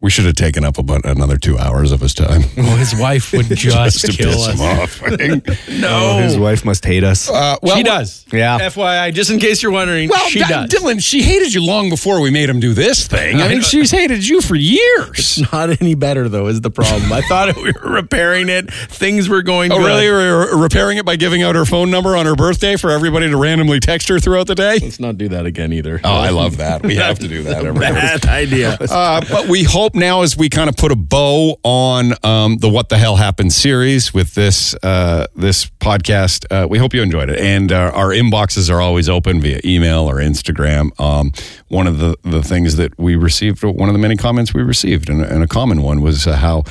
We 0.03 0.09
should 0.09 0.25
have 0.25 0.35
taken 0.37 0.65
up 0.65 0.79
about 0.79 1.05
another 1.05 1.37
two 1.37 1.59
hours 1.59 1.93
of 1.93 2.01
his 2.01 2.15
time. 2.15 2.43
Well, 2.61 2.77
his 2.77 2.95
wife 2.95 3.33
would 3.33 3.47
just, 3.57 4.01
to 4.03 4.13
kill 4.13 4.33
piss 4.33 4.49
us. 4.49 4.55
him 4.55 4.61
off. 4.61 5.01
No, 5.81 6.19
Oh, 6.19 6.23
his 6.23 6.39
wife 6.39 6.65
must 6.65 6.85
hate 6.85 7.05
us. 7.05 7.29
Uh, 7.29 7.57
well, 7.63 7.77
she 7.77 7.83
does. 7.83 8.25
Yeah. 8.33 8.59
FYI, 8.61 9.13
just 9.15 9.31
in 9.31 9.39
case 9.39 9.63
you're 9.63 9.73
wondering, 9.73 10.09
Well, 10.09 10.29
she 10.29 10.39
D- 10.41 10.45
does. 10.49 10.69
Dylan, 10.71 11.03
she 11.05 11.23
hated 11.23 11.53
you 11.55 11.65
long 11.65 11.89
before 11.91 12.21
we 12.21 12.31
made 12.31 12.49
him 12.49 12.61
do 12.61 12.73
this 12.75 13.07
thing. 13.09 13.41
I 13.41 13.49
mean, 13.49 13.61
she's 13.63 13.91
hated 13.91 14.27
you 14.27 14.41
for 14.41 14.55
years. 14.57 15.41
Not 15.53 15.81
any 15.83 15.95
better 15.95 16.29
though 16.29 16.47
is 16.49 16.61
the 16.61 16.71
problem. 16.71 17.13
I 17.13 17.21
thought 17.23 17.57
we 17.57 17.73
were 17.83 17.91
repairing 17.93 18.49
it. 18.49 18.73
Things 18.73 19.29
were 19.29 19.43
going. 19.43 19.73
Oh, 19.73 19.79
good. 19.79 19.87
really? 19.87 20.09
We're 20.09 20.63
repairing 20.63 20.99
it 20.99 21.05
by 21.07 21.17
giving 21.17 21.43
out 21.43 21.55
her 21.55 21.65
phone 21.65 21.91
number 21.91 22.17
on 22.17 22.27
her 22.27 22.37
birthday 22.37 22.77
for 22.77 22.91
everybody 22.91 23.29
to 23.31 23.37
randomly 23.37 23.81
text 23.81 24.09
her 24.09 24.19
throughout 24.21 24.47
the 24.47 24.55
day? 24.55 24.79
Let's 24.81 25.01
not 25.01 25.17
do 25.19 25.29
that 25.29 25.47
again 25.47 25.73
either. 25.73 26.01
Oh, 26.05 26.09
I 26.11 26.31
love 26.31 26.59
that. 26.59 26.83
We 26.83 26.97
have 26.97 27.19
to 27.21 27.29
do 27.29 27.43
that 27.45 27.65
every 27.65 27.81
Bad 27.81 28.27
idea. 28.27 28.77
Uh, 28.81 29.23
but 29.31 29.49
we 29.49 29.63
hope 29.65 29.90
now 29.95 30.23
as 30.23 30.37
we 30.37 30.49
kind 30.49 30.69
of 30.69 30.77
put 30.77 30.93
a 30.93 30.97
bow 30.97 31.59
on 31.62 32.12
um, 32.23 32.59
the 32.59 32.69
What 32.69 32.89
the 32.89 32.99
Hell 32.99 33.17
Happened 33.17 33.53
series 33.53 34.12
with 34.12 34.35
this 34.35 34.75
uh, 34.83 35.27
this 35.35 35.67
podcast, 35.67 36.45
uh, 36.51 36.67
we 36.69 36.79
hope 36.79 36.95
you 36.95 37.03
enjoyed 37.03 37.31
it. 37.31 37.39
And 37.39 37.73
uh, 37.73 37.93
our 37.95 38.09
inboxes 38.09 38.71
are 38.71 38.81
always 38.81 39.09
open 39.09 39.41
via 39.41 39.61
email 39.65 40.09
or 40.09 40.17
Instagram. 40.17 40.99
Um, 41.01 41.33
one 41.69 41.87
of 41.87 41.99
the, 41.99 42.17
the 42.23 42.43
things 42.43 42.77
that 42.77 42.99
we 42.99 43.17
received, 43.17 43.62
one 43.62 43.89
of 43.89 43.93
the 43.93 43.99
many 43.99 44.17
comments 44.17 44.55
we 44.55 44.62
received, 44.62 45.09
and, 45.09 45.23
and 45.23 45.43
a 45.43 45.49
common 45.49 45.83
one 45.83 46.03
was 46.03 46.27
uh, 46.27 46.37
how, 46.37 46.65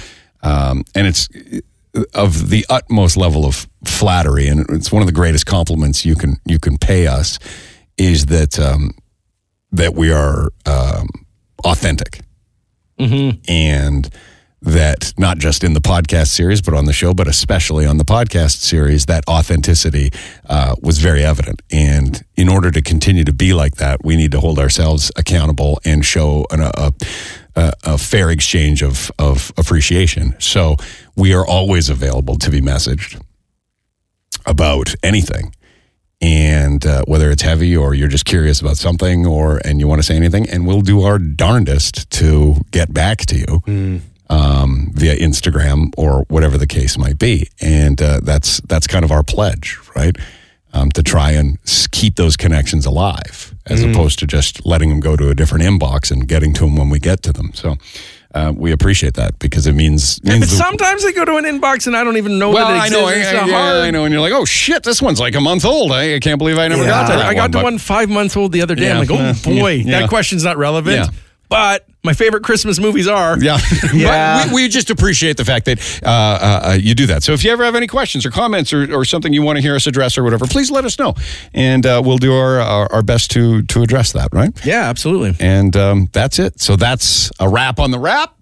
um, 0.43 0.83
and 0.95 1.07
it's 1.07 1.29
of 2.13 2.49
the 2.49 2.65
utmost 2.69 3.17
level 3.17 3.45
of 3.45 3.67
flattery, 3.85 4.47
and 4.47 4.65
it's 4.69 4.91
one 4.91 5.01
of 5.01 5.07
the 5.07 5.13
greatest 5.13 5.45
compliments 5.45 6.05
you 6.05 6.15
can 6.15 6.37
you 6.45 6.59
can 6.59 6.77
pay 6.77 7.07
us, 7.07 7.39
is 7.97 8.27
that 8.27 8.59
um, 8.59 8.91
that 9.71 9.95
we 9.95 10.11
are 10.11 10.49
um, 10.65 11.07
authentic 12.99 13.41
and 13.47 14.09
that 14.61 15.13
not 15.17 15.37
just 15.37 15.63
in 15.63 15.73
the 15.73 15.79
podcast 15.79 16.27
series, 16.27 16.61
but 16.61 16.73
on 16.73 16.85
the 16.85 16.93
show, 16.93 17.13
but 17.13 17.27
especially 17.27 17.85
on 17.85 17.97
the 17.97 18.03
podcast 18.03 18.57
series, 18.57 19.05
that 19.05 19.23
authenticity 19.27 20.11
uh, 20.47 20.75
was 20.81 20.99
very 20.99 21.23
evident. 21.23 21.61
And 21.71 22.21
in 22.35 22.49
order 22.49 22.69
to 22.71 22.81
continue 22.81 23.23
to 23.23 23.33
be 23.33 23.53
like 23.53 23.75
that, 23.75 24.03
we 24.03 24.17
need 24.17 24.31
to 24.33 24.39
hold 24.39 24.59
ourselves 24.59 25.11
accountable 25.15 25.79
and 25.85 26.05
show 26.05 26.45
an, 26.51 26.61
a, 26.61 26.91
a, 27.55 27.73
a 27.83 27.97
fair 27.97 28.29
exchange 28.29 28.83
of, 28.83 29.11
of 29.17 29.53
appreciation. 29.57 30.35
So 30.39 30.75
we 31.15 31.33
are 31.33 31.45
always 31.45 31.89
available 31.89 32.37
to 32.39 32.51
be 32.51 32.59
messaged 32.59 33.21
about 34.45 34.93
anything 35.03 35.53
and 36.21 36.85
uh, 36.85 37.03
whether 37.07 37.31
it's 37.31 37.41
heavy 37.43 37.75
or 37.75 37.93
you're 37.93 38.09
just 38.09 38.25
curious 38.25 38.59
about 38.59 38.77
something 38.77 39.25
or 39.25 39.61
and 39.63 39.79
you 39.79 39.87
want 39.87 39.99
to 39.99 40.03
say 40.03 40.15
anything 40.15 40.49
and 40.49 40.67
we'll 40.67 40.81
do 40.81 41.01
our 41.01 41.17
darndest 41.17 42.09
to 42.11 42.55
get 42.71 42.93
back 42.93 43.19
to 43.19 43.37
you 43.37 44.01
um, 44.29 44.91
via 44.93 45.15
instagram 45.15 45.91
or 45.97 46.25
whatever 46.27 46.57
the 46.57 46.67
case 46.67 46.97
might 46.97 47.17
be. 47.17 47.47
And 47.61 48.01
uh, 48.01 48.19
that's 48.21 48.59
that's 48.61 48.85
kind 48.87 49.05
of 49.05 49.11
our 49.11 49.23
pledge 49.23 49.77
right? 49.95 50.15
Um, 50.71 50.91
to 50.91 51.01
try 51.01 51.31
and 51.31 51.57
keep 51.91 52.15
those 52.15 52.37
connections 52.37 52.85
alive 52.85 53.55
as 53.65 53.81
opposed 53.83 54.19
to 54.19 54.27
just 54.27 54.65
letting 54.65 54.89
them 54.89 54.99
go 54.99 55.15
to 55.15 55.29
a 55.29 55.35
different 55.35 55.63
inbox 55.63 56.11
and 56.11 56.27
getting 56.27 56.53
to 56.53 56.61
them 56.61 56.75
when 56.75 56.89
we 56.89 56.99
get 56.99 57.23
to 57.23 57.33
them. 57.33 57.51
So 57.53 57.77
uh, 58.35 58.53
we 58.55 58.71
appreciate 58.71 59.15
that 59.15 59.37
because 59.39 59.65
it 59.67 59.73
means, 59.73 60.19
But 60.19 60.33
means 60.33 60.49
the- 60.51 60.55
sometimes 60.57 61.03
they 61.03 61.11
go 61.13 61.25
to 61.25 61.37
an 61.37 61.45
inbox 61.45 61.87
and 61.87 61.95
I 61.97 62.03
don't 62.03 62.17
even 62.17 62.37
know 62.37 62.51
well, 62.51 62.67
that 62.67 62.75
it 62.75 62.79
I 62.79 62.85
exists. 62.87 63.01
know, 63.01 63.07
I, 63.07 63.13
It's 63.13 63.27
I- 63.29 63.33
not 63.33 63.49
yeah. 63.49 63.81
I 63.83 63.91
know, 63.91 64.03
and 64.05 64.13
you're 64.13 64.21
like, 64.21 64.33
oh 64.33 64.45
shit, 64.45 64.83
this 64.83 65.01
one's 65.01 65.19
like 65.19 65.35
a 65.35 65.41
month 65.41 65.65
old. 65.65 65.91
I, 65.91 66.15
I 66.15 66.19
can't 66.19 66.37
believe 66.37 66.57
I 66.59 66.67
never 66.67 66.83
Yeah. 66.83 66.89
got 66.89 67.07
to 67.11 67.17
that 67.17 67.25
I 67.25 67.33
got 67.33 67.41
one. 67.41 67.51
to 67.51 67.57
but- 67.57 67.63
one 67.63 67.77
five 67.79 68.09
months 68.09 68.37
old 68.37 68.51
the 68.51 68.61
other 68.61 68.75
day. 68.75 68.91
I'm 68.91 68.99
like, 68.99 69.09
oh 69.11 69.33
boy, 69.43 69.83
that 69.85 70.09
question's 70.09 70.43
not 70.43 70.57
relevant. 70.57 71.09
Yeah. 71.51 71.57
But 71.73 71.85
my 72.03 72.13
favorite 72.13 72.43
Christmas 72.43 72.79
movies 72.79 73.07
are. 73.07 73.37
Yeah, 73.41 73.57
Yeah. 73.93 74.43
but 74.45 74.53
we, 74.53 74.63
we 74.63 74.69
just 74.69 74.89
appreciate 74.89 75.35
the 75.37 75.43
fact 75.45 75.65
that 75.65 75.79
uh, 76.03 76.07
uh, 76.09 76.69
uh, 76.69 76.73
you 76.79 76.95
do 76.95 77.05
that. 77.07 77.23
So 77.23 77.33
if 77.33 77.43
you 77.43 77.51
ever 77.51 77.63
have 77.65 77.75
any 77.75 77.87
questions 77.87 78.25
or 78.25 78.31
comments 78.31 78.71
or, 78.71 78.93
or 78.93 79.03
something 79.03 79.33
you 79.33 79.41
want 79.41 79.57
to 79.57 79.61
hear 79.61 79.75
us 79.75 79.85
address 79.87 80.17
or 80.17 80.23
whatever, 80.23 80.45
please 80.47 80.71
let 80.71 80.85
us 80.85 80.97
know, 80.97 81.15
and 81.53 81.85
uh, 81.85 82.01
we'll 82.05 82.17
do 82.17 82.33
our, 82.33 82.59
our 82.61 82.91
our 82.93 83.01
best 83.01 83.31
to 83.31 83.63
to 83.63 83.81
address 83.81 84.13
that. 84.13 84.29
Right, 84.31 84.53
Yeah, 84.65 84.89
absolutely. 84.89 85.35
and 85.45 85.75
um, 85.75 86.09
that's 86.13 86.39
it. 86.39 86.61
So 86.61 86.75
that's 86.75 87.31
a 87.39 87.49
wrap 87.49 87.79
on 87.79 87.91
the 87.91 87.99
wrap. 87.99 88.33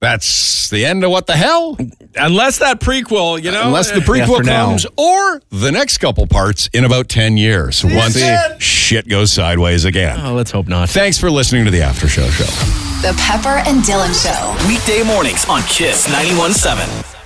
That's 0.00 0.68
the 0.70 0.84
end 0.84 1.02
of 1.02 1.10
what 1.10 1.26
the 1.26 1.36
hell. 1.36 1.76
Unless 2.14 2.58
that 2.58 2.80
prequel, 2.80 3.42
you 3.42 3.50
know. 3.50 3.66
Unless 3.66 3.90
the 3.90 4.00
prequel 4.00 4.44
now. 4.44 4.66
comes 4.66 4.86
or 4.96 5.42
the 5.50 5.72
next 5.72 5.98
couple 5.98 6.26
parts 6.28 6.68
in 6.72 6.84
about 6.84 7.08
10 7.08 7.36
years 7.36 7.84
once 7.84 8.14
again. 8.14 8.60
shit 8.60 9.08
goes 9.08 9.32
sideways 9.32 9.84
again. 9.84 10.20
Oh, 10.20 10.34
let's 10.34 10.52
hope 10.52 10.68
not. 10.68 10.88
Thanks 10.88 11.18
for 11.18 11.30
listening 11.30 11.64
to 11.64 11.72
the 11.72 11.82
After 11.82 12.06
Show 12.06 12.28
Show. 12.28 12.44
The 13.02 13.14
Pepper 13.18 13.60
and 13.68 13.82
Dylan 13.82 14.14
Show. 14.14 14.68
Weekday 14.68 15.02
mornings 15.02 15.44
on 15.48 15.62
Kiss 15.62 16.08
917. 16.08 17.17